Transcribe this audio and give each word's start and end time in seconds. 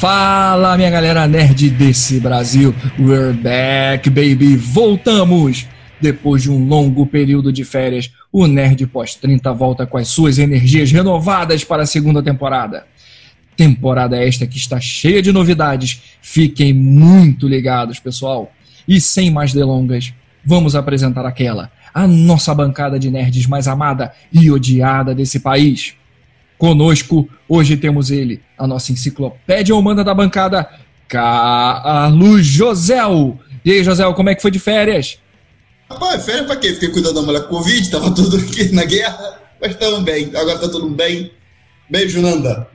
Fala, 0.00 0.78
minha 0.78 0.88
galera 0.88 1.28
nerd 1.28 1.68
desse 1.68 2.18
Brasil. 2.20 2.74
We're 2.98 3.34
back, 3.34 4.08
baby. 4.08 4.56
Voltamos. 4.56 5.66
Depois 6.00 6.42
de 6.42 6.50
um 6.50 6.66
longo 6.66 7.04
período 7.04 7.52
de 7.52 7.64
férias, 7.64 8.10
o 8.32 8.46
Nerd 8.46 8.86
Pós-30 8.86 9.54
volta 9.54 9.86
com 9.86 9.98
as 9.98 10.08
suas 10.08 10.38
energias 10.38 10.90
renovadas 10.90 11.64
para 11.64 11.82
a 11.82 11.86
segunda 11.86 12.22
temporada. 12.22 12.86
Temporada 13.54 14.16
esta 14.16 14.46
que 14.46 14.56
está 14.56 14.80
cheia 14.80 15.20
de 15.20 15.32
novidades. 15.32 16.00
Fiquem 16.22 16.72
muito 16.72 17.46
ligados, 17.46 17.98
pessoal. 17.98 18.50
E 18.88 19.02
sem 19.02 19.30
mais 19.30 19.52
delongas, 19.52 20.14
vamos 20.42 20.74
apresentar 20.74 21.26
aquela, 21.26 21.70
a 21.92 22.06
nossa 22.06 22.54
bancada 22.54 22.98
de 22.98 23.10
nerds 23.10 23.46
mais 23.46 23.68
amada 23.68 24.14
e 24.32 24.50
odiada 24.50 25.14
desse 25.14 25.40
país. 25.40 25.94
Conosco, 26.60 27.26
hoje 27.48 27.74
temos 27.74 28.10
ele, 28.10 28.42
a 28.58 28.66
nossa 28.66 28.92
enciclopédia 28.92 29.74
humana 29.74 30.04
da 30.04 30.12
bancada, 30.12 30.68
Carlos 31.08 32.44
Josel. 32.44 33.40
E 33.64 33.72
aí, 33.72 33.82
Josel, 33.82 34.12
como 34.12 34.28
é 34.28 34.34
que 34.34 34.42
foi 34.42 34.50
de 34.50 34.58
férias? 34.58 35.18
Rapaz, 35.88 36.22
férias 36.22 36.44
pra 36.44 36.56
quê? 36.56 36.74
Fiquei 36.74 36.90
cuidando 36.90 37.14
da 37.14 37.22
mulher 37.22 37.44
com 37.44 37.56
Covid, 37.56 37.90
tava 37.90 38.14
tudo 38.14 38.36
aqui 38.36 38.74
na 38.74 38.84
guerra, 38.84 39.40
mas 39.58 39.70
estamos 39.70 40.00
bem. 40.02 40.26
Agora 40.36 40.58
tá 40.58 40.68
tudo 40.68 40.90
bem. 40.90 41.32
Beijo, 41.88 42.20
Nanda. 42.20 42.68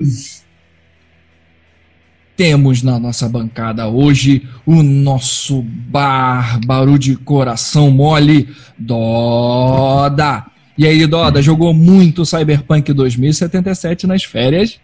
Temos 2.35 2.81
na 2.81 2.99
nossa 2.99 3.29
bancada 3.29 3.87
hoje 3.87 4.49
o 4.65 4.81
nosso 4.81 5.61
bárbaro 5.61 6.97
de 6.97 7.15
coração 7.15 7.91
mole, 7.91 8.49
Doda. 8.79 10.54
E 10.77 10.85
aí, 10.85 11.07
Doda, 11.07 11.41
jogou 11.41 11.73
muito 11.73 12.25
Cyberpunk 12.25 12.91
2077 12.91 14.05
nas 14.05 14.23
férias? 14.23 14.79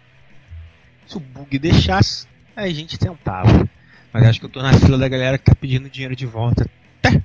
Se 1.06 1.16
o 1.18 1.20
bug 1.20 1.58
deixasse, 1.58 2.26
aí 2.56 2.70
a 2.70 2.74
gente 2.74 2.98
tentava. 2.98 3.68
Mas 4.12 4.24
acho 4.24 4.40
que 4.40 4.46
eu 4.46 4.50
tô 4.50 4.62
na 4.62 4.72
fila 4.72 4.96
da 4.96 5.08
galera 5.08 5.36
que 5.36 5.44
tá 5.44 5.54
pedindo 5.54 5.90
dinheiro 5.90 6.16
de 6.16 6.24
volta 6.24 6.66
até 7.02 7.22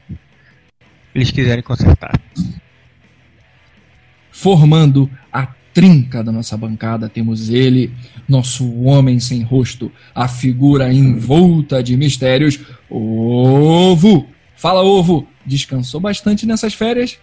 eles 1.17 1.31
quiserem 1.31 1.63
consertar. 1.63 2.19
Formando 4.31 5.09
a 5.31 5.47
trinca 5.73 6.23
da 6.23 6.31
nossa 6.31 6.55
bancada, 6.55 7.09
temos 7.09 7.49
ele, 7.49 7.91
nosso 8.27 8.81
homem 8.81 9.19
sem 9.19 9.41
rosto, 9.41 9.91
a 10.13 10.27
figura 10.27 10.93
envolta 10.93 11.81
de 11.81 11.97
mistérios, 11.97 12.59
Ovo. 12.89 14.27
Fala, 14.55 14.83
Ovo, 14.83 15.27
descansou 15.45 15.99
bastante 15.99 16.45
nessas 16.45 16.73
férias? 16.73 17.17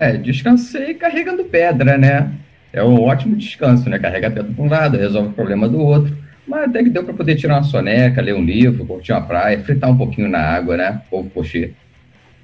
É, 0.00 0.16
descansei 0.16 0.94
carregando 0.94 1.44
pedra, 1.44 1.98
né? 1.98 2.32
É 2.72 2.82
um 2.82 3.02
ótimo 3.02 3.36
descanso, 3.36 3.90
né? 3.90 3.98
Carrega 3.98 4.30
pedra 4.30 4.50
para 4.50 4.64
um 4.64 4.68
lado, 4.68 4.96
resolve 4.96 5.28
o 5.28 5.32
problema 5.32 5.68
do 5.68 5.78
outro. 5.78 6.16
Mas 6.48 6.70
até 6.70 6.82
que 6.82 6.88
deu 6.88 7.04
para 7.04 7.12
poder 7.12 7.36
tirar 7.36 7.58
uma 7.58 7.64
soneca, 7.64 8.22
ler 8.22 8.34
um 8.34 8.42
livro, 8.42 8.86
curtir 8.86 9.12
uma 9.12 9.20
praia, 9.20 9.62
fritar 9.62 9.90
um 9.90 9.98
pouquinho 9.98 10.26
na 10.28 10.40
água, 10.40 10.74
né? 10.78 11.02
Povo 11.10 11.28
coxê. 11.28 11.72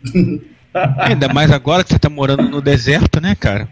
Ainda 0.98 1.32
mais 1.32 1.50
agora 1.50 1.82
que 1.82 1.90
você 1.90 1.98
tá 1.98 2.10
morando 2.10 2.42
no 2.42 2.60
deserto, 2.60 3.22
né, 3.22 3.34
cara? 3.34 3.66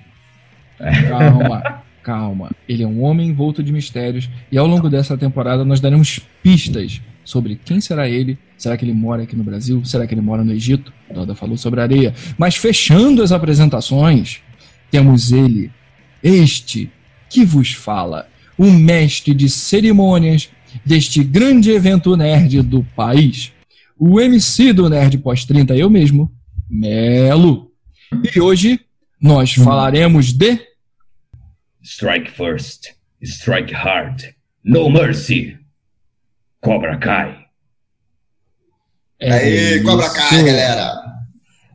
Calma, 1.07 1.83
calma. 2.03 2.51
Ele 2.67 2.83
é 2.83 2.87
um 2.87 3.03
homem 3.03 3.29
envolto 3.29 3.63
de 3.63 3.71
mistérios 3.71 4.31
e 4.51 4.57
ao 4.57 4.67
longo 4.67 4.89
dessa 4.89 5.17
temporada 5.19 5.63
nós 5.63 5.81
daremos 5.81 6.21
pistas 6.43 7.03
sobre 7.25 7.59
quem 7.65 7.81
será 7.81 8.09
ele. 8.09 8.39
Será 8.57 8.77
que 8.77 8.85
ele 8.85 8.93
mora 8.93 9.23
aqui 9.23 9.35
no 9.35 9.45
Brasil? 9.45 9.85
Será 9.85 10.07
que 10.07 10.15
ele 10.15 10.21
mora 10.21 10.45
no 10.45 10.53
Egito? 10.53 10.93
Doda 11.13 11.35
falou 11.35 11.57
sobre 11.57 11.81
areia. 11.81 12.15
Mas 12.39 12.57
fechando 12.57 13.23
as 13.23 13.33
apresentações, 13.33 14.41
temos 14.91 15.33
ele, 15.33 15.71
este 16.23 16.91
que 17.29 17.45
vos 17.45 17.73
fala, 17.73 18.29
o 18.57 18.71
mestre 18.71 19.35
de 19.35 19.49
cerimônias 19.49 20.49
deste 20.85 21.23
grande 21.23 21.71
evento 21.71 22.17
nerd 22.17 22.63
do 22.63 22.83
país, 22.97 23.53
o 23.99 24.21
MC 24.21 24.73
do 24.73 24.89
Nerd 24.89 25.19
Pós-30, 25.19 25.77
eu 25.77 25.89
mesmo, 25.89 26.31
Melo. 26.69 27.71
E 28.35 28.41
hoje 28.41 28.81
nós 29.21 29.55
falaremos 29.55 30.33
de. 30.33 30.61
Strike 31.83 32.31
first, 32.31 32.93
strike 33.23 33.73
hard, 33.73 34.35
no 34.65 34.89
mercy. 34.91 35.57
Cobra 36.65 36.97
Kai. 36.97 37.45
É 39.21 39.33
Aí, 39.33 39.83
Cobra 39.83 40.11
Kai, 40.11 40.43
galera. 40.43 40.95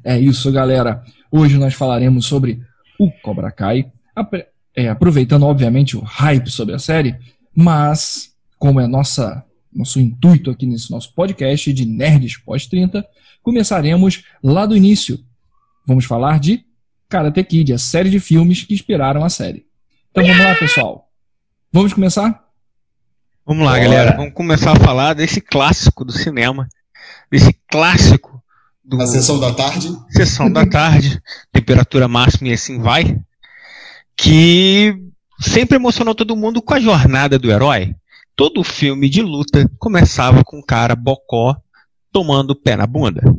É 0.04 0.20
isso, 0.20 0.52
galera. 0.52 1.04
Hoje 1.32 1.60
nós 1.60 1.76
falaremos 1.76 2.26
sobre 2.26 2.60
o 3.00 3.12
Cobra 3.22 3.52
Kai, 3.52 3.92
é, 4.76 4.90
aproveitando, 4.90 5.46
obviamente, 5.46 5.96
o 5.96 6.02
hype 6.02 6.50
sobre 6.50 6.74
a 6.74 6.80
série, 6.80 7.16
mas, 7.56 8.32
como 8.58 8.80
é 8.80 8.88
nossa, 8.88 9.46
nosso 9.72 10.00
intuito 10.00 10.50
aqui 10.50 10.66
nesse 10.66 10.90
nosso 10.90 11.14
podcast 11.14 11.72
de 11.72 11.86
Nerds 11.86 12.38
Pós-30, 12.44 13.04
começaremos 13.44 14.24
lá 14.44 14.66
do 14.66 14.76
início. 14.76 15.20
Vamos 15.86 16.06
falar 16.06 16.40
de 16.40 16.66
Karate 17.08 17.44
Kid, 17.44 17.74
a 17.74 17.78
série 17.78 18.10
de 18.10 18.20
filmes 18.20 18.64
que 18.64 18.74
inspiraram 18.74 19.24
a 19.24 19.30
série. 19.30 19.68
Então 20.10 20.26
vamos 20.26 20.44
lá, 20.44 20.56
pessoal. 20.56 21.12
Vamos 21.72 21.94
começar? 21.94 22.49
Vamos 23.50 23.66
lá, 23.66 23.72
Bora. 23.72 23.84
galera. 23.84 24.16
Vamos 24.16 24.36
começar 24.36 24.74
a 24.74 24.80
falar 24.80 25.16
desse 25.16 25.42
clássico 25.42 26.06
do 26.06 26.12
cinema. 26.12 26.70
Desse 27.32 27.52
clássico 27.68 28.40
do. 28.86 29.02
A 29.02 29.08
sessão 29.08 29.40
da 29.40 29.52
tarde. 29.52 29.90
Sessão 30.12 30.54
da 30.54 30.68
tarde. 30.68 31.20
temperatura 31.52 32.08
máxima 32.08 32.50
e 32.50 32.54
assim 32.54 32.80
vai. 32.80 33.20
Que 34.16 34.94
sempre 35.42 35.78
emocionou 35.78 36.14
todo 36.14 36.36
mundo 36.36 36.62
com 36.62 36.76
a 36.76 36.80
jornada 36.80 37.40
do 37.40 37.50
herói. 37.50 37.96
Todo 38.36 38.64
filme 38.64 39.10
de 39.10 39.24
luta 39.24 39.68
começava 39.80 40.44
com 40.44 40.60
um 40.60 40.64
cara 40.64 40.96
bocó 40.96 41.58
tomando 42.12 42.56
pé 42.56 42.76
na 42.76 42.86
bunda. 42.86 43.36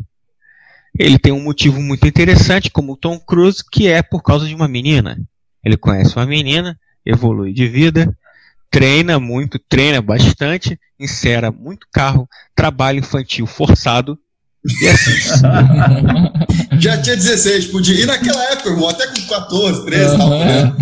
Ele 0.98 1.20
tem 1.20 1.32
um 1.32 1.44
motivo 1.44 1.80
muito 1.80 2.08
interessante, 2.08 2.68
como 2.68 2.94
o 2.94 2.96
Tom 2.96 3.16
Cruise, 3.20 3.62
que 3.70 3.86
é 3.86 4.02
por 4.02 4.24
causa 4.24 4.48
de 4.48 4.56
uma 4.56 4.66
menina. 4.66 5.16
Ele 5.64 5.76
conhece 5.76 6.16
uma 6.16 6.26
menina, 6.26 6.76
evolui 7.06 7.52
de 7.52 7.68
vida, 7.68 8.12
treina 8.70 9.18
muito, 9.18 9.58
treina 9.58 10.00
bastante, 10.00 10.78
insera 10.98 11.50
muito 11.50 11.86
carro, 11.92 12.28
trabalho 12.54 13.00
infantil 13.00 13.46
forçado. 13.46 14.18
E 14.82 14.88
assim. 14.88 15.12
Já 16.78 17.00
tinha 17.00 17.16
16, 17.16 17.66
podia. 17.66 18.02
E 18.02 18.06
naquela 18.06 18.42
época, 18.52 18.70
irmão, 18.70 18.88
até 18.88 19.06
com 19.06 19.26
14, 19.26 19.84
13, 19.84 20.16
tal. 20.16 20.30
Né? 20.30 20.76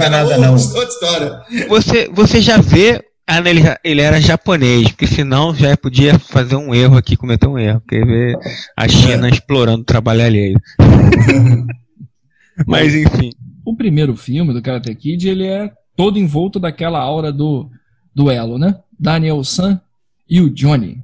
Não 0.00 0.10
nada, 0.10 0.38
não. 0.38 0.52
Outra 0.54 0.84
história. 0.84 1.40
Você, 1.68 2.08
você 2.12 2.40
já 2.40 2.56
vê 2.56 3.04
ah, 3.26 3.38
ele, 3.38 3.62
ele 3.82 4.00
era 4.02 4.20
japonês, 4.20 4.88
porque 4.88 5.06
senão 5.06 5.54
já 5.54 5.76
podia 5.76 6.18
fazer 6.18 6.56
um 6.56 6.74
erro 6.74 6.96
aqui, 6.96 7.16
cometer 7.16 7.46
um 7.46 7.58
erro, 7.58 7.80
porque 7.80 8.04
ver 8.04 8.36
a 8.76 8.86
China 8.86 9.28
explorando 9.28 9.80
o 9.80 9.84
trabalho 9.84 10.24
alheio. 10.24 10.60
Mas 12.66 12.94
enfim. 12.94 13.30
O 13.64 13.74
primeiro 13.74 14.14
filme 14.14 14.52
do 14.52 14.60
Karate 14.60 14.94
Kid, 14.94 15.28
ele 15.28 15.46
é 15.46 15.72
todo 15.96 16.18
envolto 16.18 16.58
daquela 16.58 17.00
aura 17.00 17.32
do 17.32 17.70
duelo, 18.14 18.58
né? 18.58 18.80
Daniel 18.98 19.42
San 19.44 19.80
e 20.28 20.40
o 20.40 20.50
Johnny. 20.50 21.02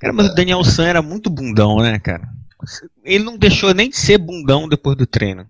Cara, 0.00 0.12
mas 0.12 0.30
o 0.30 0.34
Daniel 0.34 0.62
San 0.64 0.86
era 0.86 1.02
muito 1.02 1.30
bundão, 1.30 1.78
né, 1.78 1.98
cara? 1.98 2.28
Ele 3.04 3.24
não 3.24 3.36
deixou 3.36 3.74
nem 3.74 3.90
de 3.90 3.96
ser 3.96 4.18
bundão 4.18 4.68
depois 4.68 4.96
do 4.96 5.06
treino. 5.06 5.46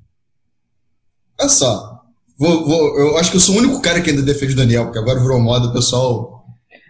Olha 1.38 1.48
só, 1.48 2.04
Vou, 2.38 2.66
vou, 2.66 2.98
eu 2.98 3.16
acho 3.18 3.30
que 3.30 3.36
eu 3.36 3.40
sou 3.40 3.54
o 3.54 3.58
único 3.58 3.80
cara 3.80 4.00
que 4.00 4.10
ainda 4.10 4.22
defende 4.22 4.54
o 4.54 4.56
Daniel, 4.56 4.84
porque 4.84 4.98
agora 4.98 5.20
virou 5.20 5.40
moda, 5.40 5.68
o 5.68 5.72
pessoal. 5.72 6.44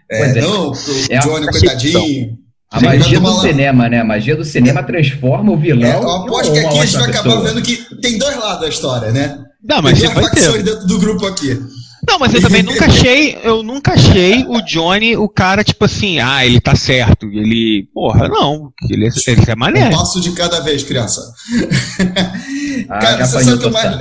É, 0.09 0.21
é, 0.21 0.41
não, 0.41 0.71
o 0.71 0.73
é 1.09 1.19
Johnny, 1.19 1.47
coitadinho. 1.47 2.37
A 2.71 2.81
magia 2.81 3.19
do 3.19 3.41
cinema, 3.41 3.87
né? 3.87 4.01
A 4.01 4.03
magia 4.03 4.35
do 4.35 4.43
cinema 4.43 4.83
transforma 4.83 5.51
o 5.51 5.57
vilão. 5.57 5.87
É, 5.87 5.95
eu 5.95 6.11
aposto 6.11 6.51
que 6.51 6.59
aqui 6.59 6.79
a 6.79 6.85
gente 6.85 6.97
vai 6.97 7.09
acabar 7.09 7.41
vendo 7.41 7.61
que 7.61 7.95
tem 8.01 8.17
dois 8.17 8.35
lados 8.37 8.61
da 8.61 8.67
história, 8.67 9.11
né? 9.11 9.44
Não, 9.67 9.81
mas 9.81 9.99
tem 9.99 10.13
duas 10.13 10.29
facções 10.29 10.63
dentro 10.63 10.87
do 10.87 10.99
grupo 10.99 11.25
aqui. 11.25 11.59
Não, 12.07 12.19
mas 12.19 12.33
eu 12.33 12.41
também 12.41 12.61
nunca 12.63 12.85
achei, 12.85 13.39
eu 13.43 13.63
nunca 13.63 13.93
achei 13.93 14.45
o 14.47 14.61
Johnny 14.61 15.17
o 15.17 15.27
cara, 15.27 15.63
tipo 15.63 15.85
assim, 15.85 16.19
ah, 16.19 16.45
ele 16.45 16.61
tá 16.61 16.75
certo, 16.75 17.25
ele, 17.25 17.89
porra, 17.93 18.27
não, 18.27 18.71
ele, 18.89 19.09
ele 19.27 19.41
é 19.47 19.55
maneiro. 19.55 19.89
Um 19.89 19.97
passo 19.97 20.21
de 20.21 20.31
cada 20.33 20.59
vez, 20.61 20.83
criança. 20.83 21.21
Ah, 22.89 22.99
cara, 22.99 23.25
você 23.25 23.43
sabe 23.43 23.57
que 23.57 23.65
eu 23.65 23.71
mais, 23.71 23.97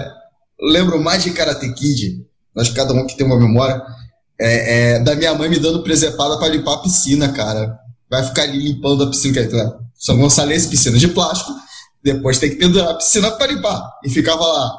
lembro 0.61 1.03
mais 1.03 1.23
de 1.23 1.31
Karate 1.31 1.73
Kid, 1.73 2.19
nós 2.55 2.69
cada 2.69 2.93
um 2.93 3.07
que 3.07 3.17
tem 3.17 3.25
uma 3.25 3.39
memória, 3.39 3.81
é, 4.39 4.97
é, 4.97 4.99
da 4.99 5.15
minha 5.15 5.33
mãe 5.33 5.49
me 5.49 5.59
dando 5.59 5.83
presepada 5.83 6.37
para 6.39 6.49
limpar 6.49 6.75
a 6.75 6.79
piscina, 6.79 7.29
cara. 7.29 7.79
Vai 8.11 8.25
ficar 8.25 8.43
ali 8.43 8.59
limpando 8.59 9.05
a 9.05 9.11
piscina, 9.11 9.47
que 9.47 9.57
é? 9.57 9.73
São 9.95 10.19
Gonçalves, 10.19 10.67
piscina 10.67 10.99
de 10.99 11.09
plástico, 11.09 11.53
depois 12.03 12.39
tem 12.39 12.51
que 12.51 12.57
pendurar 12.57 12.91
a 12.91 12.95
piscina 12.95 13.31
para 13.31 13.53
limpar. 13.53 13.91
E 14.05 14.11
ficava 14.11 14.45
lá, 14.45 14.77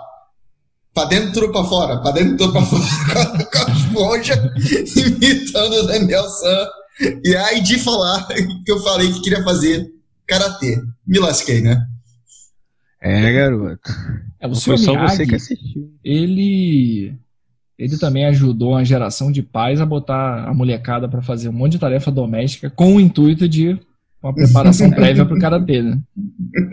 pra 0.95 1.06
dentro 1.06 1.51
para 1.51 1.63
fora, 1.65 1.97
pra 1.97 2.12
dentro 2.12 2.51
para 2.53 2.62
fora, 2.62 3.45
com 3.51 3.57
a 3.57 3.75
esponja, 3.75 4.53
imitando 4.95 5.74
o 5.74 5.88
Daniel 5.88 6.24
San. 6.24 6.68
E 7.24 7.36
aí 7.36 7.62
de 7.62 7.77
falar 7.77 8.25
que 8.65 8.71
eu 8.71 8.80
falei 8.80 9.12
que 9.12 9.21
queria 9.21 9.44
fazer 9.44 9.92
karatê. 10.25 10.81
Me 11.06 11.19
lasquei, 11.19 11.62
né? 11.62 11.86
É, 13.01 13.31
garoto. 13.31 13.92
É, 14.39 14.47
o 14.47 14.56
foi 14.56 14.77
só 14.77 14.94
Miyagi, 14.94 15.15
você 15.18 15.25
que 15.27 15.36
assistiu. 15.36 15.94
Ele 16.03 17.13
ele 17.77 17.97
também 17.97 18.25
ajudou 18.27 18.71
uma 18.71 18.86
geração 18.86 19.30
de 19.30 19.44
pais 19.44 19.81
a 19.81 19.86
botar 19.86 20.45
a 20.47 20.53
molecada 20.53 21.09
para 21.09 21.21
fazer 21.21 21.50
um 21.50 21.53
monte 21.53 21.74
de 21.74 21.80
tarefa 21.80 22.09
doméstica 22.09 22.69
com 22.69 22.95
o 22.95 23.01
intuito 23.01 23.50
de 23.50 23.77
uma 24.25 24.33
preparação 24.33 24.89
prévia 24.92 25.25
pro 25.25 25.39
karatê, 25.39 25.81
né? 25.81 26.00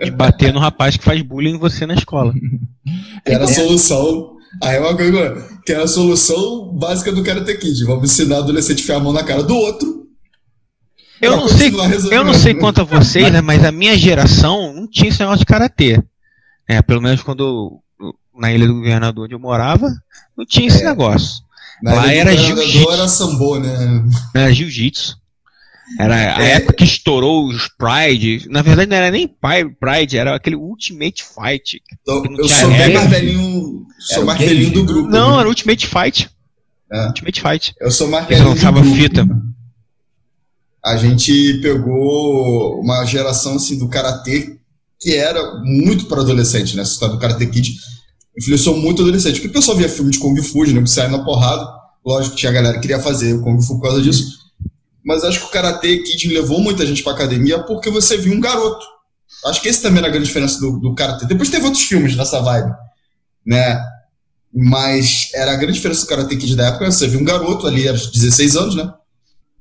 De 0.04 0.10
bater 0.10 0.52
no 0.52 0.60
rapaz 0.60 0.96
que 0.96 1.04
faz 1.04 1.20
bullying 1.22 1.54
em 1.54 1.58
você 1.58 1.86
na 1.86 1.94
escola. 1.94 2.32
Que 3.24 3.32
era 3.32 3.44
a 3.44 3.48
solução. 3.48 4.36
Aí 4.62 4.76
é 4.76 4.80
uma 4.80 4.96
coisa 4.96 5.48
que 5.64 5.72
era 5.72 5.84
a 5.84 5.88
solução 5.88 6.74
básica 6.74 7.12
do 7.12 7.22
Karate 7.22 7.56
Kid. 7.56 7.84
Vamos 7.84 8.10
ensinar 8.10 8.36
o 8.36 8.42
adolescente 8.42 8.80
a 8.80 8.82
enfiar 8.82 8.96
a 8.96 9.00
mão 9.00 9.12
na 9.12 9.24
cara 9.24 9.42
do 9.42 9.56
outro. 9.56 10.02
Eu 11.20 11.36
não, 11.36 11.46
sei, 11.46 11.72
eu 12.10 12.24
não 12.24 12.34
sei 12.34 12.52
quanto 12.52 12.80
a 12.80 12.84
vocês, 12.84 13.32
né, 13.32 13.40
mas 13.40 13.64
a 13.64 13.70
minha 13.70 13.96
geração 13.96 14.74
não 14.74 14.88
tinha 14.88 15.08
esse 15.08 15.20
negócio 15.20 15.38
de 15.38 15.46
karatê. 15.46 16.02
É, 16.66 16.82
pelo 16.82 17.00
menos 17.00 17.22
quando 17.22 17.80
na 18.36 18.50
Ilha 18.52 18.66
do 18.66 18.74
Governador 18.74 19.26
onde 19.26 19.34
eu 19.34 19.38
morava, 19.38 19.88
não 20.36 20.44
tinha 20.44 20.66
esse 20.66 20.82
é. 20.82 20.86
negócio. 20.86 21.44
Na 21.80 21.94
Lá 21.94 22.12
era 22.12 22.36
jiu-jitsu. 22.36 22.90
era 22.90 23.08
sambo, 23.08 23.58
né? 23.58 24.04
Era 24.34 24.52
jiu-jitsu. 24.52 25.16
Era 25.98 26.38
a 26.38 26.42
é. 26.42 26.52
época 26.52 26.74
que 26.74 26.84
estourou 26.84 27.46
os 27.46 27.68
Pride. 27.68 28.46
Na 28.48 28.62
verdade, 28.62 28.90
não 28.90 28.96
era 28.96 29.10
nem 29.10 29.28
Pride, 29.28 30.16
era 30.16 30.34
aquele 30.34 30.56
Ultimate 30.56 31.22
Fight. 31.22 31.82
Então, 32.00 32.22
eu 32.38 32.48
sou 32.48 32.70
bem 32.70 32.94
mais 32.94 33.10
velhinho, 33.10 33.86
sou 33.98 34.24
mais 34.24 34.38
velhinho 34.38 34.70
do 34.72 34.84
grupo. 34.84 35.10
Não, 35.10 35.34
né? 35.34 35.40
era 35.40 35.48
Ultimate 35.48 35.86
Fight. 35.86 36.30
É. 36.92 37.06
Ultimate 37.06 37.40
Fight. 37.40 37.74
Eu 37.80 37.90
sou 37.90 38.08
mais 38.08 38.26
velhinho. 38.26 38.54
do 38.54 38.72
grupo. 38.72 38.94
fita. 38.94 39.28
A 40.84 40.96
gente 40.96 41.60
pegou 41.62 42.80
uma 42.80 43.04
geração 43.04 43.56
assim 43.56 43.78
do 43.78 43.88
karatê 43.88 44.58
que 45.02 45.16
era 45.16 45.60
muito 45.64 46.06
para 46.06 46.20
adolescente, 46.20 46.76
né? 46.76 46.82
Essa 46.82 46.92
história 46.92 47.14
do 47.14 47.20
Karate 47.20 47.46
Kid 47.46 47.76
influenciou 48.38 48.76
muito 48.76 49.02
adolescente. 49.02 49.34
Porque 49.34 49.48
o 49.48 49.52
pessoal 49.52 49.76
via 49.76 49.88
filme 49.88 50.12
de 50.12 50.18
Kung 50.18 50.40
Fu, 50.40 50.64
né? 50.64 50.80
Que 50.80 50.90
saia 50.90 51.08
na 51.08 51.24
porrada. 51.24 51.68
Lógico 52.06 52.34
que 52.34 52.40
tinha 52.40 52.52
galera 52.52 52.74
que 52.74 52.82
queria 52.82 53.00
fazer 53.00 53.34
o 53.34 53.42
Kung 53.42 53.60
Fu 53.60 53.76
por 53.76 53.82
causa 53.82 54.00
disso. 54.00 54.41
Mas 55.04 55.24
acho 55.24 55.40
que 55.40 55.46
o 55.46 55.50
Karate 55.50 55.98
Kid 55.98 56.28
levou 56.28 56.60
muita 56.60 56.86
gente 56.86 57.02
pra 57.02 57.12
academia 57.12 57.62
porque 57.62 57.90
você 57.90 58.16
viu 58.16 58.32
um 58.32 58.40
garoto. 58.40 58.84
Acho 59.46 59.60
que 59.60 59.68
esse 59.68 59.82
também 59.82 59.98
era 59.98 60.06
a 60.06 60.10
grande 60.10 60.26
diferença 60.26 60.60
do, 60.60 60.78
do 60.78 60.94
Karate. 60.94 61.26
Depois 61.26 61.50
teve 61.50 61.64
outros 61.64 61.82
filmes 61.82 62.14
nessa 62.14 62.40
vibe, 62.40 62.72
né? 63.44 63.82
Mas 64.54 65.30
era 65.34 65.52
a 65.52 65.56
grande 65.56 65.74
diferença 65.74 66.02
do 66.02 66.08
Karate 66.08 66.36
Kid 66.36 66.54
da 66.54 66.68
época. 66.68 66.90
Você 66.90 67.08
viu 67.08 67.20
um 67.20 67.24
garoto 67.24 67.66
ali, 67.66 67.88
aos 67.88 68.10
16 68.10 68.56
anos, 68.56 68.74
né? 68.76 68.92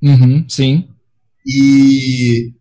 Uhum, 0.03 0.45
sim. 0.47 0.87
E 1.45 2.53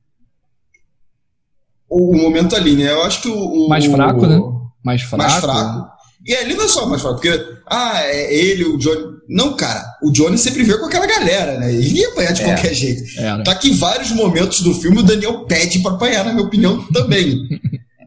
o 1.88 2.17
momento 2.17 2.55
ali, 2.55 2.76
né? 2.76 2.93
Eu 2.93 3.03
acho 3.03 3.21
que 3.21 3.29
o. 3.29 3.69
mais 3.69 3.85
fraco, 3.85 4.25
o, 4.25 4.26
né? 4.26 4.38
Mais 4.83 5.03
fraco. 5.03 5.23
Mais 5.23 5.35
fraco. 5.35 6.00
E 6.26 6.34
ali 6.34 6.55
não 6.55 6.64
é 6.64 6.69
só 6.69 6.87
mais 6.87 7.00
fraco, 7.00 7.20
porque, 7.20 7.44
ah, 7.67 8.02
é 8.05 8.34
ele, 8.34 8.64
o 8.64 8.76
Johnny. 8.76 9.19
Não, 9.28 9.56
cara, 9.56 9.84
o 10.02 10.11
Johnny 10.11 10.37
sempre 10.37 10.62
veio 10.64 10.78
com 10.78 10.87
aquela 10.87 11.06
galera, 11.06 11.58
né? 11.58 11.72
Ele 11.72 12.00
ia 12.00 12.08
apanhar 12.08 12.32
de 12.32 12.43
é, 12.43 12.44
qualquer 12.44 12.75
jeito. 12.75 13.02
É, 13.19 13.43
Tá 13.43 13.55
que 13.55 13.70
em 13.70 13.76
vários 13.76 14.11
momentos 14.11 14.61
do 14.61 14.75
filme 14.75 14.99
o 14.99 15.02
Daniel 15.02 15.44
pede 15.46 15.78
para 15.78 15.93
apanhar, 15.93 16.25
na 16.25 16.32
minha 16.32 16.44
opinião, 16.44 16.82
também. 16.93 17.49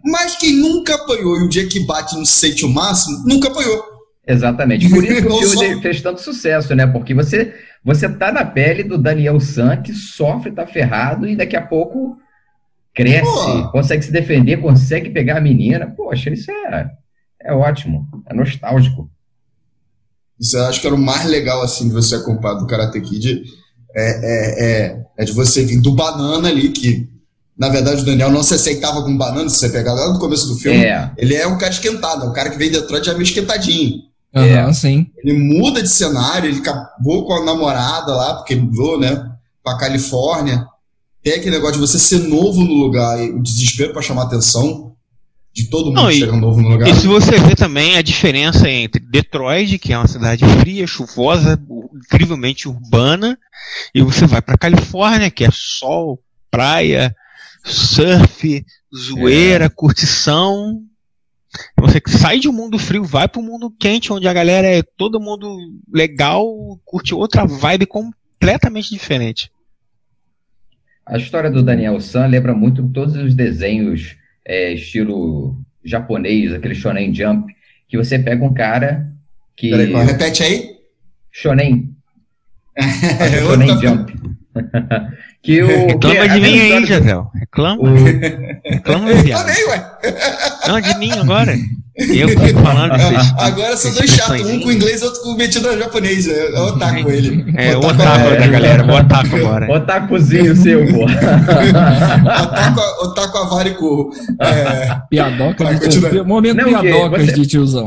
Mas 0.06 0.36
quem 0.36 0.54
nunca 0.54 0.96
apanhou 0.96 1.40
e 1.40 1.44
o 1.44 1.50
dia 1.50 1.68
que 1.68 1.80
bate 1.80 2.16
no 2.16 2.26
sente 2.26 2.66
o 2.66 2.70
máximo, 2.70 3.24
nunca 3.26 3.48
apanhou. 3.48 3.84
Exatamente. 4.28 4.90
Por 4.90 5.04
isso 5.04 5.22
que 5.22 5.28
o 5.28 5.38
filme 5.38 5.76
só... 5.76 5.82
fez 5.82 6.02
tanto 6.02 6.22
sucesso, 6.22 6.76
né? 6.76 6.86
Porque 6.86 7.14
você, 7.14 7.54
você 7.84 8.08
tá 8.08 8.32
na 8.32 8.46
pele 8.46 8.84
do 8.84 8.98
Daniel 8.98 9.40
San, 9.40 9.78
que 9.78 9.94
sofre, 9.94 10.52
tá 10.52 10.68
ferrado, 10.68 11.28
e 11.28 11.36
daqui 11.36 11.56
a 11.56 11.62
pouco 11.62 12.18
cresce, 12.94 13.24
Pô. 13.24 13.72
consegue 13.72 14.06
se 14.06 14.12
defender, 14.12 14.58
consegue 14.58 15.10
pegar 15.10 15.38
a 15.38 15.42
menina. 15.42 15.88
Poxa, 15.88 16.30
isso 16.30 16.52
é, 16.52 16.90
é 17.44 17.54
ótimo, 17.54 18.08
é 18.26 18.34
nostálgico. 18.34 19.10
Isso 20.40 20.58
eu 20.58 20.66
acho 20.66 20.82
que 20.82 20.88
era 20.88 20.96
o 20.96 21.00
mais 21.00 21.26
legal, 21.26 21.62
assim, 21.62 21.88
de 21.88 21.94
você 21.94 22.16
acompanhar 22.16 22.56
do 22.56 22.68
Karate 22.68 23.00
Kid. 23.02 23.44
É, 23.96 24.02
é, 24.02 24.66
é, 24.66 25.06
é, 25.20 25.26
de 25.26 25.32
você 25.32 25.64
vir 25.64 25.80
do 25.80 25.92
banana 25.92 26.50
ali, 26.50 26.70
que 26.70 27.08
na 27.56 27.70
verdade 27.70 28.02
o 28.02 28.06
Daniel 28.06 28.32
não 28.32 28.42
se 28.42 28.56
aceitava 28.56 29.04
com 29.04 29.16
banana, 29.16 29.48
se 29.50 29.58
você 29.58 29.70
pegar 29.70 29.94
lá 29.94 30.12
no 30.12 30.20
começo 30.20 30.48
do 30.48 30.56
filme. 30.56 30.84
É. 30.84 31.12
Ele 31.16 31.36
é 31.36 31.46
um 31.46 31.60
cara 31.60 31.72
esquentado, 31.72 32.26
é 32.26 32.28
um 32.28 32.34
cara 32.34 32.50
que 32.50 32.58
vem 32.58 32.72
de 32.72 32.80
Detroit 32.80 33.06
já 33.06 33.14
meio 33.14 33.24
esquentadinho. 33.24 34.02
Uhum, 34.36 34.44
é, 34.44 34.74
sim. 34.74 35.06
Ele 35.24 35.38
muda 35.38 35.84
de 35.84 35.90
cenário, 35.90 36.50
ele 36.50 36.58
acabou 36.58 37.28
com 37.28 37.34
a 37.34 37.46
namorada 37.46 38.16
lá, 38.16 38.34
porque 38.34 38.54
ele 38.54 38.64
mudou, 38.64 39.00
né, 39.00 39.32
pra 39.64 39.78
Califórnia 39.78 40.66
tem 41.24 41.36
aquele 41.36 41.52
negócio 41.52 41.76
de 41.76 41.80
você 41.80 41.98
ser 41.98 42.20
novo 42.20 42.62
no 42.62 42.74
lugar 42.74 43.18
e 43.18 43.32
o 43.32 43.42
desespero 43.42 43.94
para 43.94 44.02
chamar 44.02 44.24
a 44.24 44.26
atenção 44.26 44.93
de 45.54 45.70
todo 45.70 45.86
mundo 45.86 45.96
Não, 45.96 46.08
que 46.08 46.16
chega 46.16 46.36
novo 46.36 46.62
no 46.62 46.70
lugar. 46.70 46.90
E 46.90 46.96
se 46.96 47.06
você 47.06 47.38
vê 47.40 47.56
também 47.56 47.96
a 47.96 48.02
diferença 48.02 48.68
entre 48.68 49.00
Detroit, 49.00 49.78
que 49.78 49.94
é 49.94 49.98
uma 49.98 50.08
cidade 50.08 50.44
fria, 50.60 50.88
chuvosa, 50.88 51.62
incrivelmente 51.94 52.68
urbana, 52.68 53.38
e 53.94 54.02
você 54.02 54.26
vai 54.26 54.42
para 54.42 54.58
Califórnia, 54.58 55.30
que 55.30 55.46
é 55.46 55.50
sol, 55.52 56.20
praia, 56.50 57.16
surf, 57.64 58.66
zoeira, 58.96 59.66
é. 59.66 59.70
curtição. 59.70 60.82
Você 61.80 62.02
sai 62.08 62.40
de 62.40 62.50
um 62.50 62.54
mundo 62.54 62.80
frio, 62.80 63.04
vai 63.04 63.28
para 63.28 63.40
um 63.40 63.46
mundo 63.46 63.70
quente, 63.70 64.12
onde 64.12 64.28
a 64.28 64.34
galera 64.34 64.68
é 64.68 64.82
todo 64.82 65.20
mundo 65.20 65.56
legal, 65.94 66.48
curte 66.84 67.14
outra 67.14 67.46
vibe 67.46 67.86
completamente 67.86 68.90
diferente. 68.90 69.52
A 71.06 71.18
história 71.18 71.52
do 71.52 71.62
Daniel 71.62 72.00
San 72.00 72.26
lembra 72.26 72.56
muito 72.56 72.88
todos 72.90 73.16
os 73.16 73.36
desenhos 73.36 74.16
é, 74.46 74.74
estilo 74.74 75.58
japonês, 75.84 76.54
aquele 76.54 76.76
Shonen 76.76 77.14
Jump, 77.14 77.54
que 77.88 77.98
você 77.98 78.18
pega 78.20 78.44
um 78.44 78.54
cara 78.54 79.08
que. 79.56 79.70
Peraí, 79.70 79.94
repete 80.06 80.44
aí. 80.44 80.70
Shonen. 81.32 81.90
Shonen 83.44 83.82
Jump. 83.82 84.14
que 85.42 85.62
o, 85.62 85.88
Reclama 85.88 86.22
que 86.22 86.30
de 86.30 86.40
mim 86.40 86.60
aí, 86.60 86.86
Javel. 86.86 87.32
Reclama. 87.34 87.82
O... 87.82 87.94
Reclama, 88.64 89.14
viado. 89.14 89.48
ué. 89.48 89.92
Não, 90.68 90.82
de 90.82 90.98
mim 90.98 91.12
agora. 91.12 91.56
Eu 91.96 92.28
que 92.28 92.54
tô 92.54 92.60
falando 92.60 92.92
vocês. 92.98 93.34
Agora 93.38 93.78
são 93.78 93.94
dois 93.94 94.10
chatos, 94.10 94.50
um 94.50 94.60
com 94.60 94.72
inglês 94.72 95.02
e 95.02 95.06
outro 95.06 95.22
com 95.22 95.36
metido 95.36 95.72
no 95.72 95.78
japonês. 95.78 96.28
É 96.28 96.60
o 96.60 96.66
otaku 96.70 97.12
ele. 97.12 97.46
É, 97.56 97.76
o 97.76 97.80
otaku 97.80 98.30
da 98.40 98.48
galera, 98.48 98.84
o 98.84 98.96
otaku 98.96 99.36
agora. 99.36 99.72
Otakuzinho 99.72 100.56
seu, 100.56 100.88
pô. 100.88 101.04
otaku, 101.04 102.80
otaku 103.04 103.38
avárico. 103.38 104.12
É... 104.40 105.02
Piadoca 105.08 105.66
de 105.66 105.90
tiozão. 105.90 106.26
Momento 106.26 106.58
Não, 106.58 106.82
piadocas 106.82 107.26
você... 107.26 107.34
de 107.34 107.48
tiozão. 107.48 107.86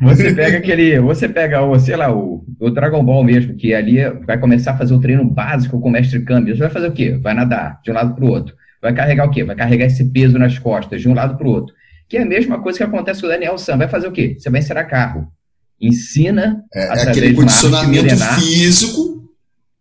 Você 0.00 0.32
pega 0.32 0.58
aquele, 0.58 1.00
você 1.00 1.28
pega 1.28 1.62
o, 1.62 1.76
sei 1.80 1.96
lá, 1.96 2.14
o, 2.14 2.44
o 2.60 2.70
Dragon 2.70 3.02
Ball 3.02 3.24
mesmo, 3.24 3.54
que 3.54 3.74
ali 3.74 3.98
vai 4.26 4.38
começar 4.38 4.72
a 4.72 4.76
fazer 4.76 4.94
o 4.94 5.00
treino 5.00 5.24
básico 5.24 5.80
com 5.80 5.88
o 5.88 5.90
mestre 5.90 6.20
Kami. 6.20 6.52
Você 6.52 6.60
vai 6.60 6.70
fazer 6.70 6.88
o 6.88 6.92
quê? 6.92 7.18
Vai 7.20 7.34
nadar 7.34 7.80
de 7.82 7.90
um 7.90 7.94
lado 7.94 8.14
para 8.14 8.24
o 8.24 8.28
outro. 8.28 8.54
Vai 8.80 8.92
carregar 8.92 9.26
o 9.26 9.30
quê? 9.30 9.42
Vai 9.42 9.56
carregar 9.56 9.86
esse 9.86 10.04
peso 10.12 10.38
nas 10.38 10.56
costas 10.58 11.00
de 11.00 11.08
um 11.08 11.14
lado 11.14 11.36
para 11.36 11.48
o 11.48 11.50
outro 11.50 11.77
que 12.08 12.16
é 12.16 12.22
a 12.22 12.26
mesma 12.26 12.60
coisa 12.60 12.78
que 12.78 12.84
acontece 12.84 13.20
com 13.20 13.26
o 13.26 13.30
Daniel 13.30 13.58
Sam. 13.58 13.76
Vai 13.76 13.88
fazer 13.88 14.08
o 14.08 14.12
quê? 14.12 14.36
Você 14.38 14.48
vai 14.48 14.60
ensinar 14.60 14.84
carro. 14.84 15.28
Ensina 15.80 16.64
é, 16.74 16.84
é 16.84 17.02
aquele 17.02 17.34
condicionamento 17.34 18.04
milenar, 18.04 18.40
físico. 18.40 19.28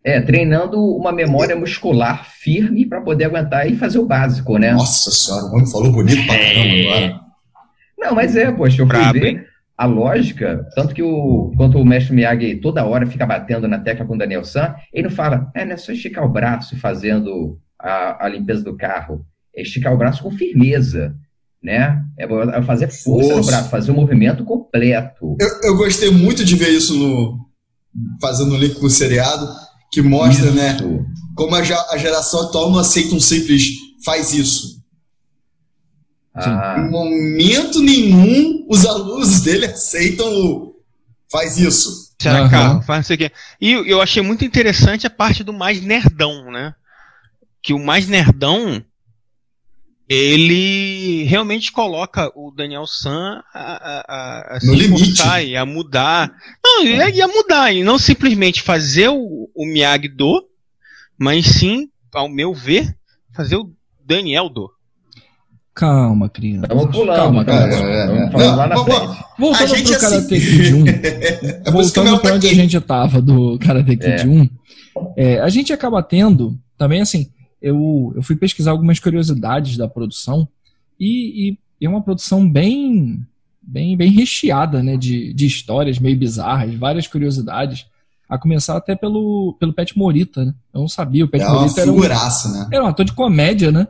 É, 0.04 0.22
treinando 0.22 0.80
uma 0.80 1.12
memória 1.12 1.56
muscular 1.56 2.26
firme 2.30 2.86
para 2.86 3.02
poder 3.02 3.26
aguentar 3.26 3.70
e 3.70 3.76
fazer 3.76 4.00
o 4.00 4.06
básico, 4.06 4.58
né? 4.58 4.72
Nossa 4.72 5.12
senhora, 5.12 5.46
o 5.46 5.54
homem 5.54 5.72
falou 5.72 5.92
bonito 5.92 6.26
pra 6.26 6.38
caramba 6.38 6.76
agora. 6.76 7.20
Não, 7.98 8.16
mas 8.16 8.36
é, 8.36 8.52
poxa, 8.52 8.82
eu 8.82 8.88
fui 8.88 9.20
ver 9.20 9.48
a 9.78 9.86
lógica, 9.86 10.66
tanto 10.76 10.94
que 10.94 11.04
o, 11.04 11.52
quanto 11.56 11.78
o 11.78 11.86
mestre 11.86 12.16
Miyagi 12.16 12.56
toda 12.56 12.86
hora 12.86 13.06
fica 13.06 13.26
batendo 13.26 13.68
na 13.68 13.80
tecla 13.80 14.06
com 14.06 14.16
o 14.16 14.18
Daniel 14.18 14.44
San, 14.44 14.76
ele 14.92 15.08
não 15.08 15.16
fala, 15.16 15.52
é, 15.54 15.66
não 15.66 15.74
é 15.74 15.78
só 15.78 15.92
esticar 15.92 16.26
o 16.26 16.30
braço 16.30 16.76
fazendo 16.78 17.60
a, 17.80 18.26
a 18.26 18.30
limpeza 18.30 18.64
do 18.64 18.76
carro, 18.76 19.26
é 19.56 19.62
esticar 19.62 19.94
o 19.94 19.98
braço 19.98 20.24
com 20.24 20.32
firmeza 20.32 21.16
né? 21.62 22.02
É 22.18 22.62
fazer 22.64 22.90
força, 22.90 23.36
no 23.36 23.46
braço, 23.46 23.70
fazer 23.70 23.92
o 23.92 23.96
movimento 23.96 24.44
completo. 24.44 25.36
Eu, 25.40 25.72
eu, 25.72 25.78
gostei 25.78 26.10
muito 26.10 26.46
de 26.46 26.56
ver 26.56 26.70
isso 26.70 26.96
no 26.96 27.48
fazendo 28.22 28.54
o 28.54 28.58
link 28.58 28.76
com 28.76 28.86
o 28.86 28.90
seriado, 28.90 29.48
que 29.92 30.02
mostra, 30.02 30.52
né, 30.52 30.76
isso. 30.76 30.86
né, 30.86 31.06
como 31.36 31.56
a, 31.56 31.60
a, 31.60 31.98
geração 31.98 32.42
atual 32.42 32.70
não 32.70 32.80
aceita 32.80 33.16
um 33.16 33.20
simples 33.20 33.70
faz 34.06 34.34
isso. 34.34 34.78
Ah. 36.36 36.76
Em 36.78 36.92
momento 36.92 37.82
nenhum 37.82 38.66
os 38.70 38.86
alunos 38.86 39.42
dele 39.42 39.66
aceitam 39.66 40.28
o 40.28 40.76
faz 41.32 41.58
isso. 41.58 42.08
Será 42.22 42.44
uhum. 42.44 42.82
faz 42.82 43.06
isso 43.06 43.14
aqui. 43.14 43.32
E 43.60 43.72
eu 43.72 44.02
achei 44.02 44.22
muito 44.22 44.46
interessante 44.46 45.06
a 45.06 45.10
parte 45.10 45.44
do 45.44 45.54
mais 45.54 45.82
nerdão, 45.82 46.52
né? 46.52 46.74
Que 47.62 47.74
o 47.74 47.80
mais 47.80 48.08
nerdão 48.08 48.84
ele 50.10 51.24
realmente 51.24 51.72
coloca 51.72 52.32
o 52.36 52.52
Daniel 52.52 52.88
San 52.88 53.42
a, 53.54 53.60
a, 53.60 54.06
a, 54.08 54.56
a 54.56 54.60
se 54.60 54.74
esforçar 54.74 55.44
e 55.44 55.58
a 55.58 55.66
mudar. 55.66 56.32
Não, 56.64 56.84
e 56.84 57.22
a 57.22 57.28
mudar, 57.28 57.74
e 57.74 57.84
não 57.84 58.00
simplesmente 58.00 58.62
fazer 58.62 59.10
o, 59.10 59.50
o 59.54 59.66
Miyagi-Do, 59.66 60.46
mas 61.20 61.46
sim, 61.46 61.90
ao 62.14 62.30
meu 62.30 62.54
ver, 62.54 62.96
fazer 63.36 63.58
o 63.58 63.72
Daniel 64.06 64.50
Do. 64.50 64.72
Calma, 65.74 66.28
criança. 66.28 66.64
Estamos 66.64 66.96
pulando, 66.96 67.18
calma, 67.18 67.46
cara. 67.46 67.72
É, 67.72 68.04
é, 68.04 68.08
Vamos 68.08 68.32
falar 68.32 68.56
lá 68.56 68.68
na 68.68 68.84
frente. 68.84 69.24
Voltando 69.38 69.70
pro 69.70 69.76
assim... 69.76 70.00
Karate 70.00 70.28
Kid 70.28 70.74
1. 70.74 70.86
é 71.68 71.72
voltando 71.72 72.20
pra 72.20 72.34
onde 72.34 72.48
a 72.48 72.54
gente 72.54 72.82
tava 72.82 73.22
do 73.22 73.60
Karate 73.60 73.96
Kid 73.96 74.22
é. 74.22 74.26
1. 74.26 74.50
É, 75.16 75.40
a 75.40 75.50
gente 75.50 75.72
acaba 75.72 76.02
tendo, 76.02 76.58
também 76.78 77.02
assim, 77.02 77.30
eu, 77.62 78.14
eu 78.16 78.22
fui 78.22 78.36
pesquisar 78.36 78.72
algumas 78.72 79.00
curiosidades 79.00 79.78
da 79.78 79.88
produção 79.88 80.48
e, 81.00 81.50
e, 81.50 81.58
e 81.82 81.86
é 81.86 81.90
uma 81.90 82.02
produção 82.02 82.50
bem 82.50 83.26
bem, 83.62 83.98
bem 83.98 84.12
recheada 84.12 84.82
né, 84.82 84.96
de, 84.96 85.34
de 85.34 85.46
histórias 85.46 86.00
meio 86.00 86.18
bizarras, 86.18 86.74
várias 86.76 87.08
curiosidades. 87.08 87.86
A 88.30 88.38
começar 88.38 88.76
até 88.76 88.94
pelo, 88.94 89.56
pelo 89.58 89.72
Pet 89.72 89.98
Morita, 89.98 90.44
né? 90.44 90.54
Eu 90.74 90.82
não 90.82 90.88
sabia. 90.90 91.24
O 91.24 91.30
Pet 91.30 91.42
é 91.42 91.48
Morita 91.48 91.80
era 91.80 91.92
um, 91.94 92.00
né? 92.00 92.70
era 92.74 92.84
um 92.84 92.88
ator 92.88 93.06
de 93.06 93.14
comédia, 93.14 93.72
né? 93.72 93.88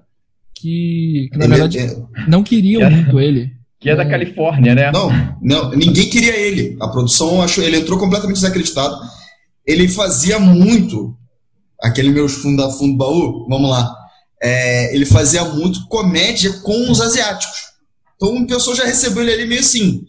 que, 0.59 1.29
que 1.31 1.37
na 1.37 1.45
ele 1.45 1.53
verdade 1.53 1.77
é... 1.79 1.95
não 2.27 2.43
queriam 2.43 2.81
é, 2.81 2.89
muito 2.89 3.19
ele. 3.19 3.55
Que 3.79 3.91
é 3.91 3.95
da 3.95 4.05
Califórnia, 4.05 4.73
né? 4.73 4.91
Não, 4.91 5.09
não, 5.41 5.69
ninguém 5.71 6.09
queria 6.09 6.35
ele. 6.35 6.75
A 6.81 6.87
produção 6.87 7.41
achou, 7.41 7.63
ele 7.63 7.77
entrou 7.77 7.99
completamente 7.99 8.37
desacreditado. 8.37 8.97
Ele 9.65 9.87
fazia 9.87 10.39
muito 10.39 11.15
aquele 11.81 12.09
meu 12.09 12.27
fundo 12.27 12.69
fundo 12.71 12.97
baú, 12.97 13.47
vamos 13.47 13.69
lá. 13.69 13.93
É, 14.41 14.93
ele 14.95 15.05
fazia 15.05 15.43
muito 15.45 15.87
comédia 15.87 16.51
com 16.59 16.91
os 16.91 17.01
asiáticos. 17.01 17.57
Então 18.15 18.35
o 18.35 18.47
pessoal 18.47 18.75
já 18.75 18.85
recebeu 18.85 19.23
ele 19.23 19.33
ali 19.33 19.45
meio 19.47 19.61
assim. 19.61 20.05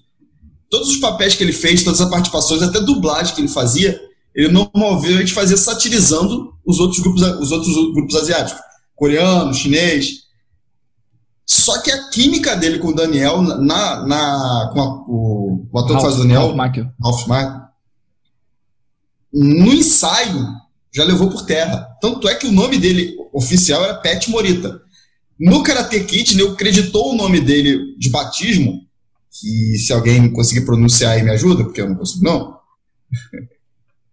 Todos 0.71 0.91
os 0.91 0.97
papéis 0.97 1.35
que 1.35 1.43
ele 1.43 1.53
fez, 1.53 1.83
todas 1.83 2.01
as 2.01 2.11
participações, 2.11 2.63
até 2.63 2.81
dublagem 2.81 3.35
que 3.35 3.41
ele 3.41 3.49
fazia, 3.49 4.01
ele 4.35 4.49
normalmente 4.49 5.33
fazia 5.33 5.57
satirizando 5.57 6.55
os 6.65 6.79
outros 6.79 7.01
grupos, 7.01 7.23
os 7.23 7.51
outros 7.51 7.75
grupos 7.95 8.15
asiáticos, 8.17 8.61
coreano, 8.95 9.55
chinês. 9.55 10.29
Só 11.47 11.81
que 11.81 11.91
a 11.91 12.11
química 12.11 12.55
dele 12.55 12.79
com 12.79 12.89
o 12.89 12.95
Daniel, 12.95 13.41
na, 13.41 14.07
na, 14.07 14.71
com 14.73 14.81
a, 14.81 15.05
o, 15.09 15.67
o 15.73 15.79
ator 15.79 15.93
Ralph, 15.93 16.03
que 16.03 16.03
faz 16.03 16.15
o 16.17 16.23
Daniel, 16.23 16.41
Ralph 16.43 16.57
Macchio. 16.57 16.93
Ralph 17.03 17.27
Macchio, 17.27 17.63
no 19.33 19.73
ensaio 19.73 20.47
já 20.93 21.05
levou 21.05 21.31
por 21.31 21.45
terra. 21.45 21.89
Tanto 22.01 22.29
é 22.29 22.35
que 22.35 22.47
o 22.47 22.53
nome 22.53 22.79
dele 22.79 23.15
oficial 23.33 23.85
era 23.85 23.95
Pet 23.95 24.31
Morita. 24.31 24.81
No 25.39 25.63
Karate 25.63 26.01
Kid, 26.01 26.37
né, 26.37 26.43
eu 26.43 26.53
acreditou 26.53 27.13
o 27.13 27.17
nome 27.17 27.41
dele 27.41 27.97
de 27.97 28.11
batismo, 28.11 28.83
que 29.31 29.79
se 29.79 29.93
alguém 29.93 30.33
conseguir 30.33 30.63
pronunciar 30.63 31.13
aí 31.13 31.23
me 31.23 31.31
ajuda, 31.31 31.65
porque 31.65 31.81
eu 31.81 31.89
não 31.89 31.97
consigo 31.97 32.25
não. 32.25 32.59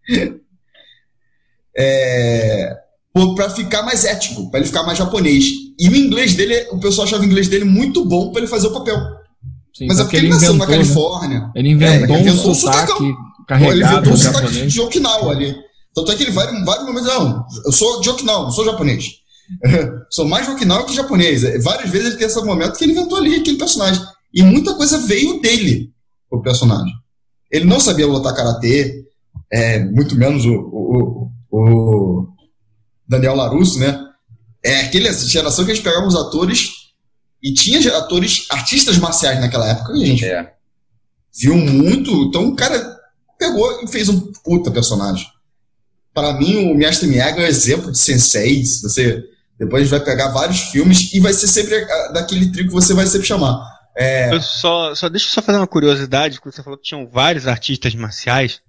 é, 1.76 2.78
para 3.36 3.50
ficar 3.50 3.84
mais 3.84 4.06
ético, 4.06 4.50
para 4.52 4.60
ele 4.60 4.68
ficar 4.68 4.84
mais 4.84 4.98
japonês. 4.98 5.46
E 5.80 5.90
o 5.90 5.96
inglês 5.96 6.36
dele, 6.36 6.68
o 6.72 6.80
pessoal 6.80 7.08
achava 7.08 7.24
o 7.24 7.26
inglês 7.26 7.48
dele 7.48 7.66
muito 7.66 8.06
bom 8.06 8.32
para 8.32 8.42
ele 8.42 8.48
fazer 8.48 8.68
o 8.68 8.74
papel. 8.74 8.98
Sim, 9.74 9.88
Mas 9.88 10.00
é 10.00 10.04
porque 10.04 10.18
ele, 10.18 10.30
nasceu 10.30 10.54
na 10.54 10.66
né? 10.66 10.72
Califórnia. 10.72 11.40
Né? 11.40 11.52
Ele 11.56 11.70
inventou, 11.70 12.16
é, 12.16 12.20
ele 12.20 12.30
inventou 12.30 12.52
um 12.52 12.56
sotaque, 12.56 12.92
sotaque 12.92 13.14
carregado 13.48 13.74
Ele 13.74 13.84
inventou 13.84 14.14
um 14.14 14.18
sotaque 14.18 14.68
de 14.68 14.82
Okinawa 14.82 15.32
ali. 15.32 15.56
Tanto 15.96 16.12
é 16.12 16.16
que 16.16 16.24
ele 16.24 16.32
vai 16.32 16.54
em 16.54 16.66
vários 16.66 16.86
momentos, 16.86 17.08
não, 17.08 17.46
eu 17.66 17.72
sou 17.72 18.02
de 18.02 18.10
Okinawa, 18.10 18.44
não 18.44 18.52
sou 18.52 18.66
japonês. 18.66 19.12
sou 20.12 20.28
mais 20.28 20.46
de 20.46 20.52
Okinawa 20.52 20.86
que 20.86 20.94
japonês. 20.94 21.42
Várias 21.64 21.90
vezes 21.90 22.08
ele 22.08 22.18
tem 22.18 22.28
esse 22.28 22.44
momento 22.44 22.78
que 22.78 22.84
ele 22.84 22.92
inventou 22.92 23.18
ali 23.18 23.36
aquele 23.36 23.58
personagem. 23.58 24.04
E 24.34 24.44
muita 24.44 24.76
coisa 24.76 24.98
veio 25.00 25.40
dele, 25.40 25.94
o 26.30 26.42
personagem. 26.42 26.94
Ele 27.50 27.64
não 27.64 27.80
sabia 27.80 28.06
lutar 28.06 28.36
karatê, 28.36 29.06
é, 29.52 29.80
muito 29.86 30.16
menos 30.16 30.44
o, 30.46 30.52
o, 30.52 31.32
o, 31.52 32.28
Daniel 33.08 33.36
Larusso, 33.36 33.80
né? 33.80 33.98
É 34.62 34.82
aquela 34.82 35.14
geração 35.14 35.64
que 35.64 35.72
a 35.72 35.76
gente 35.76 35.84
pegava 35.84 36.06
os 36.06 36.16
atores 36.16 36.72
e 37.42 37.54
tinha 37.54 37.98
atores, 37.98 38.48
artistas 38.50 38.98
marciais 38.98 39.40
naquela 39.40 39.70
época 39.70 39.94
e 39.96 40.04
a 40.04 40.08
gente 40.08 40.26
é. 40.26 40.54
viu 41.40 41.56
muito. 41.56 42.12
Então 42.24 42.48
o 42.48 42.56
cara 42.56 42.98
pegou 43.38 43.84
e 43.84 43.88
fez 43.88 44.10
um 44.10 44.20
puta 44.44 44.72
personagem. 44.72 45.26
Para 46.16 46.34
mim, 46.34 46.72
o 46.72 46.76
Mestre 46.76 47.08
Miyagi 47.08 47.40
é 47.40 47.44
um 47.44 47.46
exemplo 47.46 47.92
de 47.92 48.00
sensei. 48.00 48.66
Você 48.66 49.24
depois 49.60 49.88
vai 49.90 50.00
pegar 50.00 50.30
vários 50.30 50.62
filmes 50.72 51.14
e 51.14 51.20
vai 51.20 51.34
ser 51.34 51.48
sempre 51.48 51.86
daquele 52.12 52.52
trio 52.52 52.68
que 52.68 52.74
você 52.74 52.96
vai 52.96 53.06
sempre 53.06 53.28
chamar. 53.28 53.64
É... 53.96 54.40
Só, 54.40 54.96
só 54.96 55.08
deixa 55.08 55.28
eu 55.28 55.30
só 55.30 55.42
fazer 55.42 55.60
uma 55.60 55.68
curiosidade, 55.68 56.36
porque 56.36 56.52
você 56.52 56.64
falou 56.64 56.80
que 56.80 56.86
tinham 56.86 57.08
vários 57.08 57.48
artistas 57.48 57.94
marciais. 57.94 58.62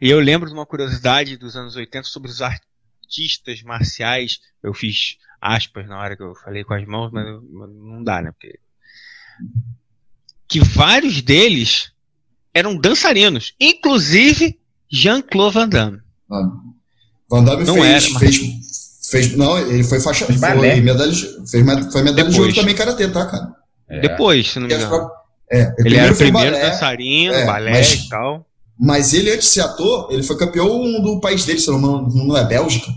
E 0.00 0.10
eu 0.10 0.18
lembro 0.18 0.48
de 0.48 0.54
uma 0.54 0.66
curiosidade 0.66 1.36
dos 1.36 1.54
anos 1.56 1.76
80 1.76 2.08
sobre 2.08 2.30
os 2.30 2.42
artistas 2.42 2.68
artistas 3.08 3.62
marciais. 3.62 4.40
Eu 4.62 4.74
fiz 4.74 5.16
aspas 5.40 5.88
na 5.88 5.98
hora 5.98 6.16
que 6.16 6.22
eu 6.22 6.34
falei 6.34 6.62
com 6.62 6.74
as 6.74 6.86
mãos, 6.86 7.10
mas 7.10 7.24
não 7.24 8.04
dá, 8.04 8.20
né? 8.20 8.30
Porque... 8.32 8.60
Que 10.46 10.60
vários 10.60 11.22
deles 11.22 11.92
eram 12.52 12.76
dançarinos, 12.76 13.54
inclusive 13.58 14.58
Jean-Claude 14.90 15.54
Van 15.54 15.68
Damme. 15.68 16.00
Ah. 16.30 16.48
Van 17.30 17.44
Damme 17.44 17.64
não 17.64 17.74
fez, 17.74 18.04
era, 18.08 18.18
fez, 18.18 18.40
fez, 19.10 19.36
Não, 19.36 19.58
ele 19.58 19.84
foi 19.84 20.00
faixa. 20.00 20.24
Foi 20.24 20.34
medalha, 20.34 21.12
fez, 21.12 21.92
foi 21.92 22.02
medalha 22.02 22.28
de 22.28 22.40
ouro 22.40 22.54
também 22.54 22.74
karatê, 22.74 23.08
tá, 23.08 23.26
cara? 23.26 23.52
É. 23.88 24.00
Depois, 24.00 24.50
se 24.50 24.58
não 24.58 24.66
me 24.66 24.74
engano. 24.74 25.10
É, 25.50 25.74
ele 25.78 25.96
era 25.96 26.12
o 26.12 26.16
primeiro 26.16 26.52
balé, 26.52 26.70
dançarino, 26.70 27.32
é, 27.32 27.46
balé 27.46 27.70
mas, 27.70 27.92
e 27.92 28.08
tal. 28.08 28.46
Mas 28.78 29.14
ele, 29.14 29.30
antes 29.30 29.46
de 29.46 29.54
ser 29.54 29.60
ator, 29.62 30.08
ele 30.10 30.22
foi 30.22 30.36
campeão 30.36 31.00
do 31.00 31.20
país 31.20 31.46
dele, 31.46 31.58
se 31.58 31.70
não, 31.70 32.02
não 32.02 32.36
é 32.36 32.44
Bélgica. 32.44 32.92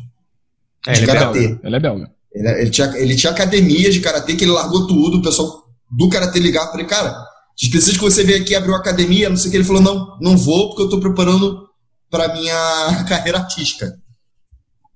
É, 0.85 0.91
de 0.91 1.00
ele 1.00 1.07
karatê. 1.07 1.39
É 1.39 1.47
belga. 1.47 1.59
Ele 1.63 1.75
é 1.75 1.79
belga. 1.79 2.11
Ele, 2.33 2.47
ele, 2.61 2.69
tinha, 2.69 2.93
ele 2.97 3.15
tinha 3.15 3.31
academia 3.31 3.89
de 3.89 4.01
karatê 4.01 4.35
que 4.35 4.43
ele 4.43 4.51
largou 4.51 4.85
tudo, 4.85 5.19
o 5.19 5.21
pessoal 5.21 5.65
do 5.89 6.09
karatê 6.09 6.39
ligava 6.39 6.71
para 6.71 6.81
ele, 6.81 6.89
cara, 6.89 7.09
a 7.09 7.25
gente 7.57 7.71
precisa 7.71 7.97
que 7.97 8.03
você 8.03 8.23
venha 8.23 8.39
aqui 8.39 8.55
abrir 8.55 8.71
uma 8.71 8.79
academia, 8.79 9.29
não 9.29 9.38
sei 9.38 9.50
o 9.50 9.51
que. 9.51 9.57
Ele 9.57 9.63
falou: 9.63 9.81
não, 9.81 10.17
não 10.19 10.38
vou, 10.38 10.69
porque 10.69 10.83
eu 10.83 10.89
tô 10.89 11.00
preparando 11.00 11.69
para 12.09 12.33
minha 12.33 13.03
carreira 13.07 13.39
artística. 13.39 13.97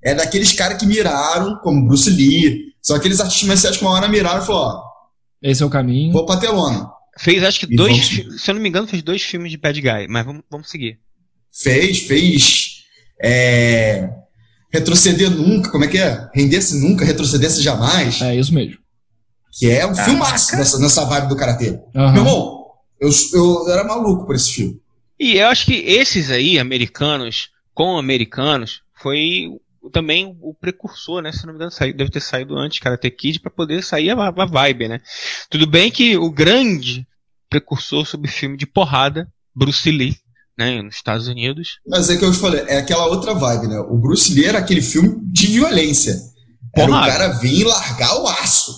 É 0.06 0.14
daqueles 0.14 0.54
caras 0.54 0.78
que 0.78 0.86
miraram, 0.86 1.58
como 1.64 1.88
Bruce 1.88 2.12
Lee, 2.12 2.76
são 2.80 2.96
aqueles 2.96 3.20
artistas 3.20 3.48
marciais 3.48 3.76
que 3.76 3.84
uma 3.84 3.92
hora 3.92 4.08
miraram 4.08 4.44
e 4.44 4.46
falaram: 4.46 4.80
ó, 4.80 4.84
esse 5.42 5.64
é 5.64 5.66
o 5.66 5.70
caminho. 5.70 6.14
Vou 6.14 6.28
pra 6.28 6.38
telona. 6.38 6.92
Fez, 7.18 7.44
acho 7.44 7.62
que 7.62 7.74
e 7.74 7.76
dois, 7.76 8.18
vamos... 8.18 8.42
se 8.44 8.52
eu 8.52 8.56
não 8.56 8.62
me 8.62 8.70
engano, 8.70 8.88
fez 8.88 9.02
dois 9.02 9.24
filmes 9.24 9.50
de 9.50 9.58
Bad 9.58 9.82
Guy, 9.82 10.08
mas 10.08 10.24
vamos, 10.24 10.44
vamos 10.50 10.70
seguir. 10.70 11.00
Fez, 11.52 12.02
fez. 12.02 12.84
É... 13.20 14.08
Retroceder 14.72 15.32
nunca, 15.32 15.72
como 15.72 15.86
é 15.86 15.88
que 15.88 15.98
é? 15.98 16.30
Render-se 16.36 16.80
nunca, 16.80 17.04
retroceder-se 17.04 17.64
jamais. 17.64 18.22
É 18.22 18.36
isso 18.36 18.54
mesmo. 18.54 18.78
Que 19.58 19.72
é 19.72 19.88
um 19.88 19.92
ah, 19.92 20.04
filmaço 20.04 20.56
nessa, 20.56 20.78
nessa 20.78 21.06
vibe 21.06 21.30
do 21.30 21.36
Karatê. 21.38 21.80
Uhum. 21.96 22.12
Meu 22.12 22.22
irmão, 22.22 22.66
eu, 23.00 23.10
eu 23.34 23.70
era 23.70 23.84
maluco 23.86 24.26
por 24.26 24.36
esse 24.36 24.52
filme. 24.52 24.80
E 25.18 25.38
eu 25.38 25.48
acho 25.48 25.66
que 25.66 25.74
esses 25.74 26.30
aí, 26.30 26.60
americanos, 26.60 27.50
com 27.74 27.98
americanos, 27.98 28.82
foi 29.02 29.50
também 29.92 30.38
o 30.42 30.54
precursor, 30.54 31.22
né? 31.22 31.32
Se 31.32 31.46
não 31.46 31.54
me 31.54 31.58
engano, 31.58 31.72
deve 31.96 32.10
ter 32.10 32.22
saído 32.22 32.58
antes 32.58 32.80
Karate 32.80 33.10
Kid 33.10 33.40
para 33.40 33.52
poder 33.52 33.84
sair 33.84 34.10
a, 34.10 34.28
a, 34.28 34.46
vibe, 34.46 34.88
né? 34.88 35.02
Tudo 35.50 35.68
bem 35.68 35.92
que 35.92 36.18
o 36.18 36.30
grande 36.32 37.08
precursor 37.50 38.06
sobre 38.06 38.30
filme 38.30 38.58
de 38.58 38.66
porrada, 38.66 39.28
Bruce 39.56 39.90
Lee, 39.90 40.16
né? 40.58 40.82
Nos 40.82 40.96
Estados 40.96 41.28
Unidos. 41.28 41.80
Mas 41.88 42.10
é 42.10 42.18
que 42.18 42.26
eu 42.26 42.32
te 42.32 42.38
falei, 42.38 42.64
é 42.68 42.78
aquela 42.78 43.06
outra 43.08 43.34
vibe, 43.34 43.68
né? 43.68 43.80
O 43.80 43.98
Bruce 43.98 44.34
Lee 44.34 44.46
era 44.46 44.60
aquele 44.60 44.82
filme 44.82 45.18
de 45.24 45.48
violência. 45.48 46.20
Era 46.76 46.88
porrada. 46.88 47.08
o 47.08 47.12
cara 47.12 47.28
vir 47.40 47.62
e 47.62 47.64
largar 47.64 48.22
o 48.22 48.28
aço. 48.28 48.76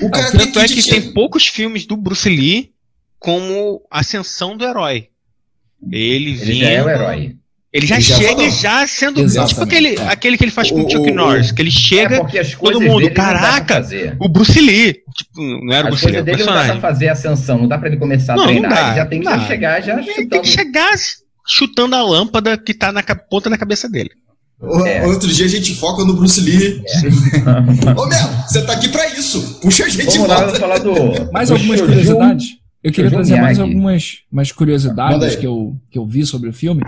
O 0.00 0.10
cara 0.10 0.30
tanto 0.30 0.58
é 0.60 0.68
que 0.68 0.82
tinha... 0.82 1.00
tem 1.00 1.12
poucos 1.12 1.46
filmes 1.46 1.86
do 1.86 1.96
Bruce 1.96 2.28
Lee 2.28 2.72
como 3.18 3.82
Ascensão 3.90 4.56
do 4.56 4.64
Herói. 4.64 5.08
Ele, 5.90 6.30
Ele 6.30 6.34
vinha, 6.34 6.64
já 6.64 6.70
é 6.70 6.84
o 6.84 6.88
herói. 6.88 7.36
Ele 7.70 7.86
já 7.86 7.96
ele 7.96 8.04
chega 8.04 8.50
já, 8.50 8.80
já 8.80 8.86
sendo 8.86 9.20
Exatamente. 9.20 9.50
tipo 9.50 9.62
aquele, 9.62 9.96
é. 9.96 10.08
aquele 10.08 10.38
que 10.38 10.44
ele 10.44 10.50
faz 10.50 10.70
com 10.70 10.82
o, 10.82 10.90
Chuck 10.90 11.10
Norris, 11.10 11.52
que 11.52 11.60
ele 11.60 11.70
chega 11.70 12.16
é 12.16 12.44
todo 12.44 12.80
mundo, 12.80 13.10
caraca, 13.10 13.86
o 14.18 14.26
Bruce 14.26 14.58
Lee, 14.58 14.94
tipo, 15.14 15.42
não 15.66 15.74
era 15.74 15.88
as 15.88 15.94
o 15.94 15.98
Bruce 15.98 16.06
Lee, 16.06 16.22
dele 16.22 16.44
não 16.44 16.54
dá 16.54 16.64
pra 16.64 16.80
fazer 16.80 17.08
ascensão, 17.08 17.58
não 17.58 17.68
dá 17.68 17.76
pra 17.76 17.88
ele 17.88 17.98
começar 17.98 18.36
não, 18.36 18.44
a 18.44 18.46
treinar, 18.46 18.70
dá, 18.70 18.94
já 18.94 19.06
tem 19.06 19.20
que 19.20 19.46
chegar 19.46 19.82
já 19.82 19.98
ele 19.98 20.02
chutando. 20.04 20.28
Tem 20.30 20.40
que 20.40 20.48
chegar 20.48 20.94
chutando 21.46 21.94
a 21.94 22.02
lâmpada 22.02 22.56
que 22.56 22.72
tá 22.72 22.90
na 22.90 23.02
ponta 23.02 23.50
da 23.50 23.58
cabeça 23.58 23.86
dele. 23.86 24.10
É. 24.86 25.06
Outro 25.06 25.28
dia 25.28 25.44
a 25.44 25.48
gente 25.48 25.74
foca 25.76 26.04
no 26.04 26.14
Bruce 26.14 26.40
Lee. 26.40 26.82
É. 26.84 28.00
Ô, 28.00 28.06
Mel, 28.06 28.28
você 28.48 28.62
tá 28.62 28.72
aqui 28.72 28.88
pra 28.88 29.08
isso. 29.10 29.60
Puxa 29.60 29.84
a 29.84 29.88
gente 29.88 30.04
Vamos 30.16 30.28
lá, 30.28 30.48
falar 30.54 30.78
do. 30.78 30.92
Mais 31.32 31.50
algumas 31.50 31.80
curiosidades? 31.80 32.58
Eu 32.82 32.92
queria 32.92 33.10
trazer 33.10 33.40
mais 33.40 33.58
algumas 33.58 34.18
mais 34.30 34.52
curiosidades 34.52 35.34
que 35.34 35.46
eu, 35.46 35.76
que 35.90 35.98
eu 35.98 36.06
vi 36.06 36.24
sobre 36.24 36.48
o 36.48 36.52
filme. 36.52 36.82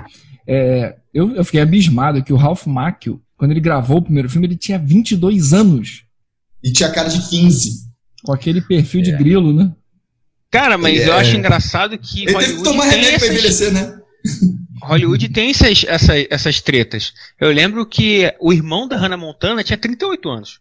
É, 0.53 0.97
eu, 1.15 1.37
eu, 1.37 1.45
fiquei 1.45 1.61
abismado 1.61 2.25
que 2.25 2.33
o 2.33 2.37
Ralph 2.37 2.67
Macchio, 2.67 3.23
quando 3.37 3.53
ele 3.53 3.61
gravou 3.61 3.99
o 3.99 4.03
primeiro 4.03 4.29
filme, 4.29 4.49
ele 4.49 4.57
tinha 4.57 4.81
22 4.81 5.53
anos. 5.53 6.03
E 6.61 6.73
tinha 6.73 6.91
cara 6.91 7.09
de 7.09 7.21
15. 7.29 7.89
Com 8.25 8.33
aquele 8.33 8.61
perfil 8.61 9.01
é. 9.01 9.05
de 9.05 9.13
grilo, 9.13 9.53
né? 9.53 9.73
Cara, 10.51 10.77
mas 10.77 11.07
eu 11.07 11.15
acho 11.15 11.37
engraçado 11.37 11.97
que. 11.97 12.23
Ele 12.23 12.33
Hollywood 12.33 12.47
teve 12.49 12.59
que 12.59 12.65
tomar 12.65 12.85
remédio 12.87 13.09
essas... 13.11 13.29
pra 13.29 13.29
envelhecer, 13.29 13.73
né? 13.73 14.01
Hollywood 14.83 15.29
tem 15.29 15.51
essas, 15.51 15.85
essas, 15.87 16.27
essas 16.29 16.61
tretas. 16.61 17.13
Eu 17.41 17.53
lembro 17.53 17.87
que 17.87 18.35
o 18.41 18.53
irmão 18.53 18.89
da 18.89 18.97
Hannah 18.97 19.17
Montana 19.17 19.63
tinha 19.63 19.79
38 19.79 20.29
anos. 20.29 20.61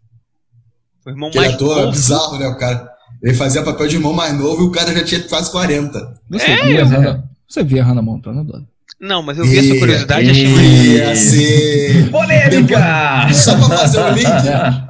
O 1.04 1.10
irmão 1.10 1.32
que 1.32 1.38
mais. 1.40 1.56
Ator, 1.56 1.90
bizarro, 1.90 2.38
né, 2.38 2.48
o 2.48 2.58
cara? 2.60 2.88
Ele 3.24 3.34
fazia 3.34 3.64
papel 3.64 3.88
de 3.88 3.96
irmão 3.96 4.14
mais 4.14 4.38
novo 4.38 4.62
e 4.62 4.68
o 4.68 4.72
cara 4.72 4.94
já 4.94 5.04
tinha 5.04 5.24
quase 5.24 5.50
40. 5.50 6.22
Você 6.30 6.46
é, 6.46 6.64
via, 6.64 6.86
Hannah, 6.86 7.24
você 7.48 7.64
via 7.64 7.84
Hannah 7.84 8.04
Montana, 8.04 8.44
Dona? 8.44 8.69
Não, 9.00 9.22
mas 9.22 9.38
eu 9.38 9.46
vi 9.46 9.58
essa 9.58 9.80
curiosidade 9.80 10.28
e 10.28 10.32
achei 10.32 10.98
Ia 10.98 11.16
ser. 11.16 12.12
Polêmica! 12.12 13.34
Só 13.34 13.56
pra 13.58 13.78
fazer 13.78 14.00
o 14.00 14.10
link. 14.12 14.90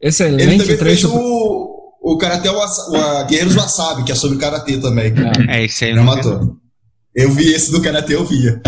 Excelente 0.00 0.42
Ele 0.42 0.58
também 0.58 0.76
trecho. 0.76 1.08
fez 1.08 1.14
o, 1.20 1.96
o 2.02 2.18
Karate 2.18 2.48
o, 2.48 2.52
o 2.54 3.26
Guerreiros 3.26 3.54
Wasabi, 3.54 4.04
que 4.04 4.12
é 4.12 4.14
sobre 4.14 4.38
Karatê 4.38 4.78
também. 4.78 5.12
É, 5.48 5.64
isso 5.64 5.84
aí 5.84 5.94
Não 5.94 6.04
matou. 6.04 6.56
Eu 7.14 7.32
vi 7.32 7.52
esse 7.52 7.70
do 7.70 7.82
Karatê, 7.82 8.14
eu 8.14 8.24
via. 8.24 8.60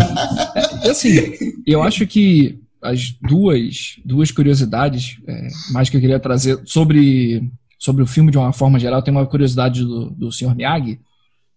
E 0.83 0.89
assim, 0.89 1.33
eu 1.65 1.81
acho 1.81 2.05
que 2.05 2.59
as 2.81 3.15
duas, 3.21 3.95
duas 4.03 4.31
curiosidades 4.31 5.17
é, 5.25 5.47
mais 5.71 5.89
que 5.89 5.95
eu 5.95 6.01
queria 6.01 6.19
trazer 6.19 6.59
sobre, 6.65 7.49
sobre 7.79 8.03
o 8.03 8.07
filme 8.07 8.29
de 8.29 8.37
uma 8.37 8.51
forma 8.51 8.77
geral, 8.77 9.01
tem 9.01 9.13
uma 9.13 9.25
curiosidade 9.25 9.81
do, 9.81 10.09
do 10.09 10.31
Sr. 10.31 10.53
Miyagi 10.53 10.99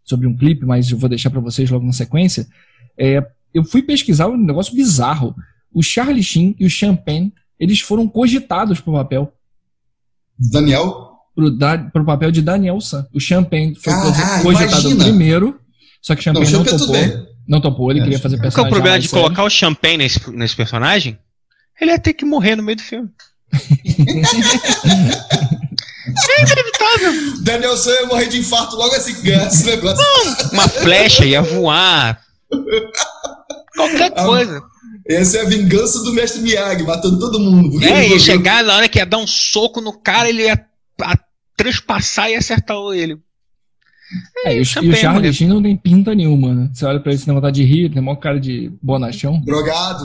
sobre 0.04 0.28
um 0.28 0.36
clipe, 0.36 0.64
mas 0.64 0.90
eu 0.90 0.96
vou 0.96 1.08
deixar 1.08 1.30
para 1.30 1.40
vocês 1.40 1.68
logo 1.68 1.84
na 1.84 1.92
sequência. 1.92 2.46
É, 2.98 3.24
eu 3.52 3.64
fui 3.64 3.82
pesquisar 3.82 4.28
um 4.28 4.36
negócio 4.36 4.74
bizarro. 4.74 5.34
O 5.72 5.82
Charlie 5.82 6.22
Sheen 6.22 6.54
e 6.58 6.64
o 6.66 6.70
Champagne, 6.70 7.32
eles 7.58 7.80
foram 7.80 8.08
cogitados 8.08 8.80
pro 8.80 8.92
papel. 8.92 9.32
Daniel? 10.38 11.10
Pro, 11.34 11.50
da, 11.50 11.76
pro 11.78 12.04
papel 12.04 12.30
de 12.30 12.40
Daniel 12.42 12.80
San. 12.80 13.06
O 13.12 13.20
Champagne 13.20 13.74
foi 13.74 13.92
Ah, 13.92 14.40
cogitado 14.42 14.80
imagina. 14.90 15.04
primeiro, 15.04 15.60
só 16.00 16.14
que 16.14 16.20
o 16.28 16.32
Não, 16.32 16.42
Champagne 16.44 16.52
não, 16.52 16.64
Champagne 16.64 16.78
tudo 16.78 16.92
topou. 16.92 17.36
Não 17.46 17.60
topou, 17.60 17.90
ele 17.90 18.00
É, 18.00 18.02
queria 18.04 18.18
fazer 18.18 18.36
Qual 18.36 18.40
que 18.40 18.46
é 18.46 18.50
personagem. 18.50 18.72
o 18.72 18.74
problema 18.74 18.98
de 18.98 19.08
colocar 19.08 19.44
o 19.44 19.50
champanhe 19.50 19.98
nesse, 19.98 20.30
nesse 20.30 20.56
personagem? 20.56 21.18
Ele 21.80 21.90
ia 21.92 21.98
ter 21.98 22.14
que 22.14 22.24
morrer 22.24 22.56
no 22.56 22.62
meio 22.62 22.76
do 22.76 22.82
filme. 22.82 23.08
é 26.28 26.42
inevitável. 26.42 27.42
Daniel 27.42 27.76
San 27.76 27.90
ia 27.92 28.06
morrer 28.06 28.28
de 28.28 28.38
infarto 28.38 28.76
logo 28.76 28.94
assim 28.94 29.12
esse 29.12 29.66
negócio. 29.66 30.04
Uma 30.52 30.68
flecha 30.68 31.24
ia 31.24 31.42
voar. 31.42 32.20
Qualquer 33.76 34.12
Ah, 34.16 34.24
coisa. 34.24 34.62
Essa 35.08 35.38
é 35.38 35.40
a 35.42 35.44
vingança 35.48 36.02
do 36.02 36.12
mestre 36.12 36.42
Miyagi, 36.42 36.82
matando 36.82 37.18
todo 37.18 37.38
mundo. 37.38 37.82
É, 37.84 38.08
ia 38.08 38.18
chegar 38.18 38.64
na 38.64 38.74
hora 38.76 38.88
que 38.88 38.98
ia 38.98 39.06
dar 39.06 39.18
um 39.18 39.26
soco 39.26 39.80
no 39.80 39.92
cara, 39.92 40.28
ele 40.28 40.42
ia 40.44 40.54
a- 41.02 41.18
trespassar 41.56 42.30
e 42.30 42.34
acertar 42.36 42.76
ele. 42.94 43.18
É, 44.44 44.52
e 44.56 44.60
o, 44.60 44.60
e 44.60 44.60
o 44.60 44.64
Charlie 44.96 45.30
né? 45.40 45.46
Não 45.48 45.62
tem 45.62 45.76
pinta 45.76 46.14
nenhuma, 46.14 46.54
né? 46.54 46.70
Você 46.72 46.84
olha 46.86 47.00
pra 47.00 47.10
ele, 47.12 47.18
você 47.18 47.24
tem 47.26 47.34
vontade 47.34 47.56
de 47.60 47.64
rir, 47.64 47.90
tem 47.90 48.00
maior 48.02 48.16
cara 48.16 48.38
de 48.40 48.72
bonachão. 48.82 49.40
Drogado. 49.44 50.04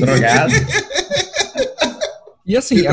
Drogado. 0.00 0.52
E 2.46 2.56
assim, 2.56 2.76
Que 2.76 2.86
a, 2.88 2.92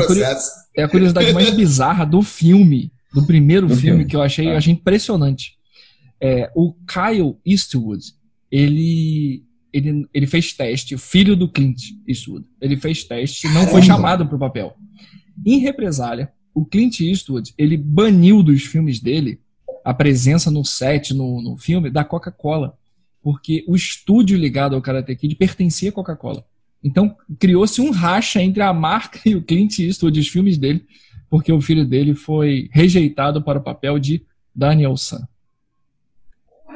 é 0.76 0.82
a 0.84 0.88
curiosidade 0.88 1.32
mais 1.32 1.50
bizarra 1.50 2.04
do 2.04 2.22
filme, 2.22 2.92
do 3.12 3.26
primeiro 3.26 3.66
Do 3.66 3.74
filme, 3.74 3.90
filme. 3.98 4.04
que 4.04 4.14
eu 4.14 4.22
achei, 4.22 4.46
eu 4.46 4.52
Ah. 4.52 4.58
achei 4.58 4.72
impressionante. 4.72 5.54
É, 6.20 6.48
o 6.54 6.72
Kyle 6.86 7.36
Eastwood, 7.44 8.04
ele, 8.50 9.44
ele, 9.72 10.06
ele 10.12 10.26
fez 10.26 10.52
teste, 10.52 10.94
o 10.94 10.98
filho 10.98 11.36
do 11.36 11.48
Clint 11.48 11.82
Eastwood. 12.06 12.46
Ele 12.60 12.76
fez 12.76 13.04
teste 13.04 13.48
não 13.48 13.66
foi 13.66 13.82
chamado 13.82 14.26
pro 14.26 14.38
papel. 14.38 14.76
Em 15.44 15.58
represália, 15.58 16.32
o 16.54 16.64
Clint 16.64 17.00
Eastwood, 17.00 17.54
ele 17.56 17.76
baniu 17.76 18.42
dos 18.42 18.62
filmes 18.62 19.00
dele 19.00 19.40
a 19.84 19.94
presença 19.94 20.50
no 20.50 20.64
set, 20.64 21.14
no, 21.14 21.40
no 21.40 21.56
filme, 21.56 21.90
da 21.90 22.04
Coca-Cola. 22.04 22.76
Porque 23.22 23.64
o 23.66 23.76
estúdio 23.76 24.36
ligado 24.36 24.74
ao 24.74 24.82
Karate 24.82 25.14
Kid 25.14 25.34
pertencia 25.36 25.90
à 25.90 25.92
Coca-Cola. 25.92 26.44
Então, 26.82 27.16
criou-se 27.38 27.80
um 27.80 27.90
racha 27.90 28.42
entre 28.42 28.62
a 28.62 28.72
marca 28.72 29.20
e 29.28 29.34
o 29.34 29.42
Clint 29.42 29.78
Eastwood, 29.78 30.18
os 30.18 30.28
filmes 30.28 30.58
dele, 30.58 30.84
porque 31.28 31.52
o 31.52 31.60
filho 31.60 31.86
dele 31.86 32.14
foi 32.14 32.68
rejeitado 32.72 33.42
para 33.42 33.58
o 33.58 33.62
papel 33.62 33.98
de 33.98 34.22
Daniel 34.54 34.96
San. 34.96 35.26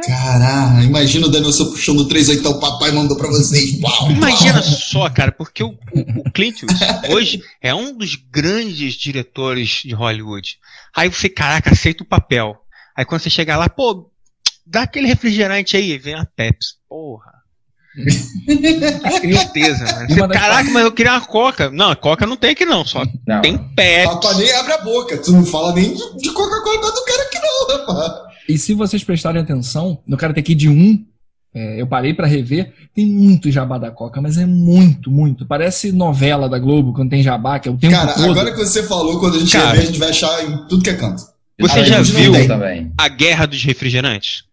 Caralho, 0.06 0.82
imagina 0.84 1.26
o 1.26 1.30
Daniel 1.30 1.52
San 1.52 1.66
puxando 1.70 2.00
o 2.00 2.08
3 2.08 2.30
então 2.30 2.52
o 2.52 2.60
papai 2.60 2.90
mandou 2.92 3.16
pra 3.16 3.28
vocês. 3.28 3.78
Pau, 3.80 4.10
Imagina 4.10 4.54
pau. 4.54 4.62
só, 4.62 5.10
cara, 5.10 5.30
porque 5.30 5.62
o, 5.62 5.68
o, 5.92 6.20
o 6.26 6.32
Clint 6.32 6.62
hoje 7.10 7.42
é 7.60 7.74
um 7.74 7.96
dos 7.96 8.14
grandes 8.16 8.94
diretores 8.94 9.82
de 9.84 9.94
Hollywood. 9.94 10.58
Aí 10.96 11.08
você, 11.08 11.28
caraca, 11.28 11.70
aceita 11.72 12.02
o 12.02 12.06
papel. 12.06 12.56
Aí 12.96 13.04
quando 13.04 13.20
você 13.20 13.30
chega 13.30 13.56
lá, 13.56 13.68
pô, 13.68 14.10
dá 14.66 14.82
aquele 14.82 15.06
refrigerante 15.06 15.76
aí, 15.76 15.96
vem 15.98 16.14
a 16.14 16.24
Pepsi. 16.24 16.74
Porra. 16.88 17.30
Tristeza, 19.20 19.84
mano. 19.84 20.06
E 20.10 20.14
Você, 20.14 20.26
das 20.26 20.32
caraca, 20.40 20.70
mas 20.70 20.84
eu 20.84 20.92
queria 20.92 21.12
uma 21.12 21.20
Coca. 21.20 21.70
Não, 21.70 21.90
a 21.90 21.96
Coca 21.96 22.26
não 22.26 22.36
tem 22.36 22.50
aqui 22.50 22.64
não, 22.64 22.84
só 22.84 23.04
Não. 23.26 23.40
tem 23.42 23.58
Pepsi. 23.74 24.14
Papai 24.14 24.34
nem 24.36 24.52
abre 24.52 24.72
a 24.72 24.78
boca. 24.78 25.18
Tu 25.18 25.32
não 25.32 25.44
fala 25.44 25.74
nem 25.74 25.94
de, 25.94 26.16
de 26.16 26.30
Coca-Cola 26.32 26.90
do 26.92 27.04
cara 27.04 27.22
aqui 27.22 27.38
não, 27.38 27.78
rapaz. 27.78 28.31
E 28.48 28.58
se 28.58 28.74
vocês 28.74 29.02
prestarem 29.04 29.40
atenção, 29.40 30.02
no 30.06 30.16
Karate 30.16 30.42
Kid 30.42 30.68
1, 30.68 31.06
é, 31.54 31.80
eu 31.80 31.86
parei 31.86 32.14
pra 32.14 32.26
rever, 32.26 32.72
tem 32.94 33.06
muito 33.06 33.50
jabá 33.50 33.78
da 33.78 33.90
Coca, 33.90 34.20
mas 34.20 34.38
é 34.38 34.46
muito, 34.46 35.10
muito. 35.10 35.46
Parece 35.46 35.92
novela 35.92 36.48
da 36.48 36.58
Globo, 36.58 36.92
quando 36.92 37.10
tem 37.10 37.22
jabá, 37.22 37.58
que 37.58 37.68
é 37.68 37.72
o 37.72 37.76
tempo 37.76 37.94
Cara, 37.94 38.14
todo. 38.14 38.30
agora 38.30 38.50
que 38.52 38.58
você 38.58 38.82
falou, 38.82 39.20
quando 39.20 39.36
a 39.36 39.38
gente 39.38 39.52
Cara. 39.52 39.66
rever, 39.70 39.82
a 39.82 39.86
gente 39.86 39.98
vai 39.98 40.08
achar 40.10 40.44
em 40.44 40.66
tudo 40.68 40.82
que 40.82 40.90
é 40.90 40.94
canto. 40.96 41.22
Você 41.60 41.80
Ah, 41.80 41.84
já 41.84 42.00
viu 42.02 42.32
a 42.98 43.08
Guerra 43.08 43.46
dos 43.46 43.62
Refrigerantes? 43.62 44.44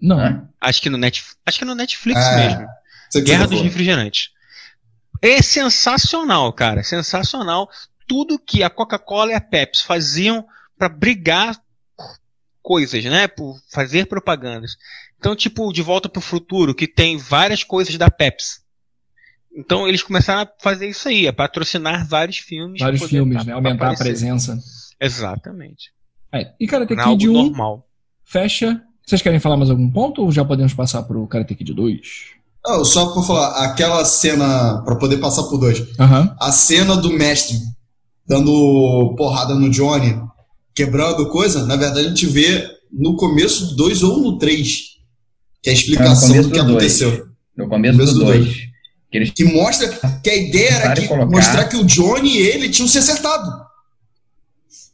Não. 0.00 0.18
Hã? 0.18 0.48
Acho 0.60 0.82
que 0.82 0.90
no, 0.90 0.98
Net, 0.98 1.22
acho 1.44 1.58
que 1.58 1.64
é 1.64 1.66
no 1.66 1.74
Netflix 1.74 2.20
Ah, 2.20 2.36
mesmo. 2.36 3.24
Guerra 3.24 3.46
dos. 3.46 3.60
Refrigerantes. 3.62 4.30
É 5.22 5.40
sensacional, 5.42 6.52
cara. 6.52 6.82
Sensacional. 6.82 7.68
Tudo 8.08 8.38
que 8.38 8.62
a 8.62 8.70
Coca-Cola 8.70 9.32
e 9.32 9.34
a 9.34 9.40
Pepsi 9.40 9.84
faziam 9.84 10.44
pra 10.78 10.88
brigar 10.88 11.56
coisas, 12.66 13.04
né? 13.04 13.28
Por 13.28 13.56
fazer 13.72 14.06
propagandas. 14.06 14.72
Então, 15.16 15.36
tipo, 15.36 15.72
De 15.72 15.82
Volta 15.82 16.08
pro 16.08 16.20
Futuro, 16.20 16.74
que 16.74 16.88
tem 16.88 17.16
várias 17.16 17.62
coisas 17.62 17.96
da 17.96 18.10
Pepsi. 18.10 18.58
Então, 19.56 19.86
eles 19.86 20.02
começaram 20.02 20.42
a 20.42 20.48
fazer 20.60 20.88
isso 20.88 21.08
aí, 21.08 21.28
a 21.28 21.32
patrocinar 21.32 22.06
vários 22.08 22.38
filmes. 22.38 22.80
Vários 22.80 23.04
filmes, 23.04 23.38
tá- 23.38 23.44
né? 23.44 23.52
Aumentar 23.52 23.84
a 23.84 23.92
aparecer. 23.92 24.04
presença. 24.04 24.58
Exatamente. 25.00 25.92
É. 26.34 26.52
E 26.58 26.66
Karate 26.66 26.92
é 26.92 27.00
algo 27.00 27.16
Kid 27.16 27.28
1 27.28 27.32
normal. 27.32 27.86
fecha. 28.24 28.82
Vocês 29.06 29.22
querem 29.22 29.38
falar 29.38 29.56
mais 29.56 29.70
algum 29.70 29.88
ponto 29.88 30.22
ou 30.22 30.32
já 30.32 30.44
podemos 30.44 30.74
passar 30.74 31.04
pro 31.04 31.24
Karate 31.28 31.54
Kid 31.54 31.72
2? 31.72 32.34
Não, 32.66 32.84
só 32.84 33.12
pra 33.12 33.22
falar, 33.22 33.64
aquela 33.64 34.04
cena, 34.04 34.82
pra 34.84 34.96
poder 34.96 35.18
passar 35.18 35.44
por 35.44 35.56
dois. 35.58 35.78
A 36.40 36.50
cena 36.50 36.96
do 36.96 37.10
mestre 37.10 37.56
dando 38.26 39.14
porrada 39.16 39.54
no 39.54 39.70
Johnny, 39.70 40.20
quebrando 40.76 41.28
coisa, 41.30 41.64
na 41.66 41.74
verdade 41.76 42.06
a 42.06 42.08
gente 42.10 42.26
vê 42.26 42.68
no 42.92 43.16
começo 43.16 43.68
do 43.70 43.76
2 43.76 44.02
ou 44.04 44.20
no 44.20 44.38
3. 44.38 44.96
Que 45.62 45.70
é 45.70 45.72
a 45.72 45.74
No 45.74 45.80
explicação 45.80 46.28
começo 46.28 46.48
do 46.48 46.52
que 46.54 46.58
do 46.60 46.64
dois. 46.66 46.76
aconteceu. 47.02 47.26
No 47.56 47.68
começo 47.68 47.94
Começo 47.98 48.12
do 48.14 48.18
do 48.20 48.24
2. 48.26 48.54
Que 49.10 49.18
eles 49.18 49.30
Que 49.30 49.44
mostra 49.44 49.88
que 50.22 50.30
a 50.30 50.36
ideia 50.36 50.70
era 50.70 50.94
que, 50.94 51.08
colocar. 51.08 51.26
mostrar 51.30 51.64
que 51.64 51.76
o 51.76 51.84
Johnny 51.84 52.36
e 52.36 52.42
ele 52.46 52.68
tinham 52.68 52.86
se 52.88 52.98
acertado. 52.98 53.50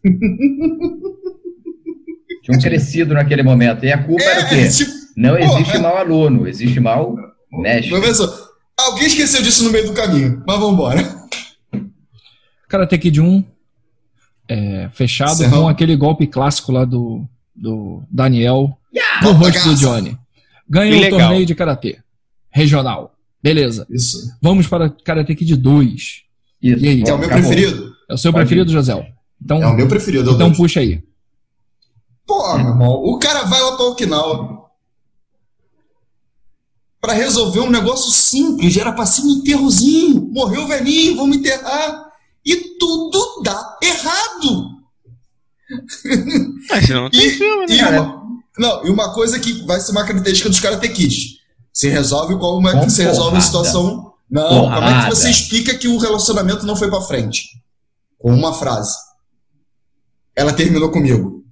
tinham 2.42 2.61
crescido 2.61 3.14
naquele 3.14 3.42
momento. 3.42 3.85
E 3.85 3.92
a 3.92 4.03
culpa 4.03 4.23
era 4.23 4.47
o 4.47 4.49
quê? 4.49 4.68
tipo, 4.68 4.90
Não 5.16 5.37
porra. 5.37 5.61
existe 5.61 5.79
mau 5.79 5.97
aluno, 5.97 6.47
existe 6.49 6.81
mau 6.81 7.16
mestre. 7.53 7.90
professor, 7.90 8.49
alguém 8.77 9.07
esqueceu 9.07 9.42
disso 9.42 9.64
no 9.64 9.71
meio 9.71 9.87
do 9.87 9.92
caminho, 9.92 10.42
mas 10.47 10.59
vambora. 10.61 11.23
Karate 12.68 12.99
Kid 12.99 13.21
1 13.21 13.45
é, 14.48 14.88
fechado 14.92 15.37
Cerrão. 15.37 15.62
com 15.62 15.68
aquele 15.68 15.96
golpe 15.96 16.26
clássico 16.26 16.72
lá 16.72 16.85
do, 16.85 17.24
do 17.55 18.02
Daniel 18.11 18.76
no 19.22 19.35
Bota 19.35 19.50
rosto 19.59 19.68
do. 19.70 19.74
Johnny. 19.76 20.18
Ganhou 20.68 20.92
Que 20.92 20.98
o 20.98 21.02
legal. 21.05 21.20
torneio 21.20 21.46
de 21.46 21.55
Karatê. 21.55 21.98
Regional. 22.50 23.14
Beleza. 23.42 23.87
Isso. 23.90 24.18
Vamos 24.40 24.66
para 24.66 24.88
Karate 24.90 25.35
Kid 25.35 25.57
2. 25.57 25.92
Isso. 25.92 26.24
E 26.62 26.88
aí? 26.88 27.02
Que 27.02 27.11
é 27.11 27.14
o 27.14 27.18
meu 27.18 27.26
acabou. 27.26 27.48
preferido. 27.48 27.92
É 28.09 28.14
o 28.14 28.18
seu 28.18 28.33
Pode 28.33 28.44
preferido, 28.46 28.70
José? 28.72 29.12
Então, 29.42 29.62
É 29.62 29.66
o 29.66 29.74
meu 29.74 29.88
preferido. 29.88 30.31
eu 30.31 30.35
então 30.35 30.48
dou. 30.48 30.57
puxa 30.57 30.81
aí. 30.81 31.02
Pô, 32.26 32.57
meu 32.57 32.68
irmão, 32.68 32.92
o 32.92 33.18
cara 33.18 33.42
vai 33.44 33.61
lá 33.61 33.76
pra 33.76 33.87
Okinawa 33.87 34.62
pra 37.00 37.14
resolver 37.14 37.59
um 37.61 37.70
negócio 37.70 38.12
simples, 38.12 38.76
era 38.76 38.92
pra 38.92 39.05
ser 39.05 39.22
um 39.22 39.31
enterrozinho. 39.31 40.28
Morreu 40.33 40.62
o 40.62 40.68
velhinho, 40.68 41.16
vamos 41.16 41.37
enterrar. 41.37 42.12
E 42.44 42.57
tudo 42.78 43.42
dá 43.44 43.78
errado. 43.83 44.70
Mas 46.70 46.88
não 46.88 47.09
tem 47.11 47.26
E, 47.26 47.31
filme, 47.31 47.66
né? 47.66 47.74
e 47.76 47.83
uma, 47.83 48.22
não, 48.59 48.87
e 48.87 48.90
uma 48.90 49.12
coisa 49.14 49.38
que 49.38 49.64
vai 49.64 49.81
ser 49.81 49.92
uma 49.92 50.05
característica 50.05 50.48
dos 50.48 50.61
Karate 50.61 50.88
Kids. 50.88 51.38
Você 51.72 51.88
resolve 51.88 52.37
como 52.37 52.68
é 52.68 52.78
que 52.81 52.90
você 52.90 53.05
resolve 53.05 53.38
a 53.38 53.40
situação. 53.40 54.12
Não, 54.31 54.48
Porrada. 54.48 54.87
como 54.87 54.96
é 54.98 55.05
que 55.05 55.16
você 55.16 55.31
explica 55.31 55.74
que 55.76 55.88
o 55.88 55.98
relacionamento 55.98 56.66
não 56.66 56.76
foi 56.76 56.88
pra 56.90 57.00
frente? 57.00 57.48
Com 58.18 58.33
uma 58.35 58.52
frase. 58.52 58.94
Ela 60.35 60.52
terminou 60.52 60.90
comigo. 60.90 61.42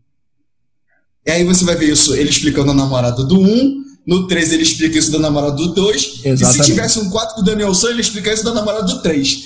E 1.26 1.30
aí 1.30 1.44
você 1.44 1.64
vai 1.64 1.76
ver 1.76 1.90
isso, 1.92 2.14
ele 2.14 2.30
explicando 2.30 2.70
a 2.70 2.74
namorada 2.74 3.22
do 3.24 3.38
1, 3.38 3.82
No 4.06 4.26
3 4.26 4.52
ele 4.52 4.62
explica 4.62 4.98
isso 4.98 5.12
da 5.12 5.18
namorada 5.18 5.56
do 5.56 5.74
2. 5.74 6.24
E 6.24 6.36
se 6.36 6.62
tivesse 6.62 6.98
um 6.98 7.10
4 7.10 7.34
com 7.34 7.40
o 7.42 7.44
Daniel 7.44 7.74
San, 7.74 7.90
ele 7.90 8.00
explica 8.00 8.32
isso 8.32 8.44
da 8.44 8.54
namorada 8.54 8.84
do 8.84 9.02
3. 9.02 9.38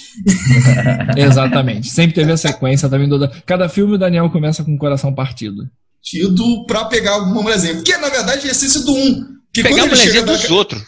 Exatamente. 1.17 1.91
Sempre 1.91 2.15
teve 2.15 2.33
a 2.33 2.37
sequência 2.37 2.89
também 2.89 3.09
do. 3.09 3.29
Cada 3.45 3.69
filme 3.69 3.95
o 3.95 3.99
Daniel 3.99 4.31
começa 4.31 4.65
com 4.65 4.75
o 4.75 4.79
coração 4.79 5.15
partido. 5.15 5.69
Tido 6.03 6.65
pra 6.67 6.85
pegar 6.85 7.13
alguma 7.13 7.43
mulherzinha. 7.43 7.75
Porque 7.75 7.97
na 7.97 8.09
verdade 8.09 8.47
é 8.47 8.49
a 8.49 8.53
essência 8.53 8.81
do 8.81 8.93
1. 8.95 9.27
Que 9.53 9.63
pegar 9.63 9.83
a 9.83 9.87
mulherzinha 9.87 10.23
dos 10.23 10.43
da... 10.43 10.55
outros. 10.55 10.83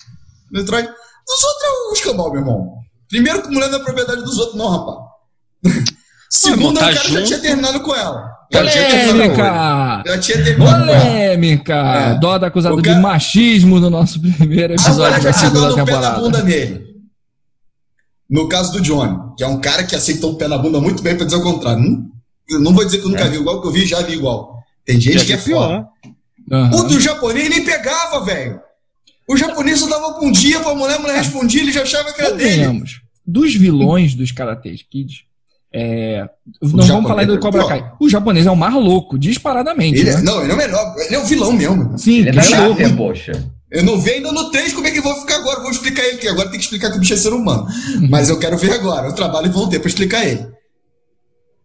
Dos 0.52 0.70
outros 0.70 1.64
é 1.64 1.90
o 1.90 1.92
escambau, 1.92 2.30
meu 2.30 2.40
irmão. 2.40 2.76
Primeiro 3.08 3.42
que 3.42 3.48
mulher 3.48 3.68
não 3.70 3.78
é 3.78 3.82
propriedade 3.82 4.22
dos 4.22 4.38
outros, 4.38 4.56
não, 4.56 4.68
rapaz. 4.68 5.06
Segundo, 6.28 6.78
tá 6.78 6.86
o 6.86 6.94
cara 6.94 7.08
junto. 7.08 7.20
já 7.20 7.26
tinha 7.26 7.38
terminado 7.38 7.80
com 7.80 7.94
ela. 7.94 8.36
Polêmica! 8.50 10.02
Já 10.06 10.18
tinha 10.18 10.44
terminado 10.44 10.86
Polêmica! 10.86 11.74
É. 11.74 12.18
Doda 12.18 12.46
acusado 12.46 12.80
cara... 12.82 12.96
de 12.96 13.02
machismo 13.02 13.80
no 13.80 13.90
nosso 13.90 14.20
primeiro 14.38 14.74
episódio 14.74 15.22
da 15.22 15.32
segunda 15.32 15.74
temporada. 15.74 16.00
Pé 16.00 16.00
na 16.00 16.18
bunda 16.18 16.42
nele. 16.42 16.86
No 18.28 18.48
caso 18.48 18.72
do 18.72 18.80
Johnny, 18.80 19.16
que 19.36 19.44
é 19.44 19.46
um 19.46 19.60
cara 19.60 19.84
que 19.84 19.94
aceitou 19.94 20.32
o 20.32 20.36
pé 20.36 20.48
na 20.48 20.58
bunda 20.58 20.80
muito 20.80 21.02
bem, 21.02 21.16
pra 21.16 21.24
dizer 21.24 21.36
o 21.36 21.42
contrário. 21.42 21.80
Não, 21.80 22.60
não 22.60 22.74
vou 22.74 22.84
dizer 22.84 22.98
que 22.98 23.06
eu 23.06 23.10
nunca 23.10 23.24
é. 23.24 23.28
vi 23.28 23.36
igual, 23.36 23.60
que 23.60 23.68
eu 23.68 23.72
vi 23.72 23.86
já 23.86 24.02
vi 24.02 24.14
igual. 24.14 24.56
Tem 24.84 25.00
gente 25.00 25.18
já 25.18 25.24
que 25.24 25.32
é 25.32 25.38
foda. 25.38 25.86
Uhum. 26.50 26.70
O 26.70 26.82
do 26.84 27.00
japonês 27.00 27.48
nem 27.48 27.64
pegava, 27.64 28.24
velho. 28.24 28.60
O 29.28 29.36
japonês 29.36 29.80
só 29.80 29.88
dava 29.88 30.18
um 30.24 30.30
dia 30.30 30.60
pra 30.60 30.74
mulher, 30.74 30.96
a 30.96 31.00
mulher 31.00 31.16
respondia, 31.16 31.60
ele 31.60 31.72
já 31.72 31.82
achava 31.82 32.12
que 32.12 32.20
era 32.20 32.34
dele. 32.34 32.84
Dos 33.26 33.54
vilões 33.54 34.14
dos 34.14 34.30
Karate 34.30 34.86
Kids, 34.88 35.24
é, 35.72 36.28
não 36.62 36.86
vamos 36.86 37.08
falar 37.08 37.26
do 37.26 37.38
Cobra 37.38 37.66
Kai. 37.66 37.92
O 38.00 38.08
japonês 38.08 38.46
é 38.46 38.50
o 38.50 38.56
mais 38.56 38.74
louco, 38.74 39.18
disparadamente. 39.18 40.00
Ele, 40.00 40.10
é- 40.10 40.14
né? 40.14 40.22
Não, 40.22 40.42
ele 40.42 40.52
é 40.52 40.54
o 40.54 40.58
melhor. 40.58 40.94
Ele 40.98 41.14
é 41.14 41.18
o 41.18 41.24
vilão 41.24 41.52
mesmo. 41.52 41.98
Sim, 41.98 42.20
ele, 42.20 42.38
é, 42.38 42.60
louco. 42.60 42.82
É, 42.82 42.88
poxa. 42.90 43.52
Eu 43.70 43.82
não 43.82 44.00
vi 44.00 44.12
ainda 44.12 44.32
no 44.32 44.50
3 44.50 44.72
como 44.72 44.86
é 44.86 44.90
que 44.90 45.00
vou 45.00 45.14
ficar 45.20 45.36
agora. 45.36 45.60
Vou 45.60 45.70
explicar 45.70 46.02
ele 46.04 46.16
aqui. 46.16 46.28
Agora 46.28 46.48
tem 46.48 46.58
que 46.58 46.64
explicar 46.64 46.90
que 46.90 46.96
o 46.96 47.00
bicho 47.00 47.14
é 47.14 47.16
ser 47.16 47.32
humano. 47.32 47.66
Uhum. 47.94 48.08
Mas 48.08 48.28
eu 48.28 48.38
quero 48.38 48.56
ver 48.56 48.72
agora. 48.72 49.08
Eu 49.08 49.12
trabalho 49.12 49.48
e 49.48 49.50
vou 49.50 49.68
ter 49.68 49.80
pra 49.80 49.88
explicar 49.88 50.24
ele. 50.24 50.46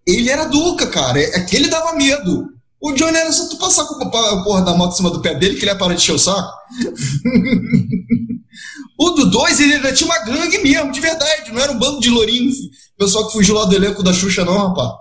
Ele 0.05 0.29
era 0.29 0.45
duca, 0.45 0.87
cara. 0.87 1.19
É, 1.19 1.37
é 1.37 1.39
que 1.41 1.55
ele 1.55 1.69
dava 1.69 1.93
medo. 1.93 2.47
O 2.81 2.91
Johnny 2.93 3.15
era 3.15 3.31
só 3.31 3.47
tu 3.47 3.57
passar 3.57 3.85
com 3.85 4.03
a 4.03 4.43
porra 4.43 4.63
da 4.63 4.73
moto 4.73 4.93
em 4.93 4.97
cima 4.97 5.11
do 5.11 5.21
pé 5.21 5.35
dele 5.35 5.53
que 5.53 5.61
ele 5.61 5.71
ia 5.71 5.77
parar 5.77 5.93
de 5.93 6.01
encher 6.01 6.15
o 6.15 6.19
saco. 6.19 6.51
o 8.97 9.09
do 9.11 9.29
2, 9.29 9.59
ele 9.59 9.75
ainda 9.75 9.93
tinha 9.93 10.09
uma 10.09 10.17
gangue 10.25 10.57
mesmo, 10.57 10.91
de 10.91 10.99
verdade. 10.99 11.51
Não 11.53 11.61
era 11.61 11.71
um 11.71 11.77
bando 11.77 11.99
de 11.99 12.09
lourinhos. 12.09 12.55
Pessoal 13.01 13.25
que 13.25 13.33
fugiu 13.33 13.55
lá 13.55 13.65
do 13.65 13.75
elenco 13.75 14.03
da 14.03 14.13
Xuxa, 14.13 14.45
não, 14.45 14.67
rapaz. 14.67 14.91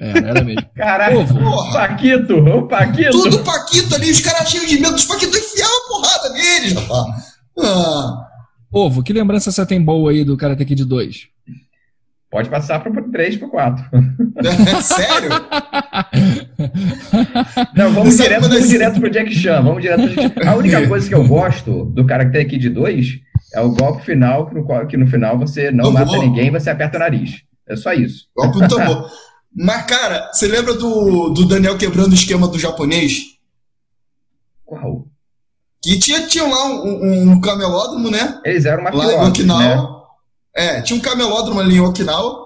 É, 0.00 0.10
era 0.10 0.42
mesmo. 0.42 0.68
Caralho, 0.74 1.20
o 1.20 1.72
Paquito, 1.72 2.34
o 2.34 2.66
Paquito. 2.66 3.12
Tudo 3.12 3.38
Paquito 3.44 3.94
ali, 3.94 4.10
os 4.10 4.18
caras 4.18 4.50
cheios 4.50 4.68
de 4.68 4.80
medo. 4.80 4.96
Os 4.96 5.04
Paquito 5.04 5.38
enfiavam 5.38 5.76
a 5.76 5.88
porrada 5.88 6.30
neles, 6.30 6.72
rapaz. 6.72 7.36
Ah. 7.60 8.26
Ovo, 8.72 9.04
que 9.04 9.12
lembrança 9.12 9.52
você 9.52 9.64
tem 9.64 9.80
boa 9.80 10.10
aí 10.10 10.24
do 10.24 10.36
Karate 10.36 10.64
Kid 10.64 10.84
2? 10.84 11.28
Pode 12.32 12.48
passar 12.48 12.82
para 12.82 12.90
o 12.90 13.10
3 13.10 13.36
para 13.36 13.46
o 13.46 13.50
4. 13.50 13.84
Sério? 14.80 15.28
Não, 17.76 17.92
vamos 17.92 18.16
direto, 18.16 18.48
vamos 18.48 18.70
direto 18.70 18.98
pro 18.98 19.10
Jack 19.10 19.34
Chan. 19.34 19.60
Vamos 19.60 19.82
direto 19.82 20.32
pro... 20.32 20.48
A 20.48 20.54
única 20.54 20.84
coisa 20.88 21.06
que 21.06 21.14
eu 21.14 21.28
gosto 21.28 21.84
do 21.84 22.06
Karate 22.06 22.42
Kid 22.46 22.70
2 22.70 23.20
é 23.52 23.60
o 23.60 23.72
golpe 23.72 24.06
final, 24.06 24.46
que 24.46 24.54
no, 24.54 24.86
que 24.86 24.96
no 24.96 25.06
final 25.06 25.38
você 25.38 25.70
não 25.70 25.92
tambor. 25.92 26.06
mata 26.06 26.16
ninguém, 26.16 26.50
você 26.50 26.70
aperta 26.70 26.96
o 26.96 27.00
nariz. 27.00 27.42
É 27.68 27.76
só 27.76 27.92
isso. 27.92 28.28
Golpe 28.34 28.60
do 28.60 28.66
tambor. 28.66 29.10
Mas, 29.54 29.84
cara, 29.84 30.30
você 30.32 30.46
lembra 30.46 30.72
do, 30.72 31.28
do 31.28 31.44
Daniel 31.44 31.76
quebrando 31.76 32.12
o 32.12 32.14
esquema 32.14 32.48
do 32.48 32.58
japonês? 32.58 33.24
Qual? 34.64 35.06
Que 35.82 35.98
tinha, 35.98 36.26
tinha 36.26 36.44
lá 36.44 36.64
um, 36.64 37.32
um 37.32 37.40
camelódromo, 37.42 38.10
né? 38.10 38.40
Eles 38.42 38.64
eram 38.64 38.80
uma 38.80 38.90
Lá 38.90 39.12
em 39.12 39.28
Okinawa. 39.28 39.98
Né? 39.98 40.01
É, 40.54 40.80
tinha 40.82 40.98
um 40.98 41.02
camelódromo 41.02 41.60
ali 41.60 41.76
em 41.76 41.80
Okinawa. 41.80 42.42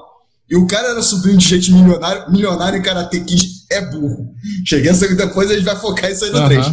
E 0.48 0.56
o 0.56 0.66
cara 0.66 0.90
era 0.90 1.02
sobrinho 1.02 1.38
de 1.38 1.48
gente 1.48 1.72
milionário, 1.72 2.30
milionário 2.30 2.78
em 2.78 2.82
Karate 2.82 3.20
Kid 3.20 3.66
é 3.70 3.80
burro. 3.80 4.32
Cheguei 4.64 4.90
a 4.90 4.94
saber 4.94 5.16
depois 5.16 5.50
a 5.50 5.54
gente 5.54 5.64
vai 5.64 5.76
focar 5.76 6.10
isso 6.10 6.24
aí 6.24 6.30
no 6.30 6.38
uhum. 6.38 6.48
3. 6.48 6.66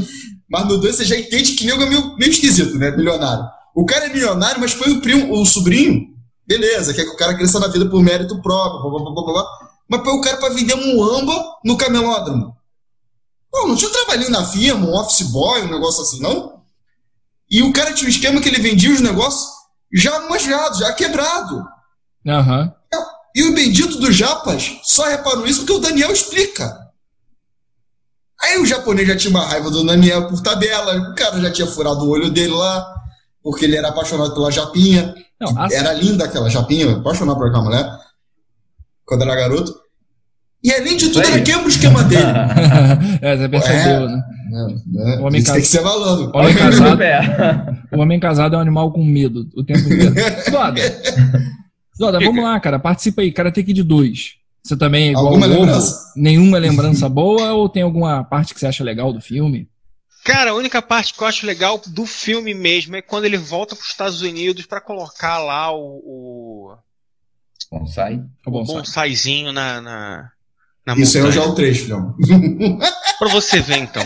Mas 0.49 0.67
no 0.67 0.77
2 0.77 0.95
você 0.95 1.05
já 1.05 1.17
entende 1.17 1.53
que 1.53 1.65
nego 1.65 1.81
é 1.81 1.89
meio, 1.89 2.15
meio 2.17 2.31
esquisito, 2.31 2.77
né? 2.77 2.91
Milionário. 2.91 3.43
O 3.75 3.85
cara 3.85 4.05
é 4.05 4.13
milionário, 4.13 4.61
mas 4.61 4.73
foi 4.73 4.91
o 4.91 5.01
primo, 5.01 5.33
o 5.33 5.45
sobrinho. 5.45 6.13
Beleza, 6.45 6.93
quer 6.93 7.03
que 7.03 7.11
o 7.11 7.17
cara 7.17 7.33
cresça 7.33 7.59
na 7.59 7.67
vida 7.67 7.87
por 7.87 8.03
mérito 8.03 8.39
próprio, 8.41 8.91
blá, 8.91 8.99
blá, 8.99 9.13
blá, 9.13 9.33
blá, 9.33 9.45
Mas 9.89 10.01
foi 10.01 10.13
o 10.13 10.21
cara 10.21 10.37
para 10.37 10.53
vender 10.53 10.75
um 10.75 11.01
amba 11.01 11.43
no 11.65 11.75
camelódromo. 11.75 12.55
Não, 13.51 13.69
não 13.69 13.75
tinha 13.75 13.89
um 13.89 13.93
trabalhinho 13.93 14.29
na 14.29 14.45
firma, 14.45 14.85
um 14.85 14.93
office 14.93 15.27
boy, 15.27 15.63
um 15.63 15.71
negócio 15.71 16.03
assim, 16.03 16.19
não? 16.19 16.61
E 17.49 17.63
o 17.63 17.73
cara 17.73 17.93
tinha 17.93 18.07
um 18.07 18.11
esquema 18.11 18.41
que 18.41 18.49
ele 18.49 18.61
vendia 18.61 18.91
os 18.91 19.01
negócios 19.01 19.47
já 19.93 20.27
manjado, 20.27 20.79
já 20.79 20.93
quebrado. 20.93 21.63
Uhum. 22.25 22.71
E 23.35 23.43
o 23.43 23.53
bendito 23.53 23.97
dos 23.97 24.15
japas 24.15 24.77
só 24.83 25.07
reparou 25.07 25.45
isso 25.45 25.61
porque 25.61 25.73
o 25.73 25.79
Daniel 25.79 26.11
explica. 26.11 26.83
Aí 28.41 28.59
o 28.59 28.65
japonês 28.65 29.07
já 29.07 29.15
tinha 29.15 29.31
uma 29.31 29.45
raiva 29.45 29.71
do 29.71 29.85
Daniel 29.85 30.27
por 30.27 30.41
tabela, 30.41 31.11
o 31.11 31.15
cara 31.15 31.39
já 31.39 31.51
tinha 31.51 31.67
furado 31.67 32.03
o 32.05 32.09
olho 32.09 32.29
dele 32.29 32.53
lá, 32.53 32.85
porque 33.41 33.65
ele 33.65 33.77
era 33.77 33.89
apaixonado 33.89 34.33
pela 34.33 34.51
japinha. 34.51 35.15
Não, 35.39 35.57
assim... 35.59 35.75
Era 35.75 35.93
linda 35.93 36.25
aquela 36.25 36.49
japinha, 36.49 36.97
apaixonado 36.97 37.37
por 37.37 37.47
aquela 37.47 37.63
mulher, 37.63 37.89
quando 39.05 39.23
era 39.23 39.35
garoto. 39.35 39.73
E 40.63 40.71
além 40.71 40.95
de 40.95 41.09
tudo, 41.09 41.25
ela 41.25 41.41
quebra 41.41 41.65
o 41.65 41.69
esquema 41.69 42.03
dele. 42.03 42.23
é, 43.21 43.37
você 43.37 43.49
percebeu, 43.49 44.03
é, 44.03 44.07
né? 44.07 44.23
É, 44.53 45.19
o 45.19 45.25
homem 45.25 45.41
Isso 45.41 45.51
tem 45.51 45.61
que 45.61 45.67
ser 45.67 45.81
valando. 45.81 46.31
O 46.33 46.37
homem, 46.37 46.55
casado, 46.55 46.99
o 47.91 47.99
homem 47.99 48.19
casado 48.19 48.55
é 48.55 48.57
um 48.57 48.61
animal 48.61 48.91
com 48.91 49.03
medo 49.03 49.49
o 49.55 49.63
tempo 49.63 49.79
inteiro. 49.79 50.13
Doda, 50.51 51.01
Doda 51.97 52.19
vamos 52.19 52.43
lá, 52.43 52.59
cara. 52.59 52.77
Participa 52.77 53.21
aí. 53.21 53.31
Karate 53.31 53.63
Kid 53.63 53.81
2. 53.81 54.43
Você 54.63 54.77
também 54.77 55.07
é 55.07 55.11
igual 55.11 55.27
alguma 55.27 55.45
lembrança? 55.45 56.13
Nenhuma 56.15 56.57
lembrança 56.57 57.07
boa 57.09 57.53
ou 57.53 57.67
tem 57.67 57.83
alguma 57.83 58.23
parte 58.23 58.53
que 58.53 58.59
você 58.59 58.67
acha 58.67 58.83
legal 58.83 59.11
do 59.11 59.19
filme? 59.19 59.67
Cara, 60.23 60.51
a 60.51 60.55
única 60.55 60.81
parte 60.81 61.13
que 61.13 61.21
eu 61.21 61.27
acho 61.27 61.45
legal 61.45 61.81
do 61.85 62.05
filme 62.05 62.53
mesmo 62.53 62.95
é 62.95 63.01
quando 63.01 63.25
ele 63.25 63.37
volta 63.37 63.75
para 63.75 63.83
os 63.83 63.89
Estados 63.89 64.21
Unidos 64.21 64.65
para 64.65 64.79
colocar 64.79 65.39
lá 65.39 65.69
o, 65.75 66.01
o... 66.05 66.75
Bonsai? 67.69 68.23
O, 68.45 68.51
bonsai. 68.51 68.75
bonsaizinho 68.75 69.51
na, 69.51 69.81
na, 69.81 70.31
na 70.87 70.93
Isso 70.95 71.17
montanha. 71.17 71.25
é 71.25 71.27
o 71.27 71.31
jogo 71.31 71.55
3, 71.55 71.77
filhão. 71.77 72.15
Pra 73.23 73.33
você 73.33 73.59
ver, 73.59 73.77
então. 73.77 74.03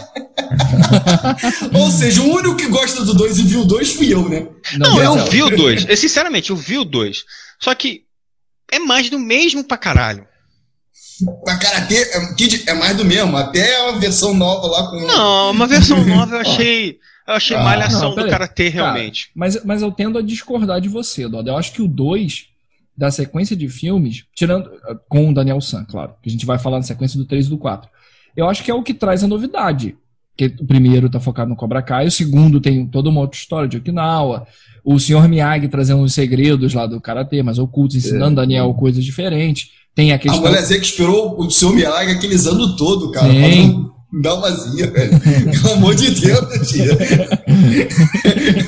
Ou 1.74 1.92
seja, 1.92 2.22
o 2.22 2.30
único 2.34 2.56
que 2.56 2.68
gosta 2.68 3.04
do 3.04 3.14
2 3.14 3.40
e 3.40 3.44
viu 3.44 3.62
o 3.62 3.66
2 3.66 3.94
fui 3.94 4.14
eu, 4.14 4.28
né? 4.28 4.48
Não, 4.78 4.96
Não 4.96 5.18
eu 5.20 5.26
vi 5.26 5.44
o 5.44 5.50
2. 5.50 6.00
Sinceramente, 6.00 6.50
eu 6.50 6.56
vi 6.56 6.78
o 6.78 6.86
2. 6.86 7.26
Só 7.60 7.74
que 7.74 8.04
é 8.72 8.80
mais 8.80 9.10
do 9.10 9.20
mesmo 9.20 9.64
pra 9.64 9.78
caralho. 9.78 10.26
A 11.48 11.58
Karate 11.58 11.96
é, 11.96 12.34
Kid 12.36 12.64
é 12.68 12.74
mais 12.74 12.96
do 12.96 13.04
mesmo, 13.04 13.36
até 13.38 13.90
a 13.90 13.94
versão 13.94 14.34
nova 14.34 14.68
lá 14.68 14.90
com. 14.90 15.02
Não, 15.02 15.52
uma 15.52 15.66
versão 15.68 16.04
nova 16.06 16.36
eu 16.36 16.42
achei. 16.42 17.00
Eu 17.28 17.34
achei 17.34 17.58
ah, 17.58 17.64
malhação 17.64 18.16
não, 18.16 18.24
do 18.24 18.30
Karatê, 18.30 18.70
realmente. 18.70 19.26
Cara, 19.26 19.34
mas, 19.36 19.64
mas 19.66 19.82
eu 19.82 19.92
tendo 19.92 20.18
a 20.18 20.22
discordar 20.22 20.80
de 20.80 20.88
você, 20.88 21.28
Dodd. 21.28 21.48
Eu 21.48 21.58
acho 21.58 21.74
que 21.74 21.82
o 21.82 21.88
2, 21.88 22.46
da 22.96 23.12
sequência 23.12 23.56
de 23.56 23.68
filmes, 23.68 24.24
tirando. 24.34 24.70
Com 25.10 25.30
o 25.30 25.34
Daniel 25.34 25.60
San, 25.60 25.84
claro. 25.84 26.14
Que 26.22 26.30
a 26.30 26.32
gente 26.32 26.46
vai 26.46 26.58
falar 26.58 26.78
na 26.78 26.84
sequência 26.84 27.18
do 27.18 27.26
3 27.26 27.48
e 27.48 27.50
do 27.50 27.58
4. 27.58 27.90
Eu 28.38 28.48
acho 28.48 28.64
que 28.64 28.70
é 28.70 28.74
o 28.74 28.84
que 28.84 28.94
traz 28.94 29.24
a 29.24 29.28
novidade. 29.28 29.98
Que 30.38 30.46
o 30.60 30.68
primeiro 30.68 31.10
tá 31.10 31.20
focado 31.20 31.50
no 31.50 31.56
Cobra 31.56 31.82
Kai, 31.82 32.06
o 32.06 32.12
segundo 32.12 32.62
tem 32.62 32.86
toda 32.86 33.10
uma 33.10 33.22
outra 33.22 33.40
história 33.40 33.68
de 33.68 33.78
Okinawa, 33.78 34.46
o 34.86 35.00
Sr. 35.00 35.28
Miyagi 35.28 35.68
trazendo 35.68 36.04
os 36.04 36.14
segredos 36.14 36.76
lá 36.76 36.86
do 36.86 37.02
Karatê, 37.02 37.42
mas 37.42 37.58
ocultos, 37.58 37.96
ensinando 37.96 38.40
é. 38.40 38.44
Daniel 38.44 38.72
coisas 38.76 39.04
diferentes. 39.04 39.72
Tem 39.96 40.14
a 40.14 40.20
questão... 40.20 40.46
A 40.46 40.50
mulherzinha 40.50 40.80
que 40.80 40.86
esperou 40.86 41.36
o 41.40 41.50
Sr. 41.50 41.74
Miyagi 41.74 42.12
aqueles 42.12 42.46
anos 42.46 42.76
todo, 42.76 43.10
cara. 43.10 43.34
Sim. 43.34 43.88
Dá 44.22 44.36
uma 44.36 44.52
zinha, 44.52 44.90
velho. 44.92 45.20
Pelo 45.52 45.74
amor 45.74 45.96
de 45.96 46.12
Deus, 46.12 46.70
tia. 46.70 46.86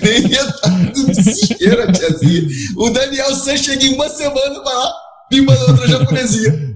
Nem 0.04 1.14
desespero, 1.14 1.92
tiazinha. 1.92 2.48
O 2.76 2.90
Daniel 2.90 3.36
San 3.36 3.56
chega 3.56 3.86
em 3.86 3.94
uma 3.94 4.10
semana 4.10 4.60
pra 4.62 4.74
lá, 4.74 4.94
e 5.32 5.42
manda 5.42 5.72
outra 5.72 5.88
japonesinha. 5.88 6.69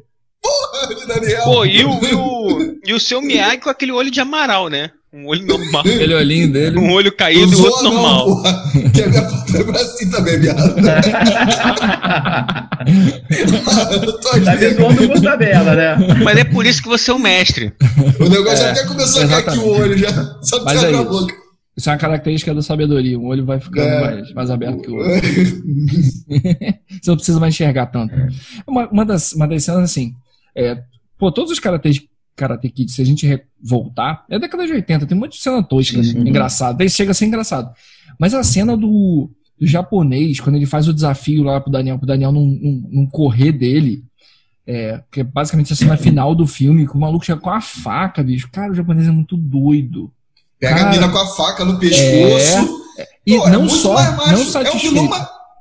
Porra, 0.43 0.93
de 0.93 1.08
Daniel. 1.08 1.43
Pô, 1.43 1.65
e 1.65 1.86
o, 1.86 2.06
e 2.06 2.13
o, 2.13 2.79
e 2.86 2.93
o 2.93 2.99
seu 2.99 3.21
Miyagi 3.21 3.60
com 3.60 3.69
aquele 3.69 3.93
olho 3.93 4.12
de 4.12 4.19
Amaral, 4.19 4.67
né? 4.67 4.91
Um 5.13 5.27
olho 5.27 5.45
normal. 5.45 5.82
Aquele 5.82 6.15
olhinho 6.15 6.51
dele. 6.51 6.77
Um 6.77 6.91
olho 6.91 7.12
caído 7.15 7.53
e 7.53 7.56
o 7.56 7.63
outro 7.63 7.84
normal. 7.84 8.27
Não, 8.27 8.41
porra, 8.41 8.63
que 8.93 9.03
a 9.03 9.08
minha 9.08 9.21
patroa 9.21 9.77
é 9.77 9.82
assim 9.82 10.10
também, 10.10 10.39
viado. 10.39 10.75
tá 14.43 14.56
me 14.56 14.69
zoando 14.73 15.08
por 15.08 15.21
tabela, 15.21 15.75
né? 15.75 15.95
Mas 16.23 16.38
é 16.38 16.43
por 16.43 16.65
isso 16.65 16.82
que 16.82 16.89
você 16.89 17.12
é 17.12 17.13
o 17.13 17.19
mestre. 17.19 17.71
O 18.19 18.27
negócio 18.27 18.65
é, 18.65 18.71
até 18.71 18.86
começou 18.86 19.21
a 19.23 19.27
cair 19.27 19.47
aqui 19.47 19.60
o 19.60 19.67
olho 19.67 19.97
já. 19.97 20.12
Só 20.41 20.63
Mas 20.63 20.84
é 20.84 20.93
a 20.93 21.03
boca. 21.03 21.36
Isso 21.77 21.89
é 21.89 21.93
uma 21.93 21.99
característica 21.99 22.53
da 22.53 22.62
sabedoria. 22.62 23.17
O 23.17 23.25
olho 23.25 23.45
vai 23.45 23.60
ficando 23.60 23.88
é. 23.88 24.01
mais, 24.01 24.34
mais 24.34 24.49
aberto 24.49 24.82
que 24.82 24.91
o 24.91 24.95
outro. 24.95 25.13
Você 27.01 27.10
não 27.10 27.15
precisa 27.15 27.39
mais 27.39 27.53
enxergar 27.53 27.88
tanto. 27.88 28.13
Uma, 28.65 28.88
uma, 28.89 29.06
das, 29.06 29.34
uma 29.34 29.47
das 29.47 29.63
cenas 29.63 29.84
assim. 29.84 30.15
É, 30.56 30.84
pô, 31.18 31.32
todos 31.32 31.52
os 31.52 31.60
karatês 31.60 32.02
Karate 32.36 32.70
Kid, 32.70 32.92
se 32.92 33.02
a 33.02 33.06
gente 33.06 33.42
voltar, 33.62 34.26
é 34.30 34.39
década 34.39 34.66
de 34.66 34.74
80, 34.74 35.06
tem 35.06 35.18
um 35.18 35.22
monte 35.22 35.38
de 35.38 35.44
cena 35.44 35.62
tosca, 35.63 36.02
né? 36.02 36.30
engraçado. 36.30 36.78
Daí 36.78 36.89
chega 36.89 37.12
a 37.12 37.13
ser 37.13 37.26
engraçado. 37.26 37.72
Mas 38.20 38.34
a 38.34 38.44
cena 38.44 38.76
do, 38.76 39.30
do, 39.60 39.68
japonês, 39.68 40.39
quando 40.39 40.56
ele 40.56 40.66
faz 40.66 40.88
o 40.88 40.94
desafio 40.94 41.44
lá 41.44 41.62
pro 41.62 41.72
Daniel, 41.72 41.98
pro 41.98 42.08
Daniel 42.08 42.32
não, 42.32 42.46
não, 42.46 42.84
não 42.92 43.06
correr 43.06 43.52
dele, 43.52 44.04
é, 44.66 45.02
que 45.12 45.22
é 45.22 45.24
basicamente 45.24 45.74
a 45.74 45.76
cena 45.76 45.98
final 45.98 46.34
do 46.34 46.48
filme, 46.48 46.88
que 46.88 46.96
o 46.96 47.00
maluco 47.00 47.26
chega 47.26 47.39
com 47.39 47.50
a 47.50 47.62
faca, 47.62 48.24
bicho. 48.24 48.50
Cara, 48.52 48.72
o 48.72 48.76
japonês 48.76 49.08
é 49.08 49.12
muito 49.12 49.38
doido. 49.38 50.12
Pega 50.60 50.76
Cara, 50.76 50.88
a 50.88 50.92
mina 50.92 51.10
com 51.10 51.18
a 51.18 51.28
faca 51.28 51.63
no 51.63 51.78
pescoço. 51.78 52.84
É, 52.98 53.08
e 53.28 53.38
Pô, 53.38 53.48
é 53.48 53.52
não 53.52 53.62
muito 53.62 53.76
só, 53.76 53.94
não 53.94 54.32
É 54.32 54.34
o 54.34 54.46
satisfeito. 54.46 54.94
vilão 54.94 55.10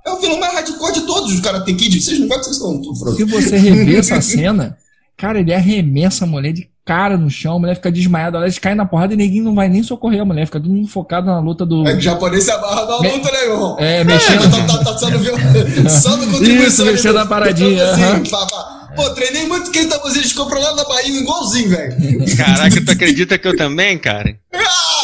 é 0.04 0.10
o 0.10 0.18
vilão 0.18 0.38
mais 0.40 0.52
hardcore 0.54 0.92
de 0.92 1.00
todos 1.02 1.32
os 1.32 1.40
Karate 1.40 1.74
Kid. 1.74 2.00
Vocês 2.00 2.18
não 2.18 2.28
gostam, 2.28 2.44
vocês 2.44 2.56
estão 2.56 2.82
tudo 2.82 3.16
Se 3.16 3.24
você 3.24 3.56
rever 3.56 3.98
essa 3.98 4.20
cena, 4.20 4.76
cara, 5.16 5.40
ele 5.40 5.54
arremessa 5.54 6.24
a 6.24 6.28
mulher 6.28 6.52
de 6.52 6.68
cara 6.84 7.16
no 7.16 7.30
chão, 7.30 7.56
a 7.56 7.58
mulher 7.60 7.76
fica 7.76 7.92
desmaiada, 7.92 8.38
elas 8.38 8.58
caem 8.58 8.74
na 8.74 8.84
porrada 8.84 9.14
e 9.14 9.16
ninguém 9.16 9.40
não 9.40 9.54
vai 9.54 9.68
nem 9.68 9.82
socorrer 9.82 10.20
a 10.20 10.24
mulher, 10.24 10.46
fica 10.46 10.60
todo 10.60 10.72
mundo 10.72 10.88
focado 10.88 11.26
na 11.26 11.38
luta 11.38 11.64
do. 11.64 11.86
É 11.86 11.92
que 11.92 11.98
o 11.98 12.00
japonês 12.00 12.44
se 12.44 12.50
abarra 12.50 12.84
na 12.84 12.96
luta, 12.96 13.30
né, 13.30 13.44
irmão? 13.44 13.76
É, 13.78 14.04
mexendo. 14.04 14.50
Tá, 14.50 14.78
tá, 14.78 14.84
tá 14.84 14.98
só 14.98 15.10
no 15.10 15.90
só 15.90 16.16
no 16.16 16.26
contribuição 16.26 16.66
Isso, 16.66 16.84
mexendo 16.84 17.14
na 17.14 17.26
paradinha, 17.26 17.92
Assim, 17.92 18.30
pá, 18.30 18.46
pá. 18.46 18.81
Pô, 18.94 19.10
treinei 19.10 19.46
muito 19.46 19.70
quem 19.70 19.88
tá 19.88 19.98
fazendo 20.00 20.26
de 20.26 20.34
compra 20.34 20.58
lá 20.58 20.74
na 20.74 20.84
Bahia, 20.84 21.20
igualzinho, 21.20 21.70
velho. 21.70 22.36
Caraca, 22.36 22.84
tu 22.84 22.90
acredita 22.90 23.38
que 23.38 23.48
eu 23.48 23.56
também, 23.56 23.98
cara? 23.98 24.38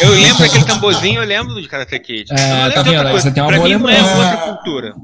Eu 0.00 0.10
lembro 0.10 0.38
daquele 0.38 0.64
tamborzinho, 0.64 1.20
eu 1.20 1.26
lembro 1.26 1.54
do 1.54 1.68
Karate 1.68 1.98
Kid. 1.98 2.30
É, 2.32 2.34
Eu 2.34 2.48
não 2.48 2.56
lembro 2.68 2.74
tá 2.74 2.82
de 2.82 2.88
outra 2.90 3.04
vendo? 3.12 3.20
Você 3.22 3.30
tem 3.30 3.42
uma 3.42 3.48
pra 3.48 3.56
boa 3.58 3.68
mim 3.68 3.74
não 3.78 3.88
é 3.88 3.94
lembrança. 3.96 4.16
outra 4.16 4.36
cultura. 4.54 4.94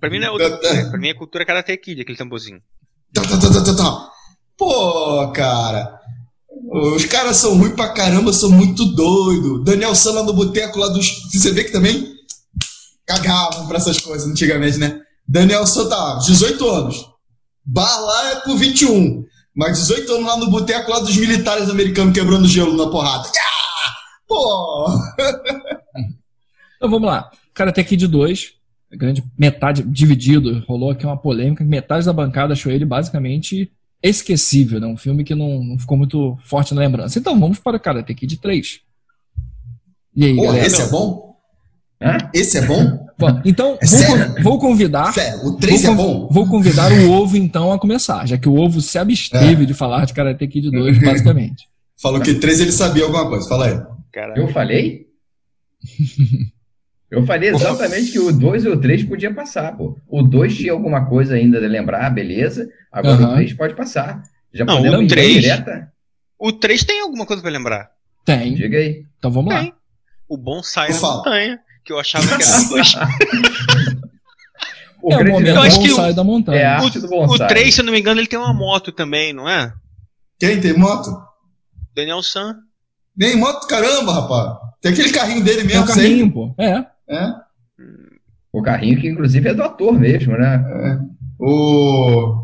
Pra 0.00 0.10
mim 0.10 0.18
não 0.18 0.26
é 0.26 0.30
outra 0.30 0.50
cultura. 0.50 0.90
Pra 0.90 0.98
mim 0.98 1.08
é 1.08 1.14
cultura 1.14 1.44
Karate 1.46 1.76
Kid, 1.76 2.00
aquele 2.00 2.18
tamborzinho. 2.18 2.60
Tá, 3.14 3.22
tá, 3.22 3.36
tá, 3.38 3.50
tá, 3.52 3.64
tá, 3.64 3.76
tá. 3.76 4.08
Pô, 4.56 5.30
cara. 5.32 5.98
Os 6.72 7.04
caras 7.04 7.36
são 7.36 7.56
ruins 7.58 7.74
pra 7.74 7.90
caramba, 7.92 8.32
são 8.32 8.50
muito 8.50 8.84
doidos. 8.94 9.64
Daniel 9.64 9.94
San 9.94 10.12
lá 10.12 10.22
no 10.22 10.32
boteco 10.32 10.78
lá 10.78 10.88
dos. 10.88 11.06
Você 11.32 11.52
vê 11.52 11.64
que 11.64 11.72
também 11.72 12.12
cagavam 13.06 13.66
pra 13.66 13.76
essas 13.76 13.98
coisas 14.00 14.26
antigamente, 14.28 14.78
né? 14.78 14.98
Daniel 15.28 15.64
tá 15.64 16.18
18 16.24 16.68
anos. 16.68 17.11
Bar 17.64 18.00
lá 18.00 18.30
é 18.32 18.34
por 18.36 18.56
21. 18.56 19.24
Mas 19.54 19.78
18 19.80 20.12
anos 20.12 20.26
lá 20.26 20.36
no 20.38 20.50
boteco 20.50 20.90
lá 20.90 21.00
dos 21.00 21.16
militares 21.16 21.68
americanos 21.68 22.14
quebrando 22.14 22.48
gelo 22.48 22.76
na 22.76 22.90
porrada. 22.90 23.28
Ah! 23.28 23.92
Pô! 24.26 24.88
Então 26.82 26.90
vamos 26.90 27.08
lá. 27.08 27.30
Karate 27.54 27.84
Kid 27.84 28.08
2, 28.08 28.54
a 28.92 28.96
grande 28.96 29.22
metade, 29.38 29.84
dividido, 29.84 30.64
rolou 30.66 30.90
aqui 30.90 31.06
uma 31.06 31.16
polêmica, 31.16 31.62
metade 31.62 32.04
da 32.04 32.12
bancada 32.12 32.54
achou 32.54 32.72
ele 32.72 32.84
basicamente 32.84 33.70
esquecível, 34.02 34.80
né? 34.80 34.88
Um 34.88 34.96
filme 34.96 35.22
que 35.22 35.32
não, 35.32 35.62
não 35.62 35.78
ficou 35.78 35.96
muito 35.96 36.36
forte 36.42 36.74
na 36.74 36.80
lembrança. 36.80 37.20
Então 37.20 37.38
vamos 37.38 37.60
para 37.60 37.78
Karate 37.78 38.12
Kid 38.16 38.36
3. 38.36 38.80
E 40.16 40.24
aí, 40.24 40.34
Pô, 40.34 40.42
galera? 40.42 40.66
esse 40.66 40.82
é 40.82 40.88
bom? 40.88 41.36
Hã? 42.02 42.16
Esse 42.34 42.58
é 42.58 42.66
bom? 42.66 43.06
Bom, 43.30 43.40
então, 43.44 43.78
É 43.80 43.86
vou, 43.86 44.42
vou 44.42 44.58
convidar. 44.58 45.12
Sério, 45.12 45.46
o 45.46 45.56
3 45.56 45.84
é 45.84 45.86
vou, 45.88 45.96
bom? 45.96 46.28
vou 46.30 46.46
convidar 46.48 46.90
o 46.92 47.10
ovo, 47.10 47.36
então, 47.36 47.72
a 47.72 47.78
começar, 47.78 48.26
já 48.26 48.36
que 48.38 48.48
o 48.48 48.54
ovo 48.56 48.80
se 48.80 48.98
absteve 48.98 49.64
de 49.66 49.74
falar 49.74 50.04
de 50.06 50.12
Karate 50.14 50.46
Kid 50.48 50.70
2, 50.70 50.98
basicamente. 51.04 51.68
Falou 52.00 52.20
que 52.20 52.34
3 52.34 52.60
ele 52.60 52.72
sabia 52.72 53.04
alguma 53.04 53.28
coisa. 53.28 53.48
Fala 53.48 53.66
aí. 53.66 53.80
Caraca. 54.12 54.40
Eu 54.40 54.48
falei? 54.48 55.06
Eu 57.10 57.26
falei 57.26 57.50
exatamente 57.50 58.10
que 58.12 58.18
o 58.18 58.32
2 58.32 58.64
e 58.64 58.68
o 58.68 58.80
3 58.80 59.04
podia 59.04 59.32
passar, 59.34 59.76
pô. 59.76 59.98
O 60.08 60.22
2 60.22 60.56
tinha 60.56 60.72
alguma 60.72 61.04
coisa 61.04 61.34
ainda 61.34 61.60
de 61.60 61.68
lembrar, 61.68 62.08
beleza. 62.08 62.66
Agora 62.90 63.14
Aham. 63.16 63.32
o 63.32 63.34
3 63.34 63.52
pode 63.52 63.74
passar. 63.74 64.22
Já 64.52 64.64
Não, 64.64 64.76
podemos 64.76 64.98
o 65.00 65.02
ir 65.02 65.08
três- 65.08 65.42
direta? 65.42 65.92
O 66.38 66.50
3 66.52 66.84
tem 66.84 67.00
alguma 67.02 67.26
coisa 67.26 67.42
pra 67.42 67.50
lembrar? 67.50 67.90
Tem. 68.24 68.54
Diga 68.54 68.78
aí. 68.78 69.04
Então 69.18 69.30
vamos 69.30 69.52
lá. 69.52 69.60
Tem. 69.60 69.74
O 70.26 70.38
bonsai 70.38 70.88
Eu 70.88 70.94
na 70.94 71.00
falo. 71.00 71.16
montanha, 71.18 71.60
que 71.84 71.92
eu 71.92 71.98
achava 71.98 72.26
que 72.26 72.42
era 72.42 72.62
dois. 72.68 72.94
O 75.02 75.10
é 75.12 75.16
o 75.16 75.18
grande 75.18 75.32
momento 75.32 75.48
Eu 75.48 75.54
do 75.54 75.60
acho 75.62 75.80
que 75.80 75.88
bonsai 75.88 76.14
da 76.14 76.22
montanha. 76.22 76.60
É 76.60 76.80
O 76.80 77.08
bonsai. 77.08 77.48
3, 77.48 77.74
se 77.74 77.80
eu 77.80 77.84
não 77.84 77.92
me 77.92 77.98
engano, 77.98 78.20
ele 78.20 78.28
tem 78.28 78.38
uma 78.38 78.54
moto 78.54 78.92
também, 78.92 79.32
não 79.32 79.48
é? 79.48 79.72
Quem 80.38 80.60
tem 80.60 80.74
moto? 80.74 81.10
Daniel 81.92 82.22
San. 82.22 82.56
Nem 83.16 83.36
moto, 83.36 83.66
caramba, 83.66 84.12
rapaz. 84.12 84.58
Tem 84.80 84.92
aquele 84.92 85.10
carrinho 85.10 85.42
dele 85.42 85.60
É 85.60 85.64
um 85.64 85.66
mesmo, 85.66 85.86
carrinho, 85.86 86.32
pô. 86.32 86.54
É. 86.56 86.84
É. 87.08 87.32
O 88.52 88.62
carrinho 88.62 89.00
que 89.00 89.08
inclusive 89.08 89.48
é 89.48 89.54
do 89.54 89.62
ator 89.64 89.92
mesmo, 89.92 90.36
né? 90.36 91.00
O. 91.38 92.40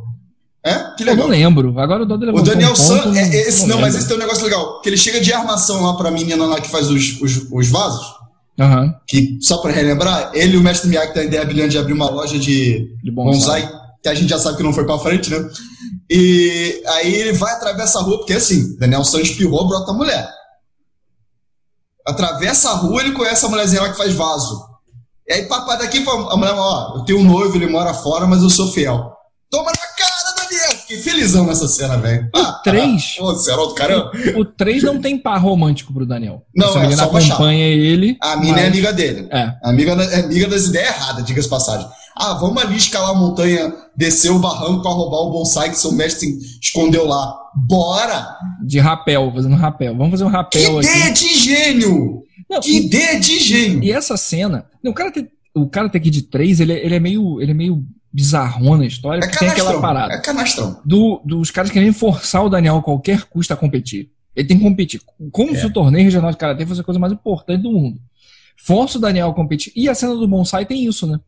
É? 0.64 0.74
Que 0.96 1.03
Eu 1.05 1.07
não 1.07 1.12
legal. 1.12 1.29
lembro. 1.29 1.79
Agora 1.79 2.03
o 2.03 2.07
Dodo 2.07 2.29
O 2.35 2.42
Daniel 2.42 2.72
um 2.72 2.77
San, 2.77 3.03
ponto, 3.03 3.16
é, 3.16 3.20
é 3.22 3.48
esse, 3.48 3.66
não, 3.68 3.77
mas 3.77 3.94
lembro. 3.94 3.98
esse 3.98 4.09
tem 4.09 4.16
um 4.16 4.20
negócio 4.20 4.44
legal. 4.44 4.81
Que 4.81 4.88
ele 4.88 4.96
chega 4.96 5.20
de 5.20 5.33
armação 5.33 5.83
lá 5.85 5.96
pra 5.96 6.11
menina 6.11 6.44
lá 6.44 6.61
que 6.61 6.68
faz 6.68 6.90
os, 6.90 7.20
os, 7.20 7.46
os 7.53 7.68
vasos. 7.68 8.17
Aham, 8.59 8.92
Que, 9.07 9.38
só 9.40 9.59
pra 9.59 9.71
relembrar, 9.71 10.33
ele 10.35 10.55
e 10.55 10.57
o 10.57 10.62
mestre 10.62 10.88
Miyagi 10.88 11.12
tem 11.12 11.23
a 11.23 11.27
ideia 11.27 11.44
brilhante 11.44 11.71
de 11.71 11.79
abrir 11.79 11.92
uma 11.92 12.11
loja 12.11 12.38
de 12.38 12.92
de 13.03 13.11
bonsai. 13.11 13.62
bonsai, 13.62 13.81
que 14.03 14.09
a 14.09 14.14
gente 14.14 14.29
já 14.29 14.38
sabe 14.38 14.57
que 14.57 14.62
não 14.62 14.73
foi 14.73 14.85
pra 14.85 14.99
frente, 14.99 15.31
né? 15.31 15.49
E 16.11 16.83
aí 16.88 17.14
ele 17.14 17.33
vai 17.35 17.53
atravessa 17.53 17.99
a 17.99 18.03
rua, 18.03 18.18
porque 18.18 18.33
assim, 18.33 18.77
Daniel 18.79 19.05
San 19.05 19.21
espirrou, 19.21 19.68
brota 19.68 19.92
a 19.92 19.94
mulher. 19.94 20.29
Atravessa 22.07 22.71
a 22.71 22.75
rua, 22.75 23.03
ele 23.03 23.12
conhece 23.12 23.44
a 23.44 23.49
mulherzinha 23.49 23.83
lá 23.83 23.90
que 23.90 23.97
faz 23.97 24.14
vaso. 24.14 24.66
E 25.29 25.33
aí, 25.35 25.44
papai, 25.47 25.77
daqui 25.79 25.99
a 25.99 26.37
mulher, 26.37 26.55
ó, 26.55 26.97
eu 26.97 27.05
tenho 27.05 27.18
um 27.18 27.25
noivo, 27.25 27.55
ele 27.57 27.66
mora 27.66 27.92
fora, 27.92 28.27
mas 28.27 28.42
eu 28.42 28.49
sou 28.49 28.73
fiel. 28.73 29.12
Toma 29.51 29.71
na 29.71 29.87
cara! 29.97 30.08
Fiquei 30.88 31.03
felizão 31.03 31.46
nessa 31.46 31.68
cena, 31.68 31.98
velho. 31.98 32.29
Ah, 32.35 32.61
três? 32.64 33.14
Pô, 33.18 33.35
Serol 33.35 33.68
do 33.68 33.74
caramba. 33.74 34.11
O 34.37 34.44
3 34.44 34.83
não 34.83 35.01
tem 35.01 35.18
par 35.18 35.38
romântico 35.38 35.92
pro 35.92 36.07
Daniel. 36.07 36.42
Não, 36.57 36.68
Essa 36.68 36.79
é 36.94 36.96
só 36.96 37.05
acompanha 37.05 37.66
ele. 37.66 38.16
A 38.22 38.37
mina 38.37 38.53
mas- 38.53 38.62
é 38.64 38.66
amiga 38.68 38.92
dele. 38.92 39.29
É. 39.31 39.53
Amiga, 39.62 39.92
é 39.92 40.20
amiga 40.20 40.48
das 40.48 40.64
ideias 40.66 40.88
erradas, 40.96 41.24
diga-se 41.24 41.46
de 41.46 41.51
passagem. 41.51 41.87
Ah, 42.16 42.35
vamos 42.35 42.62
ali 42.62 42.77
escalar 42.77 43.11
a 43.11 43.14
montanha, 43.14 43.72
descer 43.96 44.31
o 44.33 44.38
barranco 44.38 44.83
pra 44.83 44.90
roubar 44.90 45.18
o 45.18 45.31
bonsai 45.31 45.68
que 45.70 45.79
seu 45.79 45.92
mestre 45.92 46.27
escondeu 46.61 47.07
lá. 47.07 47.33
Bora! 47.68 48.27
De 48.66 48.79
rapel, 48.79 49.31
fazendo 49.35 49.57
rapel. 49.57 49.94
Vamos 49.94 50.12
fazer 50.12 50.24
um 50.24 50.31
Que 50.31 50.37
rapel 50.37 50.81
ideia 50.81 51.05
aqui. 51.05 51.12
de 51.12 51.35
gênio! 51.38 52.22
Não, 52.51 52.61
Que 52.61 52.70
e, 52.72 52.87
ideia 52.87 53.20
de 53.20 53.38
gênio! 53.38 53.85
e 53.85 53.92
essa 53.92 54.16
cena. 54.16 54.64
Não, 54.83 54.90
o 54.92 54.94
cara 54.94 55.12
tem, 55.12 55.29
o 55.55 55.68
cara 55.68 55.88
tem 55.88 56.01
aqui 56.01 56.11
de 56.11 56.22
3, 56.22 56.61
ele, 56.61 56.72
é- 56.72 56.85
ele 56.85 56.94
é 56.94 57.01
meio. 57.01 57.40
Ele 57.40 57.51
é 57.51 57.55
meio 57.55 57.85
bizarrão 58.22 58.76
na 58.76 58.85
história, 58.85 59.18
É 59.18 59.26
porque 59.26 59.38
tem 59.38 59.48
aquela 59.48 59.81
parada. 59.81 60.12
É 60.14 60.18
canastrão. 60.20 60.81
do- 60.85 61.22
dos 61.24 61.52
caras 61.52 61.70
querendo 61.70 61.94
forçar 61.94 62.44
o 62.44 62.48
Daniel 62.48 62.76
a 62.78 62.83
qualquer 62.83 63.22
custo 63.24 63.52
a 63.52 63.57
competir. 63.57 64.11
Ele 64.35 64.48
tem 64.48 64.57
que 64.59 64.64
competir. 64.64 65.00
Como 65.31 65.52
É. 65.52 65.54
se 65.54 65.64
o 65.66 65.72
torneio 65.72 66.04
regional 66.04 66.31
de 66.33 66.37
karatê 66.37 66.66
fosse 66.66 66.81
a 66.81 66.85
coisa 66.85 66.98
mais 66.98 67.12
importante 67.12 67.62
do 67.62 67.70
mundo. 67.70 68.00
Força 68.57 68.98
o 68.98 69.00
Daniel 69.00 69.28
a 69.31 69.35
competir. 69.35 69.72
E 69.76 69.88
a 69.88 69.94
cena 69.94 70.14
do 70.16 70.26
bonsai 70.26 70.66
tem 70.66 70.85
isso, 70.85 71.07
né? 71.07 71.18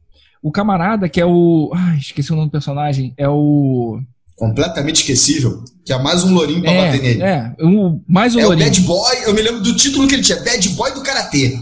O 0.42 0.50
camarada 0.50 1.08
que 1.08 1.20
é 1.20 1.26
o. 1.26 1.70
Ai, 1.74 1.98
esqueci 1.98 2.32
o 2.32 2.34
nome 2.36 2.48
do 2.48 2.52
personagem. 2.52 3.14
É 3.16 3.28
o. 3.28 4.00
Completamente 4.36 4.96
esquecível. 5.02 5.62
Que 5.84 5.92
é 5.92 5.98
mais 6.02 6.24
um 6.24 6.32
lourinho 6.32 6.60
pra 6.62 6.72
bater 6.72 7.02
nele. 7.02 7.22
É, 7.22 7.54
é, 7.58 7.64
o 7.64 8.00
mais 8.08 8.34
o 8.34 8.40
É 8.40 8.42
o 8.42 8.46
Lourinho. 8.46 8.66
Bad 8.66 8.80
Boy, 8.82 9.16
eu 9.26 9.34
me 9.34 9.42
lembro 9.42 9.60
do 9.60 9.76
título 9.76 10.08
que 10.08 10.14
ele 10.14 10.22
tinha, 10.22 10.42
Bad 10.42 10.68
Boy 10.70 10.92
do 10.92 11.02
Karatê. 11.02 11.56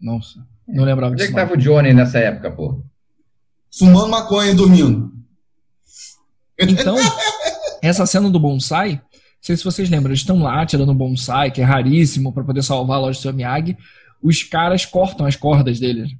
Nossa, 0.00 0.40
não 0.66 0.82
lembrava 0.84 1.12
Onde 1.12 1.22
é 1.22 1.26
disso. 1.26 1.36
que 1.36 1.40
tava 1.40 1.54
o 1.54 1.56
Johnny 1.58 1.92
nessa 1.92 2.18
época, 2.18 2.50
pô? 2.50 2.82
Fumando 3.78 4.08
maconha 4.08 4.50
e 4.50 4.54
dormindo. 4.54 5.10
Então, 6.58 6.96
essa 7.82 8.06
cena 8.06 8.30
do 8.30 8.38
bonsai, 8.38 8.92
não 8.92 9.00
sei 9.40 9.56
se 9.56 9.64
vocês 9.64 9.90
lembram, 9.90 10.10
eles 10.10 10.20
estão 10.20 10.42
lá 10.42 10.64
tirando 10.64 10.94
bonsai, 10.94 11.50
que 11.50 11.60
é 11.60 11.64
raríssimo 11.64 12.32
para 12.32 12.44
poder 12.44 12.62
salvar 12.62 12.98
a 12.98 13.00
loja 13.00 13.18
do 13.18 13.22
seu 13.22 13.32
Miyagi. 13.32 13.76
Os 14.22 14.42
caras 14.42 14.84
cortam 14.84 15.26
as 15.26 15.34
cordas 15.34 15.80
deles. 15.80 16.12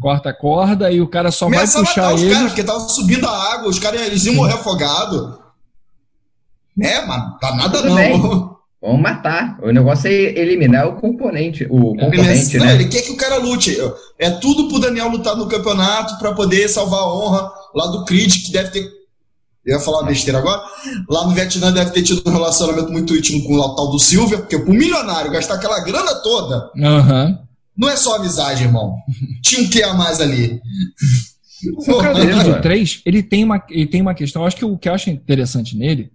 Corta 0.00 0.30
a 0.30 0.34
corda 0.34 0.90
e 0.90 1.02
o 1.02 1.08
cara 1.08 1.30
só 1.30 1.50
vai 1.50 1.66
puxar 1.66 1.80
matar 1.82 2.14
os 2.14 2.22
ele. 2.22 2.32
caras, 2.32 2.48
porque 2.48 2.64
tava 2.64 2.80
subindo 2.88 3.26
a 3.28 3.52
água, 3.52 3.68
os 3.68 3.78
caras 3.78 4.00
eles 4.00 4.24
iam 4.24 4.36
morrer 4.36 4.54
afogados. 4.54 5.38
É, 6.80 7.04
mas 7.04 7.38
tá 7.38 7.54
nada 7.54 7.76
Tudo 7.78 7.88
não. 7.90 7.96
bem. 7.96 8.48
Vamos 8.82 9.00
matar. 9.00 9.60
O 9.62 9.70
negócio 9.70 10.08
é 10.08 10.12
eliminar 10.12 10.88
o 10.88 10.96
componente, 10.96 11.64
o 11.70 11.92
Ele, 11.94 12.00
concorrente, 12.00 12.58
não, 12.58 12.66
né? 12.66 12.74
ele 12.74 12.86
quer 12.88 13.02
que 13.02 13.12
o 13.12 13.16
cara 13.16 13.36
lute. 13.36 13.76
É 14.18 14.28
tudo 14.28 14.68
pro 14.68 14.80
Daniel 14.80 15.08
lutar 15.08 15.36
no 15.36 15.46
campeonato 15.46 16.18
pra 16.18 16.32
poder 16.32 16.68
salvar 16.68 16.98
a 16.98 17.14
honra 17.14 17.48
lá 17.74 17.86
do 17.86 18.04
Creed, 18.04 18.44
que 18.44 18.50
deve 18.50 18.70
ter. 18.70 18.80
Eu 19.64 19.74
ia 19.76 19.80
falar 19.80 19.98
uma 20.00 20.08
besteira 20.08 20.40
agora. 20.40 20.60
Lá 21.08 21.24
no 21.24 21.30
Vietnã 21.32 21.70
deve 21.72 21.92
ter 21.92 22.02
tido 22.02 22.28
um 22.28 22.32
relacionamento 22.32 22.90
muito 22.90 23.16
íntimo 23.16 23.44
com 23.44 23.54
o 23.54 23.76
tal 23.76 23.88
do 23.92 24.00
Silvia, 24.00 24.38
porque 24.38 24.58
pro 24.58 24.74
milionário 24.74 25.30
gastar 25.30 25.54
aquela 25.54 25.78
grana 25.84 26.16
toda, 26.16 26.68
Aham. 26.82 27.38
não 27.78 27.88
é 27.88 27.94
só 27.96 28.16
amizade, 28.16 28.64
irmão. 28.64 28.96
Tinha 29.40 29.62
um 29.62 29.70
que 29.70 29.80
a 29.84 29.94
mais 29.94 30.20
ali. 30.20 30.60
O 31.76 31.98
cara 31.98 32.14
do 32.14 32.36
mano. 32.36 32.60
3, 32.60 33.02
ele 33.06 33.22
tem 33.22 33.44
uma, 33.44 33.62
ele 33.70 33.86
tem 33.86 34.02
uma 34.02 34.14
questão, 34.14 34.42
eu 34.42 34.48
acho 34.48 34.56
que 34.56 34.64
o 34.64 34.76
que 34.76 34.88
eu 34.88 34.94
acho 34.94 35.10
interessante 35.10 35.76
nele 35.76 36.10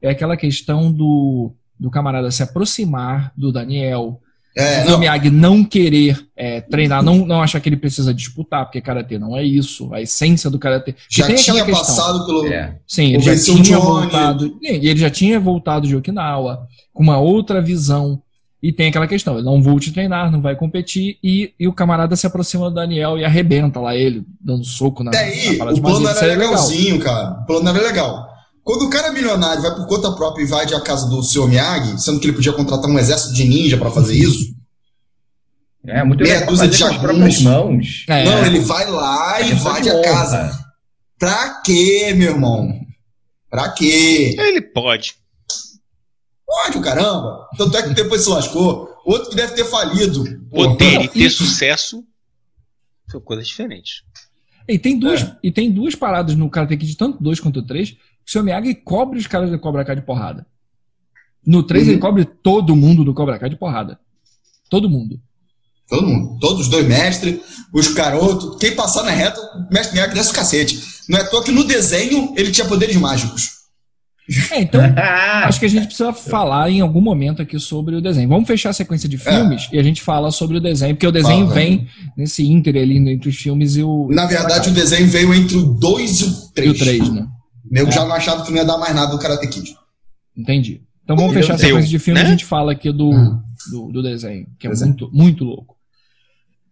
é 0.00 0.10
aquela 0.10 0.36
questão 0.36 0.92
do, 0.92 1.52
do 1.82 1.90
camarada 1.90 2.30
se 2.30 2.44
aproximar 2.44 3.32
do 3.36 3.50
Daniel, 3.50 4.20
É, 4.54 4.84
o 4.92 4.98
Miyagi 4.98 5.30
não 5.30 5.64
querer 5.64 6.28
é, 6.36 6.60
treinar, 6.60 7.02
não, 7.02 7.26
não 7.26 7.42
achar 7.42 7.58
que 7.58 7.68
ele 7.68 7.76
precisa 7.76 8.12
disputar, 8.12 8.66
porque 8.66 8.82
karatê 8.82 9.18
não 9.18 9.34
é 9.36 9.42
isso, 9.42 9.92
a 9.94 10.00
essência 10.00 10.50
do 10.50 10.58
karatê. 10.58 10.94
Já 11.08 11.34
tinha 11.34 11.64
passado 11.64 12.26
pelo. 12.26 12.46
É. 12.46 12.76
Sim, 12.86 13.14
ele 13.14 13.22
já 13.22 13.36
tinha 13.36 13.78
voltado. 13.78 14.58
Ele 14.62 14.96
já 14.96 15.10
tinha 15.10 15.40
voltado 15.40 15.88
de 15.88 15.96
Okinawa 15.96 16.68
com 16.92 17.02
uma 17.02 17.18
outra 17.18 17.60
visão. 17.60 18.22
E 18.62 18.72
tem 18.72 18.90
aquela 18.90 19.08
questão, 19.08 19.34
ele 19.34 19.44
não 19.44 19.60
vou 19.60 19.80
te 19.80 19.90
treinar, 19.90 20.30
não 20.30 20.40
vai 20.40 20.54
competir, 20.54 21.18
e, 21.20 21.52
e 21.58 21.66
o 21.66 21.72
camarada 21.72 22.14
se 22.14 22.28
aproxima 22.28 22.68
do 22.70 22.76
Daniel 22.76 23.18
e 23.18 23.24
arrebenta 23.24 23.80
lá 23.80 23.96
ele, 23.96 24.22
dando 24.40 24.64
soco 24.64 25.02
na. 25.02 25.10
Daí, 25.10 25.58
na 25.58 25.64
o 25.64 25.80
plano 25.80 26.06
era 26.06 26.26
legalzinho, 26.26 26.98
legal. 26.98 27.14
cara. 27.14 27.40
O 27.40 27.46
plano 27.46 27.68
era 27.70 27.82
legal. 27.88 28.31
Quando 28.64 28.86
o 28.86 28.90
cara 28.90 29.08
é 29.08 29.12
milionário 29.12 29.62
vai 29.62 29.74
por 29.74 29.86
conta 29.86 30.12
própria 30.12 30.42
e 30.42 30.46
invade 30.46 30.74
a 30.74 30.80
casa 30.80 31.08
do 31.08 31.22
seu 31.22 31.48
Miyagi, 31.48 32.00
sendo 32.00 32.20
que 32.20 32.26
ele 32.26 32.34
podia 32.34 32.52
contratar 32.52 32.88
um 32.88 32.98
exército 32.98 33.34
de 33.34 33.44
ninja 33.44 33.76
para 33.76 33.90
fazer 33.90 34.14
isso. 34.14 34.54
É, 35.84 36.04
muito 36.04 36.22
Meia 36.22 36.46
dúzia 36.46 36.68
de 36.68 36.76
jagunços. 36.76 37.42
mãos. 37.42 38.04
É. 38.08 38.24
Não, 38.24 38.46
ele 38.46 38.60
vai 38.60 38.88
lá 38.88 39.40
e 39.40 39.50
é 39.50 39.52
invade 39.52 39.90
a 39.90 40.00
casa. 40.02 40.64
Pra 41.18 41.60
quê, 41.62 42.14
meu 42.16 42.30
irmão? 42.30 42.80
Pra 43.50 43.70
quê? 43.70 44.36
Ele 44.38 44.60
pode. 44.60 45.16
Pode, 46.46 46.78
o 46.78 46.80
caramba. 46.80 47.48
Tanto 47.56 47.76
é 47.76 47.82
que 47.82 47.94
depois 47.94 48.22
se 48.22 48.30
lascou. 48.30 48.88
Outro 49.04 49.30
que 49.30 49.36
deve 49.36 49.54
ter 49.54 49.64
falido. 49.64 50.24
Poder 50.50 51.02
e 51.02 51.08
ter 51.08 51.30
sucesso 51.30 52.04
são 53.10 53.20
coisas 53.20 53.46
diferentes. 53.46 54.02
E 54.68 54.78
tem 54.78 54.98
duas, 54.98 55.22
é. 55.22 55.36
e 55.42 55.50
tem 55.50 55.70
duas 55.70 55.94
paradas 55.94 56.34
no 56.34 56.48
Karate 56.48 56.76
Kid, 56.76 56.96
tanto 56.96 57.22
dois 57.22 57.40
quanto 57.40 57.62
três, 57.62 57.96
o 58.26 58.30
seu 58.30 58.42
Miyagi 58.42 58.74
cobre 58.74 59.18
os 59.18 59.26
caras 59.26 59.50
do 59.50 59.58
Cobra 59.58 59.84
Kai 59.84 59.96
de 59.96 60.02
porrada. 60.02 60.46
No 61.44 61.62
3 61.62 61.84
uhum. 61.84 61.92
ele 61.92 62.00
cobre 62.00 62.24
todo 62.24 62.76
mundo 62.76 63.04
do 63.04 63.14
Cobra 63.14 63.38
Kai 63.38 63.50
de 63.50 63.56
porrada. 63.56 63.98
Todo 64.70 64.88
mundo. 64.88 65.20
Todo 65.88 66.06
mundo. 66.06 66.38
Todos 66.40 66.62
os 66.62 66.68
dois 66.68 66.86
mestres, 66.86 67.40
os 67.72 67.88
carotos. 67.88 68.58
Quem 68.58 68.74
passar 68.74 69.02
na 69.02 69.10
reta, 69.10 69.40
o 69.40 69.72
mestre 69.72 69.94
Miyagi 69.94 70.14
desce 70.14 70.30
o 70.30 70.34
cacete. 70.34 70.80
Não 71.08 71.18
é 71.18 71.22
à 71.22 71.28
toa 71.28 71.42
que 71.42 71.52
no 71.52 71.64
desenho 71.64 72.32
ele 72.36 72.50
tinha 72.50 72.66
poderes 72.66 72.96
mágicos. 72.96 73.62
É, 74.50 74.60
então, 74.60 74.80
acho 75.44 75.58
que 75.58 75.66
a 75.66 75.68
gente 75.68 75.86
precisa 75.86 76.12
falar 76.12 76.70
em 76.70 76.80
algum 76.80 77.00
momento 77.00 77.42
aqui 77.42 77.58
sobre 77.58 77.96
o 77.96 78.00
desenho. 78.00 78.28
Vamos 78.28 78.46
fechar 78.46 78.70
a 78.70 78.72
sequência 78.72 79.08
de 79.08 79.18
filmes 79.18 79.68
é. 79.72 79.76
e 79.76 79.78
a 79.78 79.82
gente 79.82 80.00
fala 80.00 80.30
sobre 80.30 80.56
o 80.56 80.60
desenho, 80.60 80.94
porque 80.94 81.06
o 81.06 81.12
desenho 81.12 81.46
Fala, 81.46 81.54
vem 81.54 81.88
nesse 82.16 82.46
ínter 82.46 82.76
ali 82.76 82.96
entre 82.96 83.28
os 83.28 83.36
filmes 83.36 83.76
e 83.76 83.82
o. 83.82 84.08
Na 84.10 84.26
verdade, 84.26 84.70
o 84.70 84.72
desenho 84.72 85.08
veio 85.08 85.34
entre 85.34 85.56
o 85.56 85.64
2 85.64 86.20
e 86.20 86.24
o 86.24 86.32
3. 86.54 86.68
E 86.68 86.70
o 86.70 86.78
3, 86.78 87.10
né? 87.10 87.26
Nego 87.70 87.88
é. 87.88 87.92
já 87.92 88.04
não 88.04 88.14
achava 88.14 88.44
que 88.44 88.50
não 88.50 88.58
ia 88.58 88.64
dar 88.64 88.78
mais 88.78 88.94
nada 88.94 89.10
do 89.10 89.18
Karate 89.18 89.46
Kid. 89.48 89.76
Entendi. 90.36 90.82
Então 91.04 91.16
vamos 91.16 91.34
fechar 91.34 91.54
a 91.54 91.58
sequência 91.58 91.90
de 91.90 91.98
filme 91.98 92.20
né? 92.20 92.26
e 92.26 92.28
a 92.28 92.30
gente 92.30 92.44
fala 92.44 92.72
aqui 92.72 92.92
do, 92.92 93.10
hum. 93.10 93.40
do, 93.70 93.92
do, 93.92 94.02
desenho, 94.02 94.46
que 94.58 94.66
é 94.66 94.70
desenho. 94.70 94.90
muito, 94.90 95.10
muito 95.12 95.44
louco. 95.44 95.76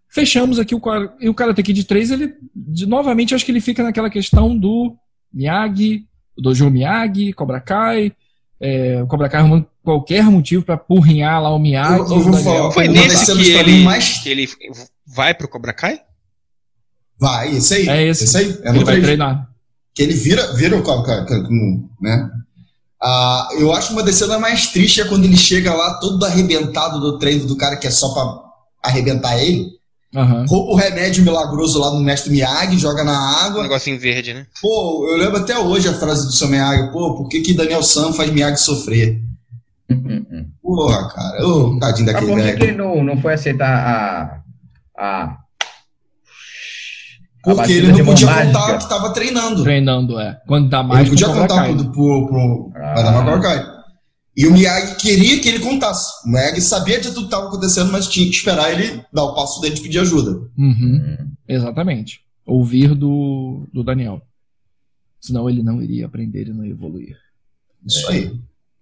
Fechamos 0.09 0.59
aqui 0.59 0.75
o, 0.75 0.81
o 1.29 1.35
Karate 1.35 1.63
Kid 1.63 1.85
3, 1.85 2.11
ele, 2.11 2.35
de, 2.55 2.87
novamente, 2.87 3.35
acho 3.35 3.45
que 3.45 3.53
ele 3.53 3.61
fica 3.61 3.83
naquela 3.83 4.11
questão 4.11 4.57
do 4.57 4.97
Miyagi, 5.33 6.05
do 6.37 6.55
Joe 6.55 6.71
Miyagi, 6.71 7.33
Cobra 7.33 7.61
Kai, 7.61 8.13
é, 8.61 9.03
o 9.03 9.07
Cobra 9.07 9.29
Kai 9.29 9.41
arrumando 9.41 9.67
qualquer 9.83 10.25
motivo 10.25 10.65
para 10.65 10.77
porrinhar 10.77 11.41
lá 11.43 11.55
o 11.55 11.59
Miyagi. 11.59 11.99
Eu, 11.99 12.19
eu 12.19 12.21
vou 12.21 12.33
falar, 12.35 12.73
Foi 12.73 12.89
nesse 12.89 13.33
que 13.37 13.51
ele, 13.51 13.85
mais... 13.85 14.19
que 14.19 14.29
ele 14.29 14.49
vai 15.07 15.35
pro 15.35 15.49
Cobra 15.49 15.73
Kai? 15.73 16.01
Vai, 17.19 17.57
esse 17.57 17.75
aí. 17.75 17.89
É 17.89 18.07
esse. 18.07 18.25
esse 18.25 18.37
aí. 18.37 18.59
É 18.65 18.71
ele 18.71 18.85
vai 18.85 19.01
treinar 19.01 19.50
que 20.01 20.05
ele 20.05 20.15
vira, 20.15 20.55
vira 20.55 20.79
o 20.79 22.01
né? 22.01 22.31
Ah, 23.03 23.49
eu 23.59 23.71
acho 23.71 23.93
uma 23.93 24.03
das 24.03 24.15
cenas 24.15 24.41
mais 24.41 24.69
tristes 24.69 25.05
é 25.05 25.09
quando 25.09 25.27
ele 25.27 25.37
chega 25.37 25.75
lá 25.75 25.95
todo 25.95 26.25
arrebentado 26.25 26.99
do 26.99 27.19
treino 27.19 27.47
do 27.47 27.55
cara 27.55 27.77
que 27.77 27.87
é 27.87 27.91
só 27.91 28.09
pra 28.15 28.41
arrebentar 28.83 29.39
ele. 29.39 29.69
Uhum. 30.15 30.47
Rouba 30.47 30.73
o 30.73 30.75
remédio 30.75 31.23
milagroso 31.23 31.79
lá 31.79 31.91
no 31.91 32.01
mestre 32.01 32.33
Miyagi, 32.33 32.79
joga 32.79 33.05
na 33.05 33.45
água. 33.45 33.61
Um 33.61 33.65
negocinho 33.65 34.01
verde, 34.01 34.33
né? 34.33 34.47
Pô, 34.61 35.07
eu 35.11 35.19
lembro 35.19 35.37
até 35.37 35.59
hoje 35.59 35.87
a 35.87 35.95
frase 35.95 36.27
do 36.27 36.33
seu 36.33 36.49
Miyagi, 36.49 36.91
pô, 36.91 37.15
por 37.15 37.29
que, 37.29 37.43
que 37.43 37.53
Daniel 37.53 37.83
Sam 37.83 38.15
faz 38.15 38.31
Miyagi 38.31 38.59
sofrer? 38.59 39.21
Porra, 40.63 41.09
cara, 41.09 41.47
ô, 41.47 41.79
tadinho 41.79 42.07
daquele 42.07 42.33
Mas 42.33 42.43
por 42.43 42.51
que, 42.53 42.57
que 42.57 42.65
ele 42.65 42.77
não, 42.77 43.05
não 43.05 43.21
foi 43.21 43.35
aceitar 43.35 43.69
a, 43.69 44.41
a 44.97 45.37
porque 47.43 47.73
ele 47.73 47.93
não 47.93 48.05
podia 48.05 48.27
contar 48.27 48.77
que 48.77 48.83
estava 48.83 49.13
treinando. 49.13 49.63
Treinando, 49.63 50.19
é. 50.19 50.41
Quando 50.47 50.69
dá 50.69 50.83
mais, 50.83 51.01
ele 51.01 51.11
podia 51.11 51.29
contar 51.29 51.75
pro, 51.75 51.93
pro, 51.93 52.27
pro 52.27 52.73
ah. 52.77 53.81
E 54.37 54.47
o 54.47 54.53
Miyagi 54.53 54.97
queria 54.97 55.41
que 55.41 55.49
ele 55.49 55.59
contasse. 55.59 56.27
O 56.27 56.31
Miyagi 56.31 56.61
sabia 56.61 57.01
de 57.01 57.09
tudo 57.09 57.21
que 57.21 57.27
estava 57.27 57.49
acontecendo, 57.49 57.91
mas 57.91 58.07
tinha 58.07 58.27
que 58.27 58.37
esperar 58.37 58.73
ele 58.73 59.05
dar 59.13 59.25
o 59.25 59.35
passo 59.35 59.61
dele 59.61 59.75
de 59.75 59.81
pedir 59.81 59.99
ajuda. 59.99 60.31
Uhum. 60.57 61.17
Exatamente. 61.49 62.21
Ouvir 62.47 62.95
do, 62.95 63.67
do 63.73 63.83
Daniel. 63.83 64.23
Senão 65.21 65.51
ele 65.51 65.63
não 65.63 65.83
iria 65.83 66.07
aprender 66.07 66.49
e 66.49 66.53
não 66.53 66.65
ia 66.65 66.71
evoluir. 66.71 67.19
Isso 67.85 68.09
aí. 68.09 68.33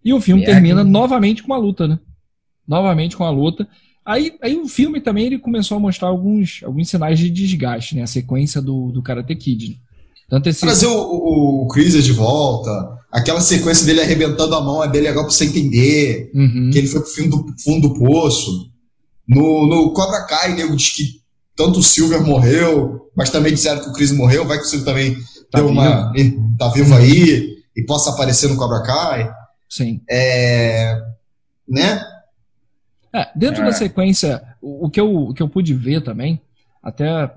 E 0.05 0.13
o 0.13 0.21
filme 0.21 0.43
Miyagi... 0.43 0.55
termina 0.55 0.85
novamente 0.85 1.43
com 1.43 1.53
uma 1.53 1.59
luta, 1.59 1.89
né? 1.89 1.99
Novamente 2.67 3.17
com 3.17 3.25
a 3.25 3.31
luta. 3.31 3.67
Aí, 4.09 4.33
aí 4.41 4.57
o 4.57 4.67
filme 4.67 5.03
também 5.03 5.27
ele 5.27 5.39
começou 5.39 5.77
a 5.77 5.81
mostrar 5.81 6.09
alguns, 6.09 6.63
alguns 6.65 6.89
sinais 6.89 7.19
de 7.19 7.29
desgaste, 7.29 7.95
né? 7.95 8.03
A 8.03 8.07
sequência 8.07 8.63
do, 8.63 8.91
do 8.91 9.03
Karate 9.03 9.37
Kid. 9.37 9.79
Tanto 10.31 10.49
esse... 10.49 10.61
Trazer 10.61 10.87
o, 10.87 10.99
o, 10.99 11.65
o 11.65 11.69
Chris 11.69 11.93
de 12.03 12.13
volta, 12.13 12.71
aquela 13.13 13.43
sequência 13.43 13.85
dele 13.85 14.01
arrebentando 14.01 14.55
a 14.55 14.63
mão 14.63 14.83
é 14.83 14.89
bem 14.89 15.03
legal 15.03 15.25
pra 15.25 15.31
você 15.31 15.45
entender. 15.45 16.31
Uhum. 16.35 16.71
Que 16.73 16.79
ele 16.79 16.89
foi 16.89 17.03
pro 17.03 17.11
fundo 17.11 17.37
do, 17.37 17.63
fundo 17.63 17.89
do 17.89 17.95
poço. 17.99 18.71
No, 19.29 19.67
no 19.67 19.93
Cobra 19.93 20.23
Kai, 20.23 20.55
nego 20.55 20.75
diz 20.75 20.89
que 20.89 21.21
tanto 21.55 21.81
o 21.81 21.83
Silver 21.83 22.23
morreu, 22.25 23.11
mas 23.15 23.29
também 23.29 23.53
disseram 23.53 23.83
que 23.83 23.91
o 23.91 23.93
Chris 23.93 24.11
morreu. 24.11 24.47
Vai 24.47 24.57
que 24.57 24.65
o 24.65 24.67
Silver 24.67 24.87
também 24.87 25.19
tá 25.51 25.59
deu 25.59 25.69
vivo. 25.69 25.81
uma. 25.81 26.13
tá 26.59 26.69
vivo 26.69 26.95
aí 26.95 27.59
e 27.77 27.85
possa 27.85 28.09
aparecer 28.09 28.49
no 28.49 28.57
Cobra 28.57 28.83
Kai. 28.83 29.31
Sim. 29.69 30.01
É, 30.09 30.99
né? 31.69 32.03
É, 33.13 33.29
dentro 33.35 33.63
é. 33.63 33.67
da 33.67 33.73
sequência, 33.73 34.43
o, 34.61 34.87
o, 34.87 34.91
que 34.91 35.01
eu, 35.01 35.15
o 35.15 35.35
que 35.35 35.43
eu 35.43 35.49
pude 35.49 35.73
ver 35.75 36.03
também, 36.03 36.41
até 36.83 37.31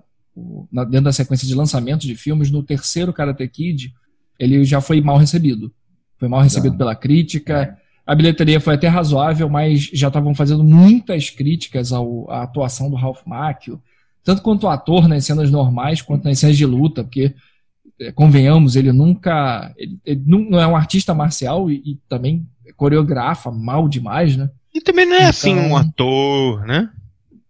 na, 0.71 0.83
dentro 0.83 1.05
da 1.05 1.11
sequência 1.11 1.47
de 1.47 1.55
lançamento 1.55 2.01
de 2.01 2.15
filmes, 2.15 2.51
no 2.51 2.63
terceiro 2.63 3.13
Karate 3.13 3.47
Kid, 3.47 3.93
ele 4.39 4.63
já 4.63 4.81
foi 4.81 5.01
mal 5.01 5.17
recebido. 5.17 5.71
Foi 6.17 6.27
mal 6.27 6.41
recebido 6.41 6.77
pela 6.77 6.95
crítica. 6.95 7.77
A 8.05 8.15
bilheteria 8.15 8.59
foi 8.59 8.75
até 8.75 8.87
razoável, 8.87 9.49
mas 9.49 9.89
já 9.93 10.07
estavam 10.07 10.33
fazendo 10.33 10.63
muitas 10.63 11.29
críticas 11.29 11.91
ao, 11.91 12.29
à 12.29 12.43
atuação 12.43 12.89
do 12.89 12.95
Ralph 12.95 13.25
Macchio, 13.25 13.81
tanto 14.23 14.41
quanto 14.41 14.65
o 14.65 14.69
ator 14.69 15.07
nas 15.07 15.25
cenas 15.25 15.49
normais, 15.49 16.01
quanto 16.01 16.25
nas 16.25 16.39
cenas 16.39 16.57
de 16.57 16.65
luta, 16.65 17.03
porque, 17.03 17.33
é, 17.99 18.11
convenhamos, 18.11 18.75
ele 18.75 18.91
nunca. 18.91 19.73
Ele, 19.77 19.99
ele 20.05 20.23
não 20.25 20.59
é 20.59 20.67
um 20.67 20.75
artista 20.75 21.13
marcial 21.13 21.71
e, 21.71 21.81
e 21.85 21.99
também 22.07 22.47
coreografa 22.75 23.51
mal 23.51 23.87
demais, 23.87 24.35
né? 24.35 24.49
E 24.73 24.81
também 24.81 25.05
não 25.05 25.15
é 25.15 25.25
assim 25.25 25.51
então, 25.51 25.63
assim 25.63 25.73
um 25.73 25.77
ator, 25.77 26.65
né? 26.65 26.89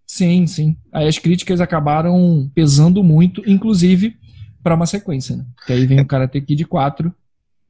Sim, 0.05 0.45
sim. 0.47 0.75
Aí 0.91 1.07
as 1.07 1.17
críticas 1.17 1.61
acabaram 1.61 2.49
pesando 2.53 3.03
muito, 3.03 3.41
inclusive 3.49 4.17
para 4.63 4.75
uma 4.75 4.85
sequência, 4.85 5.37
né? 5.37 5.45
Que 5.65 5.73
aí 5.73 5.85
vem 5.85 6.01
o 6.01 6.05
Karate 6.05 6.41
Kid 6.41 6.65
4 6.65 7.13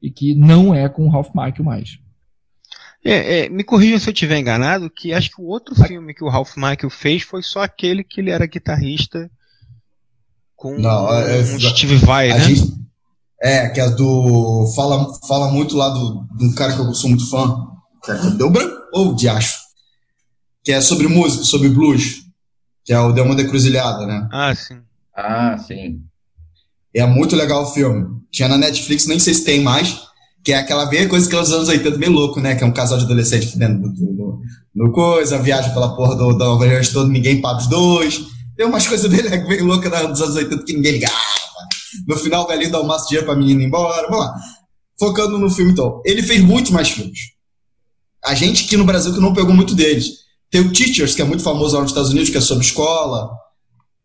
e 0.02 0.10
que 0.10 0.34
não 0.34 0.74
é 0.74 0.88
com 0.88 1.06
o 1.06 1.10
Ralph 1.10 1.32
Macchio 1.34 1.64
mais. 1.64 1.98
É, 3.04 3.40
é, 3.40 3.48
me 3.48 3.64
corrija 3.64 3.98
se 3.98 4.08
eu 4.08 4.12
estiver 4.12 4.38
enganado, 4.38 4.90
que 4.90 5.12
acho 5.12 5.30
que 5.30 5.40
o 5.40 5.46
outro 5.46 5.74
filme 5.74 6.14
que 6.14 6.24
o 6.24 6.28
Ralph 6.28 6.56
Macchio 6.56 6.90
fez 6.90 7.22
foi 7.22 7.42
só 7.42 7.62
aquele 7.62 8.04
que 8.04 8.20
ele 8.20 8.30
era 8.30 8.46
guitarrista 8.46 9.30
com 10.56 10.78
não, 10.78 11.12
é, 11.12 11.40
um 11.40 11.58
Steve 11.58 11.96
Vai, 11.96 12.28
né? 12.28 12.40
Gente, 12.40 12.72
é, 13.42 13.68
que 13.68 13.80
é 13.80 13.90
do. 13.90 14.72
Fala, 14.76 15.12
fala 15.26 15.50
muito 15.50 15.76
lá 15.76 15.88
do, 15.88 16.24
do 16.38 16.54
cara 16.54 16.72
que 16.72 16.80
eu 16.80 16.94
sou 16.94 17.10
muito 17.10 17.28
fã. 17.28 17.71
Deu 18.36 18.50
branco 18.50 18.76
ou 18.92 19.14
de 19.14 19.28
acho. 19.28 19.58
Que 20.64 20.72
é 20.72 20.80
sobre 20.80 21.08
música, 21.08 21.44
sobre 21.44 21.68
blues. 21.68 22.22
Que 22.84 22.92
é 22.92 22.98
o 22.98 23.12
Demônio 23.12 23.44
da 23.44 23.48
Cruzilhada, 23.48 24.06
né? 24.06 24.28
Ah, 24.32 24.54
sim. 24.54 24.78
Ah, 25.16 25.56
sim. 25.58 26.00
É 26.94 27.06
muito 27.06 27.36
legal 27.36 27.62
o 27.62 27.72
filme. 27.72 28.20
Tinha 28.30 28.48
na 28.48 28.58
Netflix, 28.58 29.06
nem 29.06 29.18
sei 29.18 29.34
se 29.34 29.44
tem 29.44 29.60
mais. 29.60 30.02
Que 30.44 30.52
é 30.52 30.58
aquela 30.58 30.86
velha 30.86 31.08
coisa 31.08 31.28
que 31.28 31.34
é 31.34 31.40
os 31.40 31.52
anos 31.52 31.68
80 31.68 31.96
bem 31.98 32.08
louco, 32.08 32.40
né? 32.40 32.56
Que 32.56 32.64
é 32.64 32.66
um 32.66 32.72
casal 32.72 32.98
de 32.98 33.04
adolescente 33.04 33.56
dentro 33.56 33.88
do, 33.88 34.40
do, 34.74 34.92
coisa, 34.92 35.38
viagem 35.38 35.72
pela 35.72 35.94
porra 35.94 36.16
do, 36.16 36.32
do 36.32 36.92
todo, 36.92 37.08
ninguém 37.08 37.40
paga 37.40 37.60
os 37.60 37.68
dois. 37.68 38.20
Tem 38.56 38.66
umas 38.66 38.86
coisas 38.86 39.08
bem, 39.08 39.46
bem 39.46 39.60
loucas 39.60 39.90
dos 40.08 40.20
anos 40.20 40.36
80 40.36 40.64
que 40.64 40.72
ninguém 40.72 40.92
ligava. 40.92 41.14
No 42.06 42.16
final, 42.16 42.44
o 42.44 42.48
velhinho 42.48 42.72
dá 42.72 42.80
um 42.80 42.86
maço 42.86 43.04
de 43.04 43.10
dinheiro 43.10 43.26
pra 43.26 43.36
menina 43.36 43.62
ir 43.62 43.66
embora. 43.66 44.08
Vamos 44.08 44.26
lá. 44.26 44.34
Focando 44.98 45.38
no 45.38 45.50
filme, 45.50 45.72
então. 45.72 46.02
Ele 46.04 46.22
fez 46.22 46.40
muitos 46.40 46.72
mais 46.72 46.90
filmes 46.90 47.31
a 48.24 48.34
gente 48.34 48.64
aqui 48.64 48.76
no 48.76 48.84
Brasil 48.84 49.12
que 49.12 49.20
não 49.20 49.32
pegou 49.32 49.54
muito 49.54 49.74
deles. 49.74 50.22
Tem 50.50 50.60
o 50.60 50.72
Teachers, 50.72 51.14
que 51.14 51.22
é 51.22 51.24
muito 51.24 51.42
famoso 51.42 51.74
lá 51.74 51.82
nos 51.82 51.90
Estados 51.90 52.10
Unidos, 52.10 52.30
que 52.30 52.36
é 52.36 52.40
sobre 52.40 52.64
escola. 52.64 53.30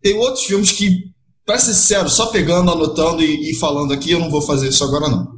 Tem 0.01 0.17
outros 0.17 0.45
filmes 0.45 0.71
que, 0.71 1.11
para 1.45 1.59
ser 1.59 1.73
sincero, 1.73 2.09
só 2.09 2.27
pegando, 2.27 2.71
anotando 2.71 3.21
e, 3.21 3.51
e, 3.51 3.55
falando 3.55 3.93
aqui, 3.93 4.11
eu 4.11 4.19
não 4.19 4.29
vou 4.29 4.41
fazer 4.41 4.69
isso 4.69 4.83
agora 4.83 5.09
não. 5.09 5.37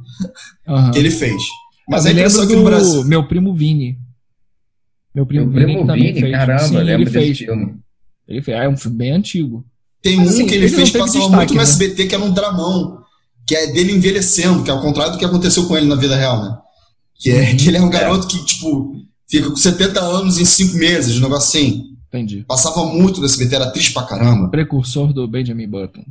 Uhum. 0.68 0.90
Que 0.92 0.98
ele 0.98 1.10
fez. 1.10 1.42
Mas 1.88 2.04
eu 2.04 2.12
é 2.12 2.14
lembro 2.14 2.46
do 2.46 2.62
Brasil... 2.62 3.04
meu 3.04 3.26
primo 3.26 3.52
Vini. 3.52 3.98
Meu 5.12 5.26
primo, 5.26 5.46
Meu 5.46 5.54
primo 5.54 5.78
Vini 5.78 5.86
também 5.86 6.12
Vini, 6.12 6.20
fez. 6.20 6.32
caramba, 6.32 6.62
Sim, 6.62 6.76
lembro 6.76 6.92
ele 6.92 7.04
desse 7.06 7.18
fez. 7.18 7.38
filme. 7.38 7.74
Ele 8.28 8.42
fez. 8.42 8.56
Ah, 8.56 8.64
é 8.64 8.68
um 8.68 8.76
filme 8.76 8.96
bem 8.96 9.10
antigo. 9.10 9.64
Tem 10.00 10.16
Mas, 10.16 10.26
um 10.26 10.30
assim, 10.30 10.46
que 10.46 10.54
ele, 10.54 10.66
ele 10.66 10.76
fez 10.76 10.92
teve 10.92 11.04
passava 11.04 11.28
muito 11.28 11.50
no 11.50 11.56
né? 11.56 11.62
SBT, 11.62 12.06
que 12.06 12.14
era 12.14 12.22
um 12.22 12.32
dramão. 12.32 13.00
Que 13.46 13.56
é 13.56 13.66
dele 13.72 13.92
envelhecendo, 13.92 14.62
que 14.62 14.70
é 14.70 14.72
ao 14.72 14.80
contrário 14.80 15.12
do 15.14 15.18
que 15.18 15.24
aconteceu 15.24 15.66
com 15.66 15.76
ele 15.76 15.86
na 15.86 15.96
vida 15.96 16.14
real, 16.14 16.40
né? 16.42 16.56
Que, 17.20 17.30
é, 17.30 17.54
que 17.54 17.68
ele 17.68 17.76
é 17.76 17.82
um 17.82 17.90
garoto 17.90 18.26
que, 18.26 18.44
tipo, 18.44 18.96
fica 19.28 19.50
com 19.50 19.56
70 19.56 20.00
anos 20.00 20.38
em 20.38 20.44
5 20.44 20.76
meses, 20.76 21.18
um 21.18 21.22
negócio 21.22 21.60
assim. 21.60 21.96
Entendi. 22.08 22.44
Passava 22.48 22.84
muito 22.86 23.20
no 23.20 23.26
SBT, 23.26 23.54
era 23.54 23.70
triste 23.70 23.92
pra 23.92 24.04
caramba. 24.04 24.48
Precursor 24.48 25.12
do 25.12 25.28
Benjamin 25.28 25.68
Button. 25.68 26.04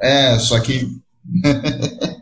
É, 0.00 0.38
só 0.38 0.60
que. 0.60 0.88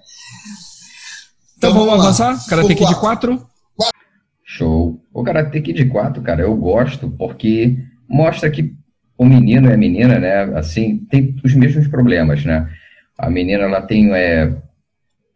Então, 1.58 1.74
vamos 1.74 1.88
lá. 1.88 1.94
avançar? 1.94 2.38
Karate 2.46 2.72
O 2.72 2.76
Kid 2.76 2.94
quatro. 3.00 3.44
4? 3.76 3.98
Show. 4.44 5.04
O 5.12 5.24
Karate 5.24 5.60
Kid 5.60 5.86
4, 5.86 6.22
cara, 6.22 6.42
eu 6.42 6.56
gosto 6.56 7.10
porque 7.10 7.76
mostra 8.08 8.48
que 8.48 8.72
o 9.18 9.24
menino 9.24 9.68
e 9.68 9.72
a 9.72 9.76
menina, 9.76 10.20
né, 10.20 10.44
assim, 10.56 10.98
tem 11.10 11.34
os 11.44 11.52
mesmos 11.54 11.88
problemas, 11.88 12.44
né? 12.44 12.70
A 13.18 13.28
menina, 13.28 13.64
ela 13.64 13.82
tem, 13.82 14.14
é, 14.14 14.56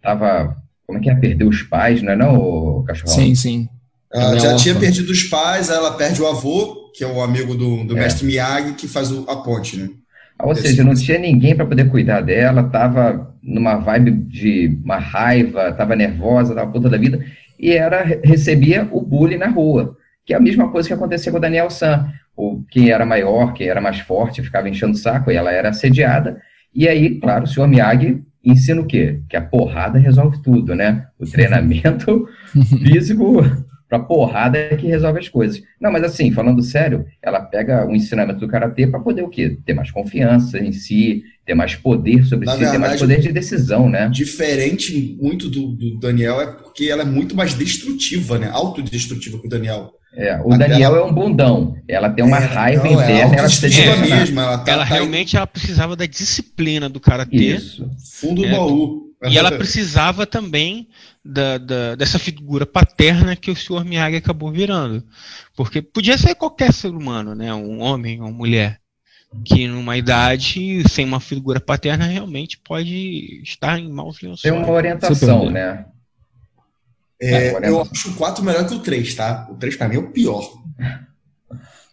tava, 0.00 0.56
como 0.86 0.98
é 0.98 1.02
que 1.02 1.10
é, 1.10 1.14
perdeu 1.14 1.48
os 1.48 1.62
pais, 1.62 2.02
não 2.02 2.12
é 2.12 2.16
não, 2.16 2.36
o 2.36 2.84
cachorro? 2.84 3.12
Sim, 3.12 3.34
sim. 3.34 3.68
Ela 4.12 4.24
Ela 4.24 4.36
é 4.36 4.38
já 4.40 4.48
órfã. 4.50 4.62
tinha 4.62 4.74
perdido 4.78 5.10
os 5.10 5.22
pais, 5.24 5.70
aí 5.70 5.76
ela 5.76 5.96
perde 5.96 6.20
o 6.20 6.26
avô, 6.26 6.90
que 6.94 7.02
é 7.02 7.06
o 7.06 7.22
amigo 7.22 7.54
do, 7.54 7.84
do 7.84 7.96
É. 7.96 8.00
mestre 8.00 8.26
Miyagi, 8.26 8.74
que 8.74 8.86
faz 8.86 9.10
o- 9.10 9.24
a 9.28 9.36
ponte, 9.42 9.76
né? 9.76 9.88
Ah, 10.38 10.46
Ou 10.46 10.54
seja, 10.54 10.84
não 10.84 10.94
tinha 10.94 11.18
ninguém 11.18 11.54
para 11.56 11.66
poder 11.66 11.88
cuidar 11.90 12.20
dela, 12.20 12.64
tava 12.64 13.34
numa 13.42 13.76
vibe 13.76 14.10
de 14.10 14.78
uma 14.84 14.98
raiva, 14.98 15.72
tava 15.72 15.96
nervosa, 15.96 16.54
tava 16.54 16.70
puta 16.70 16.88
da 16.88 16.96
vida, 16.98 17.24
e 17.58 17.72
era 17.72 18.02
recebia 18.24 18.88
o 18.90 19.00
bullying 19.00 19.36
na 19.38 19.48
rua, 19.48 19.96
que 20.26 20.34
é 20.34 20.36
a 20.36 20.40
mesma 20.40 20.70
coisa 20.70 20.88
que 20.88 20.94
acontecia 20.94 21.30
com 21.32 21.38
o 21.38 21.40
Daniel 21.40 21.70
San. 21.70 22.06
O, 22.36 22.62
quem 22.70 22.90
era 22.90 23.04
maior, 23.04 23.52
quem 23.52 23.68
era 23.68 23.80
mais 23.80 24.00
forte, 24.00 24.42
ficava 24.42 24.68
enchendo 24.68 24.92
o 24.92 24.96
saco, 24.96 25.30
e 25.30 25.36
ela 25.36 25.52
era 25.52 25.68
assediada. 25.70 26.40
E 26.74 26.88
aí, 26.88 27.18
claro, 27.20 27.44
o 27.44 27.46
senhor 27.46 27.66
Miyagi 27.68 28.22
ensina 28.44 28.80
o 28.80 28.86
quê? 28.86 29.20
Que 29.28 29.36
a 29.36 29.42
porrada 29.42 29.98
resolve 29.98 30.42
tudo, 30.42 30.74
né? 30.74 31.06
O 31.18 31.26
treinamento 31.26 32.28
físico 32.82 33.42
pra 33.92 33.98
porrada 33.98 34.56
é 34.56 34.74
que 34.74 34.86
resolve 34.86 35.18
as 35.18 35.28
coisas. 35.28 35.62
Não, 35.78 35.92
mas 35.92 36.02
assim, 36.02 36.32
falando 36.32 36.62
sério, 36.62 37.04
ela 37.20 37.42
pega 37.42 37.86
o 37.86 37.94
ensinamento 37.94 38.40
do 38.40 38.48
karatê 38.48 38.86
para 38.86 39.00
poder 39.00 39.22
o 39.22 39.28
quê? 39.28 39.58
Ter 39.66 39.74
mais 39.74 39.90
confiança 39.90 40.58
em 40.58 40.72
si, 40.72 41.22
ter 41.44 41.54
mais 41.54 41.74
poder 41.74 42.24
sobre 42.24 42.46
Na 42.46 42.52
si, 42.52 42.58
ter 42.60 42.78
mais 42.78 42.92
verdade, 42.92 43.00
poder 43.00 43.20
de 43.20 43.32
decisão, 43.32 43.90
né? 43.90 44.08
Diferente 44.08 45.14
muito 45.20 45.50
do, 45.50 45.68
do 45.72 45.98
Daniel 45.98 46.40
é 46.40 46.46
porque 46.46 46.86
ela 46.86 47.02
é 47.02 47.04
muito 47.04 47.36
mais 47.36 47.52
destrutiva, 47.52 48.38
né? 48.38 48.48
Autodestrutiva 48.50 49.38
que 49.38 49.46
o 49.46 49.50
Daniel. 49.50 49.92
É, 50.14 50.38
o 50.44 50.52
Até 50.52 50.68
Daniel 50.68 50.94
ela- 50.96 50.98
é 50.98 51.04
um 51.10 51.12
bundão. 51.12 51.74
Ela 51.88 52.10
tem 52.10 52.24
uma 52.24 52.36
É, 52.38 52.44
raiva 52.44 52.84
não, 52.84 52.92
interna, 52.92 53.12
é 53.12 53.20
ela 53.20 53.28
se 53.48 53.64
autodestrutiva 53.64 53.96
deixa 53.96 54.16
mesmo. 54.16 54.40
Ela, 54.40 54.58
tá, 54.58 54.72
ela 54.72 54.86
tá 54.86 54.94
realmente 54.94 55.36
ela 55.36 55.46
precisava 55.46 55.96
da 55.96 56.04
disciplina 56.06 56.88
do 56.88 57.00
karatê 57.00 57.36
Isso. 57.36 57.88
fundo 58.20 58.42
do 58.42 58.46
É, 58.48 58.50
baú. 58.50 59.02
e 59.26 59.38
ela 59.38 59.50
precisava 59.52 60.26
também 60.26 60.88
da, 61.24 61.56
da- 61.56 61.94
dessa 61.94 62.18
figura 62.18 62.66
paterna 62.66 63.34
que 63.36 63.50
o 63.50 63.56
Sr. 63.56 63.84
Miyagi 63.86 64.16
acabou 64.16 64.50
virando. 64.52 65.02
Porque 65.56 65.80
podia 65.80 66.18
ser 66.18 66.34
qualquer 66.34 66.72
ser 66.74 66.88
humano, 66.88 67.34
né? 67.34 67.52
Um 67.54 67.80
homem 67.80 68.20
ou 68.20 68.30
mulher. 68.32 68.78
Que 69.46 69.66
numa 69.66 69.96
idade 69.96 70.82
sem 70.90 71.06
uma 71.06 71.18
figura 71.20 71.58
paterna 71.58 72.04
realmente 72.04 72.58
pode 72.58 73.40
estar 73.42 73.78
em 73.78 73.90
maus 73.90 74.20
lençóis. 74.20 74.42
Tem 74.42 74.52
uma 74.52 74.70
orientação, 74.70 75.38
Super. 75.46 75.52
né? 75.52 75.86
É, 77.22 77.48
Agora, 77.50 77.66
eu 77.68 77.80
acho 77.80 78.10
o 78.10 78.14
4 78.14 78.44
melhor 78.44 78.66
que 78.66 78.74
o 78.74 78.80
3, 78.80 79.14
tá? 79.14 79.46
O 79.50 79.54
3 79.54 79.76
pra 79.76 79.88
mim 79.88 79.94
é 79.96 79.98
o 79.98 80.10
pior. 80.10 80.42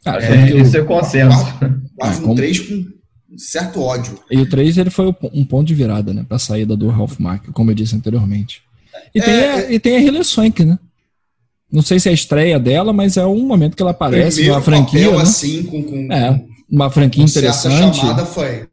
Ah, 0.06 0.16
É, 0.18 0.54
o- 0.54 0.58
isso 0.60 0.78
é 0.78 0.82
consenso. 0.84 1.38
O 1.40 1.46
4 1.60 1.80
Ah, 2.02 2.10
no 2.16 2.22
como- 2.22 2.36
3 2.36 2.60
com 2.60 2.74
um 2.76 3.38
certo 3.38 3.82
ódio. 3.82 4.18
E 4.32 4.38
o 4.38 4.50
3 4.50 4.78
ele 4.78 4.90
foi 4.90 5.14
um 5.34 5.46
ponto 5.46 5.68
de 5.68 5.76
virada, 5.76 6.14
né? 6.14 6.26
Pra 6.28 6.40
saída 6.40 6.76
do 6.76 6.88
Ralph 6.90 7.20
Macchio, 7.20 7.52
como 7.54 7.70
eu 7.72 7.76
disse 7.76 7.96
anteriormente. 7.96 8.62
E, 9.14 9.20
É, 9.20 9.22
tem, 9.24 9.34
a, 9.34 9.60
é- 9.62 9.74
e 9.74 9.80
tem 9.80 9.96
a 9.98 10.00
Hilary 10.02 10.24
Swank, 10.26 10.64
né? 10.66 10.80
Não 11.72 11.82
sei 11.84 12.00
se 12.00 12.08
é 12.08 12.12
a 12.12 12.16
estreia 12.16 12.58
dela, 12.60 12.92
mas 12.92 13.16
é 13.18 13.26
um 13.26 13.46
momento 13.46 13.76
que 13.76 13.82
ela 13.84 13.92
aparece 13.92 14.38
Primeiro 14.38 14.56
numa 14.56 14.64
franquia, 14.64 15.02
papel 15.06 15.18
né? 15.18 15.24
assim, 15.24 15.64
com, 15.64 15.84
com, 15.84 16.12
É, 16.14 16.42
uma 16.72 16.90
franquia 16.90 17.24
com 17.24 17.30
interessante. 17.30 17.98
chamada 17.98 18.26
foi. 18.26 18.68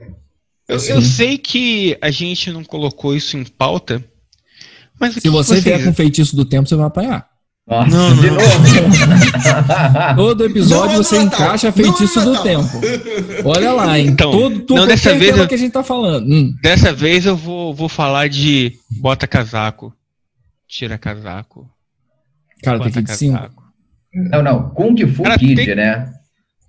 Eu, 0.68 0.78
eu 0.78 1.02
sei 1.02 1.36
que 1.36 1.96
a 2.00 2.10
gente 2.10 2.50
não 2.50 2.64
colocou 2.64 3.14
isso 3.14 3.36
em 3.36 3.44
pauta, 3.44 4.02
mas 5.00 5.14
Se 5.14 5.20
que 5.20 5.30
você 5.30 5.56
que 5.56 5.60
vier 5.62 5.84
com 5.84 5.92
feitiço 5.94 6.34
do 6.36 6.44
tempo, 6.44 6.68
você 6.68 6.76
vai 6.76 6.86
apanhar. 6.86 7.26
Nossa, 7.68 7.90
Não, 7.90 8.10
não, 8.14 8.22
de 8.22 8.30
não. 8.30 8.36
novo. 8.36 8.46
Todo 10.16 10.44
episódio 10.44 10.86
Não 10.92 11.00
é 11.00 11.02
você 11.02 11.18
Natal. 11.24 11.40
encaixa 11.46 11.72
feitiço 11.72 12.20
é 12.20 12.24
do 12.24 12.42
tempo. 12.42 12.80
Olha 13.44 13.72
lá, 13.72 13.98
hein? 13.98 14.06
Então, 14.06 14.30
Todo, 14.30 14.60
todo 14.60 14.78
não, 14.78 14.86
dessa 14.86 15.14
vez 15.14 15.32
tema 15.32 15.44
eu- 15.44 15.48
que 15.48 15.54
a 15.54 15.58
gente 15.58 15.72
tá 15.72 15.82
falando. 15.82 16.32
Hum. 16.32 16.54
Dessa 16.62 16.92
vez 16.92 17.26
eu 17.26 17.36
vou, 17.36 17.74
vou 17.74 17.88
falar 17.88 18.28
de 18.28 18.72
bota 19.00 19.26
casaco, 19.26 19.92
tira 20.68 20.96
casaco, 20.96 21.68
Cara, 22.62 22.78
tem 22.78 22.88
bota 22.88 23.02
que 23.02 23.10
de 23.12 23.16
5. 23.18 23.34
casaco. 23.36 23.62
Não, 24.14 24.42
não. 24.42 24.70
Kung 24.70 24.96
Fu 25.08 25.22
Cara, 25.24 25.38
Kid, 25.38 25.56
tem- 25.56 25.74
né? 25.74 26.12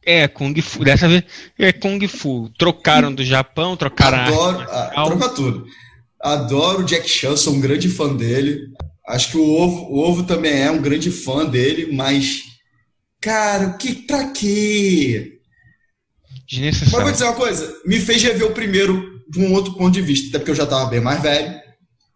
É, 0.06 0.28
Kung 0.28 0.60
Fu. 0.62 0.84
Dessa 0.84 1.08
vez 1.08 1.24
é 1.60 1.72
Kung 1.72 2.00
Fu. 2.08 2.50
Trocaram 2.58 3.14
do 3.14 3.24
Japão, 3.24 3.76
trocaram 3.78 4.18
a 4.18 4.26
Adoro, 4.28 4.60
arte 4.62 4.72
ah, 4.74 5.04
troca 5.06 5.30
tudo. 5.30 5.66
Adoro 6.20 6.82
o 6.82 6.86
Jack 6.86 7.08
Chan, 7.08 7.36
sou 7.36 7.54
um 7.54 7.60
grande 7.60 7.90
fã 7.90 8.16
dele. 8.16 8.68
Acho 9.08 9.32
que 9.32 9.38
o 9.38 9.50
Ovo, 9.50 9.86
o 9.86 10.00
Ovo 10.00 10.24
também 10.24 10.62
é 10.62 10.72
um 10.72 10.82
grande 10.82 11.12
fã 11.12 11.46
dele, 11.46 11.94
mas. 11.94 12.44
Cara, 13.22 13.74
que, 13.74 13.96
pra 13.96 14.32
quê? 14.32 15.38
Mas 16.92 17.04
vou 17.04 17.12
dizer 17.12 17.26
uma 17.26 17.34
coisa, 17.34 17.76
me 17.86 18.00
fez 18.00 18.24
rever 18.24 18.48
o 18.48 18.54
primeiro 18.54 19.22
de 19.30 19.40
um 19.40 19.54
outro 19.54 19.74
ponto 19.74 19.92
de 19.92 20.02
vista, 20.02 20.30
até 20.30 20.40
porque 20.40 20.52
eu 20.52 20.56
já 20.56 20.66
tava 20.66 20.90
bem 20.90 21.02
mais 21.02 21.22
velho. 21.22 21.54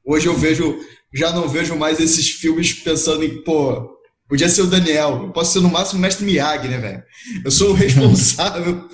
Hoje 0.06 0.28
eu 0.28 0.36
vejo, 0.36 0.80
já 1.14 1.32
não 1.32 1.48
vejo 1.48 1.76
mais 1.76 2.00
esses 2.00 2.30
filmes 2.30 2.74
pensando 2.74 3.24
em, 3.24 3.44
pô, 3.44 3.98
podia 4.28 4.48
ser 4.48 4.62
o 4.62 4.68
Daniel, 4.68 5.24
eu 5.24 5.32
posso 5.32 5.54
ser 5.54 5.60
no 5.60 5.70
máximo 5.70 6.00
o 6.00 6.02
Mestre 6.02 6.26
Miyagi, 6.26 6.68
né, 6.68 6.78
velho? 6.78 7.04
Eu 7.44 7.52
sou 7.52 7.72
o 7.72 7.74
responsável 7.76 8.88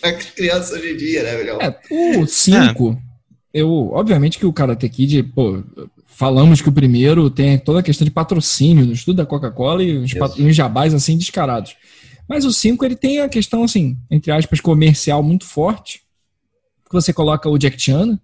pra 0.00 0.12
criança 0.12 0.74
hoje 0.74 0.92
em 0.92 0.96
dia, 0.96 1.22
né, 1.24 1.36
velho? 1.36 1.58
É, 1.60 1.80
o 1.90 2.26
5, 2.26 2.96
eu, 3.54 3.92
obviamente 3.92 4.36
que 4.36 4.44
o 4.44 4.52
Karate 4.52 4.88
Kid, 4.88 5.22
pô, 5.22 5.62
falamos 6.06 6.60
que 6.60 6.68
o 6.68 6.72
primeiro 6.72 7.30
tem 7.30 7.56
toda 7.56 7.78
a 7.78 7.82
questão 7.84 8.04
de 8.04 8.10
patrocínio 8.10 8.84
no 8.84 8.92
estudo 8.92 9.18
da 9.18 9.26
Coca-Cola 9.26 9.84
e 9.84 9.96
uns, 9.96 10.12
uns 10.40 10.56
jabás 10.56 10.92
assim 10.92 11.16
descarados. 11.16 11.76
Mas 12.28 12.44
o 12.44 12.52
5 12.52 12.84
ele 12.84 12.96
tem 12.96 13.20
a 13.20 13.28
questão 13.28 13.62
assim, 13.62 13.96
entre 14.10 14.32
aspas, 14.32 14.60
comercial 14.60 15.22
muito 15.22 15.44
forte. 15.44 16.02
Que 16.90 16.92
você 16.92 17.12
coloca 17.12 17.48
o 17.48 17.56
Jack 17.56 17.80
Chan, 17.80 18.06
né, 18.06 18.18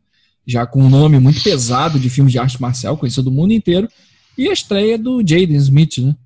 já 0.44 0.66
com 0.66 0.82
um 0.82 0.90
nome 0.90 1.20
muito 1.20 1.40
pesado 1.44 1.98
de 2.00 2.10
filmes 2.10 2.32
de 2.32 2.38
arte 2.38 2.60
marcial, 2.60 2.96
conhecido 2.96 3.24
do 3.24 3.30
mundo 3.30 3.52
inteiro, 3.52 3.88
e 4.36 4.48
a 4.48 4.52
estreia 4.52 4.98
do 4.98 5.20
Jaden 5.20 5.54
Smith, 5.56 5.98
né? 5.98 6.16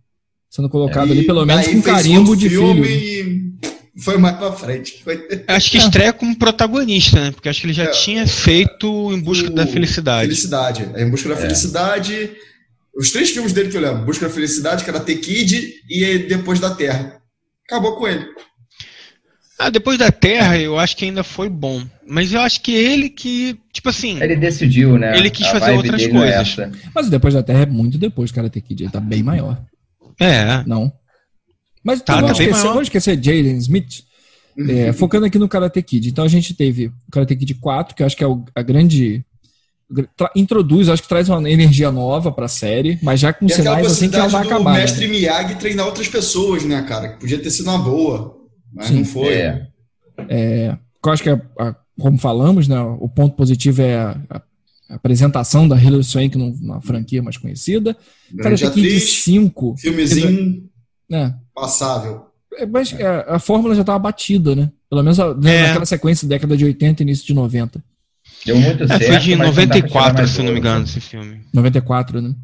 Sendo 0.48 0.68
colocado 0.68 1.12
ali 1.12 1.26
pelo 1.26 1.44
menos 1.44 1.66
com 1.66 1.82
carimbo 1.82 2.34
de 2.36 2.48
filme 2.48 2.86
filho. 2.86 3.61
E 3.61 3.73
foi 3.97 4.16
mais 4.18 4.36
pra 4.36 4.53
frente. 4.53 5.01
Foi 5.05 5.26
Acho 5.47 5.70
que 5.70 5.78
estreia 5.78 6.12
como 6.12 6.36
protagonista, 6.36 7.20
né? 7.20 7.30
Porque 7.30 7.49
acho 7.49 7.61
que 7.61 7.66
ele 7.66 7.72
já 7.74 7.84
É. 7.84 7.90
tinha 7.90 8.26
feito 8.26 9.12
Em 9.12 9.20
Busca 9.20 9.49
o- 9.49 9.55
da 9.55 9.66
Felicidade. 9.66 10.22
Felicidade. 10.26 10.88
É 10.95 11.03
Em 11.03 11.11
Busca 11.11 11.28
da 11.28 11.34
É. 11.36 11.38
Felicidade. 11.38 12.30
Os 12.97 13.11
três 13.11 13.30
filmes 13.30 13.53
dele 13.53 13.70
que 13.70 13.76
eu 13.76 13.80
lembro: 13.80 14.05
Busca 14.05 14.26
da 14.28 14.32
Felicidade, 14.34 14.84
Karate 14.84 15.14
Kid 15.16 15.74
e 15.88 16.18
Depois 16.18 16.61
da 16.61 16.74
Terra. 16.74 17.20
Acabou 17.66 17.97
com 17.97 18.07
ele. 18.07 18.24
Ah, 19.59 19.70
depois 19.70 19.97
da 19.97 20.11
Terra, 20.11 20.59
eu 20.59 20.76
acho 20.78 20.97
que 20.97 21.05
ainda 21.05 21.22
foi 21.22 21.49
bom. 21.49 21.80
Mas 22.07 22.32
eu 22.32 22.40
acho 22.40 22.61
que 22.61 22.72
ele 22.74 23.09
que, 23.09 23.57
tipo 23.72 23.88
assim, 23.88 24.20
Ele 24.20 24.34
decidiu, 24.36 24.99
né? 24.99 25.16
Ele 25.16 25.30
quis 25.30 25.47
fazer 25.47 25.70
outras 25.72 26.03
é 26.03 26.09
coisas. 26.09 26.57
Mas 26.95 27.07
o 27.07 27.11
depois 27.11 27.32
da 27.34 27.42
Terra 27.42 27.61
é 27.62 27.66
muito 27.66 27.97
depois 27.97 28.30
do 28.30 28.34
Karate 28.34 28.61
Kid, 28.61 28.82
ele 28.82 28.92
tá 28.92 28.99
bem 29.01 29.22
maior. 29.22 29.62
é. 30.20 30.62
Não. 30.66 30.92
Mas 31.85 32.01
Tá, 32.01 32.14
vamos, 32.14 32.28
tá 32.28 32.32
esquecer, 32.43 32.53
maior. 32.62 32.72
vamos 32.72 32.87
esquecer 32.89 33.14
Jaden 33.22 33.59
Smith. 33.59 34.03
É, 34.68 34.93
focando 34.93 35.26
aqui 35.26 35.39
no 35.39 35.49
Karate 35.49 35.82
Kid. 35.82 36.09
Então 36.09 36.24
a 36.24 36.28
gente 36.28 36.55
teve 36.55 36.87
o 36.87 36.93
Karate 37.11 37.35
Kid 37.37 37.55
4, 37.55 37.95
que 37.95 38.03
eu 38.03 38.07
acho 38.07 38.16
que 38.16 38.22
é 38.24 38.26
o- 38.26 38.45
a 38.55 38.62
grande. 38.62 39.24
tra- 40.16 40.30
introduz, 40.35 40.89
acho 40.89 41.03
que 41.03 41.09
traz 41.09 41.28
uma 41.28 41.49
energia 41.51 41.93
nova 41.93 42.32
pra 42.32 42.49
série, 42.49 42.99
mas 43.03 43.20
já 43.20 43.32
com 43.32 43.47
E 43.47 43.51
sinais 43.53 43.87
assim 43.87 44.09
que 44.09 44.16
ela 44.16 44.28
vai 44.28 44.47
acabar. 44.47 44.72
né? 44.72 44.78
mestre 44.80 45.07
Miyagi 45.09 45.57
treinar 45.57 45.87
outras 45.87 46.09
pessoas, 46.09 46.64
né, 46.64 46.80
cara? 46.82 47.11
Que 47.11 47.20
podia 47.20 47.39
ter 47.39 47.51
sido 47.51 47.68
uma 47.68 47.78
boa. 47.78 48.37
Mas 48.72 48.87
Sim. 48.87 48.95
não 48.99 49.05
foi. 49.05 49.35
É. 50.28 50.78
Eu 51.05 51.12
acho 51.12 51.22
que, 51.22 51.28
a- 51.30 51.41
a- 51.59 51.74
como 52.01 52.16
falamos, 52.18 52.66
né, 52.66 52.80
o 52.80 53.09
ponto 53.09 53.37
positivo 53.37 53.82
é 53.82 53.97
a, 53.97 54.16
a- 54.30 54.43
apresentação 54.89 55.66
da 55.68 55.76
Hilary 55.80 56.03
Swank 56.05 56.37
num- 56.39 56.57
numa 56.61 56.80
franquia 56.80 57.22
mais 57.22 57.37
conhecida. 57.37 57.97
Grande 58.32 58.62
Karate 58.62 58.74
Kid 58.80 58.87
atriz, 58.87 59.11
5, 59.22 59.74
filmezinho 59.78 60.64
né? 61.09 61.35
Passável. 61.55 62.26
É, 62.57 62.66
Mas 62.66 62.92
é, 62.92 63.07
a 63.28 63.38
fórmula 63.38 63.74
já 63.74 63.80
estava 63.80 63.98
batida, 63.98 64.55
né? 64.55 64.70
Pelo 64.88 65.02
menos 65.02 65.18
a- 65.18 65.36
É. 65.44 65.66
naquela 65.68 65.86
sequência 65.86 66.28
década 66.28 66.57
de 66.57 66.64
80 66.64 67.02
e 67.02 67.05
início 67.05 67.26
de 67.26 67.34
90. 67.34 67.82
Deu 68.46 68.57
muito 68.57 68.84
É, 68.84 68.86
certo. 68.86 69.05
foi 69.07 69.18
de 69.18 69.36
mas 69.36 69.48
não 69.48 69.55
dá 69.55 69.66
pra 69.66 69.66
tirar 69.66 69.66
94, 69.74 70.18
mais 70.18 70.30
se 70.30 70.42
não 70.42 70.52
me 70.52 70.59
engano, 70.59 70.84
esse 70.84 71.00
filme. 71.00 71.40
94, 71.52 72.20
né? 72.20 72.34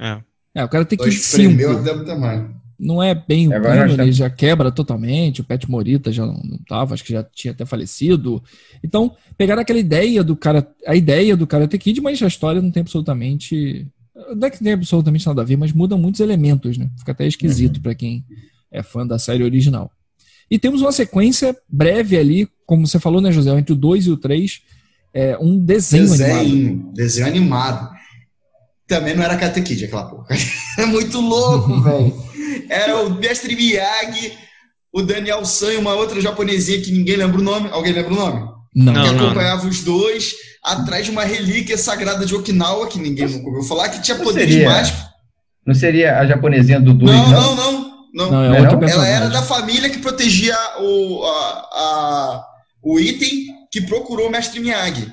É. 0.00 0.20
É, 0.56 0.64
o 0.64 0.68
cara 0.68 0.84
tem 0.84 0.98
que 0.98 1.04
ir 1.04 1.08
Dois 1.10 1.32
prêmios 1.32 1.70
5. 1.72 1.82
deve 1.82 2.04
ter 2.04 2.16
mais. 2.16 2.44
Não 2.78 3.02
é 3.02 3.14
bem 3.14 3.48
o 3.48 3.54
Agora 3.56 3.86
plano, 3.86 4.02
ele 4.02 4.12
já 4.12 4.28
quebra 4.28 4.70
totalmente. 4.70 5.40
O 5.40 5.44
Pet 5.44 5.70
Morita 5.70 6.12
já 6.12 6.26
não, 6.26 6.34
não 6.44 6.58
tava, 6.68 6.92
acho 6.94 7.04
que 7.04 7.12
já 7.12 7.22
tinha 7.22 7.52
até 7.52 7.64
falecido. 7.64 8.42
Então, 8.82 9.14
pegaram 9.38 9.62
aquela 9.62 9.78
ideia 9.78 10.22
do 10.24 10.36
cara, 10.36 10.66
a 10.86 10.94
ideia 10.94 11.36
do 11.36 11.46
Karate 11.46 11.78
Kid, 11.78 12.00
mas 12.00 12.20
a 12.22 12.26
história 12.26 12.60
não 12.60 12.70
tem 12.70 12.80
absolutamente. 12.80 13.86
Não 14.36 14.46
é 14.46 14.50
que 14.50 14.62
tem 14.62 14.72
absolutamente 14.72 15.26
nada 15.26 15.42
a 15.42 15.44
ver, 15.44 15.56
mas 15.56 15.72
muda 15.72 15.96
muitos 15.96 16.20
elementos, 16.20 16.76
né? 16.76 16.90
Fica 16.98 17.12
até 17.12 17.26
esquisito 17.26 17.76
uhum. 17.76 17.82
para 17.82 17.94
quem 17.94 18.24
é 18.74 18.82
fã 18.82 19.06
da 19.06 19.18
série 19.18 19.44
original. 19.44 19.90
E 20.50 20.58
temos 20.58 20.82
uma 20.82 20.92
sequência 20.92 21.56
breve 21.68 22.18
ali, 22.18 22.48
como 22.66 22.86
você 22.86 22.98
falou, 22.98 23.20
né, 23.20 23.32
José? 23.32 23.50
Entre 23.56 23.72
o 23.72 23.76
2 23.76 24.06
e 24.06 24.10
o 24.10 24.16
3, 24.16 24.60
é, 25.14 25.38
um 25.40 25.58
desenho, 25.58 26.08
desenho 26.08 26.40
animado. 26.40 26.92
Desenho 26.92 27.26
animado. 27.28 27.90
Também 28.86 29.14
não 29.14 29.22
era 29.22 29.36
Karate 29.36 29.62
Kid, 29.62 29.84
aquela 29.84 30.04
porra. 30.10 30.26
É 30.76 30.84
muito 30.84 31.20
louco, 31.20 31.80
velho. 31.80 32.12
Era 32.68 33.02
o 33.04 33.14
Mestre 33.14 33.54
Miyagi, 33.54 34.32
o 34.92 35.02
Daniel 35.02 35.44
San 35.44 35.72
e 35.72 35.76
uma 35.76 35.94
outra 35.94 36.20
japonesinha 36.20 36.80
que 36.80 36.90
ninguém 36.90 37.16
lembra 37.16 37.40
o 37.40 37.44
nome. 37.44 37.68
Alguém 37.70 37.92
lembra 37.92 38.12
o 38.12 38.16
nome? 38.16 38.40
Não. 38.74 38.92
Que 38.92 38.98
não, 38.98 39.26
acompanhava 39.26 39.62
não. 39.62 39.70
os 39.70 39.82
dois 39.82 40.34
atrás 40.62 41.04
de 41.04 41.12
uma 41.12 41.24
relíquia 41.24 41.78
sagrada 41.78 42.26
de 42.26 42.34
Okinawa, 42.34 42.88
que 42.88 42.98
ninguém 42.98 43.28
nunca 43.28 43.48
ouviu 43.48 43.62
falar, 43.62 43.88
que 43.88 44.02
tinha 44.02 44.18
poderes 44.18 44.64
mágicos. 44.64 45.04
Não 45.64 45.74
seria 45.74 46.18
a 46.18 46.26
japonesinha 46.26 46.80
do 46.80 46.92
Dui, 46.92 47.12
não? 47.12 47.30
Não, 47.30 47.56
não, 47.56 47.72
não. 47.72 47.93
Não, 48.14 48.30
não, 48.30 48.44
é 48.44 48.62
não? 48.62 48.82
Ela 48.88 49.08
era 49.08 49.28
da 49.28 49.42
família 49.42 49.90
que 49.90 49.98
protegia 49.98 50.56
o, 50.78 51.24
a, 51.24 51.50
a, 51.72 52.46
o 52.80 53.00
item 53.00 53.48
que 53.72 53.80
procurou 53.80 54.28
o 54.28 54.30
mestre 54.30 54.60
Miyagi. 54.60 55.12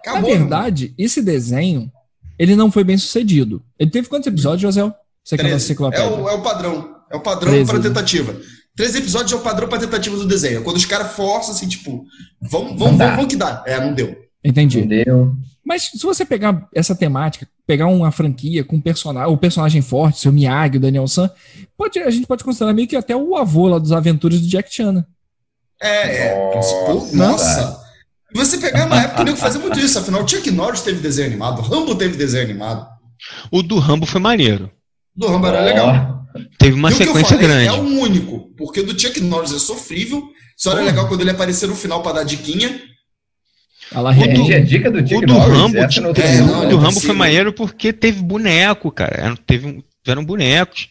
Acabou, 0.00 0.30
Na 0.30 0.36
verdade, 0.36 0.94
esse 0.98 1.22
desenho, 1.22 1.90
ele 2.38 2.54
não 2.54 2.70
foi 2.70 2.84
bem 2.84 2.98
sucedido. 2.98 3.64
Ele 3.78 3.90
teve 3.90 4.06
quantos 4.06 4.26
episódios, 4.26 4.60
José? 4.60 4.82
Você 5.24 5.38
que 5.38 5.46
é, 5.46 5.50
é, 5.50 6.06
o, 6.06 6.28
é 6.28 6.34
o 6.34 6.42
padrão. 6.42 6.94
É 7.10 7.16
o 7.16 7.20
padrão 7.20 7.64
para 7.64 7.78
né? 7.78 7.84
tentativa. 7.84 8.38
Três 8.76 8.94
episódios 8.94 9.32
é 9.32 9.36
o 9.36 9.40
padrão 9.40 9.66
para 9.66 9.78
tentativa 9.78 10.14
do 10.14 10.26
desenho. 10.26 10.62
Quando 10.62 10.76
os 10.76 10.84
caras 10.84 11.12
forçam, 11.12 11.54
assim, 11.54 11.66
tipo, 11.66 12.04
vamos, 12.42 12.78
vamos, 12.78 12.98
vamos, 12.98 13.16
vamos 13.16 13.26
que 13.26 13.36
dá. 13.36 13.62
É, 13.66 13.80
não 13.80 13.94
deu. 13.94 14.14
Entendi. 14.44 14.80
Não 14.80 14.88
deu. 14.88 15.36
Mas 15.64 15.84
se 15.84 16.02
você 16.02 16.24
pegar 16.24 16.68
essa 16.74 16.94
temática, 16.94 17.48
pegar 17.66 17.86
uma 17.86 18.12
franquia 18.12 18.62
com 18.62 18.78
personagem, 18.80 19.32
o 19.32 19.38
personagem 19.38 19.80
forte, 19.80 20.20
seu 20.20 20.30
Miyagi, 20.30 20.76
o 20.76 20.80
Daniel 20.80 21.08
San, 21.08 21.30
pode, 21.76 21.98
a 21.98 22.10
gente 22.10 22.26
pode 22.26 22.44
considerar 22.44 22.74
meio 22.74 22.86
que 22.86 22.96
até 22.96 23.16
o 23.16 23.34
avô 23.34 23.68
lá 23.68 23.78
dos 23.78 23.92
aventuras 23.92 24.40
do 24.40 24.46
Jack 24.46 24.72
Chan. 24.72 24.92
Né? 24.92 25.04
É, 25.80 26.26
é. 26.26 26.54
Nossa. 26.54 27.16
nossa. 27.16 27.84
Você 28.34 28.58
pegar 28.58 28.86
uma 28.86 29.00
época 29.00 29.24
que 29.24 29.36
fazia 29.36 29.60
muito 29.60 29.78
isso, 29.78 29.98
afinal, 29.98 30.24
o 30.24 30.28
Chuck 30.28 30.50
Norris 30.50 30.82
teve 30.82 31.00
desenho 31.00 31.28
animado, 31.28 31.60
o 31.60 31.62
Rambo 31.62 31.94
teve 31.94 32.16
desenho 32.16 32.44
animado. 32.44 32.86
O 33.50 33.62
do 33.62 33.78
Rambo 33.78 34.04
foi 34.06 34.20
maneiro. 34.20 34.70
O 35.16 35.20
do 35.20 35.28
Rambo 35.28 35.46
era 35.46 35.60
legal. 35.60 36.26
Teve 36.58 36.76
uma 36.76 36.90
e 36.90 36.94
sequência 36.94 37.36
grande. 37.36 37.68
É 37.68 37.72
o 37.72 38.00
único, 38.00 38.50
porque 38.56 38.80
o 38.80 38.86
do 38.86 39.00
Chuck 39.00 39.20
Norris 39.20 39.52
é 39.52 39.58
sofrível. 39.58 40.22
Só 40.56 40.72
era 40.72 40.82
legal 40.82 41.08
quando 41.08 41.20
ele 41.20 41.30
aparecer 41.30 41.68
no 41.68 41.76
final 41.76 42.02
para 42.02 42.16
dar 42.16 42.24
diquinha. 42.24 42.80
Ela 43.92 44.10
o 44.10 44.14
do, 44.14 44.52
é 44.52 44.60
dica 44.60 44.90
do, 44.90 44.98
o 44.98 45.20
do 45.20 45.38
Rambo, 45.38 45.76
é, 45.78 46.40
não, 46.40 46.64
o 46.64 46.68
do 46.68 46.76
Rambo 46.76 47.00
foi 47.00 47.14
maneiro 47.14 47.52
porque 47.52 47.92
teve 47.92 48.22
boneco, 48.22 48.90
cara. 48.90 49.14
Era, 49.16 49.36
teve, 49.36 49.84
eram 50.06 50.24
bonecos. 50.24 50.88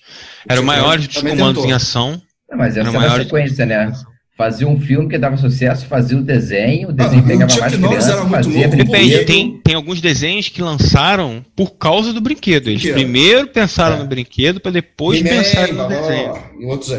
Eram 0.48 0.64
maiores 0.64 1.08
dos 1.08 1.18
comandos 1.18 1.48
tentou. 1.48 1.66
em 1.66 1.74
ação. 1.74 2.22
Não, 2.50 2.58
mas 2.58 2.78
essa 2.78 2.90
era 2.90 3.14
a 3.14 3.24
sequência, 3.24 3.66
né? 3.66 3.92
Fazia 4.36 4.68
um 4.68 4.80
filme 4.80 5.08
que 5.08 5.18
dava 5.18 5.38
sucesso, 5.38 5.86
fazia 5.86 6.18
o 6.18 6.24
desenho, 6.24 6.90
o 6.90 6.92
desenho 6.92 7.22
ah, 7.24 7.28
pegava 7.28 7.56
mais 7.60 7.78
muito 7.78 7.94
fazia 7.94 8.16
louco, 8.16 8.78
Depende, 8.78 9.26
tem, 9.26 9.62
tem 9.64 9.76
alguns 9.76 10.02
desenhos 10.02 10.50
que 10.50 10.60
lançaram 10.60 11.46
por 11.56 11.78
causa 11.78 12.12
do 12.12 12.20
brinquedo. 12.20 12.68
Eles 12.68 12.82
primeiro 12.82 13.48
pensaram 13.48 13.98
é. 13.98 14.00
no 14.00 14.08
brinquedo 14.08 14.60
para 14.60 14.72
depois 14.72 15.22
pensarem 15.22 15.74
no 15.74 15.88
desenho. 15.88 16.34
Em 16.60 16.66
outros 16.66 16.92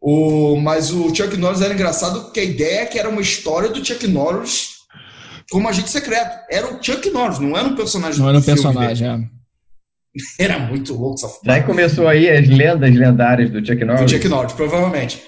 o, 0.00 0.56
mas 0.56 0.90
o 0.90 1.14
Chuck 1.14 1.36
Norris 1.36 1.60
era 1.60 1.74
engraçado 1.74 2.22
porque 2.22 2.40
a 2.40 2.44
ideia 2.44 2.80
é 2.82 2.86
que 2.86 2.98
era 2.98 3.08
uma 3.08 3.20
história 3.20 3.68
do 3.68 3.84
Chuck 3.84 4.06
Norris 4.06 4.79
como 5.50 5.68
agente 5.68 5.90
secreto. 5.90 6.38
Era 6.50 6.72
o 6.72 6.82
Chuck 6.82 7.10
Norris, 7.10 7.38
não 7.38 7.56
era 7.56 7.68
um 7.68 7.74
personagem 7.74 8.20
Não 8.20 8.28
era 8.28 8.38
um 8.38 8.42
personagem, 8.42 9.08
é. 9.08 9.40
Era 10.38 10.58
muito 10.58 10.94
louco 10.94 11.14
essa 11.14 11.38
Daí 11.44 11.62
começou 11.62 12.08
aí 12.08 12.28
as 12.28 12.48
lendas 12.48 12.94
lendárias 12.94 13.50
do 13.50 13.64
Chuck 13.64 13.84
Norris. 13.84 14.02
Do 14.02 14.10
Chuck 14.10 14.28
Norris, 14.28 14.52
provavelmente. 14.52 15.22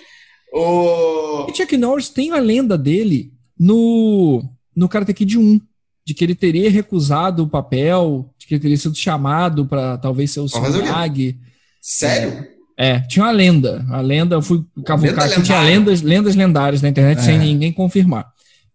O... 0.52 1.46
E 1.48 1.56
Chuck 1.56 1.76
Norris 1.76 2.08
tem 2.08 2.32
a 2.32 2.38
lenda 2.38 2.76
dele 2.76 3.32
no, 3.58 4.42
no 4.74 4.88
Karate 4.88 5.14
Kid 5.14 5.38
1, 5.38 5.60
de 6.04 6.14
que 6.14 6.24
ele 6.24 6.34
teria 6.34 6.70
recusado 6.70 7.44
o 7.44 7.48
papel, 7.48 8.32
de 8.36 8.46
que 8.46 8.54
ele 8.54 8.60
teria 8.60 8.76
sido 8.76 8.96
chamado 8.96 9.66
para 9.66 9.96
talvez 9.98 10.32
ser 10.32 10.40
o 10.40 10.46
Miyagi. 10.46 11.38
Sério? 11.80 12.46
É, 12.76 12.88
é, 12.88 13.00
tinha 13.00 13.24
uma 13.24 13.30
lenda. 13.30 13.84
A 13.90 14.00
lenda, 14.00 14.34
eu 14.34 14.42
fui 14.42 14.64
cavucar 14.84 15.32
que 15.32 15.42
tinha 15.42 15.60
lendas, 15.60 16.02
lendas 16.02 16.34
lendárias 16.34 16.82
na 16.82 16.88
internet 16.88 17.18
é. 17.18 17.22
sem 17.22 17.38
ninguém 17.38 17.72
confirmar. 17.72 18.31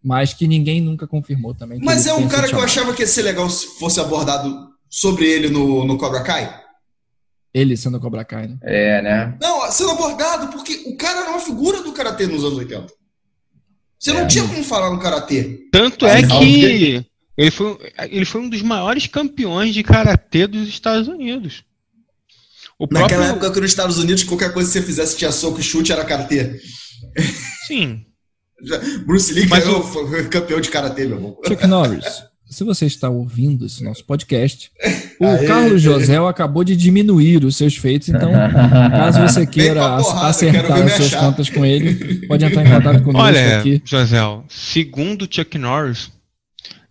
Mas 0.07 0.33
que 0.33 0.47
ninguém 0.47 0.79
nunca 0.79 1.05
confirmou 1.05 1.53
também. 1.53 1.81
Mas 1.83 2.07
é 2.07 2.13
um 2.13 2.29
cara 2.29 2.47
que 2.47 2.55
eu 2.55 2.61
achava 2.61 2.93
que 2.93 3.01
ia 3.01 3.07
ser 3.07 3.23
legal 3.23 3.49
se 3.49 3.77
fosse 3.77 3.99
abordado 3.99 4.69
sobre 4.89 5.25
ele 5.29 5.49
no, 5.49 5.83
no 5.83 5.97
Cobra 5.97 6.23
Kai. 6.23 6.61
Ele 7.53 7.75
sendo 7.75 7.99
Cobra 7.99 8.23
Kai, 8.23 8.47
né? 8.47 8.57
É, 8.61 9.01
né? 9.01 9.37
Não, 9.41 9.69
sendo 9.69 9.91
abordado, 9.91 10.47
porque 10.47 10.83
o 10.85 10.95
cara 10.95 11.23
era 11.23 11.31
uma 11.31 11.41
figura 11.41 11.83
do 11.83 11.91
Karatê 11.91 12.25
nos 12.25 12.45
anos 12.45 12.57
80. 12.57 12.87
Você 13.99 14.11
é. 14.11 14.13
não 14.13 14.25
tinha 14.27 14.47
como 14.47 14.63
falar 14.63 14.91
no 14.91 14.99
Karatê. 14.99 15.67
Tanto 15.73 16.05
é 16.05 16.21
que 16.25 17.05
ele 17.37 17.51
foi, 17.51 17.77
ele 18.09 18.25
foi 18.25 18.41
um 18.41 18.49
dos 18.49 18.61
maiores 18.61 19.07
campeões 19.07 19.73
de 19.73 19.83
Karatê 19.83 20.47
dos 20.47 20.69
Estados 20.69 21.09
Unidos. 21.09 21.65
O 22.79 22.85
Naquela 22.85 23.07
próprio... 23.07 23.29
época 23.31 23.51
que 23.51 23.59
nos 23.59 23.71
Estados 23.71 23.97
Unidos, 23.97 24.23
qualquer 24.23 24.53
coisa 24.53 24.69
que 24.69 24.79
você 24.79 24.85
fizesse 24.85 25.17
tinha 25.17 25.33
soco 25.33 25.59
e 25.59 25.63
chute 25.63 25.91
era 25.91 26.05
Karatê. 26.05 26.61
Sim. 27.67 28.05
Bruce 29.05 29.33
Lee 29.33 29.47
Mas 29.47 29.67
o... 29.67 29.83
campeão 30.29 30.59
de 30.59 30.69
Karatê, 30.69 31.05
meu 31.05 31.17
irmão. 31.17 31.37
Chuck 31.45 31.67
Norris 31.67 32.23
se 32.49 32.63
você 32.63 32.85
está 32.85 33.09
ouvindo 33.09 33.65
esse 33.65 33.83
nosso 33.83 34.03
podcast, 34.05 34.71
o 35.19 35.25
Aê, 35.25 35.45
Carlos 35.45 35.81
José 35.81 36.17
acabou 36.17 36.63
de 36.63 36.75
diminuir 36.75 37.43
os 37.43 37.55
seus 37.55 37.75
feitos, 37.75 38.09
então, 38.09 38.31
caso 38.31 39.21
você 39.21 39.45
queira 39.47 39.97
porrada, 39.97 40.27
acertar 40.27 40.81
as 40.83 40.93
suas 40.93 41.15
contas 41.15 41.49
com 41.49 41.65
ele, 41.65 42.25
pode 42.27 42.45
entrar 42.45 42.65
em 42.65 42.69
contato 42.69 43.03
conosco 43.03 43.27
Olha, 43.27 43.59
aqui. 43.59 43.81
José, 43.83 44.17
segundo 44.47 45.27
Chuck 45.29 45.57
Norris, 45.57 46.09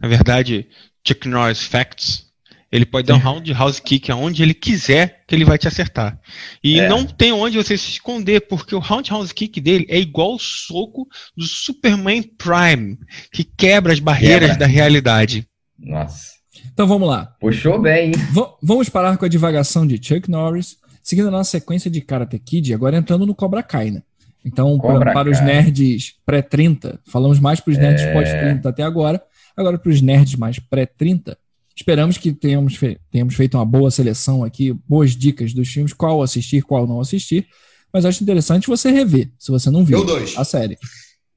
na 0.01 0.09
verdade, 0.09 0.67
Chuck 1.07 1.27
Norris 1.27 1.63
Facts, 1.63 2.26
ele 2.71 2.85
pode 2.85 3.07
dar 3.07 3.15
um 3.15 3.19
roundhouse 3.19 3.81
kick 3.81 4.11
aonde 4.11 4.43
ele 4.43 4.55
quiser 4.55 5.25
que 5.27 5.35
ele 5.35 5.45
vai 5.45 5.57
te 5.57 5.69
acertar. 5.69 6.19
E 6.63 6.81
é. 6.81 6.89
não 6.89 7.05
tem 7.05 7.33
onde 7.33 7.57
você 7.57 7.77
se 7.77 7.91
esconder, 7.91 8.41
porque 8.43 8.75
o 8.75 8.81
roundhouse 8.81 9.33
kick 9.33 9.61
dele 9.61 9.87
é 9.89 9.99
igual 9.99 10.35
o 10.35 10.39
soco 10.39 11.07
do 11.37 11.45
Superman 11.45 12.23
Prime, 12.23 12.99
que 13.33 13.45
quebra 13.45 13.93
as 13.93 14.01
barreiras 14.01 14.51
quebra. 14.51 14.59
da 14.59 14.67
realidade. 14.67 15.47
Nossa. 15.79 16.37
Então 16.73 16.87
vamos 16.87 17.09
lá. 17.09 17.27
Puxou 17.41 17.81
bem. 17.81 18.13
V 18.13 18.47
vamos 18.63 18.89
parar 18.89 19.17
com 19.17 19.25
a 19.25 19.29
divagação 19.29 19.87
de 19.87 20.01
Chuck 20.03 20.31
Norris, 20.31 20.77
seguindo 21.03 21.29
a 21.29 21.31
nossa 21.31 21.53
sequência 21.53 21.91
de 21.91 22.01
Karate 22.01 22.39
Kid, 22.39 22.75
agora 22.75 22.97
entrando 22.97 23.25
no 23.25 23.35
Cobra 23.35 23.63
Kai, 23.63 23.91
né? 23.91 24.03
Então, 24.45 24.79
pra, 24.79 25.13
para 25.13 25.31
os 25.31 25.41
nerds 25.41 26.15
pré-30, 26.25 27.01
falamos 27.05 27.41
mais 27.41 27.59
para 27.59 27.73
os 27.73 27.79
nerds 27.79 28.05
é... 28.05 28.13
pós-30 28.13 28.67
até 28.67 28.85
agora, 28.85 29.21
agora 29.57 29.77
para 29.77 29.91
os 29.91 30.01
nerds 30.01 30.37
mais 30.37 30.59
pré-30, 30.61 31.37
Esperamos 31.77 32.17
que 32.17 32.33
tenhamos, 32.33 32.77
fe 32.77 32.99
tenhamos 33.11 33.35
feito 33.35 33.59
uma 33.59 33.65
boa 33.65 33.91
seleção 33.91 34.43
aqui, 34.43 34.73
boas 34.89 35.15
dicas 35.15 35.53
dos 35.53 35.69
filmes, 35.69 35.93
qual 35.93 36.23
assistir, 36.23 36.63
qual 36.63 36.87
não 36.87 37.01
assistir. 37.01 37.47
Mas 37.93 38.05
acho 38.05 38.23
interessante 38.23 38.67
você 38.67 38.91
rever, 38.91 39.31
se 39.39 39.51
você 39.51 39.71
não 39.71 39.85
viu 39.85 40.05
a 40.37 40.45
série. 40.45 40.79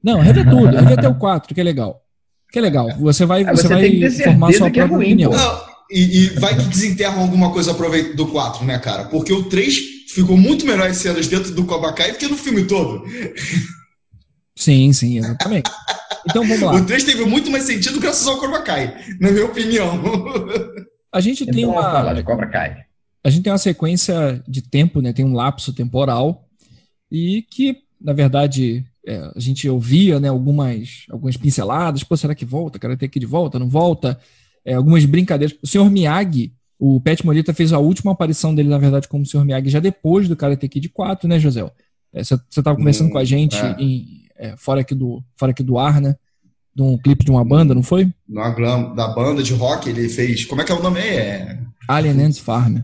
Não, 0.02 0.20
rever 0.20 0.48
tudo, 0.48 0.66
rever 0.66 0.98
até 0.98 1.08
o 1.08 1.14
4, 1.14 1.54
que 1.54 1.60
é 1.60 1.64
legal. 1.64 2.02
Que 2.50 2.58
é 2.58 2.62
legal. 2.62 2.88
Você 2.98 3.26
vai, 3.26 3.44
ah, 3.44 3.54
você, 3.54 3.62
você 3.62 3.68
vai 3.68 4.10
formar 4.10 4.52
sua 4.52 4.68
é 4.68 4.70
própria 4.70 4.82
é 4.82 4.84
ruim, 4.86 5.04
opinião. 5.04 5.30
Não, 5.30 5.60
e, 5.90 6.24
e, 6.24 6.26
vai 6.40 6.56
que 6.56 6.64
desenterram 6.64 7.20
alguma 7.20 7.52
coisa 7.52 7.74
do 8.14 8.26
4, 8.26 8.64
né, 8.64 8.78
cara? 8.78 9.04
Porque 9.04 9.32
o 9.32 9.44
3 9.44 9.78
ficou 10.08 10.36
muito 10.36 10.64
melhor 10.64 10.88
as 10.88 10.96
cenas 10.96 11.28
dentro 11.28 11.52
do 11.52 11.64
Cobra 11.64 11.92
Kai 11.92 12.12
do 12.12 12.18
que 12.18 12.28
no 12.28 12.36
filme 12.36 12.64
todo. 12.64 13.04
Sim, 14.56 14.92
sim, 14.92 15.18
exatamente. 15.18 15.70
Então 16.28 16.46
vamos 16.46 16.60
lá. 16.60 16.74
O 16.74 16.84
3 16.84 17.04
teve 17.04 17.24
muito 17.24 17.50
mais 17.50 17.64
sentido 17.64 18.00
graças 18.00 18.26
ao 18.26 18.38
Cobra 18.38 18.62
Kai, 18.62 18.94
na 19.20 19.30
minha 19.30 19.46
opinião. 19.46 20.02
A 21.12 21.20
gente 21.20 21.44
tem 21.46 21.64
então, 21.64 21.72
uma. 21.72 21.82
Falar 21.82 22.14
de 22.14 22.22
Cobra 22.22 22.46
Kai. 22.46 22.84
A 23.24 23.30
gente 23.30 23.42
tem 23.42 23.52
uma 23.52 23.58
sequência 23.58 24.42
de 24.46 24.62
tempo, 24.62 25.00
né? 25.00 25.12
Tem 25.12 25.24
um 25.24 25.34
lapso 25.34 25.72
temporal 25.72 26.48
e 27.10 27.42
que, 27.50 27.78
na 28.00 28.12
verdade, 28.12 28.84
é, 29.06 29.16
a 29.34 29.40
gente 29.40 29.68
ouvia 29.68 30.20
né, 30.20 30.28
algumas, 30.28 31.04
algumas 31.10 31.36
pinceladas. 31.36 32.04
Pô, 32.04 32.16
será 32.16 32.34
que 32.34 32.44
volta? 32.44 32.78
Quero 32.78 32.96
ter 32.96 33.06
aqui 33.06 33.18
de 33.18 33.26
volta? 33.26 33.58
Não 33.58 33.68
volta? 33.68 34.18
É, 34.64 34.74
algumas 34.74 35.04
brincadeiras. 35.04 35.56
O 35.62 35.66
senhor 35.66 35.90
Miyagi, 35.90 36.52
o 36.78 37.00
Pet 37.00 37.24
Morita 37.24 37.52
fez 37.52 37.72
a 37.72 37.78
última 37.78 38.12
aparição 38.12 38.54
dele, 38.54 38.68
na 38.68 38.78
verdade, 38.78 39.08
como 39.08 39.26
senhor 39.26 39.44
Miyagi, 39.44 39.68
já 39.68 39.80
depois 39.80 40.28
do 40.28 40.36
Karate 40.36 40.68
Kid 40.68 40.88
4, 40.88 41.28
né, 41.28 41.38
José? 41.38 41.62
Você 42.12 42.34
é, 42.34 42.38
estava 42.48 42.76
conversando 42.76 43.08
hum, 43.08 43.12
com 43.12 43.18
a 43.18 43.24
gente 43.24 43.56
é. 43.56 43.76
em, 43.78 44.19
é, 44.40 44.56
fora, 44.56 44.80
aqui 44.80 44.94
do, 44.94 45.22
fora 45.36 45.52
aqui 45.52 45.62
do 45.62 45.78
ar, 45.78 46.00
né? 46.00 46.16
De 46.74 46.82
um 46.82 46.96
clipe 46.96 47.24
de 47.24 47.30
uma 47.30 47.44
banda, 47.44 47.74
não 47.74 47.82
foi? 47.82 48.08
Da 48.96 49.08
banda 49.08 49.42
de 49.42 49.52
rock, 49.52 49.88
ele 49.88 50.08
fez. 50.08 50.46
Como 50.46 50.62
é 50.62 50.64
que 50.64 50.72
é 50.72 50.74
o 50.74 50.82
nome? 50.82 51.00
É... 51.00 51.58
Alien 51.86 52.22
Ant 52.22 52.40
Farm. 52.40 52.78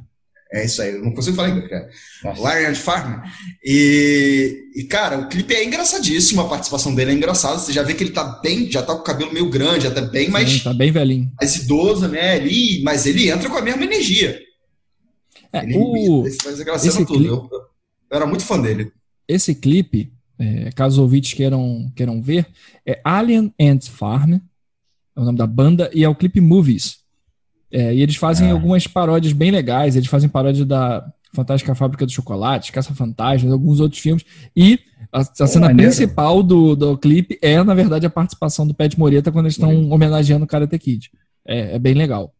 É 0.53 0.65
isso 0.65 0.81
aí, 0.81 0.93
eu 0.93 1.03
não 1.03 1.13
consigo 1.13 1.35
falar 1.35 1.51
inglês, 1.51 1.69
cara. 1.69 1.91
Lion 2.23 2.75
Farm. 2.77 3.21
E, 3.65 4.71
e, 4.77 4.85
cara, 4.85 5.19
o 5.19 5.29
clipe 5.29 5.53
é 5.53 5.65
engraçadíssimo, 5.65 6.41
a 6.41 6.49
participação 6.49 6.95
dele 6.95 7.11
é 7.11 7.15
engraçada. 7.15 7.59
Você 7.59 7.73
já 7.73 7.83
vê 7.83 7.95
que 7.95 8.05
ele 8.05 8.13
tá 8.13 8.41
bem, 8.43 8.71
já 8.71 8.83
tá 8.83 8.95
com 8.95 9.01
o 9.01 9.05
cabelo 9.05 9.33
meio 9.33 9.51
grande, 9.51 9.89
até 9.89 10.03
bem 10.03 10.31
mais. 10.31 10.49
Sim, 10.49 10.61
tá 10.61 10.73
bem 10.73 10.93
velhinho. 10.93 11.31
Mais 11.41 11.57
idoso, 11.57 12.07
né? 12.07 12.37
Ele, 12.37 12.81
mas 12.85 13.07
ele 13.07 13.29
entra 13.29 13.51
com 13.51 13.57
a 13.57 13.63
mesma 13.63 13.85
energia. 13.85 14.41
É, 15.53 15.65
ele, 15.65 15.77
o... 15.77 16.25
ele 16.25 16.37
faz 16.37 16.85
esse 16.85 17.05
tudo. 17.05 17.19
Clipe... 17.19 17.27
Eu, 17.27 17.49
eu, 17.51 17.61
era 18.11 18.27
muito 18.27 18.45
fã 18.45 18.61
dele. 18.61 18.93
Esse 19.29 19.53
clipe, 19.53 20.13
é, 20.39 20.71
caso 20.73 20.97
os 20.97 20.99
ouvintes 20.99 21.33
queiram, 21.33 21.91
queiram 21.95 22.21
ver, 22.21 22.47
é 22.85 23.01
Alien 23.05 23.53
Ant 23.61 23.89
Farm, 23.89 24.35
é 24.35 25.21
o 25.21 25.25
nome 25.25 25.39
da 25.39 25.47
banda, 25.47 25.91
e 25.95 26.05
é 26.05 26.09
o 26.09 26.15
clipe 26.15 26.41
Movies. 26.41 26.99
É, 27.71 27.95
e 27.95 28.01
eles 28.01 28.17
fazem 28.17 28.51
ah. 28.51 28.53
algumas 28.53 28.87
paródias 28.87 29.33
bem 29.33 29.51
legais. 29.51 29.97
Eles 29.97 30.09
fazem 30.09 30.29
paródia 30.29 30.65
da 30.65 31.05
Fantástica 31.33 31.75
Fábrica 31.75 32.07
do 32.07 32.13
Chocolate, 32.13 32.73
Caça 32.73 32.95
Fantasmas, 32.95 33.53
alguns 33.53 33.81
outros 33.81 34.01
filmes. 34.01 34.25
E 34.55 34.79
a, 35.13 35.21
a 35.21 35.47
cena 35.47 35.75
principal 35.75 36.43
do, 36.43 36.75
do 36.75 36.97
clipe 36.97 37.39
é, 37.43 37.63
na 37.63 37.75
verdade, 37.75 38.07
a 38.07 38.11
participação 38.11 38.67
do 38.67 38.75
Pet 38.75 38.99
Moreta 38.99 39.33
quando 39.33 39.47
eles 39.47 39.55
estão 39.55 39.91
homenageando 39.91 40.45
o 40.45 40.49
Karate 40.49 40.79
Kid. 40.79 41.11
É, 41.45 41.77
é, 41.77 41.79
bem 41.79 41.95
legal. 41.95 42.35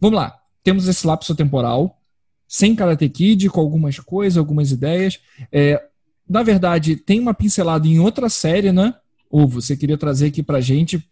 Vamos 0.00 0.16
lá. 0.16 0.34
Temos 0.62 0.88
esse 0.88 1.06
lapso 1.06 1.34
temporal, 1.34 2.00
sem 2.46 2.74
Karate 2.74 3.08
Kid, 3.08 3.48
com 3.48 3.60
algumas 3.60 3.98
coisas, 3.98 4.38
algumas 4.38 4.70
ideias. 4.70 5.20
É, 5.52 5.82
na 6.28 6.42
verdade, 6.42 6.96
tem 6.96 7.20
uma 7.20 7.34
pincelada 7.34 7.86
em 7.86 7.98
outra 7.98 8.28
série, 8.28 8.72
né? 8.72 8.94
ou 9.30 9.46
você 9.46 9.76
queria 9.76 9.98
trazer 9.98 10.28
aqui 10.28 10.42
pra 10.42 10.60
gente. 10.60 11.02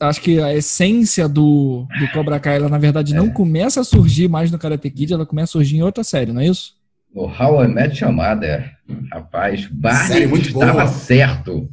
Acho 0.00 0.20
que 0.20 0.40
a 0.40 0.54
essência 0.54 1.28
do, 1.28 1.86
do 1.98 2.08
Cobra 2.12 2.40
Kai, 2.40 2.56
ela 2.56 2.68
na 2.68 2.78
verdade 2.78 3.14
não 3.14 3.26
é. 3.26 3.30
começa 3.30 3.80
a 3.80 3.84
surgir 3.84 4.28
mais 4.28 4.50
no 4.50 4.58
Karate 4.58 4.90
Kid, 4.90 5.12
ela 5.12 5.26
começa 5.26 5.50
a 5.50 5.52
surgir 5.52 5.76
em 5.76 5.82
outra 5.82 6.02
série, 6.02 6.32
não 6.32 6.40
é 6.40 6.46
isso? 6.46 6.74
O 7.14 7.26
How 7.26 7.64
I 7.64 7.68
Met 7.68 8.02
Your 8.02 8.12
Mother. 8.12 8.72
Rapaz, 9.12 9.66
Barney 9.66 10.28
Sério, 10.28 10.36
estava 10.36 10.72
boa. 10.72 10.86
certo. 10.86 11.68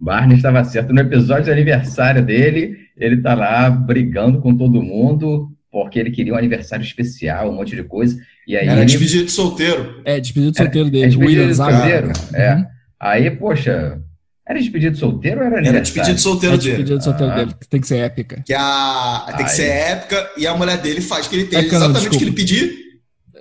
Barney 0.00 0.36
estava 0.36 0.64
certo. 0.64 0.92
No 0.92 1.00
episódio 1.00 1.44
de 1.44 1.52
aniversário 1.52 2.24
dele, 2.24 2.76
ele 2.96 3.20
tá 3.20 3.34
lá 3.34 3.70
brigando 3.70 4.40
com 4.40 4.56
todo 4.56 4.82
mundo, 4.82 5.50
porque 5.70 5.98
ele 5.98 6.10
queria 6.10 6.34
um 6.34 6.38
aniversário 6.38 6.84
especial, 6.84 7.50
um 7.50 7.56
monte 7.56 7.74
de 7.74 7.84
coisa. 7.84 8.20
E 8.46 8.56
aí 8.56 8.66
Era 8.66 8.76
ele... 8.80 8.84
despedido 8.86 9.24
de 9.24 9.30
solteiro. 9.32 10.02
É, 10.04 10.20
despedido 10.20 10.52
de 10.52 10.58
solteiro 10.58 10.90
dele. 10.90 11.04
É, 11.04 11.08
despedido 11.08 11.46
de 11.48 11.54
solteiro. 11.54 12.12
É. 12.34 12.54
Uhum. 12.54 12.64
Aí, 13.00 13.30
poxa, 13.30 14.00
era 14.46 14.58
despedido 14.58 14.96
solteiro 14.96 15.40
ou 15.40 15.46
era 15.46 15.56
aniversário? 15.56 15.76
Era 15.76 15.84
despedido 15.84 16.20
solteiro 16.20 16.54
é 16.54 16.58
dele. 16.58 16.70
despedido 16.70 17.04
solteiro 17.04 17.32
ah. 17.32 17.36
dele, 17.36 17.54
que 17.58 17.68
tem 17.68 17.80
que 17.80 17.86
ser 17.86 17.96
épica. 17.98 18.42
Que 18.44 18.54
a, 18.54 19.34
tem 19.36 19.46
que 19.46 19.52
ser 19.52 19.68
épica 19.68 20.30
e 20.36 20.46
a 20.46 20.54
mulher 20.54 20.78
dele 20.78 21.00
faz 21.00 21.26
que 21.26 21.36
ele 21.36 21.44
tem 21.44 21.60
é 21.60 21.64
exatamente 21.64 22.08
o 22.08 22.10
que 22.10 22.24
ele 22.24 22.32
pedir. 22.32 22.84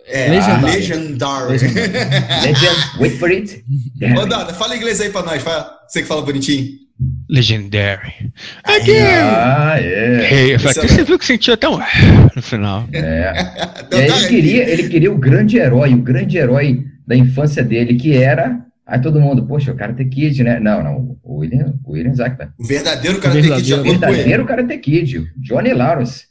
É, 0.05 0.29
legendary. 0.29 0.71
legendary. 0.73 1.51
Legend, 1.53 2.99
wait 2.99 3.17
for 3.17 3.29
it. 3.29 3.63
Ô, 4.17 4.25
Dada, 4.25 4.53
fala 4.53 4.75
inglês 4.75 4.99
aí 4.99 5.09
pra 5.09 5.23
nós, 5.23 5.41
fala. 5.41 5.77
você 5.87 6.01
que 6.01 6.07
fala 6.07 6.21
bonitinho. 6.21 6.82
Legendary. 7.29 8.31
Again! 8.63 9.23
Ah, 9.23 9.75
é. 9.79 10.33
Hey, 10.33 10.57
você 10.57 11.03
viu 11.03 11.17
que 11.17 11.25
sentiu 11.25 11.53
até 11.53 11.67
um 11.69 11.79
no 12.35 12.41
final. 12.41 12.87
É. 12.93 13.33
Ele, 13.91 14.27
queria, 14.27 14.69
ele 14.69 14.89
queria 14.89 15.11
o 15.11 15.17
grande 15.17 15.57
herói, 15.57 15.93
o 15.93 16.01
grande 16.01 16.37
herói 16.37 16.85
da 17.05 17.15
infância 17.15 17.63
dele, 17.63 17.95
que 17.95 18.15
era 18.17 18.63
Aí 18.85 19.01
todo 19.01 19.19
mundo, 19.19 19.45
poxa, 19.45 19.71
o 19.71 19.75
Karate 19.75 20.03
Kid, 20.05 20.43
né? 20.43 20.59
Não, 20.59 20.83
não, 20.83 21.17
o 21.23 21.37
William, 21.37 21.73
o 21.85 21.93
William 21.93 22.13
Zackman. 22.13 22.49
O 22.59 22.65
verdadeiro 22.65 23.19
Karate 23.19 23.49
Kid. 23.49 23.73
O 23.75 23.83
verdadeiro 23.83 24.45
Karate 24.45 24.77
Kid, 24.77 25.31
Johnny 25.37 25.73
Lawrence. 25.73 26.25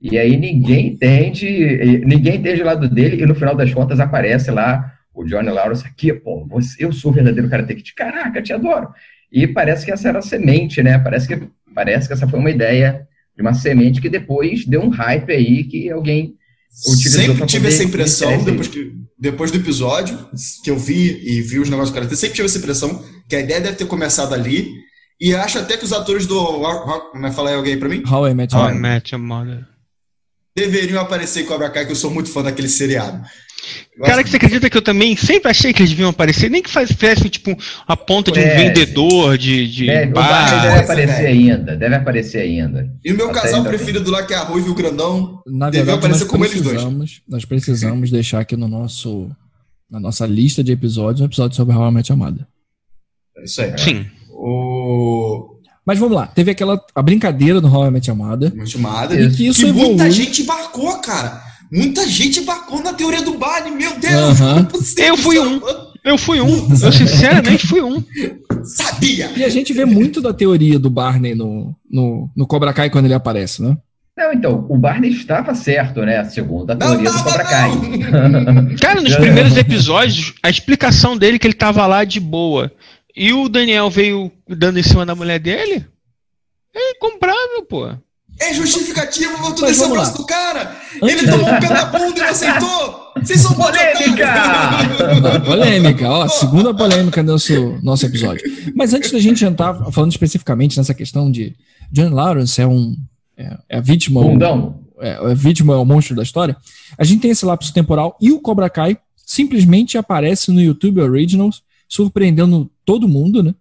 E 0.00 0.18
aí 0.18 0.34
ninguém 0.36 0.88
entende, 0.88 2.02
ninguém 2.06 2.36
entende 2.36 2.62
o 2.62 2.64
lado 2.64 2.88
dele, 2.88 3.22
e 3.22 3.26
no 3.26 3.34
final 3.34 3.54
das 3.54 3.72
contas 3.74 4.00
aparece 4.00 4.50
lá 4.50 4.94
o 5.14 5.24
Johnny 5.24 5.50
Lawrence 5.50 5.86
aqui, 5.86 6.10
pô, 6.14 6.46
você, 6.46 6.82
eu 6.82 6.90
sou 6.90 7.10
o 7.10 7.14
verdadeiro 7.14 7.50
Karate 7.50 7.74
Kid. 7.74 7.94
Caraca, 7.94 8.40
te 8.40 8.54
adoro. 8.54 8.88
E 9.32 9.46
parece 9.46 9.84
que 9.84 9.92
essa 9.92 10.08
era 10.08 10.18
a 10.18 10.22
semente, 10.22 10.82
né? 10.82 10.98
Parece 10.98 11.28
que, 11.28 11.48
parece 11.74 12.08
que 12.08 12.14
essa 12.14 12.28
foi 12.28 12.38
uma 12.38 12.50
ideia 12.50 13.06
de 13.36 13.42
uma 13.42 13.54
semente 13.54 14.00
que 14.00 14.08
depois 14.08 14.64
deu 14.66 14.82
um 14.82 14.88
hype 14.88 15.30
aí 15.32 15.64
que 15.64 15.90
alguém 15.90 16.34
utilizou 16.86 17.22
Sempre 17.22 17.46
tive 17.46 17.68
essa 17.68 17.84
impressão, 17.84 18.44
depois 18.44 18.68
que 18.68 19.00
depois 19.20 19.50
do 19.50 19.58
episódio 19.58 20.18
que 20.64 20.70
eu 20.70 20.78
vi 20.78 21.20
e 21.22 21.42
vi 21.42 21.58
os 21.58 21.68
negócios 21.68 21.90
do 21.90 21.94
Karate, 21.94 22.16
sempre 22.16 22.36
tive 22.36 22.46
essa 22.46 22.58
impressão 22.58 23.04
que 23.28 23.36
a 23.36 23.40
ideia 23.40 23.60
deve 23.60 23.76
ter 23.76 23.86
começado 23.86 24.32
ali. 24.32 24.70
E 25.20 25.34
acho 25.34 25.58
até 25.58 25.76
que 25.76 25.84
os 25.84 25.92
atores 25.92 26.26
do. 26.26 26.42
Como 27.12 27.26
é 27.26 27.30
falar 27.30 27.54
alguém 27.54 27.78
pra 27.78 27.88
mim? 27.88 28.02
How 28.10 28.70
I 28.70 28.74
Met 28.74 29.14
Your 29.14 29.22
Mother. 29.22 29.66
Deveriam 30.56 31.02
aparecer 31.02 31.42
em 31.42 31.46
Cobra 31.46 31.68
Kai, 31.68 31.84
que 31.84 31.92
eu 31.92 31.96
sou 31.96 32.10
muito 32.10 32.30
fã 32.30 32.42
daquele 32.42 32.68
seriado. 32.68 33.22
Eu 33.96 34.06
Cara, 34.06 34.24
que 34.24 34.30
você 34.30 34.36
acredita 34.36 34.70
que 34.70 34.76
eu 34.76 34.82
também 34.82 35.14
sempre 35.16 35.50
achei 35.50 35.72
que 35.72 35.82
eles 35.82 35.90
deviam 35.90 36.10
aparecer, 36.10 36.50
nem 36.50 36.62
que 36.62 36.70
fizesse 36.70 37.28
tipo 37.28 37.54
a 37.86 37.96
ponta 37.96 38.32
de 38.32 38.40
um 38.40 38.42
é, 38.42 38.56
vendedor 38.56 39.36
de, 39.36 39.68
de 39.68 39.86
deve, 39.86 40.12
bar. 40.12 40.62
Deve 40.62 40.78
aparecer 40.78 41.26
ainda, 41.26 41.76
deve 41.76 41.94
aparecer 41.94 42.38
ainda. 42.38 42.90
E 43.04 43.12
o 43.12 43.16
meu 43.16 43.30
casal 43.30 43.62
preferido 43.64 44.10
lá, 44.10 44.22
que 44.22 44.32
é 44.32 44.36
a 44.36 44.44
Ruiva 44.44 44.68
e 44.68 44.70
o 44.70 44.74
Grandão, 44.74 45.42
Na 45.46 45.68
verdade, 45.68 45.98
aparecer 45.98 46.26
como 46.26 46.44
eles 46.44 46.62
dois. 46.62 47.22
Nós 47.28 47.44
precisamos 47.44 48.10
deixar 48.10 48.40
aqui 48.40 48.56
no 48.56 48.68
nosso, 48.68 49.30
na 49.90 50.00
nossa 50.00 50.26
lista 50.26 50.64
de 50.64 50.72
episódios 50.72 51.20
um 51.20 51.26
episódio 51.26 51.56
sobre 51.56 51.76
Met 51.90 52.10
Amada. 52.12 52.48
É 53.36 53.44
isso 53.44 53.60
aí. 53.60 53.78
Sim. 53.78 54.06
O... 54.30 55.56
Mas 55.84 55.98
vamos 55.98 56.16
lá, 56.16 56.26
teve 56.26 56.50
aquela 56.50 56.80
a 56.94 57.02
brincadeira 57.02 57.60
do 57.60 57.68
How 57.68 57.88
I 57.88 57.90
Met 57.90 58.10
Amada. 58.10 58.52
Amada. 58.76 59.20
E 59.20 59.30
que 59.30 59.46
isso 59.46 59.66
que 59.66 59.72
muita 59.72 60.10
gente 60.10 60.42
embarcou, 60.42 60.98
cara. 61.00 61.49
Muita 61.72 62.06
gente 62.08 62.40
embarcou 62.40 62.82
na 62.82 62.92
teoria 62.92 63.22
do 63.22 63.38
Barney, 63.38 63.72
meu 63.72 63.98
Deus! 63.98 64.40
Uhum. 64.40 64.68
eu 64.98 65.16
fui 65.16 65.38
um. 65.38 65.60
Eu 66.02 66.18
fui 66.18 66.40
um. 66.40 66.68
Eu 66.70 66.92
sinceramente 66.92 67.66
fui 67.66 67.82
um. 67.82 68.02
Sabia! 68.64 69.30
E 69.36 69.44
a 69.44 69.48
gente 69.48 69.72
vê 69.72 69.84
muito 69.84 70.20
da 70.20 70.32
teoria 70.32 70.78
do 70.78 70.90
Barney 70.90 71.34
no, 71.34 71.74
no, 71.90 72.28
no 72.34 72.46
Cobra 72.46 72.72
Kai 72.72 72.90
quando 72.90 73.04
ele 73.04 73.14
aparece, 73.14 73.62
né? 73.62 73.76
Não, 74.16 74.32
então, 74.32 74.66
o 74.68 74.76
Barney 74.76 75.10
estava 75.10 75.54
certo, 75.54 76.00
né? 76.00 76.24
Segundo 76.24 76.70
a 76.70 76.76
teoria 76.76 77.10
não, 77.10 77.16
do 77.16 77.24
Cobra 77.24 77.44
Kai. 77.44 77.70
Cara, 78.80 79.00
nos 79.00 79.14
primeiros 79.14 79.56
episódios, 79.56 80.34
a 80.42 80.50
explicação 80.50 81.16
dele 81.16 81.38
que 81.38 81.46
ele 81.46 81.54
estava 81.54 81.86
lá 81.86 82.04
de 82.04 82.20
boa 82.20 82.70
e 83.16 83.32
o 83.32 83.48
Daniel 83.48 83.88
veio 83.88 84.30
dando 84.48 84.78
em 84.78 84.82
cima 84.82 85.06
da 85.06 85.14
mulher 85.14 85.38
dele, 85.38 85.86
é 86.74 86.90
incomprável, 86.92 87.64
pô. 87.68 87.90
É 88.40 88.54
justificativo, 88.54 89.36
vou 89.38 89.54
tu 89.54 89.66
descer 89.66 89.84
o 89.84 89.90
braço 89.90 90.16
do 90.16 90.24
cara. 90.24 90.76
Antes 91.02 91.22
ele 91.22 91.30
tomou 91.30 91.46
um 91.46 91.60
pé 91.60 91.68
na 91.68 91.84
bunda 91.84 92.18
e 92.18 92.22
não 92.22 92.28
aceitou. 92.28 93.00
Vocês 93.22 93.40
são 93.40 93.54
polêmica! 93.54 94.26
polêmica, 95.44 96.08
ó, 96.08 96.26
segunda 96.26 96.72
polêmica 96.72 97.22
do 97.22 97.32
nosso, 97.32 97.78
nosso 97.82 98.06
episódio. 98.06 98.42
Mas 98.74 98.94
antes 98.94 99.12
da 99.12 99.18
gente 99.18 99.44
entrar 99.44 99.74
falando 99.92 100.10
especificamente 100.10 100.78
nessa 100.78 100.94
questão 100.94 101.30
de 101.30 101.54
John 101.92 102.10
Lawrence 102.10 102.60
é 102.60 102.66
um 102.66 102.96
é, 103.36 103.58
é 103.68 103.76
a 103.78 103.80
vítima, 103.80 104.22
Bundão. 104.22 104.80
é, 105.00 105.32
é 105.32 105.34
vítima 105.34 105.74
é 105.74 105.76
o 105.76 105.84
monstro 105.84 106.16
da 106.16 106.22
história. 106.22 106.56
A 106.96 107.04
gente 107.04 107.20
tem 107.20 107.30
esse 107.30 107.44
lapso 107.44 107.72
temporal 107.72 108.16
e 108.20 108.32
o 108.32 108.40
Cobra 108.40 108.70
Kai 108.70 108.96
simplesmente 109.16 109.96
aparece 109.96 110.50
no 110.50 110.60
YouTube 110.60 111.00
Originals, 111.00 111.62
surpreendendo 111.88 112.70
todo 112.84 113.08
mundo, 113.08 113.42
né? 113.42 113.54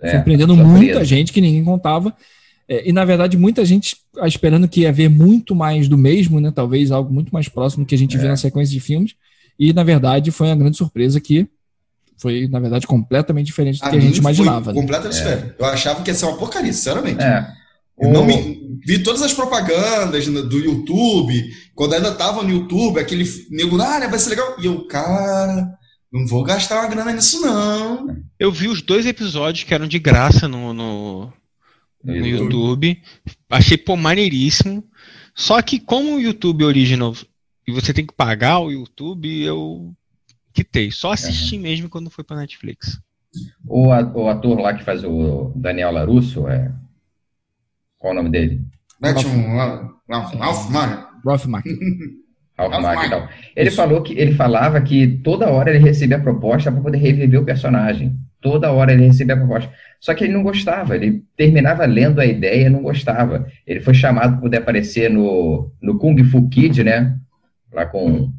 É, 0.00 0.12
surpreendendo 0.12 0.54
muita 0.56 1.04
gente 1.04 1.32
que 1.32 1.40
ninguém 1.40 1.64
contava. 1.64 2.14
É, 2.68 2.88
e 2.88 2.92
na 2.92 3.04
verdade, 3.04 3.36
muita 3.36 3.64
gente 3.64 3.96
esperando 4.24 4.68
que 4.68 4.80
ia 4.80 4.92
ver 4.92 5.08
muito 5.08 5.54
mais 5.54 5.88
do 5.88 5.96
mesmo, 5.96 6.40
né? 6.40 6.52
Talvez 6.54 6.90
algo 6.90 7.12
muito 7.12 7.32
mais 7.32 7.48
próximo 7.48 7.84
do 7.84 7.88
que 7.88 7.94
a 7.94 7.98
gente 7.98 8.16
é. 8.16 8.20
vê 8.20 8.28
na 8.28 8.36
sequência 8.36 8.72
de 8.72 8.80
filmes. 8.80 9.14
E 9.58 9.72
na 9.72 9.84
verdade, 9.84 10.30
foi 10.30 10.48
uma 10.48 10.56
grande 10.56 10.76
surpresa 10.76 11.20
que 11.20 11.48
foi, 12.18 12.48
na 12.48 12.58
verdade, 12.58 12.86
completamente 12.86 13.46
diferente 13.46 13.78
do 13.78 13.86
a 13.86 13.90
que 13.90 13.96
a 13.96 14.00
gente 14.00 14.18
imaginava. 14.18 14.72
Né? 14.72 14.80
Completamente 14.80 15.16
diferente. 15.16 15.54
Eu 15.58 15.66
achava 15.66 16.02
que 16.02 16.10
ia 16.10 16.14
ser 16.14 16.26
uma 16.26 16.36
porcaria, 16.36 16.72
sinceramente. 16.72 17.22
É. 17.22 17.46
Eu 17.98 18.10
não 18.10 18.26
me, 18.26 18.78
vi 18.84 19.02
todas 19.02 19.22
as 19.22 19.32
propagandas 19.32 20.26
do 20.26 20.58
YouTube, 20.58 21.50
quando 21.74 21.94
ainda 21.94 22.12
tava 22.12 22.42
no 22.42 22.50
YouTube, 22.50 23.00
aquele 23.00 23.24
nego, 23.50 23.80
ah, 23.80 24.00
né, 24.00 24.08
vai 24.08 24.18
ser 24.18 24.30
legal. 24.30 24.54
E 24.60 24.66
eu, 24.66 24.86
cara, 24.86 25.66
não 26.12 26.26
vou 26.26 26.42
gastar 26.44 26.80
uma 26.80 26.88
grana 26.88 27.12
nisso, 27.12 27.40
não. 27.40 28.16
Eu 28.38 28.52
vi 28.52 28.68
os 28.68 28.82
dois 28.82 29.06
episódios 29.06 29.64
que 29.64 29.72
eram 29.72 29.88
de 29.88 29.98
graça 29.98 30.46
no, 30.46 30.74
no, 30.74 31.32
no 32.12 32.26
YouTube. 32.26 32.88
YouTube. 32.88 33.02
Achei, 33.50 33.76
pô, 33.76 33.96
maneiríssimo. 33.96 34.84
Só 35.34 35.60
que 35.60 35.78
como 35.78 36.16
o 36.16 36.20
YouTube 36.20 36.62
é 36.62 36.66
original 36.66 37.14
e 37.66 37.72
você 37.72 37.92
tem 37.92 38.06
que 38.06 38.14
pagar 38.14 38.60
o 38.60 38.70
YouTube, 38.70 39.42
eu 39.42 39.94
quitei. 40.52 40.90
Só 40.90 41.12
assisti 41.12 41.58
mesmo 41.58 41.88
quando 41.88 42.10
foi 42.10 42.24
pra 42.24 42.36
Netflix. 42.36 42.98
O, 43.66 43.88
o 43.88 44.28
ator 44.28 44.58
lá 44.58 44.72
que 44.72 44.84
faz 44.84 45.04
o 45.04 45.52
Daniel 45.54 45.90
Larusso, 45.90 46.48
é... 46.48 46.72
qual 47.98 48.12
o 48.12 48.16
nome 48.16 48.30
dele? 48.30 48.62
Ralph 49.02 50.70
Mack. 50.70 51.06
Ralph 51.24 51.44
Mack 52.58 53.06
e 53.06 53.10
tal. 53.10 53.28
Ele 53.54 53.70
falou 53.70 54.02
que 54.02 54.18
ele 54.18 54.32
falava 54.32 54.80
que 54.80 55.06
toda 55.22 55.50
hora 55.50 55.70
ele 55.70 55.78
recebia 55.78 56.16
a 56.16 56.20
proposta 56.20 56.72
para 56.72 56.80
poder 56.80 56.98
reviver 56.98 57.40
o 57.40 57.44
personagem. 57.44 58.16
Toda 58.40 58.72
hora 58.72 58.92
ele 58.92 59.06
recebia 59.06 59.34
a 59.34 59.38
proposta. 59.38 59.70
Só 60.00 60.14
que 60.14 60.24
ele 60.24 60.32
não 60.32 60.42
gostava, 60.42 60.94
ele 60.94 61.22
terminava 61.36 61.84
lendo 61.84 62.20
a 62.20 62.26
ideia 62.26 62.66
e 62.66 62.70
não 62.70 62.82
gostava. 62.82 63.46
Ele 63.66 63.80
foi 63.80 63.94
chamado 63.94 64.32
para 64.32 64.40
poder 64.40 64.56
aparecer 64.58 65.10
no, 65.10 65.70
no 65.82 65.98
Kung 65.98 66.22
Fu 66.24 66.48
Kid, 66.48 66.82
né? 66.82 67.16
Lá 67.72 67.86
com 67.86 68.32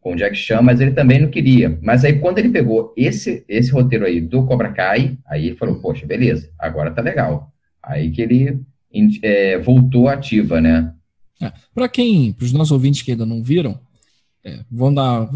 com 0.00 0.14
o 0.14 0.16
Jack 0.16 0.34
Chan, 0.34 0.62
mas 0.62 0.80
ele 0.80 0.92
também 0.92 1.20
não 1.20 1.28
queria. 1.28 1.78
Mas 1.82 2.04
aí 2.04 2.18
quando 2.18 2.38
ele 2.38 2.48
pegou 2.48 2.94
esse, 2.96 3.44
esse 3.46 3.70
roteiro 3.70 4.06
aí 4.06 4.20
do 4.20 4.46
Cobra 4.46 4.70
Kai, 4.70 5.18
aí 5.26 5.48
ele 5.48 5.56
falou, 5.56 5.78
poxa, 5.80 6.06
beleza, 6.06 6.50
agora 6.58 6.90
tá 6.90 7.02
legal. 7.02 7.52
Aí 7.82 8.10
que 8.10 8.22
ele 8.22 8.60
é, 9.22 9.58
voltou 9.58 10.08
ativa, 10.08 10.60
né? 10.60 10.92
É, 11.40 11.52
para 11.74 11.88
quem, 11.88 12.32
para 12.32 12.44
os 12.44 12.52
nossos 12.52 12.72
ouvintes 12.72 13.02
que 13.02 13.12
ainda 13.12 13.24
não 13.24 13.42
viram, 13.42 13.78
é, 14.44 14.60
vão 14.70 14.92
dar 14.92 15.28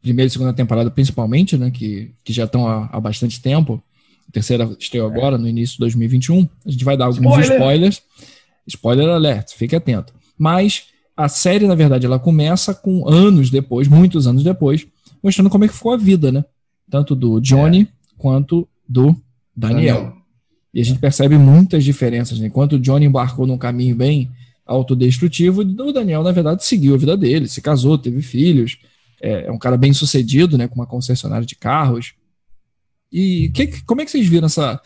primeira 0.00 0.26
e 0.26 0.30
segunda 0.30 0.52
temporada 0.52 0.90
principalmente, 0.90 1.56
né, 1.56 1.70
que, 1.70 2.12
que 2.24 2.32
já 2.32 2.44
estão 2.44 2.66
há, 2.66 2.88
há 2.90 3.00
bastante 3.00 3.40
tempo. 3.40 3.82
A 4.28 4.32
terceira 4.32 4.64
estreou 4.78 5.10
é. 5.10 5.14
agora, 5.14 5.36
no 5.36 5.46
início 5.46 5.74
de 5.74 5.80
2021. 5.80 6.48
A 6.64 6.70
gente 6.70 6.84
vai 6.84 6.96
dar 6.96 7.06
alguns 7.06 7.20
Spoiler. 7.20 7.52
spoilers. 7.52 8.02
Spoiler 8.66 9.08
alert, 9.08 9.52
fique 9.54 9.74
atento. 9.76 10.14
Mas 10.38 10.84
a 11.16 11.28
série, 11.28 11.66
na 11.66 11.74
verdade, 11.74 12.06
ela 12.06 12.18
começa 12.18 12.74
com 12.74 13.06
anos 13.08 13.50
depois, 13.50 13.88
muitos 13.88 14.26
anos 14.26 14.42
depois, 14.42 14.86
mostrando 15.22 15.50
como 15.50 15.64
é 15.64 15.68
que 15.68 15.74
ficou 15.74 15.92
a 15.92 15.96
vida, 15.96 16.32
né? 16.32 16.44
Tanto 16.88 17.14
do 17.14 17.40
Johnny 17.40 17.82
é. 17.82 17.86
quanto 18.16 18.66
do 18.88 19.14
Daniel. 19.54 19.96
Daniel. 19.96 20.16
E 20.72 20.80
a 20.80 20.84
gente 20.84 21.00
percebe 21.00 21.36
muitas 21.36 21.84
diferenças, 21.84 22.38
né? 22.38 22.46
Enquanto 22.46 22.74
o 22.74 22.78
Johnny 22.78 23.06
embarcou 23.06 23.46
num 23.46 23.58
caminho 23.58 23.96
bem 23.96 24.30
autodestrutivo, 24.70 25.62
o 25.62 25.92
Daniel, 25.92 26.22
na 26.22 26.32
verdade, 26.32 26.64
seguiu 26.64 26.94
a 26.94 26.98
vida 26.98 27.16
dele, 27.16 27.48
se 27.48 27.60
casou, 27.60 27.98
teve 27.98 28.22
filhos, 28.22 28.78
é, 29.20 29.46
é 29.46 29.52
um 29.52 29.58
cara 29.58 29.76
bem 29.76 29.92
sucedido, 29.92 30.56
né? 30.56 30.68
Com 30.68 30.76
uma 30.76 30.86
concessionária 30.86 31.44
de 31.44 31.56
carros. 31.56 32.14
E 33.12 33.50
que, 33.50 33.82
como 33.82 34.00
é 34.00 34.04
que 34.04 34.10
vocês 34.10 34.26
viram 34.26 34.46
essa, 34.46 34.80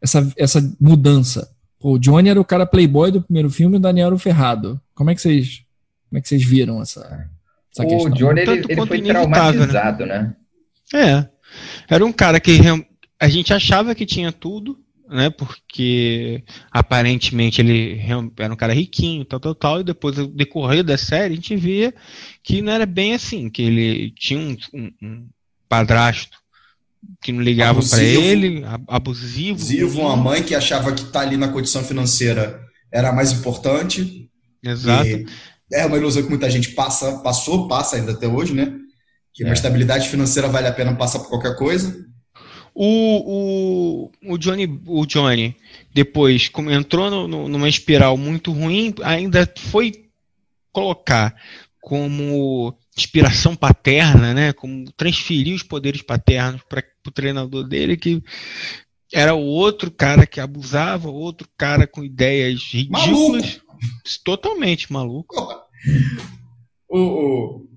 essa, 0.00 0.32
essa 0.36 0.76
mudança? 0.80 1.48
Pô, 1.78 1.92
o 1.92 1.98
Johnny 1.98 2.30
era 2.30 2.40
o 2.40 2.44
cara 2.44 2.66
playboy 2.66 3.12
do 3.12 3.22
primeiro 3.22 3.50
filme 3.50 3.76
e 3.76 3.78
o 3.78 3.80
Daniel 3.80 4.06
era 4.06 4.14
o 4.14 4.18
ferrado. 4.18 4.80
Como 4.94 5.10
é 5.10 5.14
que 5.14 5.20
vocês 5.20 5.66
como 6.08 6.18
é 6.18 6.20
que 6.22 6.28
vocês 6.28 6.42
viram 6.42 6.80
essa, 6.80 7.28
essa 7.72 7.84
o 7.84 7.88
questão? 7.88 8.12
O 8.12 8.14
Johnny, 8.14 8.40
ele, 8.40 8.64
ele 8.68 8.86
foi 8.86 9.00
né? 9.00 9.08
traumatizado, 9.08 10.06
né? 10.06 10.34
né? 10.92 11.28
É. 11.88 11.94
Era 11.94 12.04
um 12.04 12.12
cara 12.12 12.40
que 12.40 12.58
a 13.20 13.28
gente 13.28 13.52
achava 13.52 13.94
que 13.94 14.06
tinha 14.06 14.32
tudo, 14.32 14.78
né? 15.08 15.30
Porque 15.30 16.42
aparentemente 16.70 17.60
ele 17.60 18.00
era 18.36 18.52
um 18.52 18.56
cara 18.56 18.72
riquinho, 18.72 19.24
tal, 19.24 19.40
tal, 19.40 19.54
tal, 19.54 19.80
e 19.80 19.84
depois 19.84 20.16
do 20.16 20.26
decorrer 20.26 20.82
da 20.82 20.98
série 20.98 21.34
a 21.34 21.36
gente 21.36 21.56
via 21.56 21.94
que 22.42 22.62
não 22.62 22.72
era 22.72 22.86
bem 22.86 23.14
assim, 23.14 23.48
que 23.48 23.62
ele 23.62 24.10
tinha 24.12 24.38
um, 24.38 24.56
um, 24.74 24.92
um 25.02 25.28
padrasto 25.68 26.38
que 27.20 27.32
não 27.32 27.40
ligava 27.40 27.80
para 27.82 28.02
ele, 28.02 28.64
abusivo. 28.88 29.58
Abusivo, 29.58 30.00
uma 30.00 30.16
mãe 30.16 30.42
que 30.42 30.54
achava 30.54 30.92
que 30.92 31.02
estar 31.02 31.20
tá 31.20 31.26
ali 31.26 31.36
na 31.36 31.48
condição 31.48 31.84
financeira 31.84 32.60
era 32.92 33.12
mais 33.12 33.32
importante. 33.32 34.28
Exato. 34.62 35.06
E 35.06 35.26
é 35.72 35.86
uma 35.86 35.96
ilusão 35.96 36.22
que 36.22 36.28
muita 36.28 36.50
gente 36.50 36.70
passa, 36.70 37.18
passou, 37.18 37.68
passa 37.68 37.96
ainda 37.96 38.12
até 38.12 38.26
hoje, 38.26 38.54
né? 38.54 38.72
Que 39.32 39.42
é. 39.42 39.46
uma 39.46 39.54
estabilidade 39.54 40.08
financeira 40.08 40.48
vale 40.48 40.66
a 40.66 40.72
pena 40.72 40.94
passar 40.96 41.20
por 41.20 41.28
qualquer 41.28 41.56
coisa. 41.56 42.06
O, 42.78 44.10
o, 44.28 44.34
o, 44.34 44.36
Johnny, 44.36 44.78
o 44.86 45.06
Johnny, 45.06 45.56
depois, 45.94 46.46
como 46.46 46.70
entrou 46.70 47.10
no, 47.10 47.26
no, 47.26 47.48
numa 47.48 47.70
espiral 47.70 48.18
muito 48.18 48.52
ruim, 48.52 48.94
ainda 49.02 49.50
foi 49.56 50.04
colocar 50.70 51.34
como 51.80 52.76
inspiração 52.94 53.56
paterna, 53.56 54.34
né? 54.34 54.52
Como 54.52 54.92
transferir 54.92 55.54
os 55.54 55.62
poderes 55.62 56.02
paternos 56.02 56.60
para 56.68 56.84
o 57.06 57.10
treinador 57.10 57.66
dele, 57.66 57.96
que 57.96 58.22
era 59.10 59.34
o 59.34 59.42
outro 59.42 59.90
cara 59.90 60.26
que 60.26 60.38
abusava, 60.38 61.08
outro 61.08 61.48
cara 61.56 61.86
com 61.86 62.04
ideias 62.04 62.60
ridículas. 62.74 63.06
Maluco. 63.06 63.66
Totalmente 64.22 64.92
maluco. 64.92 65.34
O, 66.90 66.98
o... 66.98 67.68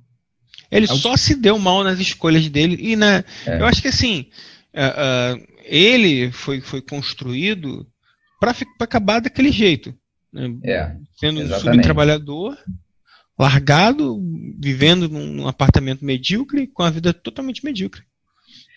Ele 0.69 0.85
é 0.85 0.93
só 0.93 1.15
se 1.15 1.35
deu 1.35 1.57
mal 1.57 1.85
nas 1.85 1.99
escolhas 1.99 2.49
dele 2.49 2.77
e 2.81 2.97
na. 2.97 3.23
É. 3.45 3.61
Eu 3.61 3.65
acho 3.65 3.81
que 3.81 3.87
assim, 3.87 4.25
uh, 4.73 5.37
uh, 5.39 5.47
ele 5.63 6.31
foi, 6.31 6.61
foi 6.61 6.81
construído 6.81 7.87
para 8.39 8.55
acabar 8.79 9.19
daquele 9.19 9.51
jeito. 9.51 9.93
Né? 10.31 10.55
É, 10.63 10.95
sendo 11.17 11.41
um 11.41 11.59
subtrabalhador, 11.59 12.57
largado, 13.37 14.21
vivendo 14.59 15.07
num 15.07 15.47
apartamento 15.47 16.03
medíocre, 16.03 16.67
com 16.67 16.83
a 16.83 16.89
vida 16.89 17.13
totalmente 17.13 17.63
medíocre. 17.63 18.03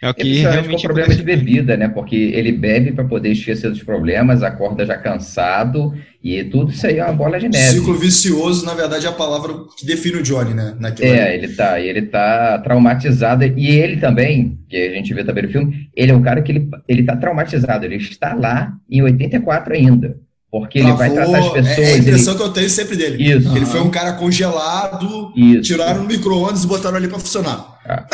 É 0.03 0.11
o 0.11 0.15
que 0.15 0.41
realmente 0.41 0.83
com 0.83 0.83
problema 0.83 1.15
de 1.15 1.23
bebida, 1.23 1.77
né? 1.77 1.87
Porque 1.87 2.17
ele 2.17 2.51
bebe 2.51 2.91
para 2.91 3.05
poder 3.05 3.31
esquecer 3.31 3.71
dos 3.71 3.85
problemas, 3.85 4.43
acorda 4.43 4.85
já 4.85 4.99
cansado 4.99 5.95
e 6.21 6.43
tudo 6.43 6.73
isso 6.73 6.85
aí 6.89 6.99
é 6.99 7.05
uma 7.05 7.13
bola 7.13 7.39
de 7.39 7.49
neve. 7.49 7.79
Ciclo 7.79 7.95
vicioso, 7.95 8.67
na 8.67 8.75
verdade, 8.75 9.07
é 9.07 9.09
a 9.09 9.13
palavra 9.13 9.55
que 9.79 9.87
define 9.87 10.17
o 10.17 10.23
Johnny, 10.25 10.55
né? 10.55 10.75
Naquilo 10.77 11.07
é, 11.07 11.29
ali. 11.29 11.35
ele 11.35 11.49
tá, 11.55 11.81
ele 11.81 12.03
tá 12.03 12.59
traumatizado 12.59 13.45
e 13.45 13.71
ele 13.71 13.99
também, 13.99 14.59
que 14.69 14.77
a 14.77 14.93
gente 14.93 15.15
vê 15.15 15.23
também 15.23 15.45
no 15.45 15.51
filme, 15.51 15.89
ele 15.95 16.11
é 16.11 16.15
um 16.17 16.23
cara 16.23 16.43
que 16.43 16.51
ele, 16.51 16.69
ele 16.89 17.05
tá 17.05 17.15
traumatizado, 17.15 17.85
ele 17.85 17.95
está 17.95 18.35
lá 18.35 18.73
em 18.91 19.03
84 19.03 19.73
ainda. 19.73 20.17
Porque 20.53 20.81
ele 20.81 20.93
vai 20.93 21.11
tratar 21.11 21.39
as 21.39 21.49
pessoas. 21.49 21.79
É, 21.79 21.83
é 21.83 21.95
a 21.95 21.97
impressão 21.97 22.35
ele... 22.35 22.43
que 22.43 22.47
eu 22.47 22.53
tenho 22.53 22.69
sempre 22.69 22.95
dele. 22.95 23.33
Isso. 23.33 23.57
Ele 23.57 23.65
foi 23.65 23.81
um 23.81 23.91
cara 23.91 24.13
congelado, 24.13 25.33
Isso. 25.35 25.63
tiraram 25.63 26.03
no 26.03 26.07
micro-ondas 26.07 26.63
e 26.63 26.67
botaram 26.67 26.99
ali 26.99 27.09
para 27.09 27.19
funcionar. 27.19 27.79
Ah. 27.89 28.07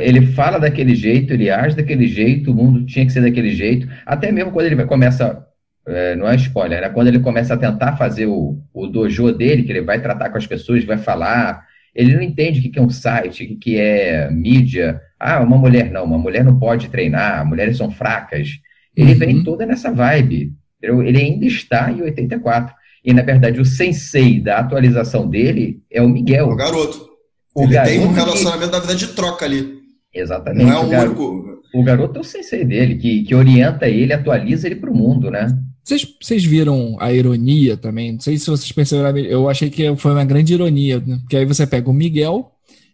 Ele 0.00 0.28
fala 0.28 0.58
daquele 0.58 0.94
jeito, 0.94 1.34
ele 1.34 1.50
age 1.50 1.76
daquele 1.76 2.08
jeito, 2.08 2.50
o 2.50 2.54
mundo 2.54 2.86
tinha 2.86 3.04
que 3.04 3.12
ser 3.12 3.20
daquele 3.20 3.54
jeito. 3.54 3.86
Até 4.06 4.32
mesmo 4.32 4.50
quando 4.50 4.64
ele 4.64 4.82
começa. 4.86 5.44
É, 5.86 6.16
não 6.16 6.26
é 6.26 6.34
spoiler, 6.36 6.82
é 6.82 6.88
quando 6.88 7.08
ele 7.08 7.18
começa 7.18 7.52
a 7.52 7.58
tentar 7.58 7.98
fazer 7.98 8.24
o, 8.24 8.58
o 8.72 8.86
dojo 8.86 9.30
dele, 9.32 9.64
que 9.64 9.70
ele 9.70 9.82
vai 9.82 10.00
tratar 10.00 10.30
com 10.30 10.38
as 10.38 10.46
pessoas, 10.46 10.82
vai 10.84 10.96
falar. 10.96 11.62
Ele 11.94 12.14
não 12.14 12.22
entende 12.22 12.66
o 12.66 12.72
que 12.72 12.78
é 12.78 12.82
um 12.82 12.88
site, 12.88 13.44
o 13.44 13.58
que 13.58 13.78
é 13.78 14.30
mídia. 14.30 14.98
Ah, 15.20 15.40
uma 15.40 15.58
mulher 15.58 15.90
não, 15.90 16.04
uma 16.04 16.16
mulher 16.16 16.42
não 16.42 16.58
pode 16.58 16.88
treinar, 16.88 17.46
mulheres 17.46 17.76
são 17.76 17.90
fracas. 17.90 18.48
Ele 18.96 19.12
uhum. 19.12 19.18
vem 19.18 19.44
toda 19.44 19.66
nessa 19.66 19.92
vibe. 19.92 20.54
Ele 20.84 21.18
ainda 21.18 21.46
está 21.46 21.90
em 21.90 22.02
84. 22.02 22.74
E, 23.04 23.12
na 23.12 23.22
verdade, 23.22 23.60
o 23.60 23.64
sensei 23.64 24.40
da 24.40 24.58
atualização 24.58 25.28
dele 25.28 25.82
é 25.90 26.00
o 26.00 26.08
Miguel. 26.08 26.48
O 26.48 26.56
garoto. 26.56 27.08
O 27.54 27.64
ele 27.64 27.72
garoto 27.72 27.90
tem 27.92 28.00
um 28.00 28.12
relacionamento, 28.12 28.66
que... 28.66 28.72
na 28.72 28.78
verdade, 28.78 29.06
de 29.06 29.12
troca 29.12 29.44
ali. 29.44 29.78
Exatamente. 30.12 30.64
Não 30.64 30.72
é 30.72 30.78
o, 30.78 30.86
o 30.86 30.88
garoto, 30.88 31.22
único. 31.22 31.60
O 31.74 31.82
garoto 31.82 32.18
é 32.18 32.20
o 32.20 32.24
sensei 32.24 32.64
dele, 32.64 32.96
que, 32.96 33.24
que 33.24 33.34
orienta 33.34 33.88
ele, 33.88 34.12
atualiza 34.12 34.66
ele 34.66 34.76
para 34.76 34.90
o 34.90 34.96
mundo, 34.96 35.30
né? 35.30 35.46
Vocês, 35.82 36.06
vocês 36.20 36.44
viram 36.44 36.96
a 36.98 37.12
ironia 37.12 37.76
também? 37.76 38.12
Não 38.12 38.20
sei 38.20 38.38
se 38.38 38.46
vocês 38.46 38.72
perceberam. 38.72 39.18
Eu 39.18 39.50
achei 39.50 39.68
que 39.68 39.94
foi 39.96 40.12
uma 40.12 40.24
grande 40.24 40.54
ironia, 40.54 41.02
né? 41.04 41.18
Porque 41.20 41.36
aí 41.36 41.44
você 41.44 41.66
pega 41.66 41.90
o 41.90 41.92
Miguel, 41.92 42.52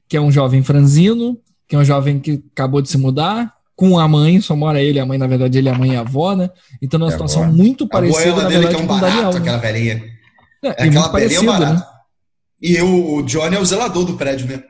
que 0.09 0.16
é 0.16 0.20
um 0.20 0.32
jovem 0.32 0.62
franzino, 0.62 1.38
que 1.68 1.76
é 1.76 1.78
um 1.78 1.84
jovem 1.84 2.18
que 2.18 2.43
acabou 2.51 2.82
de 2.82 2.88
se 2.88 2.99
mudar, 2.99 3.55
com 3.80 3.98
a 3.98 4.06
mãe, 4.06 4.42
só 4.42 4.54
mora 4.54 4.82
ele, 4.82 5.00
a 5.00 5.06
mãe, 5.06 5.16
na 5.16 5.26
verdade, 5.26 5.56
ele 5.56 5.70
é 5.70 5.72
a 5.72 5.78
mãe 5.78 5.92
e 5.92 5.96
a 5.96 6.00
avó, 6.00 6.36
né? 6.36 6.50
Então, 6.82 7.00
numa 7.00 7.08
é 7.08 7.12
situação 7.12 7.44
avó. 7.44 7.50
muito 7.50 7.88
parecida, 7.88 8.42
na 8.42 8.48
verdade, 8.50 8.74
é 8.74 8.78
um 8.78 8.86
com 8.86 8.94
o 8.94 9.00
Daniel. 9.00 9.32
Né? 9.32 9.38
Aquela 9.38 9.56
velhinha. 9.56 10.04
É, 10.62 10.68
é 10.68 10.70
aquela 10.70 11.08
velhinha 11.08 11.42
barata. 11.42 11.72
Né? 11.72 11.86
E 12.60 12.82
o, 12.82 13.14
o 13.14 13.22
Johnny 13.22 13.56
é 13.56 13.58
o 13.58 13.64
zelador 13.64 14.04
do 14.04 14.18
prédio, 14.18 14.46
né? 14.48 14.62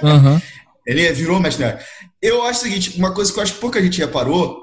Uhum. 0.00 0.40
ele 0.86 1.12
virou 1.12 1.40
mestre. 1.40 1.76
Eu 2.22 2.44
acho 2.44 2.60
o 2.60 2.62
seguinte, 2.62 2.96
uma 2.96 3.12
coisa 3.12 3.32
que 3.32 3.38
eu 3.40 3.42
acho 3.42 3.54
que 3.54 3.60
pouca 3.60 3.82
gente 3.82 3.98
reparou 3.98 4.56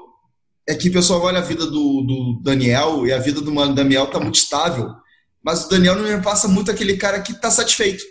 é 0.66 0.74
que 0.74 0.88
o 0.88 0.92
pessoal 0.92 1.20
olha 1.20 1.40
a 1.40 1.42
vida 1.42 1.66
do, 1.66 2.00
do 2.00 2.40
Daniel 2.42 3.06
e 3.06 3.12
a 3.12 3.18
vida 3.18 3.42
do 3.42 3.52
Mano 3.52 3.74
Daniel 3.74 4.06
tá 4.06 4.18
muito 4.18 4.36
estável, 4.36 4.94
mas 5.44 5.66
o 5.66 5.68
Daniel 5.68 5.94
não 5.94 6.04
me 6.04 6.22
passa 6.22 6.48
muito 6.48 6.70
aquele 6.70 6.96
cara 6.96 7.20
que 7.20 7.34
tá 7.34 7.50
satisfeito 7.50 8.02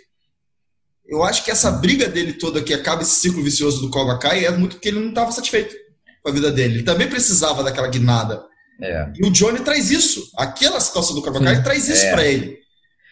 eu 1.08 1.22
acho 1.22 1.42
que 1.44 1.50
essa 1.50 1.70
briga 1.70 2.06
dele 2.06 2.34
toda 2.34 2.62
que 2.62 2.74
acaba 2.74 3.02
esse 3.02 3.18
ciclo 3.20 3.42
vicioso 3.42 3.80
do 3.80 3.90
Cobra 3.90 4.18
Kai 4.18 4.44
é 4.44 4.50
muito 4.50 4.76
porque 4.76 4.88
ele 4.88 5.00
não 5.00 5.08
estava 5.08 5.32
satisfeito 5.32 5.74
com 6.22 6.28
a 6.28 6.32
vida 6.32 6.50
dele. 6.52 6.74
Ele 6.74 6.82
também 6.82 7.08
precisava 7.08 7.62
daquela 7.62 7.88
guinada. 7.88 8.42
É. 8.80 9.10
E 9.16 9.26
o 9.26 9.30
Johnny 9.30 9.60
traz 9.60 9.90
isso. 9.90 10.30
Aquela 10.36 10.78
situação 10.80 11.14
do 11.14 11.22
Cobra 11.22 11.42
Kai 11.42 11.62
traz 11.62 11.88
isso 11.88 12.04
é. 12.04 12.10
para 12.10 12.26
ele. 12.26 12.58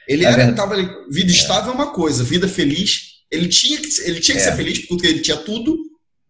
Ele 0.06 0.24
é 0.26 0.28
era, 0.28 0.52
tava, 0.52 0.76
vida 1.10 1.32
é. 1.32 1.34
estável 1.34 1.72
é 1.72 1.74
uma 1.74 1.92
coisa, 1.92 2.22
vida 2.22 2.46
feliz. 2.46 3.16
Ele 3.30 3.48
tinha 3.48 3.80
que, 3.80 3.88
ele 4.02 4.20
tinha 4.20 4.36
que 4.36 4.42
ser 4.42 4.50
é. 4.50 4.56
feliz 4.56 4.86
porque 4.86 5.06
ele 5.06 5.20
tinha 5.20 5.38
tudo. 5.38 5.74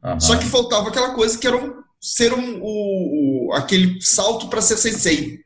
Uhum. 0.04 0.20
Só 0.20 0.36
que 0.36 0.46
faltava 0.46 0.88
aquela 0.88 1.10
coisa 1.10 1.36
que 1.36 1.46
era 1.46 1.56
um, 1.56 1.74
ser 2.00 2.32
um, 2.32 2.60
o, 2.62 3.52
aquele 3.54 4.00
salto 4.00 4.48
para 4.48 4.62
ser 4.62 4.76
sensei. 4.76 5.40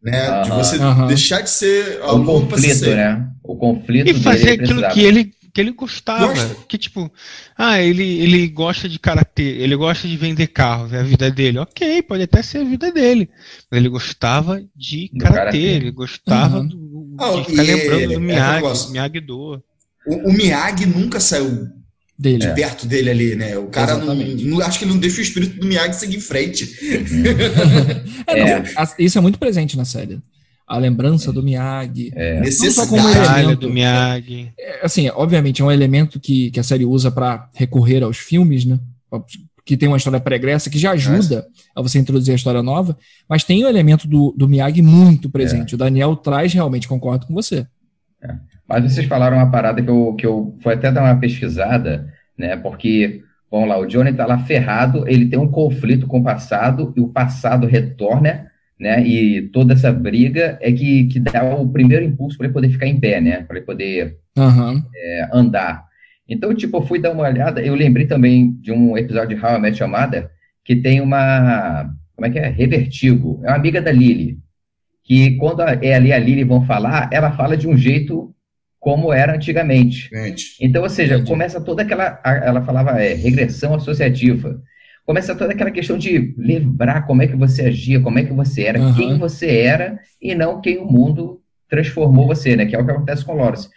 Né? 0.00 0.30
Uhum. 0.30 0.42
De 0.42 0.50
você 0.50 0.76
uhum. 0.76 1.06
deixar 1.08 1.40
de 1.40 1.50
ser 1.50 2.00
o 2.04 2.24
conflito, 2.24 2.86
né? 2.86 3.28
O 3.42 3.56
conflito 3.56 4.08
e 4.08 4.22
fazer 4.22 4.52
aquilo 4.52 4.88
que 4.90 5.00
ele 5.00 5.32
que 5.52 5.60
ele 5.60 5.72
gostava. 5.72 6.28
Gosta. 6.28 6.56
Que 6.68 6.78
tipo, 6.78 7.10
ah, 7.56 7.80
ele, 7.80 8.20
ele 8.20 8.48
gosta 8.48 8.88
de 8.88 8.98
karatê, 8.98 9.42
ele 9.42 9.76
gosta 9.76 10.06
de 10.06 10.16
vender 10.16 10.48
carro, 10.48 10.94
é 10.94 11.00
a 11.00 11.02
vida 11.02 11.30
dele. 11.30 11.58
Ok, 11.58 12.02
pode 12.02 12.22
até 12.22 12.42
ser 12.42 12.58
a 12.58 12.64
vida 12.64 12.92
dele. 12.92 13.28
Mas 13.70 13.78
ele 13.80 13.88
gostava 13.88 14.62
de 14.74 15.10
karatê, 15.18 15.58
ele 15.58 15.90
gostava 15.90 16.60
uhum. 16.60 16.68
do, 16.68 17.16
de 17.36 17.50
ficar 17.50 17.62
lembrando 17.62 18.00
ele, 18.00 18.06
do 18.06 18.14
é 18.14 18.18
Miyagi, 18.18 18.86
é 18.86 18.90
Miyagi 18.90 19.20
Do. 19.20 19.62
O, 20.06 20.28
o 20.28 20.32
Miyagi 20.32 20.86
nunca 20.86 21.20
saiu 21.20 21.68
dele. 22.18 22.38
de 22.38 22.54
perto 22.54 22.86
dele 22.86 23.10
ali, 23.10 23.36
né? 23.36 23.56
O 23.56 23.68
cara 23.68 23.96
não, 23.96 24.14
não, 24.14 24.60
acho 24.60 24.78
que 24.78 24.84
ele 24.84 24.92
não 24.92 25.00
deixa 25.00 25.18
o 25.18 25.22
espírito 25.22 25.60
do 25.60 25.66
Miyagi 25.66 25.96
seguir 25.96 26.16
em 26.16 26.20
frente. 26.20 26.64
Uhum. 26.82 27.24
é, 28.26 28.40
é. 28.40 28.58
Não, 28.58 28.64
isso 28.98 29.18
é 29.18 29.20
muito 29.20 29.38
presente 29.38 29.76
na 29.76 29.84
série. 29.84 30.20
A 30.68 30.76
lembrança 30.76 31.32
do 31.32 31.42
Miyagi. 31.42 32.12
É. 32.14 32.40
Necessidade 32.40 33.56
do 33.56 33.70
Miyagi. 33.70 34.52
É, 34.58 34.84
assim, 34.84 35.08
obviamente 35.08 35.62
é 35.62 35.64
um 35.64 35.72
elemento 35.72 36.20
que, 36.20 36.50
que 36.50 36.60
a 36.60 36.62
série 36.62 36.84
usa 36.84 37.10
para 37.10 37.48
recorrer 37.54 38.02
aos 38.02 38.18
filmes, 38.18 38.66
né? 38.66 38.78
Que 39.64 39.76
tem 39.76 39.88
uma 39.88 39.96
história 39.96 40.20
pregressa 40.20 40.68
que 40.68 40.78
já 40.78 40.90
ajuda 40.90 41.46
a 41.74 41.80
você 41.80 41.98
introduzir 41.98 42.32
a 42.32 42.36
história 42.36 42.62
nova, 42.62 42.96
mas 43.26 43.44
tem 43.44 43.64
o 43.64 43.68
elemento 43.68 44.06
do, 44.06 44.34
do 44.36 44.46
Miyagi 44.46 44.82
muito 44.82 45.30
presente. 45.30 45.72
É. 45.72 45.74
O 45.74 45.78
Daniel 45.78 46.14
traz 46.16 46.52
realmente, 46.52 46.86
concordo 46.86 47.26
com 47.26 47.34
você. 47.34 47.66
É. 48.22 48.34
Mas 48.68 48.92
vocês 48.92 49.06
falaram 49.06 49.38
uma 49.38 49.50
parada 49.50 49.82
que 49.82 49.88
eu, 49.88 50.14
que 50.18 50.26
eu 50.26 50.54
fui 50.62 50.74
até 50.74 50.92
dar 50.92 51.02
uma 51.02 51.18
pesquisada, 51.18 52.12
né? 52.36 52.54
Porque, 52.58 53.22
vamos 53.50 53.70
lá, 53.70 53.78
o 53.78 53.86
Johnny 53.86 54.12
tá 54.12 54.26
lá 54.26 54.38
ferrado, 54.40 55.08
ele 55.08 55.26
tem 55.26 55.38
um 55.38 55.48
conflito 55.48 56.06
com 56.06 56.20
o 56.20 56.24
passado, 56.24 56.92
e 56.94 57.00
o 57.00 57.08
passado 57.08 57.66
retorna 57.66 58.48
né? 58.78 59.04
E 59.06 59.42
toda 59.48 59.74
essa 59.74 59.92
briga 59.92 60.58
é 60.60 60.70
que, 60.72 61.04
que 61.08 61.18
dá 61.18 61.44
o 61.54 61.68
primeiro 61.68 62.04
impulso 62.04 62.36
para 62.36 62.46
ele 62.46 62.54
poder 62.54 62.70
ficar 62.70 62.86
em 62.86 63.00
pé, 63.00 63.20
né? 63.20 63.42
Para 63.42 63.56
ele 63.56 63.66
poder 63.66 64.16
uhum. 64.36 64.82
é, 64.94 65.28
andar. 65.32 65.84
Então, 66.28 66.54
tipo, 66.54 66.76
eu 66.76 66.82
fui 66.82 67.00
dar 67.00 67.10
uma 67.10 67.24
olhada, 67.24 67.60
eu 67.60 67.74
lembrei 67.74 68.06
também 68.06 68.52
de 68.60 68.70
um 68.70 68.96
episódio 68.96 69.36
de 69.36 69.44
How 69.44 69.56
I 69.56 69.60
Met 69.60 69.82
Your 69.82 69.90
Mother, 69.90 70.28
que 70.64 70.76
tem 70.76 71.00
uma, 71.00 71.90
como 72.14 72.26
é 72.26 72.30
que 72.30 72.38
é? 72.38 72.48
Revertigo. 72.48 73.40
É 73.44 73.48
uma 73.48 73.56
amiga 73.56 73.80
da 73.80 73.90
Lily, 73.90 74.38
que 75.02 75.36
quando 75.36 75.62
ela 75.62 76.06
e 76.06 76.12
a 76.12 76.18
Lily 76.18 76.44
vão 76.44 76.66
falar, 76.66 77.08
ela 77.10 77.32
fala 77.32 77.56
de 77.56 77.66
um 77.66 77.76
jeito 77.76 78.34
como 78.78 79.12
era 79.12 79.34
antigamente. 79.34 80.08
Gente, 80.12 80.56
então, 80.60 80.82
ou 80.82 80.88
seja, 80.88 81.14
entendi. 81.14 81.30
começa 81.30 81.60
toda 81.60 81.82
aquela, 81.82 82.20
ela 82.24 82.62
falava 82.62 83.02
é, 83.02 83.14
regressão 83.14 83.74
associativa 83.74 84.60
começa 85.08 85.34
toda 85.34 85.54
aquela 85.54 85.70
questão 85.70 85.96
de 85.96 86.34
lembrar 86.36 87.06
como 87.06 87.22
é 87.22 87.26
que 87.26 87.34
você 87.34 87.62
agia, 87.62 87.98
como 87.98 88.18
é 88.18 88.24
que 88.24 88.32
você 88.34 88.64
era, 88.64 88.78
uhum. 88.78 88.94
quem 88.94 89.18
você 89.18 89.46
era 89.46 89.98
e 90.20 90.34
não 90.34 90.60
quem 90.60 90.76
o 90.76 90.84
mundo 90.84 91.40
transformou 91.66 92.26
você, 92.26 92.54
né? 92.54 92.66
Que 92.66 92.76
é 92.76 92.78
o 92.78 92.84
que 92.84 92.90
acontece 92.90 93.24
com 93.24 93.32
o 93.32 93.36
Lawrence. 93.38 93.70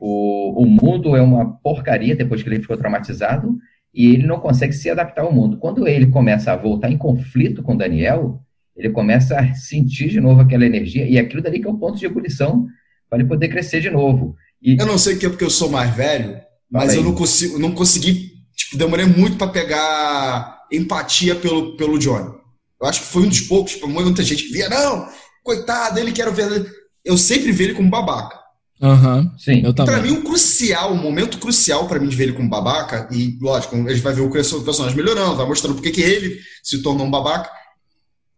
O, 0.00 0.62
o 0.62 0.66
mundo 0.66 1.14
é 1.14 1.20
uma 1.20 1.44
porcaria 1.58 2.16
depois 2.16 2.42
que 2.42 2.48
ele 2.48 2.60
ficou 2.60 2.74
traumatizado 2.74 3.54
e 3.92 4.14
ele 4.14 4.26
não 4.26 4.40
consegue 4.40 4.72
se 4.72 4.88
adaptar 4.88 5.24
ao 5.24 5.32
mundo. 5.32 5.58
Quando 5.58 5.86
ele 5.86 6.06
começa 6.06 6.52
a 6.52 6.56
voltar 6.56 6.90
em 6.90 6.96
conflito 6.96 7.62
com 7.62 7.76
Daniel, 7.76 8.40
ele 8.74 8.88
começa 8.88 9.38
a 9.38 9.52
sentir 9.52 10.08
de 10.08 10.22
novo 10.22 10.40
aquela 10.40 10.64
energia 10.64 11.06
e 11.06 11.18
aquilo 11.18 11.42
dali 11.42 11.60
que 11.60 11.68
é 11.68 11.70
o 11.70 11.76
ponto 11.76 11.98
de 11.98 12.06
ebulição 12.06 12.66
para 13.10 13.18
ele 13.18 13.28
poder 13.28 13.48
crescer 13.48 13.82
de 13.82 13.90
novo. 13.90 14.36
E... 14.62 14.78
Eu 14.80 14.86
não 14.86 14.96
sei 14.96 15.18
que 15.18 15.26
é 15.26 15.28
porque 15.28 15.44
eu 15.44 15.50
sou 15.50 15.68
mais 15.68 15.94
velho, 15.94 16.40
mas 16.70 16.94
eu 16.94 17.02
não 17.02 17.14
consigo, 17.14 17.58
não 17.58 17.72
consegui, 17.72 18.32
tipo, 18.56 18.78
demorei 18.78 19.04
muito 19.04 19.36
para 19.36 19.48
pegar 19.48 20.57
empatia 20.70 21.34
pelo, 21.34 21.76
pelo 21.76 21.98
Johnny. 21.98 22.32
Eu 22.80 22.88
acho 22.88 23.00
que 23.00 23.06
foi 23.06 23.22
um 23.22 23.28
dos 23.28 23.40
poucos, 23.40 23.72
tipo, 23.72 23.88
muita 23.88 24.22
gente 24.22 24.44
que 24.44 24.52
via, 24.52 24.68
não, 24.68 25.08
coitado, 25.42 25.98
ele 25.98 26.12
quer 26.12 26.30
ver. 26.32 26.70
Eu 27.04 27.16
sempre 27.16 27.52
vi 27.52 27.64
ele 27.64 27.74
como 27.74 27.90
babaca. 27.90 28.38
Uhum, 28.80 29.30
sim, 29.36 29.62
eu. 29.64 29.74
Pra 29.74 30.00
mim, 30.00 30.12
um 30.12 30.22
crucial, 30.22 30.92
um 30.92 31.02
momento 31.02 31.38
crucial 31.38 31.88
para 31.88 31.98
mim 31.98 32.08
de 32.08 32.14
ver 32.14 32.24
ele 32.24 32.32
como 32.34 32.48
babaca, 32.48 33.08
e 33.10 33.36
lógico, 33.40 33.74
a 33.74 33.90
gente 33.90 34.02
vai 34.02 34.14
ver 34.14 34.20
o 34.20 34.30
personagem 34.30 34.96
melhorando, 34.96 35.36
vai 35.36 35.46
mostrando 35.46 35.74
porque 35.74 35.90
que 35.90 36.00
ele 36.00 36.38
se 36.62 36.80
tornou 36.80 37.06
um 37.06 37.10
babaca, 37.10 37.50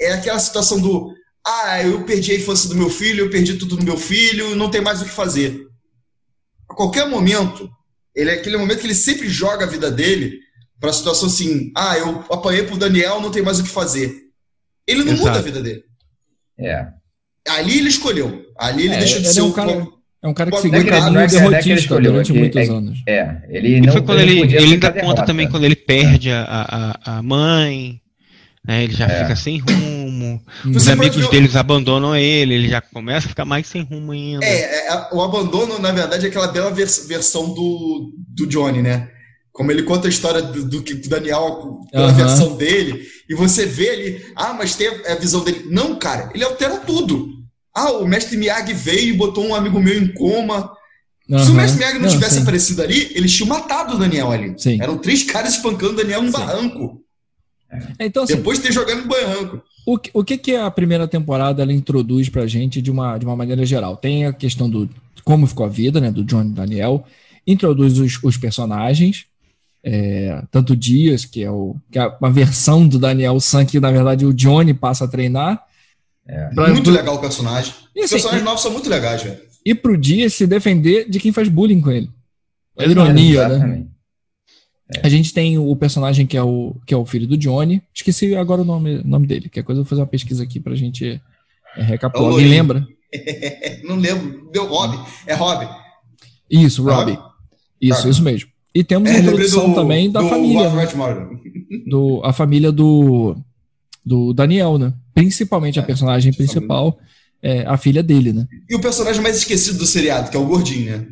é 0.01 0.13
aquela 0.13 0.39
situação 0.39 0.81
do 0.81 1.13
ah, 1.47 1.83
eu 1.83 2.05
perdi 2.05 2.33
a 2.33 2.37
infância 2.37 2.69
do 2.69 2.77
meu 2.77 2.89
filho, 2.89 3.25
eu 3.25 3.31
perdi 3.31 3.55
tudo 3.55 3.77
do 3.77 3.85
meu 3.85 3.97
filho, 3.97 4.55
não 4.55 4.71
tem 4.71 4.81
mais 4.81 5.03
o 5.03 5.05
que 5.05 5.11
fazer. 5.11 5.67
A 6.69 6.75
qualquer 6.75 7.07
momento, 7.09 7.69
ele 8.15 8.31
é 8.31 8.35
aquele 8.35 8.57
momento 8.57 8.81
que 8.81 8.87
ele 8.87 8.95
sempre 8.95 9.29
joga 9.29 9.65
a 9.65 9.69
vida 9.69 9.91
dele 9.91 10.39
para 10.81 10.91
a 10.91 10.93
situação 10.95 11.29
assim, 11.29 11.71
ah, 11.77 11.99
eu 11.99 12.25
apanhei 12.31 12.65
pro 12.65 12.79
Daniel, 12.79 13.21
não 13.21 13.31
tem 13.31 13.43
mais 13.43 13.61
o 13.61 13.63
que 13.63 13.69
fazer. 13.69 14.13
Ele 14.87 15.05
não 15.05 15.13
Exato. 15.13 15.29
muda 15.29 15.39
a 15.39 15.43
vida 15.43 15.63
dele. 15.63 15.85
É. 16.59 16.89
Ali 17.49 17.79
ele 17.79 17.89
escolheu. 17.89 18.47
Ali 18.59 18.85
ele 18.87 18.95
é, 18.95 18.99
deixa 18.99 19.21
de 19.21 19.29
ser 19.29 19.41
é 19.41 19.43
um 19.43 19.53
cara, 19.53 19.87
é 20.23 20.29
um 20.29 20.35
cara 20.35 20.51
que 20.51 20.59
seguiu 20.59 20.81
o 20.81 20.87
caminho 20.87 21.29
derrotista 21.29 21.95
é 21.95 22.01
durante 22.01 22.33
muitos 22.33 22.69
é, 22.69 22.73
anos. 22.73 23.03
É, 23.07 23.43
ele 23.49 23.81
não, 23.81 23.93
foi 23.93 24.03
quando 24.03 24.21
ele, 24.21 24.41
ele, 24.41 24.57
ele 24.57 24.73
ainda 24.75 24.93
conta 24.93 25.25
também 25.25 25.49
quando 25.49 25.65
ele 25.65 25.77
perde 25.77 26.31
a, 26.31 26.45
a, 26.45 27.19
a 27.19 27.23
mãe, 27.23 28.01
né, 28.67 28.85
ele 28.85 28.93
já 28.93 29.07
é. 29.07 29.23
fica 29.23 29.37
sem 29.37 29.59
rumo, 29.59 30.43
os 30.67 30.89
amigos 30.89 31.29
deles 31.31 31.57
abandonam 31.57 32.15
ele, 32.15 32.55
ele 32.55 32.69
já 32.69 32.81
começa 32.81 33.27
a 33.27 33.31
ficar 33.31 33.45
mais 33.47 33.67
sem 33.67 33.83
rumo 33.83 34.13
ainda. 34.13 34.45
É, 34.45 34.89
é 34.89 35.09
o 35.13 35.23
abandono, 35.23 35.79
na 35.79 35.93
verdade, 35.93 36.27
é 36.27 36.29
aquela 36.29 36.49
bela 36.49 36.71
vers 36.71 37.07
versão 37.09 37.55
do, 37.55 38.13
do 38.29 38.47
Johnny, 38.47 38.83
né? 38.83 39.09
Como 39.53 39.71
ele 39.71 39.83
conta 39.83 40.07
a 40.07 40.11
história 40.11 40.43
do, 40.43 40.65
do, 40.69 40.81
do 40.81 41.09
Daniel 41.09 41.81
pela 41.91 42.09
uhum. 42.09 42.15
versão 42.15 42.57
dele, 42.57 43.07
e 43.29 43.35
você 43.35 43.67
vê 43.67 43.91
ali, 43.91 44.25
ah, 44.37 44.53
mas 44.53 44.75
tem 44.75 44.89
a, 44.89 45.15
visão 45.17 45.43
dele. 45.45 45.67
Não, 45.71 45.99
cara, 45.99 46.31
ele 46.35 46.45
altera 46.45 46.79
tudo. 46.79 47.29
Ah, 47.75 47.93
o 47.93 48.07
mestre 48.07 48.37
Miyagi 48.37 48.73
veio 48.73 49.15
e 49.15 49.17
botou 49.17 49.45
um 49.47 49.55
amigo 49.55 49.81
meu 49.81 50.01
em 50.01 50.13
coma. 50.13 50.73
Uhum. 51.29 51.39
Se 51.39 51.51
o 51.51 51.55
mestre 51.55 51.79
Miyagi 51.79 51.99
não, 51.99 52.07
não 52.07 52.11
tivesse 52.11 52.37
sim. 52.37 52.43
aparecido 52.43 52.83
ali, 52.83 53.11
eles 53.15 53.33
tinham 53.33 53.49
matado 53.49 53.95
o 53.95 53.99
Daniel 53.99 54.31
ali. 54.31 54.55
Sim. 54.57 54.81
Eram 54.81 54.99
três 54.99 55.25
caras 55.25 55.55
espancando 55.55 55.93
o 55.93 55.97
Daniel 55.97 56.23
no 56.23 56.33
barranco. 56.33 57.01
É, 57.99 58.07
então, 58.07 58.25
assim, 58.25 58.37
Depois 58.37 58.59
de 58.59 58.65
ter 58.65 58.73
jogado 58.73 59.03
no 59.03 59.09
barranco. 59.09 59.63
O 59.87 59.99
que, 59.99 60.11
o 60.13 60.25
que, 60.25 60.37
que 60.37 60.57
a 60.57 60.71
primeira 60.71 61.07
temporada 61.07 61.63
ela 61.63 61.73
introduz 61.73 62.29
pra 62.29 62.47
gente 62.47 62.83
de 62.83 62.91
uma, 62.91 63.17
de 63.17 63.25
uma 63.25 63.37
maneira 63.37 63.65
geral? 63.65 63.97
Tem 63.97 64.27
a 64.27 64.33
questão 64.33 64.69
do 64.69 64.89
como 65.25 65.47
ficou 65.47 65.67
a 65.67 65.69
vida, 65.69 66.01
né? 66.01 66.11
Do 66.11 66.25
John 66.25 66.43
e 66.43 66.49
Daniel. 66.49 67.05
Introduz 67.47 67.99
os, 67.99 68.19
os 68.23 68.37
personagens 68.37 69.27
é, 69.83 70.43
tanto 70.51 70.77
Dias, 70.77 71.25
que 71.25 71.43
é, 71.43 71.51
o, 71.51 71.77
que 71.91 71.99
é 71.99 72.07
uma 72.07 72.31
versão 72.31 72.87
do 72.87 72.99
Daniel 72.99 73.41
San, 73.41 73.65
que 73.65 73.81
na 73.81 73.91
verdade 73.91 74.27
o 74.27 74.35
Johnny 74.35 74.75
passa 74.75 75.05
a 75.05 75.09
treinar. 75.09 75.65
É. 76.27 76.49
Pra, 76.55 76.69
muito 76.69 76.91
legal 76.91 77.17
o 77.17 77.21
personagem. 77.21 77.75
E, 77.95 78.01
assim, 78.01 78.05
Os 78.05 78.11
personagens 78.23 78.45
novos 78.45 78.63
são 78.63 78.71
muito 78.71 78.89
legais, 78.89 79.23
velho. 79.23 79.41
E 79.65 79.75
pro 79.75 79.97
Dias 79.97 80.35
se 80.35 80.47
defender 80.47 81.09
de 81.09 81.19
quem 81.19 81.33
faz 81.33 81.49
bullying 81.49 81.81
com 81.81 81.91
ele. 81.91 82.11
É 82.79 82.89
ironia, 82.89 83.49
né? 83.49 83.87
É. 84.97 85.07
A 85.07 85.09
gente 85.09 85.33
tem 85.33 85.59
o 85.59 85.75
personagem 85.77 86.27
que 86.27 86.37
é 86.37 86.43
o, 86.43 86.75
que 86.87 86.93
é 86.93 86.97
o 86.97 87.07
filho 87.07 87.27
do 87.27 87.37
Johnny. 87.37 87.83
Esqueci 87.95 88.35
agora 88.35 88.63
o 88.63 88.65
nome, 88.65 89.03
nome 89.05 89.27
dele. 89.27 89.49
Que 89.49 89.63
coisa 89.63 89.81
eu 89.81 89.85
vou 89.85 89.89
fazer 89.89 90.01
uma 90.01 90.07
pesquisa 90.07 90.43
aqui 90.43 90.59
pra 90.59 90.75
gente 90.75 91.21
é, 91.77 91.83
recapitular. 91.83 92.33
Alguém 92.33 92.49
lembra? 92.49 92.87
Não 93.85 93.97
lembro. 93.97 94.51
Deu 94.53 94.67
Rob. 94.67 94.99
É 95.27 95.35
Rob. 95.35 95.69
Isso, 96.51 96.83
Rob. 96.83 97.19
Isso, 97.81 98.09
isso 98.09 98.23
mesmo. 98.23 98.50
E 98.75 98.85
temos 98.85 99.11
é, 99.11 99.17
a 99.17 99.19
introdução 99.19 99.71
do, 99.71 99.75
também 99.75 100.11
da 100.11 100.21
do 100.21 100.29
família. 100.29 100.71
Né? 100.71 100.89
Do, 101.87 102.21
a 102.25 102.33
família 102.33 102.71
do, 102.71 103.37
do 104.05 104.33
Daniel, 104.33 104.79
né? 104.79 104.93
Principalmente 105.15 105.79
é, 105.79 105.83
a 105.83 105.85
personagem 105.85 106.33
principal, 106.33 106.99
é, 107.43 107.65
a 107.67 107.77
filha 107.77 108.03
dele, 108.03 108.33
né? 108.33 108.47
E 108.69 108.77
o 108.77 108.81
personagem 108.81 109.21
mais 109.23 109.37
esquecido 109.37 109.79
do 109.79 109.87
seriado, 109.87 110.31
que 110.31 110.37
é 110.37 110.41
o 110.41 110.47
Gordinho, 110.47 110.97
né? 110.97 111.07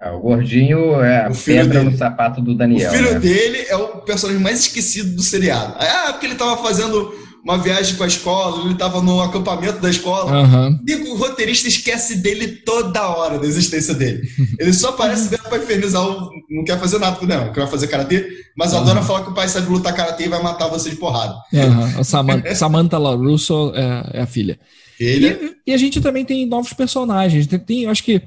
É, 0.00 0.10
o 0.10 0.18
Gordinho 0.18 1.00
é 1.00 1.26
a 1.26 1.30
o 1.30 1.36
pedra 1.36 1.78
dele. 1.78 1.90
no 1.90 1.96
sapato 1.96 2.40
do 2.40 2.56
Daniel. 2.56 2.90
O 2.90 2.94
filho 2.94 3.12
né? 3.12 3.20
dele 3.20 3.58
é 3.68 3.76
o 3.76 3.98
personagem 3.98 4.42
mais 4.42 4.58
esquecido 4.58 5.14
do 5.14 5.22
seriado. 5.22 5.76
Ah, 5.78 6.08
porque 6.10 6.26
ele 6.26 6.34
tava 6.34 6.60
fazendo 6.60 7.14
uma 7.44 7.58
viagem 7.58 7.96
com 7.96 8.04
a 8.04 8.06
escola, 8.06 8.64
ele 8.64 8.74
estava 8.74 9.02
no 9.02 9.20
acampamento 9.20 9.80
da 9.80 9.90
escola. 9.90 10.42
Uhum. 10.42 10.78
E 10.86 10.94
o 10.94 11.16
roteirista 11.16 11.66
esquece 11.66 12.18
dele 12.18 12.46
toda 12.48 13.08
hora 13.08 13.38
da 13.38 13.46
existência 13.46 13.94
dele. 13.94 14.22
Ele 14.58 14.72
só 14.72 14.90
aparece 14.90 15.28
dentro 15.28 15.48
para 15.48 15.58
infernizar 15.58 16.06
o. 16.06 16.30
Não 16.48 16.64
quer 16.64 16.78
fazer 16.78 16.98
nada 16.98 17.16
com 17.16 17.26
não, 17.26 17.52
quer 17.52 17.66
fazer 17.68 17.88
karatê, 17.88 18.28
mas 18.56 18.72
uhum. 18.72 18.80
adora 18.80 19.02
falar 19.02 19.24
que 19.24 19.30
o 19.30 19.34
pai 19.34 19.48
sabe 19.48 19.68
lutar 19.68 19.94
karatê 19.94 20.26
e 20.26 20.28
vai 20.28 20.42
matar 20.42 20.68
você 20.68 20.90
de 20.90 20.96
porrada. 20.96 21.34
Uhum. 21.52 22.00
A 22.00 22.04
Samantha, 22.04 22.54
Samantha 22.54 22.98
LaRusso 22.98 23.72
é, 23.74 24.18
é 24.18 24.22
a 24.22 24.26
filha. 24.26 24.58
filha. 24.96 25.38
E, 25.66 25.70
e, 25.70 25.74
a 25.74 25.76
gente 25.76 26.00
também 26.00 26.24
tem 26.24 26.46
novos 26.46 26.72
personagens. 26.72 27.46
Tem, 27.46 27.58
tem 27.58 27.86
acho 27.86 28.04
que. 28.04 28.22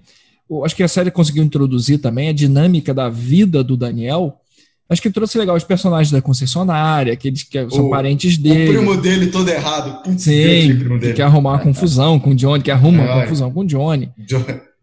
Acho 0.63 0.75
que 0.75 0.83
a 0.83 0.87
série 0.87 1.09
conseguiu 1.09 1.43
introduzir 1.43 1.97
também 1.97 2.29
a 2.29 2.33
dinâmica 2.33 2.93
da 2.93 3.09
vida 3.09 3.63
do 3.63 3.75
Daniel 3.75 4.39
Acho 4.87 5.01
que 5.01 5.09
trouxe 5.09 5.37
legal 5.37 5.55
os 5.55 5.63
personagens 5.63 6.11
da 6.11 6.21
concessionária, 6.21 7.11
aqueles 7.13 7.41
que 7.41 7.69
são 7.69 7.87
o, 7.87 7.89
parentes 7.89 8.37
dele. 8.37 8.69
O 8.69 8.73
primo 8.73 8.97
dele 8.97 9.27
todo 9.27 9.49
errado. 9.49 10.03
Putz, 10.03 10.23
Sim, 10.23 10.77
primo 10.77 10.99
dele. 10.99 11.11
que 11.11 11.17
quer 11.17 11.23
arrumar 11.23 11.53
uma 11.53 11.59
confusão 11.59 12.19
com 12.19 12.31
o 12.31 12.35
Johnny, 12.35 12.61
que 12.61 12.69
arruma 12.69 13.03
uma 13.03 13.21
confusão 13.21 13.51
com 13.51 13.61
o 13.61 13.65
Johnny. 13.65 14.11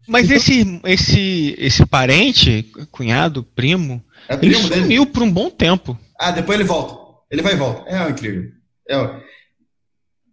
Mas 0.05 0.25
então, 0.25 0.37
esse, 0.37 0.81
esse, 0.85 1.55
esse 1.57 1.85
parente, 1.85 2.69
cunhado, 2.91 3.43
primo, 3.43 4.03
é 4.27 4.35
primo 4.35 4.55
ele 4.55 4.61
sumiu 4.61 4.87
dele? 4.87 5.05
por 5.05 5.23
um 5.23 5.31
bom 5.31 5.49
tempo. 5.49 5.97
Ah, 6.19 6.31
depois 6.31 6.59
ele 6.59 6.67
volta. 6.67 6.97
Ele 7.31 7.41
vai 7.41 7.53
e 7.53 7.57
volta. 7.57 7.89
É 7.89 8.09
incrível. 8.09 8.51
É... 8.89 9.09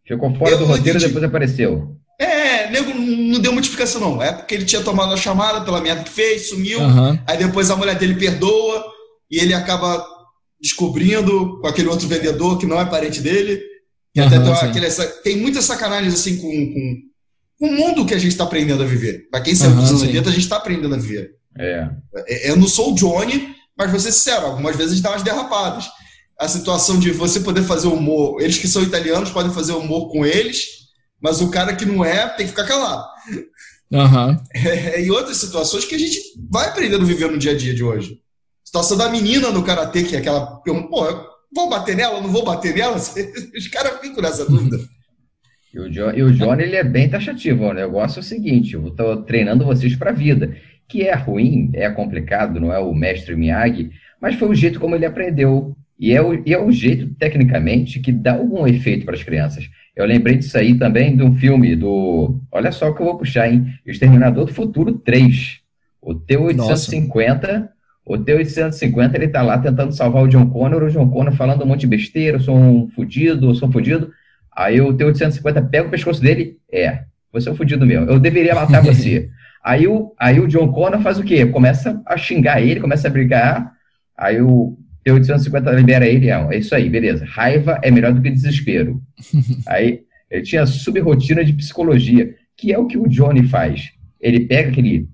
Ficou 0.05 0.35
fora 0.35 0.51
eu 0.51 0.59
do 0.59 0.65
roteiro 0.65 0.99
e 0.99 1.03
depois 1.03 1.23
apareceu. 1.23 1.97
É, 2.19 2.69
nego 2.71 2.93
não 2.93 3.41
deu 3.41 3.53
multiplicação, 3.53 4.01
não. 4.01 4.23
É 4.23 4.33
porque 4.33 4.55
ele 4.55 4.65
tinha 4.65 4.83
tomado 4.83 5.15
a 5.15 5.17
chamada 5.17 5.61
pela 5.61 5.81
merda 5.81 6.03
que 6.03 6.11
fez, 6.11 6.49
sumiu. 6.49 6.81
Uhum. 6.81 7.19
Aí 7.27 7.39
depois 7.39 7.71
a 7.71 7.77
mulher 7.77 7.97
dele 7.97 8.17
perdoa 8.17 8.85
e 9.31 9.39
ele 9.39 9.55
acaba 9.55 10.05
descobrindo 10.61 11.59
com 11.61 11.67
aquele 11.67 11.89
outro 11.89 12.07
vendedor 12.07 12.59
que 12.59 12.67
não 12.67 12.79
é 12.81 12.85
parente 12.85 13.21
dele. 13.21 13.63
Uhum, 14.17 14.27
até 14.27 14.39
tem, 14.39 14.53
aquele, 14.53 14.91
tem 15.23 15.37
muita 15.37 15.63
sacanagem 15.63 16.09
assim 16.09 16.37
com, 16.39 16.51
com, 16.51 16.97
com, 17.59 17.67
o 17.67 17.73
mundo 17.73 18.05
que 18.05 18.15
a 18.15 18.19
gente 18.19 18.33
está 18.33 18.45
aprendendo 18.45 18.83
a 18.83 18.87
viver. 18.87 19.29
Para 19.31 19.41
quem 19.41 19.55
saiu 19.55 19.71
uhum, 19.71 19.81
dos 19.81 19.91
anos 19.91 20.03
80, 20.03 20.29
a 20.29 20.33
gente 20.33 20.43
está 20.43 20.57
aprendendo 20.57 20.95
a 20.95 20.99
viver. 20.99 21.31
É. 21.59 21.89
é. 22.29 22.51
Eu 22.51 22.57
não 22.57 22.67
sou 22.67 22.93
o 22.93 22.95
Johnny, 22.95 23.55
mas 23.77 23.91
vou 23.91 24.01
ser 24.01 24.13
sincero, 24.13 24.47
algumas 24.47 24.77
vezes 24.77 24.93
a 24.93 24.95
gente 24.97 25.05
dá 25.05 25.11
umas 25.11 25.23
derrapadas. 25.23 25.89
A 26.39 26.49
situação 26.49 26.99
de 26.99 27.11
você 27.13 27.41
poder 27.41 27.63
fazer 27.63 27.87
humor, 27.87 28.41
eles 28.41 28.59
que 28.59 28.67
são 28.67 28.83
italianos 28.83 29.31
podem 29.31 29.53
fazer 29.53 29.73
humor 29.73 30.11
com 30.11 30.25
eles, 30.27 30.65
mas 31.21 31.41
o 31.41 31.51
cara 31.51 31.75
que 31.77 31.85
não 31.85 32.05
é 32.05 32.29
tem 32.29 32.47
que 32.47 32.53
ficar 32.53 32.65
calado. 32.65 33.07
Uhum. 33.93 34.37
É, 34.55 35.03
e 35.03 35.11
outras 35.11 35.37
situações 35.37 35.85
que 35.85 35.95
a 35.95 35.99
gente 35.99 36.19
vai 36.51 36.69
aprendendo 36.69 37.03
a 37.03 37.07
viver 37.07 37.31
no 37.31 37.39
dia 37.39 37.53
a 37.53 37.57
dia 37.57 37.75
de 37.75 37.83
hoje. 37.83 38.21
Situação 38.71 38.97
da 38.97 39.09
menina 39.09 39.51
no 39.51 39.65
karatê, 39.65 40.05
que 40.05 40.15
é 40.15 40.21
aquela. 40.21 40.47
Pô, 40.47 41.05
vou 41.53 41.69
bater 41.69 41.97
nela, 41.97 42.21
não 42.21 42.29
vou 42.29 42.45
bater 42.45 42.73
nela? 42.73 42.95
Os 42.95 43.67
caras 43.67 43.99
ficam 44.01 44.23
nessa 44.23 44.49
dúvida. 44.49 44.79
E 45.75 45.81
o, 45.81 45.91
John, 45.91 46.13
e 46.13 46.23
o 46.23 46.33
Johnny, 46.33 46.63
ele 46.63 46.77
é 46.77 46.85
bem 46.85 47.11
taxativo. 47.11 47.65
O 47.65 47.73
negócio 47.73 48.21
é 48.21 48.21
o 48.21 48.25
seguinte: 48.25 48.75
eu 48.75 48.87
estou 48.87 49.23
treinando 49.25 49.65
vocês 49.65 49.97
para 49.97 50.11
a 50.11 50.15
vida. 50.15 50.57
Que 50.87 51.03
é 51.03 51.17
ruim, 51.17 51.73
é 51.75 51.91
complicado, 51.91 52.61
não 52.61 52.73
é 52.73 52.79
o 52.79 52.95
mestre 52.95 53.35
Miyagi, 53.35 53.91
mas 54.21 54.37
foi 54.37 54.49
o 54.49 54.55
jeito 54.55 54.79
como 54.79 54.95
ele 54.95 55.05
aprendeu. 55.05 55.77
E 55.99 56.13
é 56.13 56.23
o, 56.23 56.41
e 56.47 56.55
é 56.55 56.59
o 56.59 56.71
jeito, 56.71 57.13
tecnicamente, 57.17 57.99
que 57.99 58.13
dá 58.13 58.35
algum 58.35 58.69
efeito 58.69 59.05
para 59.05 59.17
as 59.17 59.25
crianças. 59.25 59.69
Eu 59.97 60.07
lembrei 60.07 60.37
disso 60.37 60.57
aí 60.57 60.79
também 60.79 61.17
de 61.17 61.25
um 61.25 61.35
filme 61.35 61.75
do. 61.75 62.41
Olha 62.53 62.71
só 62.71 62.89
o 62.89 62.95
que 62.95 63.03
eu 63.03 63.07
vou 63.07 63.19
puxar, 63.19 63.53
hein? 63.53 63.67
Exterminador 63.85 64.45
do 64.45 64.55
Futuro 64.55 64.93
3. 64.93 65.59
O 66.01 66.15
T-850. 66.15 67.69
O 68.11 68.19
T-850, 68.19 69.15
ele 69.15 69.29
tá 69.29 69.41
lá 69.41 69.57
tentando 69.57 69.93
salvar 69.93 70.25
o 70.25 70.27
John 70.27 70.51
Connor. 70.51 70.83
O 70.83 70.91
John 70.91 71.09
Connor 71.09 71.33
falando 71.33 71.63
um 71.63 71.67
monte 71.67 71.83
de 71.83 71.87
besteira. 71.87 72.39
Eu 72.39 72.41
sou 72.41 72.57
um 72.57 72.89
fudido, 72.89 73.51
eu 73.51 73.55
sou 73.55 73.69
um 73.69 73.73
fudido. 73.73 74.11
Aí 74.53 74.81
o 74.81 74.93
T-850 74.93 75.71
pega 75.71 75.87
o 75.87 75.91
pescoço 75.93 76.21
dele. 76.21 76.57
É, 76.73 77.05
você 77.33 77.49
é 77.49 77.53
um 77.53 77.55
fudido 77.55 77.87
mesmo. 77.87 78.11
Eu 78.11 78.19
deveria 78.19 78.53
matar 78.53 78.83
você. 78.83 79.31
aí, 79.63 79.87
o, 79.87 80.13
aí 80.19 80.41
o 80.41 80.49
John 80.49 80.73
Connor 80.73 81.01
faz 81.01 81.21
o 81.21 81.23
quê? 81.23 81.47
Começa 81.47 82.03
a 82.05 82.17
xingar 82.17 82.61
ele, 82.61 82.81
começa 82.81 83.07
a 83.07 83.11
brigar. 83.13 83.75
Aí 84.19 84.43
o 84.43 84.77
T-850 85.05 85.73
libera 85.73 86.05
ele. 86.05 86.31
É, 86.31 86.49
é 86.51 86.59
isso 86.59 86.75
aí, 86.75 86.91
beleza. 86.91 87.25
Raiva 87.25 87.79
é 87.81 87.93
melhor 87.93 88.13
do 88.13 88.21
que 88.21 88.29
desespero. 88.29 89.01
aí 89.69 90.01
ele 90.29 90.43
tinha 90.43 90.67
sub-rotina 90.67 91.45
de 91.45 91.53
psicologia, 91.53 92.35
que 92.57 92.73
é 92.73 92.79
o 92.79 92.89
que 92.89 92.99
o 92.99 93.07
Johnny 93.07 93.45
faz. 93.45 93.93
Ele 94.21 94.41
pega 94.41 94.69
aquele 94.69 95.09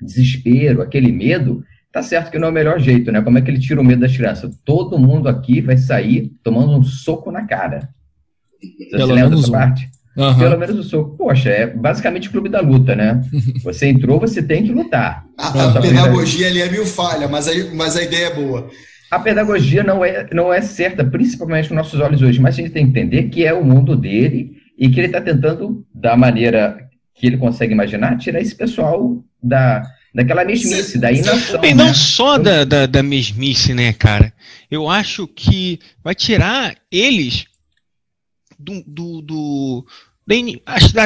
desespero, 0.00 0.82
aquele 0.82 1.10
medo, 1.10 1.64
tá 1.98 2.02
certo 2.02 2.30
que 2.30 2.38
não 2.38 2.48
é 2.48 2.50
o 2.50 2.54
melhor 2.54 2.78
jeito, 2.78 3.10
né? 3.10 3.20
Como 3.20 3.38
é 3.38 3.40
que 3.40 3.50
ele 3.50 3.58
tira 3.58 3.80
o 3.80 3.84
medo 3.84 4.00
das 4.00 4.16
crianças? 4.16 4.56
Todo 4.64 4.98
mundo 4.98 5.28
aqui 5.28 5.60
vai 5.60 5.76
sair 5.76 6.32
tomando 6.42 6.72
um 6.72 6.82
soco 6.82 7.30
na 7.30 7.44
cara. 7.44 7.88
Você 8.60 8.96
Pelo 8.96 9.14
lembra 9.14 9.36
dessa 9.36 9.48
um. 9.48 9.52
parte? 9.52 9.90
Uhum. 10.16 10.38
Pelo 10.38 10.58
menos 10.58 10.78
o 10.78 10.82
soco. 10.82 11.16
Poxa, 11.16 11.50
é 11.50 11.66
basicamente 11.66 12.28
o 12.28 12.32
clube 12.32 12.48
da 12.48 12.60
luta, 12.60 12.94
né? 12.94 13.20
Você 13.62 13.86
entrou, 13.86 14.18
você 14.18 14.42
tem 14.42 14.64
que 14.64 14.72
lutar. 14.72 15.24
A, 15.36 15.78
a 15.78 15.80
pedagogia 15.80 16.48
ali 16.48 16.60
é 16.60 16.68
meio 16.68 16.86
falha, 16.86 17.28
mas 17.28 17.46
a, 17.46 17.52
mas 17.74 17.96
a 17.96 18.02
ideia 18.02 18.26
é 18.26 18.34
boa. 18.34 18.68
A 19.10 19.18
pedagogia 19.18 19.82
não 19.82 20.04
é, 20.04 20.26
não 20.32 20.52
é 20.52 20.60
certa, 20.60 21.04
principalmente 21.04 21.68
com 21.68 21.74
nossos 21.74 22.00
olhos 22.00 22.20
hoje, 22.20 22.40
mas 22.40 22.54
a 22.54 22.62
gente 22.62 22.72
tem 22.72 22.84
que 22.84 22.90
entender 22.90 23.24
que 23.24 23.44
é 23.44 23.54
o 23.54 23.64
mundo 23.64 23.96
dele 23.96 24.56
e 24.76 24.88
que 24.88 24.98
ele 25.00 25.06
está 25.06 25.20
tentando, 25.20 25.84
da 25.94 26.16
maneira 26.16 26.76
que 27.14 27.26
ele 27.26 27.36
consegue 27.36 27.72
imaginar, 27.72 28.18
tirar 28.18 28.40
esse 28.40 28.54
pessoal 28.54 29.22
da, 29.42 29.82
daquela 30.18 30.44
mesmice, 30.44 30.98
da 30.98 31.12
inação. 31.12 31.64
E 31.64 31.72
não 31.72 31.86
né? 31.86 31.94
só 31.94 32.36
da, 32.38 32.64
da, 32.64 32.86
da 32.86 33.02
mesmice, 33.04 33.72
né, 33.72 33.92
cara? 33.92 34.32
Eu 34.68 34.90
acho 34.90 35.28
que 35.28 35.78
vai 36.02 36.12
tirar 36.12 36.74
eles 36.90 37.44
do, 38.58 38.82
do, 38.84 39.22
do 39.22 39.86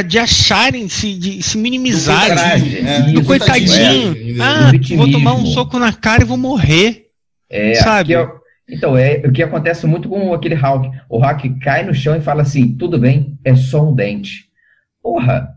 de 0.08 0.18
acharem 0.18 0.88
se 0.88 1.14
de 1.14 1.42
se 1.42 1.58
minimizarem. 1.58 2.36
Do, 2.36 2.88
é, 2.88 3.12
do 3.12 3.24
coitadinho, 3.24 4.16
é, 4.16 4.42
ah, 4.42 4.72
vou 4.96 5.10
tomar 5.10 5.34
um 5.34 5.44
soco 5.44 5.78
na 5.78 5.92
cara 5.92 6.22
e 6.22 6.26
vou 6.26 6.38
morrer 6.38 7.08
é, 7.50 7.74
sabe? 7.74 8.14
é, 8.14 8.26
então 8.66 8.96
é 8.96 9.22
o 9.26 9.30
que 9.30 9.42
acontece 9.42 9.86
muito 9.86 10.08
com 10.08 10.32
aquele 10.32 10.54
Hulk. 10.54 10.90
O 11.10 11.18
Hulk 11.18 11.60
cai 11.60 11.84
no 11.84 11.92
chão 11.92 12.16
e 12.16 12.22
fala 12.22 12.40
assim 12.40 12.74
tudo 12.78 12.98
bem 12.98 13.38
é 13.44 13.54
só 13.54 13.86
um 13.86 13.94
dente. 13.94 14.46
Porra 15.02 15.54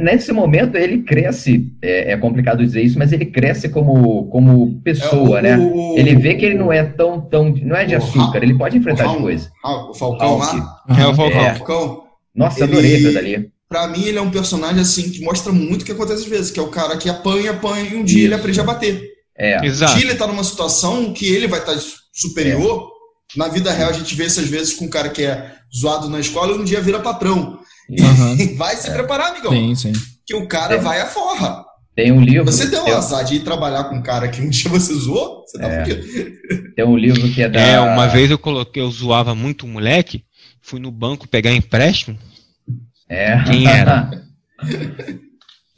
nesse 0.00 0.32
momento 0.32 0.76
ele 0.76 1.02
cresce, 1.02 1.72
é, 1.80 2.12
é, 2.12 2.16
complicado 2.16 2.64
dizer 2.64 2.82
isso, 2.82 2.98
mas 2.98 3.12
ele 3.12 3.26
cresce 3.26 3.68
como, 3.68 4.26
como 4.26 4.80
pessoa, 4.82 5.38
é, 5.38 5.40
o, 5.40 5.42
né? 5.42 5.58
O, 5.58 5.94
ele 5.96 6.16
vê 6.16 6.34
que 6.34 6.44
ele 6.44 6.56
não 6.56 6.72
é 6.72 6.84
tão, 6.84 7.20
tão 7.20 7.50
não 7.50 7.76
é 7.76 7.84
de 7.84 7.94
açúcar, 7.94 8.42
ele 8.42 8.58
pode 8.58 8.76
enfrentar 8.76 9.10
as 9.10 9.16
coisas. 9.16 9.50
O 9.64 9.94
Falcão 9.94 10.38
lá? 10.38 10.82
É 10.98 11.06
o 11.06 11.14
Falcão. 11.14 11.40
É. 11.40 11.54
Falcão. 11.54 12.04
Nossa, 12.34 12.64
ele, 12.64 12.72
adorei 12.72 12.94
aquilo 12.94 13.14
dali. 13.14 13.50
Pra 13.68 13.86
mim, 13.86 14.04
ele 14.04 14.18
é 14.18 14.22
um 14.22 14.30
personagem 14.30 14.80
assim 14.80 15.10
que 15.10 15.22
mostra 15.22 15.52
muito 15.52 15.82
o 15.82 15.84
que 15.84 15.92
acontece 15.92 16.22
às 16.22 16.28
vezes, 16.28 16.50
que 16.50 16.58
é 16.58 16.62
o 16.62 16.68
cara 16.68 16.96
que 16.96 17.08
apanha, 17.08 17.52
apanha 17.52 17.88
e 17.90 17.96
um 17.96 18.04
dia 18.04 18.18
isso. 18.18 18.26
ele 18.26 18.34
aprende 18.34 18.60
a 18.60 18.64
bater. 18.64 19.10
É. 19.38 19.64
Exato. 19.64 19.92
Um 19.92 19.96
dia 19.96 20.10
ele 20.10 20.18
tá 20.18 20.26
numa 20.26 20.44
situação 20.44 21.12
que 21.12 21.26
ele 21.26 21.46
vai 21.46 21.60
estar 21.60 21.74
tá 21.74 21.80
superior. 22.12 22.88
É. 23.34 23.38
Na 23.38 23.46
vida 23.48 23.72
real, 23.72 23.90
a 23.90 23.92
gente 23.92 24.14
vê 24.16 24.26
isso 24.26 24.40
às 24.40 24.48
vezes 24.48 24.74
com 24.74 24.86
um 24.86 24.90
cara 24.90 25.08
que 25.08 25.22
é 25.22 25.52
zoado 25.74 26.08
na 26.08 26.18
escola 26.18 26.56
e 26.56 26.58
um 26.58 26.64
dia 26.64 26.80
vira 26.80 26.98
patrão. 26.98 27.60
Uhum. 27.98 28.56
vai 28.56 28.76
se 28.76 28.88
é. 28.88 28.92
preparar, 28.92 29.30
amigão. 29.30 29.52
Sim, 29.52 29.74
sim. 29.74 29.92
Que 30.26 30.34
o 30.34 30.46
cara 30.46 30.74
tem, 30.74 30.84
vai 30.84 31.00
à 31.00 31.06
forra. 31.06 31.64
Tem 31.94 32.12
um 32.12 32.20
livro. 32.20 32.44
Você 32.44 32.66
deu 32.66 32.84
um 32.84 32.96
azar 32.96 33.24
de 33.24 33.36
ir 33.36 33.40
trabalhar 33.40 33.84
com 33.84 33.96
um 33.96 34.02
cara 34.02 34.28
que 34.28 34.40
um 34.40 34.48
dia 34.48 34.70
você 34.70 34.94
zoou, 34.94 35.44
você 35.44 35.58
tá 35.58 35.66
é. 35.68 35.84
Tem 36.76 36.84
um 36.84 36.96
livro 36.96 37.28
que 37.32 37.42
é 37.42 37.48
da. 37.48 37.60
É, 37.60 37.80
uma 37.80 38.06
vez 38.06 38.30
eu 38.30 38.38
coloquei, 38.38 38.82
eu 38.82 38.90
zoava 38.90 39.34
muito 39.34 39.66
um 39.66 39.72
moleque, 39.72 40.24
fui 40.60 40.78
no 40.78 40.90
banco 40.90 41.28
pegar 41.28 41.52
empréstimo. 41.52 42.16
É. 43.08 43.42
Quem 43.44 43.66
era? 43.66 44.10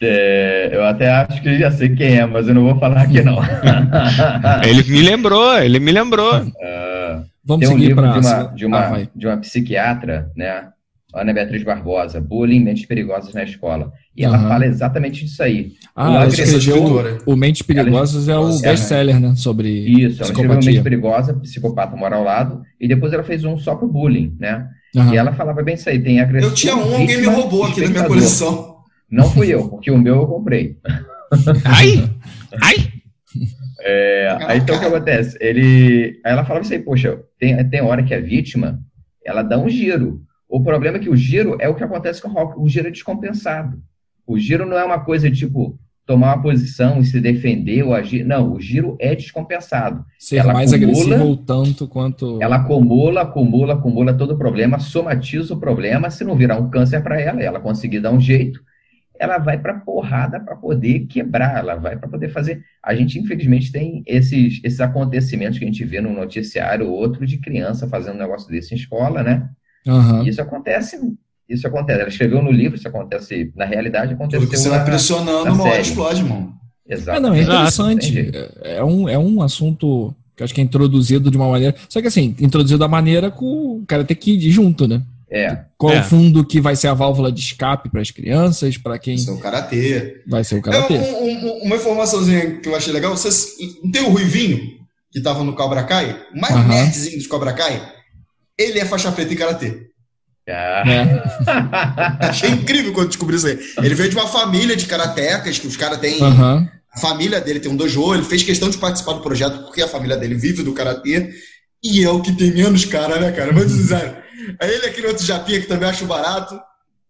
É, 0.04 0.70
eu 0.72 0.84
até 0.84 1.08
acho 1.08 1.40
que 1.40 1.60
já 1.60 1.70
sei 1.70 1.94
quem 1.94 2.18
é, 2.18 2.26
mas 2.26 2.48
eu 2.48 2.54
não 2.54 2.64
vou 2.64 2.76
falar 2.80 3.02
aqui 3.02 3.22
não. 3.22 3.38
ele 4.68 4.82
me 4.82 5.00
lembrou, 5.00 5.56
ele 5.56 5.78
me 5.78 5.92
lembrou. 5.92 6.40
Uh, 6.40 7.24
Vamos 7.44 7.66
tem 7.66 7.68
um 7.68 7.80
seguir 7.80 7.94
para 7.94 8.18
de 8.18 8.18
uma, 8.18 8.42
de, 8.48 8.66
uma, 8.66 8.78
ah, 8.80 9.06
de 9.14 9.26
uma 9.28 9.36
psiquiatra, 9.36 10.28
né? 10.36 10.70
Ana 11.14 11.32
Beatriz 11.32 11.62
Barbosa, 11.62 12.20
Bullying, 12.20 12.60
Mentes 12.60 12.86
Perigosas 12.86 13.34
na 13.34 13.44
Escola. 13.44 13.92
E 14.16 14.24
ela 14.24 14.38
fala 14.38 14.66
exatamente 14.66 15.24
disso 15.24 15.42
aí. 15.42 15.72
Ah, 15.94 16.14
ela 16.14 16.26
escreveu 16.26 17.22
o 17.26 17.36
Mentes 17.36 17.62
Perigosas 17.62 18.28
ela, 18.28 18.50
é 18.50 18.54
o 18.54 18.60
best-seller, 18.60 19.20
né? 19.20 19.34
Sobre 19.36 19.68
Isso, 19.68 20.22
ela 20.22 20.30
escreveu 20.30 20.56
Mente 20.56 20.82
Perigosa, 20.82 21.34
Psicopata 21.34 21.96
Mora 21.96 22.16
ao 22.16 22.24
Lado, 22.24 22.62
e 22.80 22.88
depois 22.88 23.12
ela 23.12 23.22
fez 23.22 23.44
um 23.44 23.58
só 23.58 23.74
pro 23.74 23.88
bullying, 23.88 24.36
né? 24.38 24.68
Uhum. 24.94 25.12
E 25.12 25.16
ela 25.16 25.32
falava 25.32 25.62
bem 25.62 25.74
isso 25.74 25.88
aí, 25.88 25.98
tem 25.98 26.20
agressão. 26.20 26.50
Eu 26.50 26.54
tinha 26.54 26.76
um, 26.76 26.94
alguém 26.94 27.20
me 27.20 27.26
roubou 27.26 27.64
aqui 27.64 27.80
na 27.80 27.88
minha 27.88 28.04
coleção. 28.04 28.76
Não 29.10 29.30
fui 29.30 29.48
eu, 29.48 29.68
porque 29.68 29.90
o 29.90 29.98
meu 29.98 30.16
eu 30.16 30.26
comprei. 30.26 30.78
Ai! 31.64 32.10
Ai! 32.62 32.92
É, 33.84 34.36
aí 34.46 34.58
então 34.58 34.76
o 34.76 34.78
que 34.78 34.86
acontece? 34.86 35.36
Ele, 35.40 36.20
aí 36.24 36.32
ela 36.32 36.44
falava 36.44 36.64
assim, 36.64 36.80
poxa, 36.80 37.18
tem, 37.38 37.68
tem 37.68 37.82
hora 37.82 38.02
que 38.02 38.14
a 38.14 38.20
vítima, 38.20 38.78
ela 39.24 39.42
dá 39.42 39.58
um 39.58 39.68
giro. 39.68 40.22
O 40.52 40.62
problema 40.62 40.98
é 40.98 41.00
que 41.00 41.08
o 41.08 41.16
giro 41.16 41.56
é 41.58 41.66
o 41.66 41.74
que 41.74 41.82
acontece 41.82 42.20
com 42.20 42.28
o 42.28 42.30
rock. 42.30 42.60
O 42.60 42.68
giro 42.68 42.86
é 42.86 42.90
descompensado. 42.90 43.82
O 44.26 44.38
giro 44.38 44.66
não 44.66 44.76
é 44.76 44.84
uma 44.84 45.00
coisa 45.00 45.30
tipo 45.30 45.80
tomar 46.04 46.34
uma 46.34 46.42
posição 46.42 47.00
e 47.00 47.06
se 47.06 47.18
defender 47.22 47.82
ou 47.82 47.94
agir. 47.94 48.22
Não, 48.22 48.52
o 48.52 48.60
giro 48.60 48.94
é 49.00 49.14
descompensado. 49.14 50.04
Ser 50.18 50.36
ela 50.36 50.52
mais 50.52 50.70
acumula, 50.70 50.92
agressivo 50.92 51.36
tanto 51.38 51.88
quanto. 51.88 52.38
Ela 52.42 52.56
acumula, 52.56 53.22
acumula, 53.22 53.72
acumula 53.72 54.12
todo 54.12 54.34
o 54.34 54.36
problema, 54.36 54.78
somatiza 54.78 55.54
o 55.54 55.58
problema. 55.58 56.10
Se 56.10 56.22
não 56.22 56.36
virar 56.36 56.58
um 56.58 56.68
câncer 56.68 57.02
para 57.02 57.18
ela, 57.18 57.42
ela 57.42 57.58
conseguir 57.58 58.00
dar 58.00 58.12
um 58.12 58.20
jeito, 58.20 58.60
ela 59.18 59.38
vai 59.38 59.58
para 59.58 59.80
porrada 59.80 60.38
para 60.38 60.54
poder 60.54 61.06
quebrar, 61.06 61.60
ela 61.60 61.76
vai 61.76 61.96
para 61.96 62.10
poder 62.10 62.28
fazer. 62.28 62.62
A 62.82 62.94
gente, 62.94 63.18
infelizmente, 63.18 63.72
tem 63.72 64.02
esses, 64.06 64.60
esses 64.62 64.80
acontecimentos 64.82 65.58
que 65.58 65.64
a 65.64 65.68
gente 65.68 65.82
vê 65.82 66.02
no 66.02 66.12
noticiário 66.12 66.90
outro 66.90 67.26
de 67.26 67.38
criança 67.38 67.88
fazendo 67.88 68.16
um 68.16 68.18
negócio 68.18 68.50
desse 68.50 68.74
em 68.74 68.76
escola, 68.76 69.22
né? 69.22 69.48
Uhum. 69.86 70.22
Isso 70.22 70.40
acontece, 70.40 70.98
isso 71.48 71.66
acontece. 71.66 72.00
Ela 72.00 72.08
escreveu 72.08 72.42
no 72.42 72.50
livro, 72.50 72.76
isso 72.76 72.88
acontece, 72.88 73.52
na 73.56 73.64
realidade, 73.64 74.14
aconteceu. 74.14 74.40
Porque 74.40 74.56
você 74.56 74.68
vai 74.68 74.84
pressionando, 74.84 75.52
uma 75.52 75.64
hora 75.64 75.80
explode, 75.80 76.22
mano. 76.22 76.54
Exato. 76.88 77.18
É, 77.18 77.20
não, 77.20 77.34
é 77.34 77.42
interessante. 77.42 78.30
É 78.62 78.84
um, 78.84 79.08
é 79.08 79.18
um 79.18 79.42
assunto 79.42 80.14
que 80.36 80.42
acho 80.42 80.54
que 80.54 80.60
é 80.60 80.64
introduzido 80.64 81.30
de 81.30 81.36
uma 81.36 81.48
maneira. 81.48 81.74
Só 81.88 82.00
que 82.00 82.08
assim, 82.08 82.34
introduzido 82.40 82.78
da 82.78 82.88
maneira 82.88 83.30
com 83.30 83.76
o 83.78 83.84
Karate 83.86 84.14
Kid 84.14 84.50
junto, 84.50 84.88
né? 84.88 85.02
É. 85.30 85.64
Qual 85.78 85.92
é. 85.92 86.00
o 86.00 86.04
fundo 86.04 86.44
que 86.44 86.60
vai 86.60 86.76
ser 86.76 86.88
a 86.88 86.94
válvula 86.94 87.32
de 87.32 87.40
escape 87.40 87.88
para 87.88 88.02
as 88.02 88.10
crianças, 88.10 88.76
para 88.76 88.98
quem. 88.98 89.16
Vai 89.16 89.24
ser 89.24 89.32
o 89.32 89.38
karatê. 89.38 90.22
Vai 90.26 90.44
ser 90.44 90.54
o 90.56 90.62
karatê. 90.62 90.94
É, 90.94 91.12
um, 91.12 91.46
um, 91.46 91.62
uma 91.64 91.76
informaçãozinha 91.76 92.60
que 92.60 92.68
eu 92.68 92.76
achei 92.76 92.92
legal: 92.92 93.16
vocês 93.16 93.54
não 93.82 93.90
tem 93.90 94.02
o 94.02 94.10
Ruivinho, 94.10 94.58
que 95.10 95.18
estava 95.18 95.42
no 95.42 95.54
Cobra 95.54 95.84
Kai? 95.84 96.22
O 96.34 96.38
mais 96.38 96.54
uhum. 96.54 96.68
nerdzinho 96.68 97.22
do 97.22 97.28
Cobra 97.28 97.54
Kai? 97.54 97.80
Ele 98.62 98.78
é 98.78 98.84
faixa 98.84 99.12
preta 99.12 99.32
em 99.32 99.36
karatê. 99.36 99.92
Ah. 100.48 100.82
É. 100.86 102.26
Achei 102.26 102.50
incrível 102.50 102.92
quando 102.92 103.08
descobri 103.08 103.36
isso 103.36 103.46
aí. 103.46 103.58
Ele 103.78 103.94
veio 103.94 104.10
de 104.10 104.16
uma 104.16 104.26
família 104.26 104.76
de 104.76 104.86
karatecas, 104.86 105.58
que 105.58 105.66
os 105.66 105.76
caras 105.76 105.98
têm. 105.98 106.22
Uhum. 106.22 106.68
A 106.94 107.00
família 107.00 107.40
dele 107.40 107.60
tem 107.60 107.70
um 107.70 107.76
dojo, 107.76 108.14
ele 108.14 108.24
fez 108.24 108.42
questão 108.42 108.68
de 108.68 108.76
participar 108.76 109.14
do 109.14 109.22
projeto 109.22 109.64
porque 109.64 109.80
a 109.80 109.88
família 109.88 110.16
dele 110.16 110.34
vive 110.34 110.62
do 110.62 110.74
karatê. 110.74 111.30
E 111.82 112.04
é 112.04 112.10
o 112.10 112.20
que 112.20 112.32
tem 112.32 112.52
menos 112.52 112.84
cara, 112.84 113.18
né, 113.18 113.32
cara? 113.32 113.52
Vamos 113.52 113.72
dizer. 113.72 114.22
Aí 114.60 114.70
ele 114.70 114.86
é 114.86 114.88
aquele 114.88 115.08
outro 115.08 115.24
japinha 115.24 115.60
que 115.60 115.66
também 115.66 115.88
acho 115.88 116.04
barato. 116.06 116.60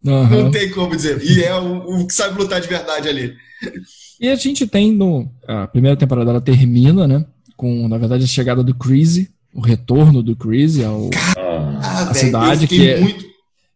Uhum. 0.04 0.28
Não 0.28 0.50
tem 0.50 0.70
como 0.70 0.96
dizer. 0.96 1.22
E 1.22 1.42
é 1.42 1.54
o, 1.54 2.00
o, 2.00 2.06
que 2.06 2.14
sabe 2.14 2.38
lutar 2.38 2.60
de 2.60 2.68
verdade 2.68 3.08
ali. 3.08 3.34
E 4.20 4.28
a 4.28 4.34
gente 4.34 4.66
tem 4.66 4.92
no. 4.92 5.30
A 5.46 5.66
primeira 5.66 5.96
temporada 5.96 6.30
ela 6.30 6.40
termina, 6.40 7.06
né? 7.06 7.24
Com, 7.56 7.86
na 7.88 7.98
verdade, 7.98 8.24
a 8.24 8.26
chegada 8.26 8.62
do 8.62 8.74
Crazy 8.74 9.30
o 9.54 9.60
retorno 9.60 10.22
do 10.22 10.34
Chris 10.34 10.82
ao, 10.82 11.10
ah, 11.36 12.10
à 12.10 12.14
cidade, 12.14 12.66
que 12.66 12.88
é, 12.88 13.00
muito... 13.00 13.32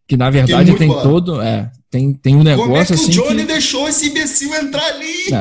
Que 0.07 0.15
na 0.15 0.29
verdade 0.29 0.73
tem 0.77 0.87
todo. 0.87 1.41
É, 1.41 1.69
tem, 1.91 2.13
tem 2.13 2.35
um 2.35 2.43
negócio 2.43 2.69
Como 2.69 2.81
é 2.81 2.85
que 2.85 2.93
assim. 2.93 3.11
O 3.11 3.11
Johnny 3.11 3.41
que... 3.41 3.47
deixou 3.47 3.89
esse 3.89 4.07
imbecil 4.07 4.55
entrar 4.55 4.85
ali. 4.85 5.33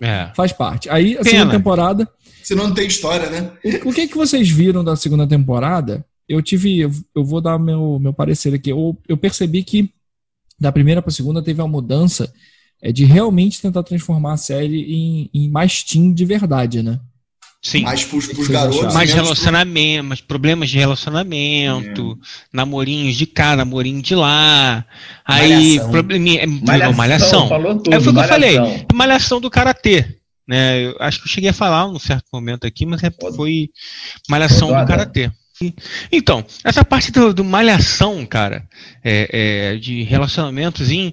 É, 0.00 0.06
é. 0.06 0.32
Faz 0.34 0.52
parte. 0.52 0.90
Aí 0.90 1.14
a 1.14 1.22
Pena. 1.22 1.30
segunda 1.30 1.56
temporada. 1.56 2.08
Senão 2.42 2.68
não 2.68 2.74
tem 2.74 2.86
história, 2.86 3.30
né? 3.30 3.50
O, 3.64 3.88
o, 3.88 3.92
que, 3.92 4.06
que 4.06 4.16
vocês 4.16 4.48
viram 4.50 4.84
da 4.84 4.94
segunda 4.96 5.26
temporada? 5.26 6.04
Eu 6.28 6.42
tive. 6.42 6.78
Eu, 6.78 6.92
eu 7.14 7.24
vou 7.24 7.40
dar 7.40 7.58
meu, 7.58 7.98
meu 7.98 8.12
parecer 8.12 8.52
aqui. 8.54 8.70
Eu, 8.70 8.96
eu 9.08 9.16
percebi 9.16 9.64
que 9.64 9.90
da 10.60 10.70
primeira 10.70 11.00
para 11.00 11.10
a 11.10 11.14
segunda 11.14 11.42
teve 11.42 11.60
uma 11.60 11.68
mudança 11.68 12.32
é 12.82 12.92
de 12.92 13.04
realmente 13.04 13.62
tentar 13.62 13.82
transformar 13.82 14.34
a 14.34 14.36
série 14.36 14.82
em, 14.82 15.30
em 15.32 15.48
mais 15.48 15.82
teen 15.82 16.12
de 16.12 16.24
verdade, 16.24 16.82
né? 16.82 17.00
Sim. 17.66 17.82
Mais 17.82 18.04
pros, 18.04 18.28
pros 18.28 18.46
garotos. 18.46 18.94
Mais 18.94 19.12
relacionamento, 19.12 20.04
mais 20.04 20.20
problemas 20.20 20.70
de 20.70 20.78
relacionamento, 20.78 22.12
é. 22.12 22.26
namorinhos 22.52 23.16
de 23.16 23.26
cá, 23.26 23.56
namorinho 23.56 24.00
de 24.00 24.14
lá. 24.14 24.86
Aí, 25.24 25.80
probleminha. 25.90 26.46
Malhação. 26.46 26.92
malhação. 26.92 27.48
Falou 27.48 27.74
tudo, 27.74 27.92
é, 27.92 28.00
foi 28.00 28.12
o 28.12 28.14
que 28.14 28.20
eu 28.20 28.28
falei. 28.28 28.56
Malhação 28.94 29.40
do 29.40 29.50
karatê. 29.50 30.06
Né? 30.46 30.86
Eu 30.86 30.96
acho 31.00 31.18
que 31.18 31.26
eu 31.26 31.32
cheguei 31.32 31.50
a 31.50 31.52
falar 31.52 31.88
num 31.88 31.98
certo 31.98 32.26
momento 32.32 32.68
aqui, 32.68 32.86
mas 32.86 33.02
é, 33.02 33.10
foi 33.34 33.68
malhação 34.28 34.68
do 34.68 34.86
karatê. 34.86 35.28
Então, 36.12 36.44
essa 36.62 36.84
parte 36.84 37.10
do, 37.10 37.34
do 37.34 37.42
malhação, 37.42 38.24
cara, 38.26 38.68
é, 39.02 39.72
é, 39.72 39.76
de 39.76 40.04
relacionamentos, 40.04 40.88
eu, 40.92 41.12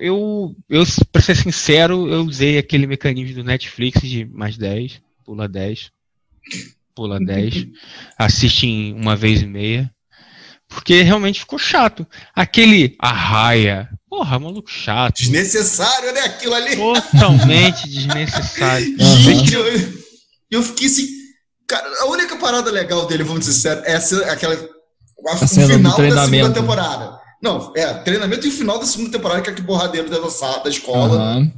eu, 0.00 0.56
eu, 0.68 0.82
pra 1.12 1.22
ser 1.22 1.36
sincero, 1.36 2.08
eu 2.08 2.24
usei 2.24 2.58
aquele 2.58 2.88
mecanismo 2.88 3.36
do 3.36 3.44
Netflix 3.44 4.00
de 4.00 4.24
mais 4.24 4.56
10, 4.56 5.00
pula 5.24 5.48
10, 5.48 5.90
pula 6.94 7.18
10, 7.18 7.66
assiste 8.18 8.66
em 8.66 8.92
uma 8.94 9.16
vez 9.16 9.42
e 9.42 9.46
meia, 9.46 9.90
porque 10.68 11.02
realmente 11.02 11.40
ficou 11.40 11.58
chato. 11.58 12.06
Aquele 12.34 12.96
arraia, 12.98 13.88
porra, 14.08 14.38
maluco 14.38 14.70
chato. 14.70 15.18
Desnecessário, 15.18 16.12
né? 16.12 16.20
Aquilo 16.20 16.54
ali. 16.54 16.76
Totalmente 16.76 17.88
desnecessário. 17.90 18.96
Uhum. 18.98 19.44
Eu, 19.52 20.02
eu 20.50 20.62
fiquei 20.62 20.86
assim 20.86 21.22
Cara, 21.72 21.88
a 22.00 22.06
única 22.06 22.36
parada 22.36 22.70
legal 22.70 23.06
dele, 23.06 23.22
vamos 23.22 23.46
dizer 23.46 23.58
sério, 23.58 23.82
é 23.86 23.92
essa, 23.92 24.30
aquela. 24.30 24.54
Acho, 24.54 25.44
o 25.44 25.48
final 25.48 25.96
da 25.96 26.26
segunda 26.26 26.52
temporada. 26.52 27.20
Não, 27.42 27.72
é, 27.74 27.94
treinamento 27.94 28.46
e 28.46 28.50
o 28.50 28.52
final 28.52 28.78
da 28.78 28.84
segunda 28.84 29.10
temporada, 29.10 29.40
que 29.40 29.48
é 29.48 29.54
que 29.54 29.62
borradeiro 29.62 30.10
da, 30.10 30.18
da 30.18 30.68
escola. 30.68 31.36
Uhum. 31.36 31.52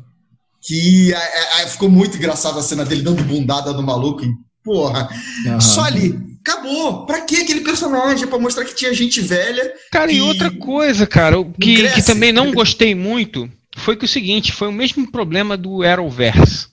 Que 0.65 1.13
é, 1.13 1.63
é, 1.63 1.67
ficou 1.67 1.91
muito 1.91 2.17
engraçado 2.17 2.59
a 2.59 2.63
cena 2.63 2.85
dele 2.85 3.03
dando 3.03 3.23
bundada 3.25 3.73
no 3.73 3.83
maluco. 3.83 4.25
E, 4.25 4.33
porra, 4.63 5.09
uhum. 5.47 5.61
só 5.61 5.83
ali. 5.83 6.19
Acabou. 6.41 7.07
Pra 7.07 7.23
que 7.23 7.37
aquele 7.37 7.61
personagem? 7.61 8.27
Pra 8.27 8.39
mostrar 8.39 8.65
que 8.65 8.75
tinha 8.75 8.93
gente 8.93 9.21
velha. 9.21 9.73
Cara, 9.91 10.13
e 10.13 10.21
outra 10.21 10.51
coisa, 10.51 11.07
cara, 11.07 11.39
o 11.39 11.53
que, 11.53 11.89
que 11.91 12.03
também 12.03 12.33
não 12.33 12.53
gostei 12.53 12.95
muito 12.95 13.51
foi 13.77 13.97
que 13.97 14.05
o 14.05 14.09
seguinte: 14.09 14.53
foi 14.53 14.69
o 14.69 14.73
mesmo 14.73 15.11
problema 15.11 15.57
do 15.57 15.83
Arrowverse. 15.83 16.69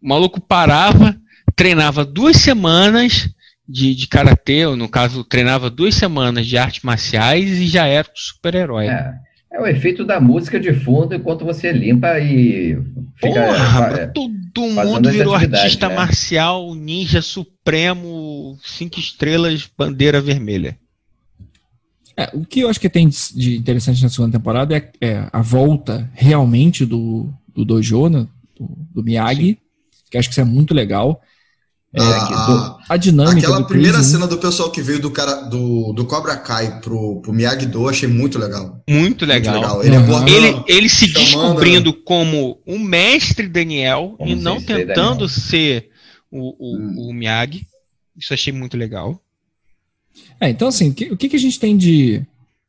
O 0.00 0.08
maluco 0.08 0.40
parava 0.40 1.16
treinava 1.58 2.04
duas 2.04 2.36
semanas 2.36 3.28
de, 3.68 3.92
de 3.92 4.06
karatê, 4.06 4.64
ou 4.64 4.76
no 4.76 4.88
caso, 4.88 5.24
treinava 5.24 5.68
duas 5.68 5.96
semanas 5.96 6.46
de 6.46 6.56
artes 6.56 6.84
marciais 6.84 7.50
e 7.58 7.66
já 7.66 7.84
era 7.86 8.08
super-herói. 8.14 8.86
É. 8.86 9.12
É 9.50 9.60
o 9.60 9.66
efeito 9.66 10.04
da 10.04 10.20
música 10.20 10.60
de 10.60 10.74
fundo 10.74 11.14
enquanto 11.14 11.44
você 11.44 11.72
limpa 11.72 12.18
e 12.20 12.76
fica. 13.16 13.46
Porra, 13.46 13.86
é, 13.98 14.06
todo 14.06 14.70
mundo 14.70 15.10
virou 15.10 15.34
artista 15.34 15.88
né? 15.88 15.94
marcial, 15.94 16.74
ninja 16.74 17.22
supremo, 17.22 18.58
cinco 18.62 19.00
estrelas, 19.00 19.68
bandeira 19.76 20.20
vermelha. 20.20 20.78
É, 22.14 22.28
o 22.34 22.44
que 22.44 22.60
eu 22.60 22.68
acho 22.68 22.80
que 22.80 22.90
tem 22.90 23.08
de 23.08 23.56
interessante 23.56 24.02
na 24.02 24.08
segunda 24.08 24.36
temporada 24.36 24.76
é, 24.76 24.90
é 25.00 25.28
a 25.32 25.40
volta 25.40 26.10
realmente 26.12 26.84
do, 26.84 27.32
do 27.54 27.64
Dojo, 27.64 28.08
né, 28.08 28.26
do, 28.58 28.68
do 28.92 29.02
Miyagi, 29.04 29.50
Sim. 29.50 29.56
que 30.10 30.18
acho 30.18 30.28
que 30.28 30.32
isso 30.32 30.40
é 30.40 30.44
muito 30.44 30.74
legal. 30.74 31.22
É, 31.94 32.02
a, 32.02 32.78
a, 32.90 32.96
dinâmica. 32.98 33.48
Aquela 33.48 33.66
primeira 33.66 33.96
Chris, 33.96 34.08
cena 34.08 34.26
do 34.26 34.36
pessoal 34.36 34.70
que 34.70 34.82
veio 34.82 35.00
do 35.00 35.10
cara 35.10 35.34
do, 35.42 35.92
do 35.94 36.04
Cobra 36.04 36.36
Kai 36.36 36.80
pro, 36.80 37.20
pro 37.22 37.32
Miyagi-Do, 37.32 37.88
achei 37.88 38.06
muito 38.06 38.38
legal. 38.38 38.82
Muito 38.86 39.24
legal. 39.24 39.54
Muito 39.54 39.62
legal. 39.62 39.84
Ele, 39.84 39.96
uhum. 39.96 40.28
ele, 40.28 40.64
ele, 40.68 40.88
se 40.88 41.08
chamando... 41.08 41.24
descobrindo 41.24 41.94
como 41.94 42.60
um 42.66 42.78
mestre 42.78 43.48
Daniel 43.48 44.16
como 44.18 44.30
e 44.30 44.34
não 44.34 44.60
tentando 44.60 45.26
Daniel. 45.26 45.28
ser 45.28 45.88
o, 46.30 46.54
o, 46.58 46.76
hum. 46.76 47.08
o, 47.08 47.14
Miyagi. 47.14 47.66
Isso 48.14 48.34
achei 48.34 48.52
muito 48.52 48.76
legal. 48.76 49.18
É, 50.38 50.50
então 50.50 50.68
assim, 50.68 50.92
que, 50.92 51.06
o 51.06 51.16
que, 51.16 51.28
que 51.28 51.36
a 51.36 51.40
gente 51.40 51.58
tem 51.58 51.74
de. 51.74 52.18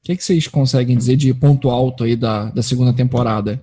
O 0.01 0.05
que, 0.05 0.15
que 0.15 0.23
vocês 0.23 0.47
conseguem 0.47 0.97
dizer 0.97 1.17
de 1.17 1.33
ponto 1.33 1.69
alto 1.69 2.05
aí 2.05 2.15
da, 2.15 2.45
da 2.45 2.63
segunda 2.63 2.93
temporada? 2.93 3.61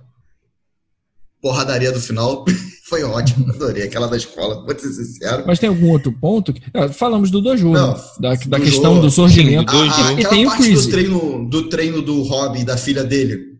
Porradaria 1.41 1.91
do 1.91 2.01
final. 2.01 2.45
Foi 2.89 3.03
ótimo, 3.03 3.49
adorei 3.51 3.83
aquela 3.83 4.07
da 4.07 4.15
escola, 4.15 4.63
vou 4.63 4.79
ser 4.79 4.89
sincero. 4.93 5.43
Mas 5.45 5.59
tem 5.59 5.67
algum 5.67 5.91
outro 5.91 6.09
ponto? 6.09 6.53
Ah, 6.73 6.87
falamos 6.87 7.29
do 7.29 7.41
Dojo, 7.41 7.71
Não, 7.71 7.93
da, 8.17 8.33
da 8.33 8.57
do 8.57 8.63
questão 8.63 8.95
jo, 8.95 9.01
do 9.01 9.11
surgimento. 9.11 9.69
Sim, 9.69 9.77
do 9.77 9.91
a, 9.91 10.07
a, 10.07 10.13
e 10.13 10.25
tem 10.25 10.45
parte 10.45 10.71
o 10.71 10.73
do 10.73 10.89
treino, 10.89 11.49
do 11.49 11.69
treino 11.69 12.01
do 12.01 12.23
Rob 12.23 12.57
e 12.57 12.63
da 12.63 12.77
filha 12.77 13.03
dele. 13.03 13.57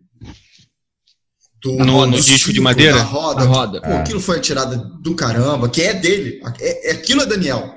Do, 1.62 1.72
no, 1.72 2.06
no 2.06 2.20
disco 2.20 2.52
de 2.52 2.60
madeira? 2.60 2.94
Da 2.94 3.02
roda. 3.02 3.44
roda. 3.44 3.80
Pô, 3.82 3.92
Aquilo 3.92 4.20
foi 4.20 4.40
tirada 4.40 4.76
do 4.76 5.14
caramba, 5.14 5.68
que 5.68 5.82
é 5.82 5.92
dele. 5.92 6.40
É, 6.60 6.90
é, 6.90 6.92
aquilo 6.92 7.20
é 7.20 7.26
Daniel. 7.26 7.74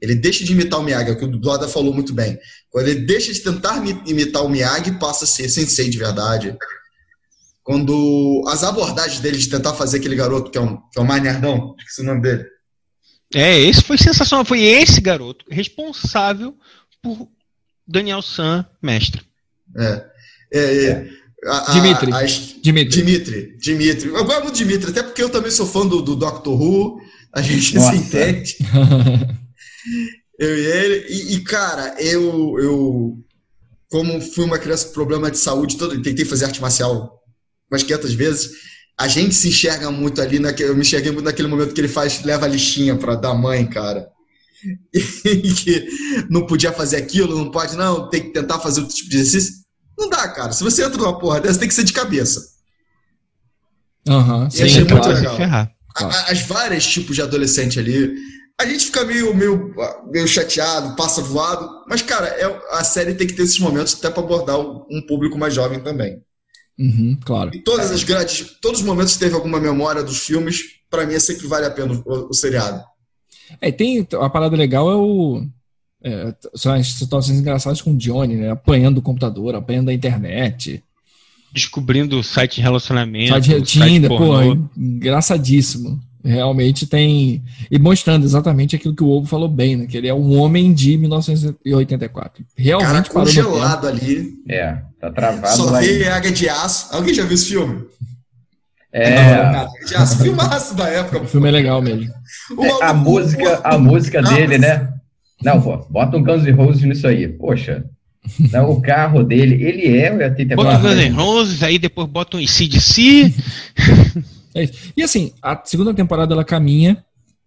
Ele 0.00 0.14
deixa 0.14 0.44
de 0.44 0.52
imitar 0.52 0.80
o 0.80 0.82
Miyagi, 0.82 1.10
é 1.10 1.12
o 1.12 1.18
que 1.18 1.24
o 1.24 1.38
Doda 1.38 1.68
falou 1.68 1.92
muito 1.92 2.12
bem. 2.12 2.38
Quando 2.70 2.88
ele 2.88 3.00
deixa 3.00 3.32
de 3.32 3.40
tentar 3.40 3.82
imitar 4.06 4.44
o 4.44 4.48
Miyagi, 4.48 4.98
passa 4.98 5.24
a 5.24 5.28
ser 5.28 5.48
sensei 5.48 5.90
de 5.90 5.98
verdade. 5.98 6.56
Quando 7.68 8.42
as 8.48 8.64
abordagens 8.64 9.20
dele 9.20 9.36
de 9.36 9.46
tentar 9.46 9.74
fazer 9.74 9.98
aquele 9.98 10.16
garoto 10.16 10.50
que 10.50 10.56
é 10.56 10.60
um, 10.62 10.78
que 10.90 10.98
é 10.98 11.02
um 11.02 11.04
mais 11.04 11.22
nerdão, 11.22 11.74
esqueci 11.78 12.00
o 12.00 12.04
nome 12.04 12.22
dele. 12.22 12.42
É, 13.34 13.60
esse 13.60 13.82
foi 13.82 13.98
sensacional. 13.98 14.42
Foi 14.42 14.62
esse 14.62 15.02
garoto 15.02 15.44
responsável 15.50 16.56
por 17.02 17.28
Daniel 17.86 18.22
San, 18.22 18.64
mestre. 18.82 19.20
É. 19.76 20.04
é, 20.50 20.84
é. 20.86 21.10
A, 21.44 21.70
a, 21.70 21.74
Dimitri. 21.74 22.10
A, 22.10 22.22
Dimitri. 22.22 22.88
Dimitri. 22.88 23.56
Dimitri. 23.58 24.08
Eu 24.14 24.24
gosto 24.24 24.46
do 24.46 24.52
Dimitri, 24.52 24.90
até 24.90 25.02
porque 25.02 25.22
eu 25.22 25.28
também 25.28 25.50
sou 25.50 25.66
fã 25.66 25.86
do, 25.86 26.00
do 26.00 26.16
Doctor 26.16 26.58
Who. 26.58 27.02
A 27.34 27.42
gente 27.42 27.74
Nossa. 27.74 27.92
se 27.92 27.98
entende. 27.98 28.56
eu 30.40 30.58
e 30.58 30.64
ele. 30.64 31.06
E, 31.10 31.34
e, 31.34 31.40
cara, 31.40 31.94
eu, 31.98 32.58
eu, 32.58 33.18
como 33.90 34.22
fui 34.22 34.46
uma 34.46 34.58
criança 34.58 34.86
com 34.86 34.94
problema 34.94 35.30
de 35.30 35.36
saúde, 35.36 35.76
todo, 35.76 36.00
tentei 36.00 36.24
fazer 36.24 36.46
arte 36.46 36.62
marcial 36.62 37.17
umas 37.70 37.82
500 37.82 38.14
vezes, 38.14 38.50
a 38.98 39.06
gente 39.06 39.34
se 39.34 39.48
enxerga 39.48 39.90
muito 39.90 40.20
ali, 40.20 40.38
naquele, 40.38 40.70
eu 40.70 40.74
me 40.74 40.80
enxerguei 40.80 41.12
muito 41.12 41.24
naquele 41.24 41.46
momento 41.46 41.72
que 41.72 41.80
ele 41.80 41.88
faz, 41.88 42.24
leva 42.24 42.46
a 42.46 42.48
lixinha 42.48 42.96
para 42.96 43.14
dar 43.14 43.34
mãe, 43.34 43.64
cara. 43.66 44.08
E 45.24 45.52
que 45.54 45.88
não 46.28 46.46
podia 46.46 46.72
fazer 46.72 46.96
aquilo, 46.96 47.38
não 47.38 47.50
pode, 47.50 47.76
não, 47.76 48.10
tem 48.10 48.22
que 48.22 48.32
tentar 48.32 48.58
fazer 48.58 48.80
outro 48.80 48.96
tipo 48.96 49.08
de 49.08 49.18
exercício. 49.18 49.62
Não 49.96 50.08
dá, 50.08 50.28
cara. 50.28 50.52
Se 50.52 50.64
você 50.64 50.84
entra 50.84 50.98
numa 50.98 51.18
porra 51.18 51.40
dessa, 51.40 51.60
tem 51.60 51.68
que 51.68 51.74
ser 51.74 51.84
de 51.84 51.92
cabeça. 51.92 52.40
Aham, 54.08 54.44
uhum, 54.44 54.50
sim, 54.50 54.62
achei 54.62 54.84
muito 54.84 55.08
legal. 55.08 55.36
Ferrar, 55.36 55.72
As 56.28 56.42
vários 56.42 56.86
tipos 56.86 57.14
de 57.14 57.22
adolescente 57.22 57.78
ali. 57.78 58.14
A 58.60 58.66
gente 58.66 58.86
fica 58.86 59.04
meio, 59.04 59.32
meio, 59.34 59.72
meio 60.10 60.26
chateado, 60.26 60.96
passa 60.96 61.22
voado, 61.22 61.84
mas, 61.88 62.02
cara, 62.02 62.26
é, 62.26 62.60
a 62.72 62.82
série 62.82 63.14
tem 63.14 63.26
que 63.26 63.34
ter 63.34 63.42
esses 63.42 63.60
momentos 63.60 63.94
até 63.94 64.10
para 64.10 64.22
abordar 64.22 64.58
um 64.58 65.00
público 65.06 65.38
mais 65.38 65.54
jovem 65.54 65.80
também. 65.80 66.20
Uhum, 66.78 67.18
claro. 67.24 67.50
Em 67.54 67.60
todas 67.60 67.90
as 67.90 68.04
grandes, 68.04 68.56
todos 68.60 68.80
os 68.80 68.86
momentos 68.86 69.14
que 69.14 69.20
teve 69.20 69.34
alguma 69.34 69.58
memória 69.58 70.02
dos 70.02 70.18
filmes, 70.18 70.62
para 70.88 71.04
mim 71.04 71.14
é 71.14 71.18
sempre 71.18 71.46
vale 71.46 71.66
a 71.66 71.70
pena 71.70 72.00
o, 72.04 72.28
o 72.30 72.34
seriado. 72.34 72.82
É, 73.60 73.72
tem 73.72 74.06
a 74.20 74.30
parada 74.30 74.56
legal 74.56 74.90
é 74.90 74.94
o 74.94 75.42
é, 76.04 76.34
são 76.54 76.72
as 76.72 76.92
situações 76.92 77.40
engraçadas 77.40 77.82
com 77.82 77.92
o 77.92 77.96
Johnny, 77.96 78.36
né? 78.36 78.50
Apanhando 78.50 78.98
o 78.98 79.02
computador, 79.02 79.54
apanhando 79.54 79.88
a 79.88 79.94
internet. 79.94 80.82
Descobrindo 81.52 82.22
site 82.22 82.56
de 82.56 82.60
relacionamento. 82.60 83.32
Site 83.32 83.60
de 83.60 83.62
Tinder, 83.62 84.08
pô, 84.08 84.40
engraçadíssimo 84.76 86.00
realmente 86.28 86.86
tem. 86.86 87.42
E 87.70 87.78
mostrando 87.78 88.24
exatamente 88.24 88.76
aquilo 88.76 88.94
que 88.94 89.02
o 89.02 89.08
Ovo 89.08 89.26
falou 89.26 89.48
bem, 89.48 89.76
né? 89.76 89.86
Que 89.86 89.96
ele 89.96 90.08
é 90.08 90.14
um 90.14 90.38
homem 90.38 90.72
de 90.72 90.96
1984. 90.96 92.44
Realmente 92.56 93.10
Cara, 93.10 93.24
congelado 93.24 93.88
ali. 93.88 94.34
É, 94.48 94.78
tá 95.00 95.10
travado 95.10 95.56
Só 95.56 95.70
lá. 95.70 95.78
Águia 95.78 96.32
de 96.32 96.48
Aço. 96.48 96.94
Alguém 96.94 97.14
já 97.14 97.24
viu 97.24 97.34
esse 97.34 97.48
filme? 97.48 97.84
É. 98.92 99.18
Águia 99.18 99.68
de 99.86 99.94
Aço, 99.94 100.18
filmaço 100.22 100.74
da 100.74 100.88
época. 100.88 101.22
O 101.22 101.26
filme 101.26 101.48
é 101.48 101.52
legal 101.52 101.82
mesmo. 101.82 102.12
É, 102.60 102.84
a 102.84 102.92
música, 102.94 103.60
a 103.64 103.78
música 103.78 104.22
dele, 104.22 104.58
né? 104.58 104.88
Não, 105.42 105.60
pô, 105.60 105.76
bota 105.88 106.16
um 106.16 106.22
Guns 106.22 106.44
N' 106.44 106.52
Roses 106.52 106.82
nisso 106.82 107.06
aí. 107.06 107.28
Poxa. 107.28 107.84
Não, 108.52 108.70
o 108.70 108.82
carro 108.82 109.22
dele, 109.22 109.62
ele 109.64 109.96
é 109.96 110.12
o 110.12 110.18
84. 110.18 110.56
Bota 110.56 110.78
um 110.78 110.82
Guns 110.82 110.98
N' 110.98 111.14
Roses, 111.14 111.62
aí 111.62 111.78
depois 111.78 112.08
bota 112.08 112.36
um 112.36 112.40
ICDC. 112.40 113.34
É 114.54 114.64
isso. 114.64 114.92
E 114.96 115.02
assim, 115.02 115.32
a 115.42 115.60
segunda 115.64 115.94
temporada 115.94 116.34
ela 116.34 116.44
caminha. 116.44 117.04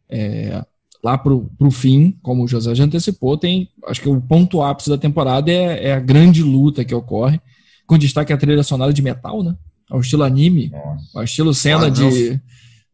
É, 0.10 0.64
lá 1.04 1.18
pro, 1.18 1.50
pro 1.58 1.72
fim, 1.72 2.16
como 2.22 2.44
o 2.44 2.48
José 2.48 2.76
já 2.76 2.84
antecipou, 2.84 3.38
tem, 3.38 3.70
acho 3.88 4.02
que 4.02 4.10
o 4.10 4.22
ponto 4.22 4.62
ápice 4.62 4.90
da 4.90 4.98
temporada 4.98 5.52
é, 5.52 5.88
é 5.88 5.94
a 5.94 6.00
grande 6.00 6.44
luta 6.44 6.86
que 6.86 6.94
ocorre, 6.94 7.42
com 7.88 7.98
destaque 7.98 8.32
a 8.32 8.38
trilha 8.38 8.64
sonora 8.64 8.94
de 8.94 9.02
metal, 9.02 9.44
né? 9.44 9.56
Ao 9.90 10.00
estilo 10.00 10.24
anime, 10.24 10.70
Nossa. 10.70 11.06
ao 11.16 11.24
estilo 11.24 11.54
cena 11.54 11.88
ah, 11.88 11.90
de, 11.90 12.40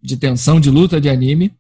de 0.02 0.18
tensão, 0.18 0.60
de 0.60 0.72
luta 0.72 1.00
de 1.00 1.10
anime, 1.10 1.54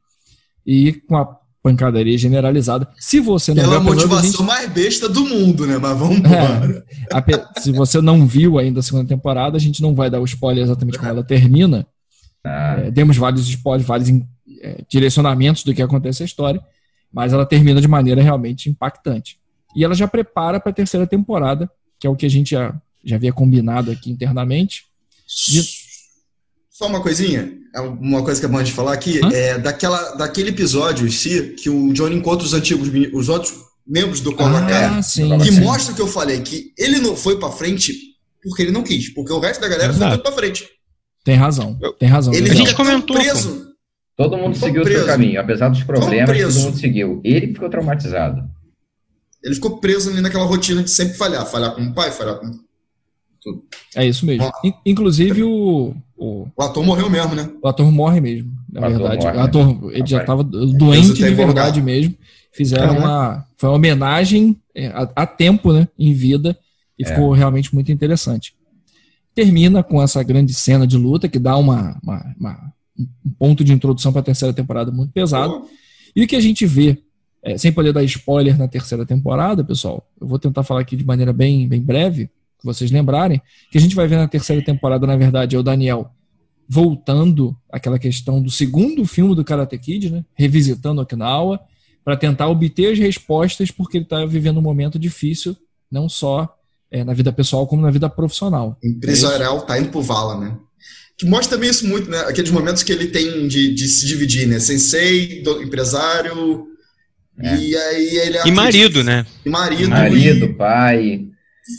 e 0.65 0.93
com 0.93 1.17
a 1.17 1.37
pancadaria 1.61 2.17
generalizada. 2.17 2.87
Se 2.97 3.19
você 3.19 3.53
não 3.53 3.63
Pela 3.63 3.79
motivação 3.79 4.31
gente... 4.31 4.43
mais 4.43 4.69
besta 4.71 5.09
do 5.09 5.25
mundo, 5.25 5.67
né? 5.67 5.77
Mas 5.77 5.97
vamos 5.97 6.17
embora. 6.17 6.85
É, 7.11 7.59
se 7.61 7.71
você 7.71 8.01
não 8.01 8.25
viu 8.25 8.57
ainda 8.57 8.79
a 8.79 8.83
segunda 8.83 9.05
temporada, 9.05 9.57
a 9.57 9.59
gente 9.59 9.81
não 9.81 9.93
vai 9.93 10.09
dar 10.09 10.21
o 10.21 10.25
spoiler 10.25 10.63
exatamente 10.63 10.97
como 10.97 11.09
ela 11.09 11.23
termina. 11.23 11.85
Ah. 12.47 12.75
É, 12.79 12.91
demos 12.91 13.17
vários 13.17 13.47
spoilers, 13.47 13.87
vários 13.87 14.09
é, 14.61 14.83
direcionamentos 14.89 15.63
do 15.63 15.73
que 15.73 15.81
acontece 15.81 16.21
na 16.21 16.25
história, 16.25 16.61
mas 17.11 17.33
ela 17.33 17.45
termina 17.45 17.81
de 17.81 17.87
maneira 17.87 18.21
realmente 18.21 18.69
impactante. 18.69 19.39
E 19.75 19.83
ela 19.83 19.93
já 19.93 20.07
prepara 20.07 20.59
para 20.59 20.71
a 20.71 20.75
terceira 20.75 21.05
temporada, 21.05 21.69
que 21.99 22.07
é 22.07 22.09
o 22.09 22.15
que 22.15 22.25
a 22.25 22.29
gente 22.29 22.51
já, 22.51 22.75
já 23.03 23.15
havia 23.15 23.33
combinado 23.33 23.91
aqui 23.91 24.11
internamente. 24.11 24.85
De... 25.49 25.63
Só 26.69 26.87
uma 26.87 27.01
coisinha, 27.01 27.51
é 27.73 27.81
uma 27.81 28.23
coisa 28.23 28.39
que 28.39 28.45
é 28.45 28.49
bom 28.49 28.61
de 28.61 28.71
falar 28.71 28.93
aqui, 28.93 29.19
Hã? 29.23 29.29
é 29.31 29.57
daquela, 29.57 30.15
daquele 30.15 30.49
episódio 30.49 31.07
em 31.07 31.11
si, 31.11 31.55
que 31.57 31.69
o 31.69 31.91
Johnny 31.91 32.15
encontra 32.15 32.45
os 32.45 32.53
antigos, 32.53 32.89
os 33.13 33.29
outros 33.29 33.53
membros 33.85 34.19
do 34.19 34.35
Cobra 34.35 34.59
ah, 34.59 35.01
que 35.43 35.51
mostra 35.61 35.93
o 35.93 35.95
que 35.95 36.01
eu 36.01 36.07
falei, 36.07 36.41
que 36.41 36.73
ele 36.77 36.99
não 36.99 37.15
foi 37.15 37.39
para 37.39 37.51
frente 37.51 37.93
porque 38.43 38.63
ele 38.63 38.71
não 38.71 38.83
quis, 38.83 39.09
porque 39.09 39.31
o 39.33 39.39
resto 39.39 39.61
da 39.61 39.67
galera 39.67 39.91
Exato. 39.91 40.15
foi 40.15 40.23
para 40.23 40.31
frente. 40.31 40.67
Tem 41.27 41.35
razão, 41.35 41.77
tem 41.99 42.07
razão. 42.07 42.33
Ele 42.33 42.49
fica 42.49 42.73
comentou, 42.73 43.17
preso. 43.17 43.67
Todo 44.15 44.37
mundo 44.37 44.55
seguiu 44.55 44.81
preso. 44.83 44.99
o 44.99 45.03
seu 45.03 45.11
caminho, 45.11 45.41
apesar 45.41 45.67
dos 45.67 45.83
problemas, 45.83 46.41
todo 46.41 46.63
mundo 46.63 46.77
seguiu. 46.77 47.19
Ele 47.21 47.47
ficou 47.47 47.69
traumatizado. 47.69 48.49
Ele 49.43 49.53
ficou 49.53 49.77
preso 49.77 50.09
ali 50.09 50.21
naquela 50.21 50.45
rotina 50.45 50.81
de 50.81 50.89
sempre 50.89 51.17
falhar, 51.17 51.45
falhar 51.45 51.75
com 51.75 51.81
o 51.81 51.93
pai, 51.93 52.11
falhar 52.11 52.39
com 52.39 52.57
tudo. 53.41 53.61
É 53.93 54.07
isso 54.07 54.25
mesmo. 54.25 54.49
Inclusive 54.85 55.43
o, 55.43 55.93
o, 56.15 56.47
o. 56.55 56.63
ator 56.63 56.81
morreu 56.85 57.09
mesmo, 57.09 57.35
né? 57.35 57.49
O 57.61 57.67
ator 57.67 57.91
morre 57.91 58.21
mesmo, 58.21 58.49
na 58.71 58.87
o 58.87 58.89
verdade. 58.89 59.25
Morre, 59.25 59.37
o 59.37 59.41
ator, 59.41 59.67
né? 59.67 59.97
ele 59.97 60.07
já 60.07 60.21
estava 60.21 60.41
doente 60.45 61.13
de 61.13 61.33
verdade 61.33 61.81
mesmo. 61.81 62.15
Fizeram 62.53 62.95
é, 62.95 62.99
uma. 62.99 63.45
Foi 63.57 63.67
uma 63.67 63.75
homenagem 63.75 64.57
é, 64.73 64.87
a, 64.87 65.09
a, 65.13 65.25
tempo, 65.27 65.73
né? 65.73 65.89
Em 65.99 66.13
vida. 66.13 66.57
E 66.97 67.03
é. 67.03 67.09
ficou 67.09 67.33
realmente 67.33 67.75
muito 67.75 67.91
interessante. 67.91 68.55
Termina 69.37 69.83
com 69.83 70.01
essa 70.01 70.23
grande 70.23 70.51
cena 70.51 70.87
de 70.87 70.97
luta 70.97 71.29
que 71.29 71.37
dá 71.37 71.55
uma, 71.55 71.95
uma, 72.01 72.35
uma 72.39 72.73
um 72.97 73.29
ponto 73.37 73.63
de 73.63 73.71
introdução 73.71 74.11
para 74.11 74.21
a 74.21 74.23
terceira 74.23 74.51
temporada 74.51 74.91
muito 74.91 75.11
pesado. 75.11 75.67
E 76.15 76.23
o 76.23 76.27
que 76.27 76.35
a 76.35 76.41
gente 76.41 76.65
vê, 76.65 76.97
é, 77.43 77.55
sem 77.55 77.71
poder 77.71 77.93
dar 77.93 78.03
spoiler 78.03 78.57
na 78.57 78.67
terceira 78.67 79.05
temporada, 79.05 79.63
pessoal, 79.63 80.09
eu 80.19 80.25
vou 80.27 80.39
tentar 80.39 80.63
falar 80.63 80.81
aqui 80.81 80.95
de 80.95 81.05
maneira 81.05 81.31
bem, 81.31 81.67
bem 81.67 81.79
breve 81.79 82.31
que 82.57 82.65
vocês 82.65 82.89
lembrarem, 82.89 83.39
que 83.71 83.77
a 83.77 83.81
gente 83.81 83.95
vai 83.95 84.07
ver 84.07 84.15
na 84.15 84.27
terceira 84.27 84.59
temporada, 84.65 85.05
na 85.05 85.15
verdade, 85.15 85.55
é 85.55 85.59
o 85.59 85.61
Daniel 85.61 86.09
voltando 86.67 87.55
àquela 87.71 87.99
questão 87.99 88.41
do 88.41 88.49
segundo 88.49 89.05
filme 89.05 89.35
do 89.35 89.45
Karate 89.45 89.77
Kid, 89.77 90.09
né? 90.09 90.25
revisitando 90.33 90.99
Okinawa, 90.99 91.59
para 92.03 92.17
tentar 92.17 92.47
obter 92.47 92.91
as 92.91 92.97
respostas, 92.97 93.69
porque 93.69 93.97
ele 93.97 94.05
está 94.05 94.25
vivendo 94.25 94.57
um 94.57 94.63
momento 94.63 94.97
difícil, 94.97 95.55
não 95.91 96.09
só 96.09 96.56
é, 96.91 97.03
na 97.03 97.13
vida 97.13 97.31
pessoal, 97.31 97.67
como 97.67 97.81
na 97.81 97.91
vida 97.91 98.09
profissional. 98.09 98.77
Empresarial 98.83 99.57
é 99.57 99.61
tá 99.61 99.79
indo 99.79 99.89
pro 99.89 100.01
vala, 100.01 100.39
né? 100.39 100.57
Que 101.17 101.25
mostra 101.25 101.57
também 101.57 101.69
isso 101.69 101.87
muito, 101.87 102.09
né? 102.09 102.19
Aqueles 102.21 102.51
momentos 102.51 102.83
que 102.83 102.91
ele 102.91 103.07
tem 103.07 103.47
de, 103.47 103.73
de 103.73 103.87
se 103.87 104.05
dividir, 104.05 104.47
né? 104.47 104.59
Sensei, 104.59 105.41
do, 105.41 105.61
empresário, 105.63 106.67
é. 107.39 107.55
e 107.55 107.75
aí 107.75 108.17
ele... 108.17 108.37
E 108.45 108.51
marido, 108.51 109.03
né? 109.03 109.25
E 109.45 109.49
marido. 109.49 109.89
Marido, 109.89 110.45
e... 110.45 110.53
pai... 110.53 111.27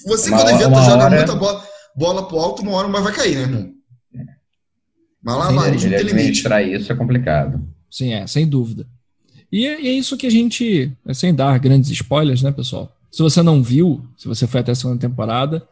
Você, 0.06 0.28
uma, 0.28 0.42
quando 0.42 0.54
inventa, 0.54 0.82
joga 0.82 1.04
hora... 1.04 1.16
muita 1.16 1.34
bola, 1.34 1.64
bola 1.96 2.28
pro 2.28 2.38
alto, 2.38 2.62
uma 2.62 2.72
hora 2.72 2.88
uma 2.88 3.00
vai 3.00 3.12
cair, 3.12 3.36
né, 3.36 3.42
irmão? 3.42 3.72
Mas 5.22 5.36
lá 5.36 5.50
vai, 5.50 5.70
não 5.70 5.78
tem 5.78 6.02
limite. 6.02 6.44
isso 6.76 6.92
é 6.92 6.94
complicado. 6.94 7.60
Sim, 7.90 8.12
é, 8.12 8.26
sem 8.26 8.46
dúvida. 8.46 8.86
E 9.50 9.66
é, 9.66 9.74
é, 9.74 9.92
isso 9.92 10.16
que 10.16 10.26
a 10.26 10.30
gente, 10.30 10.92
é, 11.06 11.14
sem 11.14 11.34
dar 11.34 11.58
grandes 11.58 11.90
spoilers, 11.90 12.42
né, 12.42 12.52
pessoal? 12.52 12.94
Se 13.10 13.22
você 13.22 13.42
não 13.42 13.62
viu, 13.62 14.04
se 14.16 14.28
você 14.28 14.46
foi 14.46 14.60
até 14.60 14.72
a 14.72 14.74
segunda 14.74 15.00
temporada, 15.00 15.66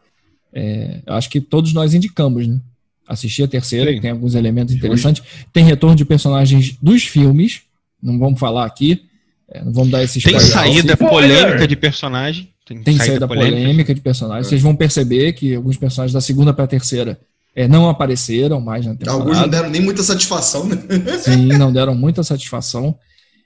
é, 0.53 1.01
eu 1.05 1.13
acho 1.13 1.29
que 1.29 1.39
todos 1.39 1.73
nós 1.73 1.93
indicamos, 1.93 2.47
né? 2.47 2.59
Assistir 3.07 3.43
a 3.43 3.47
terceira, 3.47 3.93
que 3.93 4.01
tem 4.01 4.11
alguns 4.11 4.35
elementos 4.35 4.75
interessantes. 4.75 5.23
Tem 5.53 5.63
retorno 5.63 5.95
de 5.95 6.03
personagens 6.03 6.75
dos 6.81 7.03
filmes, 7.03 7.61
não 8.01 8.19
vamos 8.19 8.39
falar 8.39 8.65
aqui, 8.65 9.03
é, 9.49 9.63
não 9.63 9.71
vamos 9.71 9.91
dar 9.91 10.03
esses 10.03 10.21
Tem 10.21 10.39
saída 10.39 10.97
polêmica 10.97 11.67
de 11.67 11.75
personagem. 11.75 12.49
Tem, 12.65 12.83
tem 12.83 12.97
saída, 12.97 13.11
saída 13.11 13.27
polêmica. 13.27 13.61
polêmica 13.61 13.95
de 13.95 14.01
personagens. 14.01 14.47
É. 14.47 14.49
Vocês 14.49 14.61
vão 14.61 14.75
perceber 14.75 15.31
que 15.33 15.55
alguns 15.55 15.77
personagens 15.77 16.11
da 16.11 16.19
segunda 16.19 16.53
para 16.53 16.65
a 16.65 16.67
terceira 16.67 17.17
é, 17.55 17.65
não 17.67 17.87
apareceram 17.87 18.59
mais 18.59 18.85
na 18.85 18.93
temporada. 18.93 19.19
Alguns 19.19 19.37
não 19.39 19.47
deram 19.47 19.69
nem 19.69 19.81
muita 19.81 20.03
satisfação, 20.03 20.65
né? 20.67 20.77
Sim, 21.19 21.45
não 21.57 21.71
deram 21.71 21.95
muita 21.95 22.23
satisfação. 22.23 22.97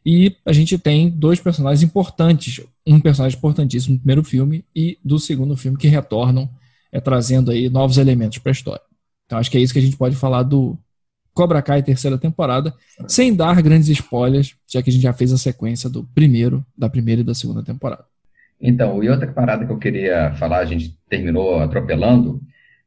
E 0.06 0.36
a 0.46 0.52
gente 0.52 0.78
tem 0.78 1.10
dois 1.10 1.40
personagens 1.40 1.84
importantes. 1.84 2.62
Um 2.86 3.00
personagem 3.00 3.38
importantíssimo 3.38 3.96
do 3.96 4.00
primeiro 4.00 4.24
filme 4.24 4.66
e 4.76 4.98
do 5.04 5.20
segundo 5.20 5.56
filme 5.56 5.78
que 5.78 5.88
retornam, 5.88 6.50
é, 6.92 7.00
trazendo 7.00 7.52
aí 7.52 7.70
novos 7.70 7.98
elementos 7.98 8.40
para 8.40 8.52
a 8.52 8.54
história. 8.54 8.82
Então 9.26 9.38
acho 9.38 9.50
que 9.50 9.58
é 9.58 9.62
isso 9.62 9.74
que 9.74 9.80
a 9.80 9.82
gente 9.82 9.98
pode 9.98 10.16
falar 10.16 10.44
do 10.44 10.78
Cobra 11.34 11.62
Kai 11.62 11.82
terceira 11.82 12.18
temporada, 12.18 12.74
sem 13.08 13.34
dar 13.34 13.62
grandes 13.62 13.88
spoilers, 13.88 14.56
já 14.68 14.82
que 14.82 14.90
a 14.90 14.94
gente 14.94 15.04
já 15.04 15.14
fez 15.14 15.32
a 15.32 15.38
sequência 15.38 15.90
do 15.90 16.04
primeiro, 16.04 16.66
da 16.78 16.90
primeira 16.90 17.22
e 17.22 17.24
da 17.24 17.34
segunda 17.34 17.64
temporada. 17.64 18.04
Então, 18.60 19.04
e 19.04 19.10
outra 19.10 19.32
parada 19.32 19.66
que 19.66 19.72
eu 19.72 19.78
queria 19.78 20.34
falar, 20.34 20.60
a 20.60 20.66
gente 20.66 20.96
terminou 21.10 21.60
atropelando, 21.60 22.42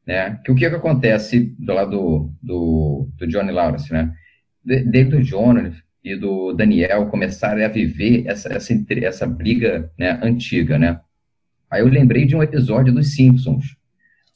né? 0.07 0.39
Que 0.45 0.53
o 0.53 0.55
que, 0.55 0.69
que 0.69 0.77
acontece 0.77 1.55
do 1.59 1.73
lado 1.73 2.31
do, 2.43 3.09
do 3.17 3.27
Johnny 3.27 3.51
Lawrence, 3.51 3.93
né? 3.93 4.15
Desde 4.63 5.17
o 5.17 5.23
Johnny 5.23 5.73
e 6.05 6.15
do 6.15 6.53
Daniel 6.53 7.07
começarem 7.07 7.65
a 7.65 7.69
viver 7.69 8.25
essa, 8.27 8.53
essa, 8.53 8.75
essa 9.03 9.27
briga 9.27 9.91
né, 9.99 10.21
antiga, 10.23 10.79
né? 10.79 11.01
Aí 11.71 11.81
eu 11.81 11.89
lembrei 11.89 12.27
de 12.27 12.37
um 12.37 12.43
episódio 12.43 12.93
dos 12.93 13.15
Simpsons. 13.15 13.77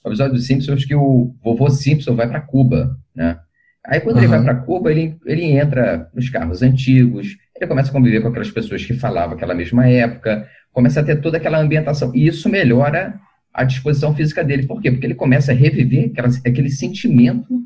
O 0.03 0.09
episódio 0.09 0.35
dos 0.35 0.47
Simpsons 0.47 0.86
que 0.86 0.95
o 0.95 1.35
vovô 1.45 1.69
Simpson 1.69 2.16
vai 2.16 2.27
para 2.27 2.40
Cuba, 2.40 2.97
né? 3.15 3.39
Aí 3.86 4.01
quando 4.01 4.16
uhum. 4.16 4.23
ele 4.23 4.28
vai 4.31 4.43
para 4.43 4.55
Cuba, 4.55 4.90
ele, 4.90 5.16
ele 5.27 5.45
entra 5.45 6.11
nos 6.15 6.31
carros 6.31 6.62
antigos, 6.62 7.36
ele 7.55 7.66
começa 7.66 7.90
a 7.90 7.93
conviver 7.93 8.23
com 8.23 8.28
aquelas 8.28 8.51
pessoas 8.51 8.85
que 8.85 8.95
falavam 8.95 9.36
aquela 9.36 9.55
mesma 9.55 9.86
época, 9.86 10.49
começa 10.73 11.01
a 11.01 11.05
ter 11.05 11.20
toda 11.20 11.36
aquela 11.36 11.61
ambientação. 11.61 12.15
E 12.15 12.27
isso 12.27 12.49
melhora 12.49 13.20
a 13.53 13.65
disposição 13.65 14.15
física 14.15 14.43
dele. 14.43 14.66
Por 14.66 14.81
quê? 14.81 14.90
Porque 14.90 15.07
ele 15.07 15.15
começa 15.15 15.53
a 15.53 15.55
reviver 15.55 16.11
aquela, 16.12 16.28
aquele 16.28 16.70
sentimento 16.70 17.62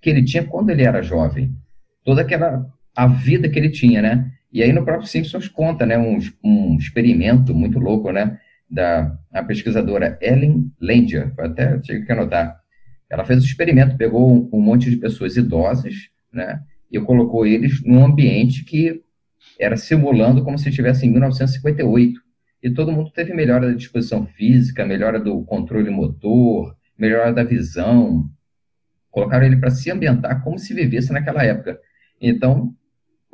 que 0.00 0.10
ele 0.10 0.24
tinha 0.24 0.44
quando 0.44 0.70
ele 0.70 0.82
era 0.82 1.02
jovem. 1.02 1.54
Toda 2.04 2.20
aquela 2.20 2.66
a 2.96 3.06
vida 3.06 3.48
que 3.48 3.58
ele 3.58 3.70
tinha, 3.70 4.00
né? 4.00 4.32
E 4.52 4.62
aí 4.62 4.72
no 4.72 4.84
próprio 4.84 5.06
Simpsons 5.06 5.48
conta, 5.48 5.84
né, 5.84 5.98
um, 5.98 6.18
um 6.42 6.76
experimento 6.76 7.54
muito 7.54 7.78
louco, 7.78 8.10
né, 8.10 8.38
da 8.70 9.14
a 9.32 9.42
pesquisadora 9.42 10.18
Ellen 10.20 10.72
Langer, 10.80 11.34
até 11.38 11.78
tive 11.78 12.06
que 12.06 12.12
anotar. 12.12 12.58
Ela 13.10 13.24
fez 13.24 13.42
o 13.42 13.46
experimento, 13.46 13.96
pegou 13.96 14.32
um, 14.32 14.48
um 14.52 14.60
monte 14.60 14.88
de 14.88 14.96
pessoas 14.96 15.36
idosas, 15.36 15.94
né, 16.32 16.60
e 16.90 16.98
colocou 17.00 17.46
eles 17.46 17.82
num 17.84 18.04
ambiente 18.04 18.64
que 18.64 19.02
era 19.60 19.76
simulando 19.76 20.42
como 20.42 20.58
se 20.58 20.68
estivesse 20.70 21.06
em 21.06 21.10
1958 21.10 22.20
e 22.62 22.70
todo 22.70 22.92
mundo 22.92 23.10
teve 23.10 23.34
melhora 23.34 23.68
da 23.68 23.74
disposição 23.74 24.26
física, 24.26 24.84
melhora 24.84 25.20
do 25.20 25.44
controle 25.44 25.90
motor, 25.90 26.74
melhora 26.98 27.32
da 27.32 27.44
visão. 27.44 28.28
Colocaram 29.10 29.46
ele 29.46 29.56
para 29.56 29.70
se 29.70 29.90
ambientar 29.90 30.42
como 30.42 30.58
se 30.58 30.74
vivesse 30.74 31.12
naquela 31.12 31.44
época. 31.44 31.78
Então, 32.20 32.74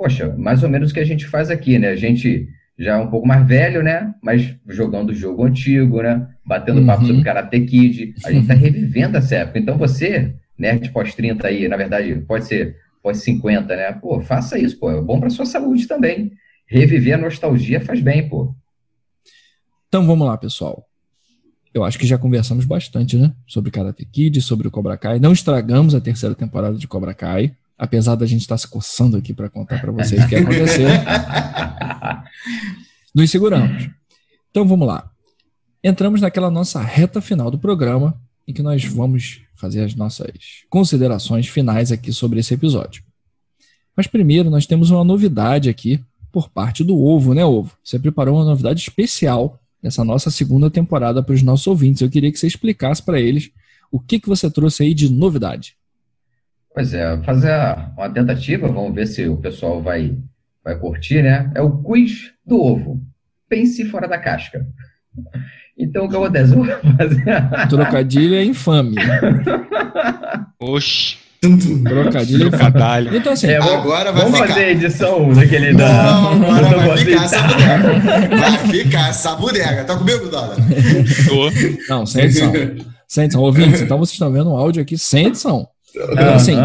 poxa, 0.03 0.35
mais 0.37 0.65
ou 0.65 0.69
menos 0.69 0.91
o 0.91 0.95
que 0.95 0.99
a 0.99 1.05
gente 1.05 1.29
faz 1.29 1.49
aqui, 1.49 1.79
né? 1.79 1.91
A 1.91 1.97
gente 1.97 2.49
já 2.77 2.95
é 2.95 2.97
um 2.97 3.07
pouco 3.07 3.25
mais 3.25 3.47
velho, 3.47 3.85
né? 3.85 4.13
Mas 4.21 4.53
jogando 4.69 5.11
o 5.11 5.15
jogo 5.15 5.45
antigo, 5.45 6.03
né? 6.03 6.27
Batendo 6.45 6.81
uhum. 6.81 6.87
papo 6.87 7.07
sobre 7.07 7.23
Karate 7.23 7.61
Kid. 7.61 8.13
A 8.25 8.33
gente 8.33 8.43
está 8.43 8.55
revivendo 8.55 9.17
essa 9.17 9.37
época. 9.37 9.61
Então 9.61 9.79
você, 9.79 10.35
nerd 10.59 10.91
pós-30 10.91 11.45
aí, 11.45 11.69
na 11.69 11.77
verdade, 11.77 12.17
pode 12.27 12.47
ser 12.47 12.77
pós-50, 13.01 13.69
né? 13.69 13.93
Pô, 13.93 14.21
faça 14.21 14.59
isso, 14.59 14.77
pô. 14.77 14.91
É 14.91 15.01
bom 15.01 15.21
para 15.21 15.31
sua 15.31 15.47
saúde 15.47 15.87
também. 15.87 16.33
Reviver 16.67 17.15
a 17.15 17.19
nostalgia 17.19 17.81
faz 17.81 18.01
bem, 18.01 18.29
pô. 18.29 18.53
Então 19.87 20.05
vamos 20.05 20.27
lá, 20.27 20.37
pessoal. 20.37 20.85
Eu 21.73 21.85
acho 21.85 21.97
que 21.97 22.09
já 22.09 22.19
conversamos 22.19 22.65
bastante, 22.65 23.17
né? 23.17 23.33
Sobre 23.47 23.71
Karate 23.71 24.05
Kid, 24.05 24.43
sobre 24.43 24.67
o 24.67 24.71
Cobra 24.71 24.97
Kai. 24.97 25.21
Não 25.21 25.33
estragamos 25.33 25.95
a 25.95 26.01
terceira 26.01 26.35
temporada 26.35 26.77
de 26.77 26.89
Cobra 26.89 27.15
Kai, 27.15 27.55
apesar 27.83 28.15
da 28.15 28.25
gente 28.25 28.43
estar 28.43 28.57
se 28.57 28.69
coçando 28.69 29.17
aqui 29.17 29.35
para 29.35 29.51
contar 29.51 29.81
para 29.81 29.91
vocês 29.91 30.25
o 30.25 30.29
que 30.29 30.37
aconteceu. 30.37 30.87
Nos 33.13 33.29
seguramos. 33.29 33.91
Então 34.53 34.65
vamos 34.65 34.87
lá. 34.87 35.11
Entramos 35.83 36.21
naquela 36.21 36.49
nossa 36.49 36.81
reta 36.81 37.21
final 37.21 37.51
do 37.51 37.59
programa 37.59 38.17
em 38.47 38.53
que 38.53 38.63
nós 38.63 38.85
vamos 38.85 39.41
fazer 39.57 39.83
as 39.83 39.97
nossas 39.97 40.63
considerações 40.71 41.49
finais 41.49 41.91
aqui 41.91 42.13
sobre 42.13 42.39
esse 42.39 42.55
episódio. 42.55 43.03
Mas 43.97 44.07
primeiro 44.07 44.49
nós 44.49 44.65
temos 44.65 44.93
uma 44.93 45.03
novidade 45.03 45.69
aqui 45.69 46.01
por 46.31 46.51
parte 46.51 46.85
do 46.85 46.97
Ovo, 46.97 47.35
né, 47.35 47.45
Ovo? 47.45 47.77
Você 47.83 47.99
preparou 47.99 48.37
uma 48.37 48.45
novidade 48.45 48.81
especial 48.81 49.59
nessa 49.83 50.05
nossa 50.05 50.31
segunda 50.31 50.71
temporada 50.71 51.21
para 51.21 51.35
os 51.35 51.43
nossos 51.43 51.67
ouvintes. 51.67 52.01
Eu 52.01 52.09
queria 52.09 52.31
que 52.31 52.39
você 52.39 52.47
explicasse 52.47 53.03
para 53.03 53.21
eles 53.21 53.51
o 53.91 53.99
que, 53.99 54.21
que 54.21 54.29
você 54.29 54.49
trouxe 54.49 54.85
aí 54.85 54.95
de 54.95 55.11
novidade. 55.11 55.75
Pois 56.75 56.95
é, 56.95 57.19
fazer 57.23 57.53
uma 57.97 58.09
tentativa, 58.09 58.67
vamos 58.69 58.95
ver 58.95 59.07
se 59.07 59.29
o 59.29 59.37
pessoal 59.37 59.83
vai, 59.83 60.17
vai 60.65 60.79
curtir, 60.79 61.23
né? 61.23 61.51
É 61.55 61.61
o 61.61 61.83
quiz 61.83 62.33
do 62.47 62.61
ovo. 62.61 63.01
Pense 63.49 63.85
fora 63.85 64.09
da 64.09 64.19
casca. 64.19 64.67
Então, 65.79 66.07
o 66.07 66.09
que 66.09 66.17
acontece? 66.17 66.53
Eu 66.53 66.65
vou 66.65 66.67
fazer... 66.97 67.25
Trocadilho 67.69 68.35
é 68.37 68.45
infame. 68.45 68.97
Oxi. 70.59 71.19
Trocadilho 71.85 72.45
é 72.45 72.49
infame. 72.49 73.19
Então, 73.19 73.33
assim, 73.35 73.49
é, 73.49 73.57
agora 73.57 74.11
vai 74.11 74.23
vamos 74.23 74.39
ficar. 74.39 74.49
fazer 74.55 74.65
a 74.65 74.71
edição 74.71 75.33
daquele 75.35 75.75
da. 75.75 75.89
Não, 75.89 76.55
agora 76.55 76.79
vai 76.79 76.97
ficar 76.99 77.25
essa 77.25 77.43
bodega. 77.43 78.37
Vai 78.39 78.59
ficar 78.69 79.09
essa 79.09 79.37
bodega. 79.37 79.85
Tá 79.85 79.97
comigo, 79.99 80.29
Dona? 80.29 80.55
Não, 81.89 82.07
sem 82.07 82.25
edição. 82.25 82.53
Sem 83.09 83.25
edição. 83.25 83.43
Ouvintes, 83.43 83.83
então 83.83 83.99
vocês 83.99 84.13
estão 84.13 84.33
vendo 84.33 84.51
o 84.51 84.57
áudio 84.57 84.81
aqui 84.81 84.97
sem 84.97 85.27
edição. 85.27 85.69
Então, 85.95 86.35
assim, 86.35 86.57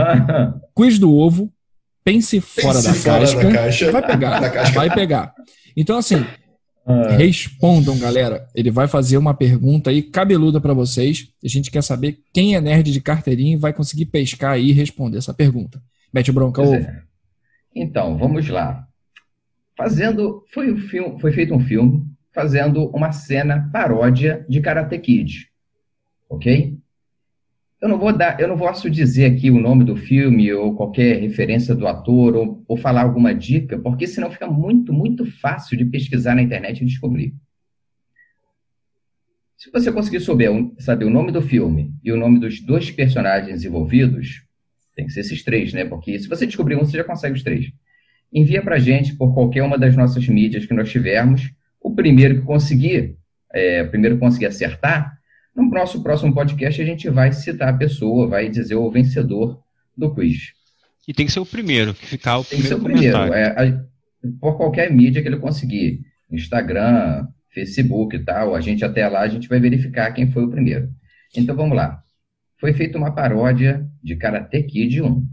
quiz 0.73 0.97
do 0.97 1.15
ovo, 1.15 1.51
pense 2.03 2.39
fora, 2.39 2.75
pense 2.75 2.87
da, 2.87 2.93
fora 2.93 3.19
casca, 3.19 3.43
da 3.43 3.51
caixa. 3.51 3.91
Vai 3.91 4.05
pegar. 4.05 4.39
Vai 4.73 4.93
pegar. 4.93 5.33
Então, 5.75 5.97
assim, 5.97 6.25
ah. 6.87 7.09
Respondam, 7.17 7.99
galera. 7.99 8.47
Ele 8.55 8.71
vai 8.71 8.87
fazer 8.87 9.17
uma 9.17 9.33
pergunta 9.33 9.89
aí 9.89 10.01
cabeluda 10.01 10.61
para 10.61 10.73
vocês. 10.73 11.27
A 11.43 11.47
gente 11.47 11.69
quer 11.69 11.83
saber 11.83 12.19
quem 12.33 12.55
é 12.55 12.61
nerd 12.61 12.93
de 12.93 13.01
carteirinha 13.01 13.55
e 13.55 13.59
vai 13.59 13.73
conseguir 13.73 14.05
pescar 14.05 14.53
aí 14.53 14.69
e 14.69 14.71
responder 14.71 15.17
essa 15.17 15.33
pergunta. 15.33 15.81
Mete 16.13 16.31
bronca 16.31 16.61
ovo. 16.61 16.75
É. 16.75 17.03
Então, 17.75 18.17
vamos 18.17 18.47
lá. 18.47 18.87
Fazendo, 19.77 20.45
foi, 20.53 20.71
um 20.71 20.77
filme, 20.77 21.19
foi 21.19 21.33
feito 21.33 21.53
um 21.53 21.59
filme 21.59 22.05
fazendo 22.33 22.85
uma 22.87 23.11
cena 23.11 23.69
paródia 23.73 24.45
de 24.47 24.61
Karate 24.61 24.97
Kid, 24.97 25.49
ok? 26.29 26.77
Eu 27.79 27.89
não 27.89 27.99
vou 27.99 28.11
dar, 28.11 28.39
eu 28.39 28.47
não 28.47 28.57
posso 28.57 28.89
dizer 28.89 29.25
aqui 29.25 29.51
o 29.51 29.59
nome 29.59 29.83
do 29.83 29.95
filme 29.95 30.51
ou 30.51 30.75
qualquer 30.75 31.19
referência 31.19 31.75
do 31.75 31.87
ator 31.87 32.35
ou, 32.35 32.63
ou 32.67 32.75
falar 32.75 33.03
alguma 33.03 33.35
dica, 33.35 33.77
porque 33.77 34.07
senão 34.07 34.31
fica 34.31 34.47
muito, 34.47 34.91
muito 34.91 35.25
fácil 35.39 35.77
de 35.77 35.85
pesquisar 35.85 36.33
na 36.33 36.41
internet 36.41 36.81
e 36.81 36.85
descobrir. 36.85 37.35
Se 39.55 39.71
você 39.71 39.91
conseguir 39.91 40.19
saber, 40.21 40.49
saber 40.79 41.05
o 41.05 41.09
nome 41.09 41.31
do 41.31 41.41
filme 41.41 41.93
e 42.03 42.11
o 42.11 42.17
nome 42.17 42.39
dos 42.39 42.59
dois 42.61 42.89
personagens 42.89 43.63
envolvidos, 43.63 44.43
tem 44.95 45.05
que 45.05 45.11
ser 45.11 45.19
esses 45.19 45.43
três, 45.43 45.71
né? 45.71 45.85
Porque 45.85 46.17
se 46.19 46.27
você 46.27 46.47
descobrir 46.47 46.75
um, 46.75 46.79
você 46.79 46.97
já 46.97 47.03
consegue 47.03 47.35
os 47.35 47.43
três. 47.43 47.71
Envia 48.33 48.61
para 48.61 48.79
gente 48.79 49.15
por 49.15 49.33
qualquer 49.33 49.61
uma 49.61 49.77
das 49.77 49.95
nossas 49.95 50.27
mídias 50.27 50.65
que 50.65 50.73
nós 50.73 50.89
tivermos. 50.89 51.51
O 51.79 51.93
primeiro 51.93 52.39
que 52.39 52.41
conseguir, 52.41 53.17
é, 53.53 53.83
o 53.83 53.89
primeiro 53.89 54.15
que 54.15 54.21
conseguir 54.21 54.47
acertar, 54.47 55.16
no 55.57 55.69
nosso 55.71 56.03
próximo 56.03 56.33
podcast, 56.35 56.79
a 56.79 56.85
gente 56.85 57.09
vai 57.09 57.33
citar 57.33 57.69
a 57.69 57.77
pessoa, 57.77 58.27
vai 58.27 58.47
dizer 58.47 58.75
o 58.75 58.91
vencedor 58.91 59.59
do 59.97 60.13
quiz. 60.13 60.53
E 61.07 61.13
tem 61.13 61.25
que 61.25 61.31
ser 61.31 61.39
o 61.39 61.45
primeiro, 61.45 61.95
que 61.95 62.05
ficar 62.05 62.37
o 62.37 62.43
tem 62.43 62.59
primeiro. 62.59 62.79
Tem 62.83 62.93
que 62.93 62.99
ser 62.99 63.15
o 63.17 63.19
primeiro. 63.19 63.33
É, 63.33 63.47
a, 63.47 63.81
por 64.39 64.55
qualquer 64.55 64.91
mídia 64.91 65.21
que 65.21 65.27
ele 65.27 65.37
conseguir. 65.37 66.01
Instagram, 66.29 67.25
Facebook 67.49 68.15
e 68.15 68.19
tal, 68.19 68.53
a 68.53 68.61
gente 68.61 68.83
até 68.85 69.07
lá 69.07 69.21
a 69.21 69.27
gente 69.27 69.47
vai 69.47 69.59
verificar 69.59 70.11
quem 70.11 70.29
foi 70.29 70.43
o 70.43 70.49
primeiro. 70.49 70.89
Então 71.35 71.55
vamos 71.55 71.75
lá. 71.75 72.03
Foi 72.59 72.73
feita 72.73 72.97
uma 72.97 73.15
paródia 73.15 73.87
de 74.03 74.15
Karate 74.15 74.61
Kid 74.63 75.01
1. 75.01 75.27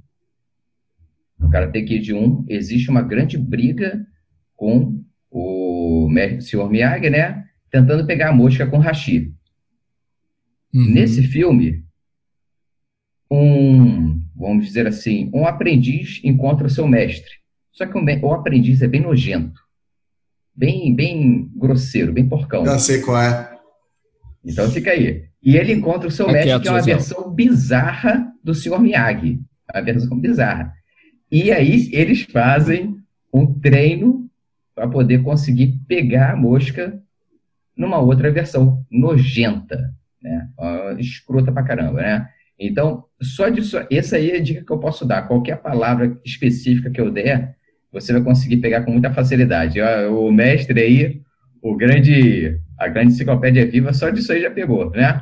No 1.39 1.51
Karate 1.51 1.83
Kid 1.83 2.15
1 2.15 2.47
existe 2.49 2.89
uma 2.89 3.03
grande 3.03 3.37
briga 3.37 4.07
com 4.55 5.03
o 5.31 6.09
Sr. 6.41 6.71
Miyagi, 6.71 7.11
né? 7.11 7.45
Tentando 7.71 8.07
pegar 8.07 8.31
a 8.31 8.33
mosca 8.33 8.67
com 8.67 8.79
Hashi. 8.79 9.34
Uhum. 10.75 10.91
Nesse 10.91 11.23
filme, 11.23 11.85
um, 13.31 14.21
vamos 14.35 14.67
dizer 14.67 14.89
assim, 14.89 15.31
um 15.33 15.47
aprendiz 15.47 16.21
encontra 16.25 16.67
o 16.67 16.71
seu 16.71 16.89
mestre. 16.89 17.31
Só 17.71 17.87
que 17.87 17.97
o, 17.97 18.27
o 18.27 18.35
aprendiz 18.35 18.83
é 18.83 18.89
bem 18.89 19.01
nojento, 19.01 19.61
bem, 20.55 20.93
bem 20.93 21.49
grosseiro, 21.55 22.13
bem 22.13 22.29
porcão. 22.29 22.67
Já 22.67 22.79
sei 22.81 23.01
qual 23.01 23.23
é. 23.23 23.57
Então 24.45 24.69
fica 24.69 24.91
aí. 24.91 25.29
E 25.41 25.57
ele 25.57 25.73
encontra 25.73 26.09
o 26.09 26.11
seu 26.11 26.27
mestre, 26.27 26.61
que 26.61 26.69
é 26.69 26.71
uma 26.73 26.83
versão 26.83 27.31
bizarra 27.31 28.33
do 28.43 28.53
Sr. 28.53 28.81
Miyagi. 28.81 29.41
A 29.69 29.81
versão 29.81 30.19
bizarra. 30.19 30.73
E 31.31 31.53
aí 31.53 31.89
eles 31.93 32.23
fazem 32.23 32.97
um 33.33 33.59
treino 33.59 34.29
para 34.75 34.89
poder 34.89 35.23
conseguir 35.23 35.79
pegar 35.87 36.33
a 36.33 36.37
mosca 36.37 37.01
numa 37.77 37.99
outra 37.99 38.31
versão 38.31 38.85
nojenta 38.91 39.95
né? 40.25 40.49
Escrota 40.99 41.53
pra 41.53 41.63
caramba, 41.63 42.01
né? 42.01 42.29
Então, 42.59 43.05
só 43.21 43.49
disso, 43.49 43.77
essa 43.91 44.17
aí 44.17 44.31
é 44.31 44.37
a 44.37 44.41
dica 44.41 44.65
que 44.65 44.73
eu 44.73 44.79
posso 44.79 45.05
dar. 45.05 45.29
Qualquer 45.29 45.57
palavra 45.61 46.19
específica 46.25 46.91
que 46.91 47.01
eu 47.01 47.11
der, 47.11 47.57
você 47.93 48.13
vai 48.13 48.23
conseguir 48.23 48.57
pegar 48.57 48.83
com 48.83 48.93
muita 48.93 49.13
facilidade. 49.13 49.81
O 50.11 50.33
mestre 50.33 50.81
aí, 50.81 51.21
o 51.61 51.77
grande, 51.77 52.59
a 52.79 52.89
grande 52.89 53.13
enciclopédia 53.13 53.67
viva, 53.71 53.93
só 53.93 54.09
disso 54.09 54.33
aí 54.33 54.41
já 54.41 54.51
pegou, 54.51 54.91
né? 54.91 55.21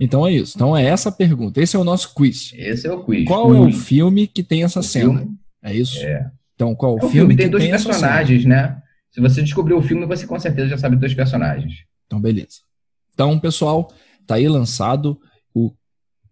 Então 0.00 0.26
é 0.26 0.32
isso. 0.32 0.56
Então 0.56 0.74
é 0.74 0.84
essa 0.84 1.10
a 1.10 1.12
pergunta. 1.12 1.60
Esse 1.60 1.76
é 1.76 1.78
o 1.78 1.84
nosso 1.84 2.14
quiz. 2.14 2.52
Esse 2.56 2.86
é 2.86 2.92
o 2.92 3.04
quiz. 3.04 3.26
Qual 3.26 3.54
é 3.54 3.58
o 3.60 3.72
filme 3.72 4.26
que 4.26 4.42
tem 4.42 4.64
essa 4.64 4.80
o 4.80 4.82
cena? 4.82 5.18
Filme? 5.18 5.36
É 5.62 5.74
isso? 5.74 5.98
É. 6.04 6.30
Então, 6.54 6.74
qual 6.74 6.94
é 6.94 7.04
o 7.04 7.08
filme, 7.08 7.12
filme 7.12 7.36
tem 7.36 7.50
dois 7.50 7.68
personagens, 7.68 8.44
né? 8.44 8.80
Se 9.10 9.20
você 9.20 9.42
descobrir 9.42 9.74
o 9.74 9.82
filme, 9.82 10.06
você 10.06 10.26
com 10.26 10.38
certeza 10.38 10.68
já 10.68 10.78
sabe 10.78 10.96
dois 10.96 11.12
personagens. 11.12 11.84
Então, 12.06 12.20
beleza. 12.20 12.60
Então, 13.14 13.38
pessoal, 13.38 13.90
tá 14.26 14.34
aí 14.34 14.48
lançado 14.48 15.18
o 15.54 15.72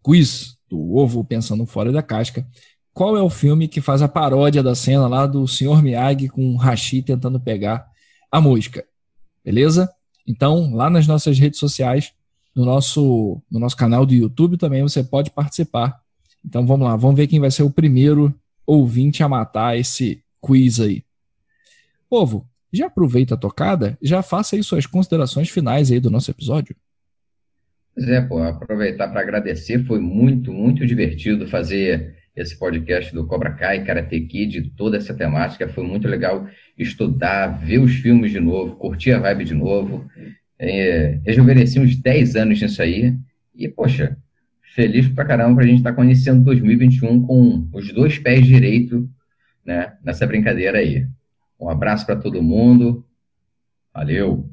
quiz 0.03 0.57
do 0.69 0.97
ovo 0.97 1.25
pensando 1.25 1.65
fora 1.65 1.93
da 1.93 2.03
casca. 2.03 2.47
Qual 2.93 3.17
é 3.17 3.23
o 3.23 3.31
filme 3.31 3.69
que 3.69 3.81
faz 3.81 4.03
a 4.03 4.09
paródia 4.09 4.63
da 4.63 4.75
cena 4.75 5.07
lá 5.07 5.27
do 5.27 5.47
Sr. 5.47 5.83
Miyagi 5.83 6.29
com 6.29 6.55
o 6.55 6.57
Hashi 6.57 7.01
tentando 7.01 7.41
pegar 7.41 7.87
a 8.31 8.41
mosca? 8.41 8.85
Beleza? 9.45 9.91
Então, 10.27 10.75
lá 10.75 10.91
nas 10.91 11.07
nossas 11.07 11.39
redes 11.39 11.59
sociais, 11.59 12.13
no 12.55 12.65
nosso, 12.65 13.41
no 13.51 13.59
nosso 13.59 13.77
canal 13.77 14.05
do 14.05 14.13
YouTube 14.13 14.57
também 14.57 14.83
você 14.83 15.03
pode 15.03 15.31
participar. 15.31 16.01
Então 16.45 16.67
vamos 16.67 16.87
lá, 16.87 16.97
vamos 16.97 17.17
ver 17.17 17.27
quem 17.27 17.41
vai 17.41 17.51
ser 17.51 17.63
o 17.63 17.71
primeiro 17.71 18.35
ouvinte 18.67 19.23
a 19.23 19.29
matar 19.29 19.79
esse 19.79 20.23
quiz 20.41 20.81
aí. 20.81 21.05
Povo, 22.11 22.47
já 22.73 22.87
aproveita 22.87 23.35
a 23.35 23.39
tocada, 23.39 23.99
já 24.01 24.23
faça 24.23 24.57
aí 24.57 24.63
suas 24.63 24.87
considerações 24.87 25.49
finais 25.51 25.91
aí 25.91 26.01
do 26.01 26.11
nosso 26.11 26.31
episódio. 26.31 26.75
Pois 27.95 28.09
é, 28.09 28.21
pô, 28.23 28.43
aproveitar 28.43 29.09
para 29.09 29.21
agradecer, 29.21 29.85
foi 29.85 30.01
muito, 30.01 30.53
muito 30.53 30.87
divertido 30.87 31.47
fazer 31.47 32.17
esse 32.35 32.59
podcast 32.59 33.15
do 33.15 33.27
Cobra 33.27 33.53
Kai, 33.53 33.85
Karate 33.85 34.19
Kid, 34.23 34.73
toda 34.77 34.97
essa 34.97 35.13
temática, 35.13 35.69
foi 35.69 35.85
muito 35.85 36.09
legal 36.09 36.49
estudar, 36.79 37.49
ver 37.49 37.79
os 37.79 37.95
filmes 37.97 38.33
de 38.33 38.41
novo, 38.41 38.77
curtir 38.77 39.13
a 39.13 39.19
vibe 39.19 39.45
de 39.45 39.55
novo, 39.55 40.07
é, 40.59 41.21
rejuvenesci 41.27 41.79
uns 41.79 41.95
10 41.95 42.37
anos 42.37 42.63
nisso 42.63 42.81
aí, 42.81 43.15
e, 43.55 43.69
poxa, 43.69 44.17
feliz 44.75 45.07
pra 45.09 45.27
caramba 45.27 45.57
pra 45.57 45.67
gente 45.67 45.79
estar 45.79 45.91
tá 45.91 45.97
conhecendo 45.97 46.43
2021 46.45 47.27
com 47.27 47.69
os 47.75 47.93
dois 47.93 48.19
pés 48.19 48.47
direito, 48.47 49.07
né, 49.65 49.93
nessa 50.03 50.27
brincadeira 50.27 50.79
aí. 50.79 51.07
Um 51.63 51.71
abraço 51.71 52.05
para 52.05 52.17
todo 52.17 52.43
mundo. 52.43 53.05
Valeu. 53.95 54.51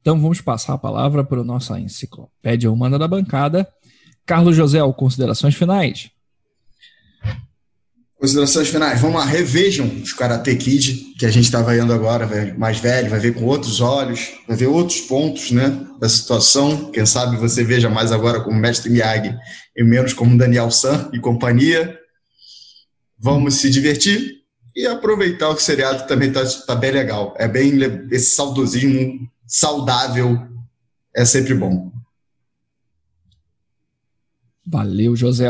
Então 0.00 0.20
vamos 0.20 0.40
passar 0.40 0.74
a 0.74 0.78
palavra 0.78 1.24
para 1.24 1.40
a 1.40 1.44
nossa 1.44 1.80
enciclopédia 1.80 2.70
humana 2.70 2.98
da 2.98 3.08
bancada. 3.08 3.66
Carlos 4.24 4.54
José, 4.54 4.78
considerações 4.96 5.56
finais. 5.56 6.10
Considerações 8.16 8.68
finais. 8.68 9.00
Vamos 9.00 9.16
lá, 9.16 9.24
revejam 9.24 9.86
os 9.86 10.12
Karate 10.12 10.54
Kid, 10.56 11.14
que 11.18 11.26
a 11.26 11.30
gente 11.30 11.46
está 11.46 11.60
vendo 11.62 11.92
agora, 11.92 12.54
mais 12.56 12.78
velho, 12.78 13.10
vai 13.10 13.18
ver 13.18 13.34
com 13.34 13.44
outros 13.44 13.80
olhos, 13.80 14.34
vai 14.46 14.56
ver 14.56 14.66
outros 14.66 15.00
pontos 15.00 15.50
né, 15.50 15.84
da 15.98 16.08
situação. 16.08 16.92
Quem 16.92 17.04
sabe 17.04 17.36
você 17.36 17.64
veja 17.64 17.90
mais 17.90 18.12
agora 18.12 18.40
como 18.40 18.56
Mestre 18.56 18.88
Miyagi 18.88 19.36
e 19.76 19.82
menos 19.82 20.12
como 20.12 20.38
Daniel 20.38 20.70
San 20.70 21.10
e 21.12 21.18
companhia. 21.18 21.98
Vamos 23.18 23.56
se 23.56 23.68
divertir 23.68 24.43
e 24.74 24.86
aproveitar 24.86 25.50
o 25.50 25.58
seriado 25.58 26.06
também 26.06 26.32
tá, 26.32 26.42
tá 26.66 26.74
bem 26.74 26.90
legal. 26.90 27.34
É 27.38 27.46
bem 27.46 27.72
esse 28.10 28.30
saudosismo 28.30 29.28
saudável 29.46 30.48
é 31.14 31.24
sempre 31.24 31.54
bom. 31.54 31.92
Valeu, 34.66 35.14
José. 35.14 35.48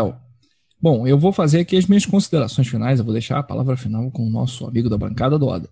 Bom, 0.81 1.07
eu 1.07 1.19
vou 1.19 1.33
fazer 1.33 1.61
aqui 1.61 1.77
as 1.77 1.87
minhas 1.87 2.05
considerações 2.05 2.69
finais. 2.69 2.99
Eu 2.99 3.05
vou 3.05 3.15
deixar 3.15 3.39
a 3.39 3.43
palavra 3.43 3.77
final 3.77 4.11
com 4.11 4.27
o 4.27 4.31
nosso 4.31 4.67
amigo 4.67 4.91
da 4.91 4.99
bancada, 4.99 5.39
Doda. 5.39 5.71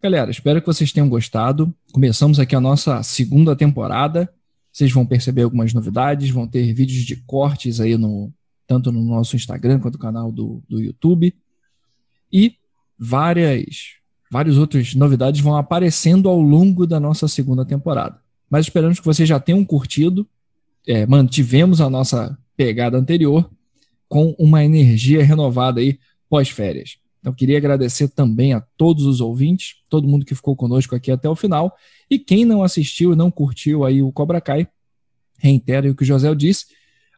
Galera, 0.00 0.30
espero 0.30 0.60
que 0.60 0.66
vocês 0.66 0.92
tenham 0.92 1.08
gostado. 1.08 1.74
Começamos 1.92 2.38
aqui 2.38 2.54
a 2.54 2.60
nossa 2.60 3.02
segunda 3.02 3.56
temporada. 3.56 4.32
Vocês 4.70 4.92
vão 4.92 5.04
perceber 5.04 5.42
algumas 5.42 5.72
novidades, 5.72 6.30
vão 6.30 6.46
ter 6.46 6.72
vídeos 6.72 7.04
de 7.04 7.16
cortes 7.16 7.80
aí 7.80 7.96
no 7.96 8.32
tanto 8.66 8.92
no 8.92 9.02
nosso 9.02 9.34
Instagram 9.34 9.80
quanto 9.80 9.94
no 9.94 10.00
canal 10.00 10.30
do, 10.30 10.62
do 10.68 10.80
YouTube. 10.80 11.34
E 12.36 12.54
várias 12.98 13.96
várias 14.30 14.58
outras 14.58 14.94
novidades 14.94 15.40
vão 15.40 15.56
aparecendo 15.56 16.28
ao 16.28 16.38
longo 16.38 16.86
da 16.86 17.00
nossa 17.00 17.26
segunda 17.26 17.64
temporada. 17.64 18.20
Mas 18.50 18.66
esperamos 18.66 19.00
que 19.00 19.06
vocês 19.06 19.26
já 19.26 19.40
tenham 19.40 19.64
curtido. 19.64 20.28
É, 20.86 21.06
mantivemos 21.06 21.80
a 21.80 21.88
nossa 21.88 22.36
pegada 22.54 22.98
anterior 22.98 23.50
com 24.06 24.36
uma 24.38 24.62
energia 24.62 25.24
renovada 25.24 25.80
aí 25.80 25.98
pós-férias. 26.28 26.98
Então, 27.20 27.32
queria 27.32 27.56
agradecer 27.56 28.08
também 28.08 28.52
a 28.52 28.60
todos 28.76 29.06
os 29.06 29.22
ouvintes, 29.22 29.76
todo 29.88 30.06
mundo 30.06 30.26
que 30.26 30.34
ficou 30.34 30.54
conosco 30.54 30.94
aqui 30.94 31.10
até 31.10 31.28
o 31.30 31.34
final. 31.34 31.74
E 32.10 32.18
quem 32.18 32.44
não 32.44 32.62
assistiu 32.62 33.14
e 33.14 33.16
não 33.16 33.30
curtiu 33.30 33.82
aí 33.82 34.02
o 34.02 34.12
Cobra 34.12 34.42
Kai, 34.42 34.68
reitero 35.38 35.90
o 35.90 35.94
que 35.94 36.02
o 36.02 36.06
José 36.06 36.32
disse, 36.34 36.66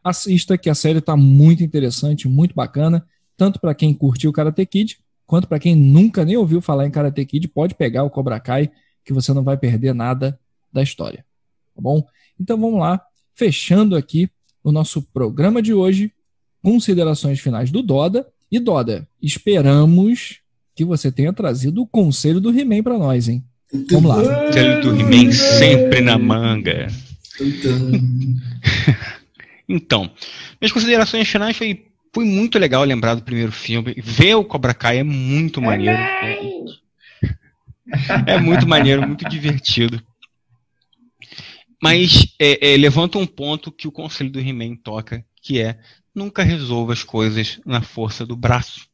assista 0.01 0.57
que 0.57 0.69
a 0.69 0.75
série 0.75 0.99
está 0.99 1.17
muito 1.17 1.61
interessante, 1.61 2.27
muito 2.29 2.55
bacana, 2.55 3.05
tanto 3.35 3.59
para 3.59 3.75
quem 3.75 3.93
curtiu 3.93 4.29
o 4.29 4.33
Karate 4.33 4.65
Kid, 4.65 4.97
quanto 5.29 5.47
para 5.47 5.59
quem 5.59 5.75
nunca 5.75 6.25
nem 6.25 6.35
ouviu 6.35 6.59
falar 6.59 6.87
em 6.87 6.91
Karate 6.91 7.23
Kid, 7.23 7.47
pode 7.49 7.75
pegar 7.75 8.03
o 8.03 8.09
Cobra 8.09 8.39
Kai, 8.39 8.71
que 9.05 9.13
você 9.13 9.31
não 9.31 9.43
vai 9.43 9.57
perder 9.57 9.93
nada 9.93 10.39
da 10.73 10.81
história. 10.81 11.23
Tá 11.75 11.79
bom? 11.79 12.03
Então 12.39 12.59
vamos 12.59 12.79
lá, 12.79 12.99
fechando 13.35 13.95
aqui 13.95 14.27
o 14.63 14.71
nosso 14.71 15.03
programa 15.03 15.61
de 15.61 15.71
hoje, 15.71 16.11
considerações 16.63 17.39
finais 17.39 17.69
do 17.69 17.83
Doda. 17.83 18.27
E 18.51 18.59
Doda, 18.59 19.07
esperamos 19.21 20.39
que 20.75 20.83
você 20.83 21.11
tenha 21.11 21.31
trazido 21.31 21.83
o 21.83 21.87
conselho 21.87 22.41
do 22.41 22.49
He-Man 22.49 22.81
para 22.81 22.97
nós, 22.97 23.29
hein? 23.29 23.43
Vamos 23.91 24.09
lá. 24.09 24.15
Conselho 24.15 24.81
do 24.81 24.99
He-Man 24.99 25.31
sempre 25.31 26.01
na 26.01 26.17
manga. 26.17 26.87
então, 29.69 30.09
minhas 30.59 30.71
considerações 30.71 31.27
finais 31.27 31.55
foi 31.55 31.88
foi 32.19 32.25
muito 32.25 32.59
legal 32.59 32.83
lembrar 32.83 33.15
do 33.15 33.23
primeiro 33.23 33.49
filme. 33.53 33.95
Ver 33.97 34.35
o 34.35 34.43
Cobra 34.43 34.73
Kai 34.73 34.97
é 34.97 35.03
muito 35.03 35.61
maneiro. 35.61 35.97
É, 35.97 36.59
é 38.33 38.37
muito 38.37 38.67
maneiro, 38.67 39.07
muito 39.07 39.23
divertido. 39.29 40.03
Mas 41.81 42.35
é, 42.37 42.73
é, 42.73 42.77
levanta 42.77 43.17
um 43.17 43.25
ponto 43.25 43.71
que 43.71 43.87
o 43.87 43.91
conselho 43.91 44.29
do 44.29 44.37
He-Man 44.37 44.75
toca, 44.75 45.25
que 45.41 45.61
é 45.61 45.79
nunca 46.13 46.43
resolva 46.43 46.91
as 46.91 47.03
coisas 47.03 47.61
na 47.65 47.81
força 47.81 48.25
do 48.25 48.35
braço. 48.35 48.85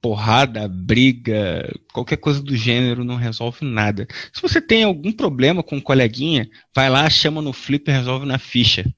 Porrada, 0.00 0.66
briga, 0.66 1.72
qualquer 1.92 2.16
coisa 2.16 2.42
do 2.42 2.56
gênero 2.56 3.04
não 3.04 3.14
resolve 3.14 3.64
nada. 3.64 4.08
Se 4.32 4.42
você 4.42 4.60
tem 4.60 4.82
algum 4.82 5.12
problema 5.12 5.62
com 5.62 5.76
um 5.76 5.80
coleguinha, 5.80 6.50
vai 6.74 6.90
lá, 6.90 7.08
chama 7.08 7.40
no 7.40 7.52
flip 7.52 7.88
e 7.88 7.94
resolve 7.94 8.26
na 8.26 8.40
ficha. 8.40 8.92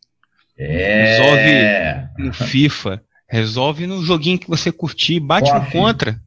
É... 0.56 1.16
Resolve 1.16 2.09
no 2.18 2.32
FIFA, 2.32 3.05
resolve 3.28 3.86
no 3.86 4.05
joguinho 4.05 4.39
que 4.39 4.48
você 4.48 4.70
curtir, 4.70 5.18
bate 5.20 5.52
no 5.52 5.70
contra, 5.70 6.20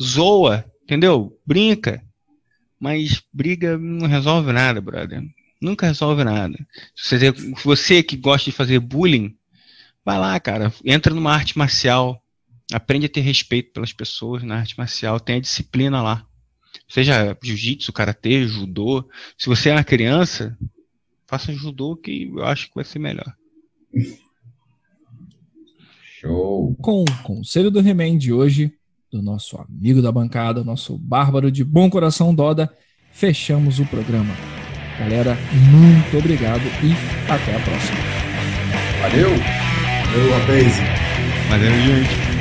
zoa, 0.00 0.64
entendeu? 0.82 1.38
Brinca. 1.46 2.02
Mas 2.78 3.22
briga 3.32 3.78
não 3.78 4.06
resolve 4.06 4.52
nada, 4.52 4.80
brother. 4.80 5.22
Nunca 5.60 5.86
resolve 5.86 6.24
nada. 6.24 6.58
Se 6.94 7.18
você, 7.18 7.32
você 7.64 8.02
que 8.02 8.16
gosta 8.16 8.50
de 8.50 8.56
fazer 8.56 8.78
bullying, 8.80 9.34
vai 10.04 10.18
lá, 10.18 10.38
cara. 10.38 10.72
Entra 10.84 11.14
numa 11.14 11.32
arte 11.32 11.56
marcial. 11.56 12.20
Aprende 12.72 13.06
a 13.06 13.08
ter 13.08 13.20
respeito 13.20 13.72
pelas 13.72 13.92
pessoas 13.92 14.42
na 14.42 14.58
arte 14.58 14.76
marcial. 14.76 15.18
Tem 15.18 15.36
a 15.36 15.40
disciplina 15.40 16.02
lá. 16.02 16.26
Seja 16.88 17.36
jiu-jitsu, 17.42 17.92
karatê, 17.92 18.46
judô. 18.46 19.08
Se 19.38 19.46
você 19.46 19.70
é 19.70 19.72
uma 19.72 19.84
criança, 19.84 20.56
faça 21.26 21.52
judô 21.52 21.96
que 21.96 22.30
eu 22.34 22.44
acho 22.44 22.68
que 22.68 22.74
vai 22.74 22.84
ser 22.84 22.98
melhor. 22.98 23.34
Show! 26.20 26.74
Com 26.80 27.02
o 27.02 27.22
conselho 27.22 27.70
do 27.70 27.80
He-Man 27.80 28.16
de 28.16 28.32
hoje, 28.32 28.72
do 29.10 29.22
nosso 29.22 29.56
amigo 29.56 30.00
da 30.02 30.10
bancada, 30.10 30.64
nosso 30.64 30.98
bárbaro 30.98 31.50
de 31.50 31.62
bom 31.62 31.88
coração 31.88 32.34
Doda, 32.34 32.72
fechamos 33.12 33.78
o 33.78 33.86
programa. 33.86 34.34
Galera, 34.98 35.36
muito 35.70 36.18
obrigado 36.18 36.62
e 36.82 36.92
até 37.30 37.56
a 37.56 37.60
próxima. 37.60 37.98
Valeu! 39.02 39.30
Valeu! 39.30 40.34
Valeu, 41.48 41.70
gente! 41.82 42.33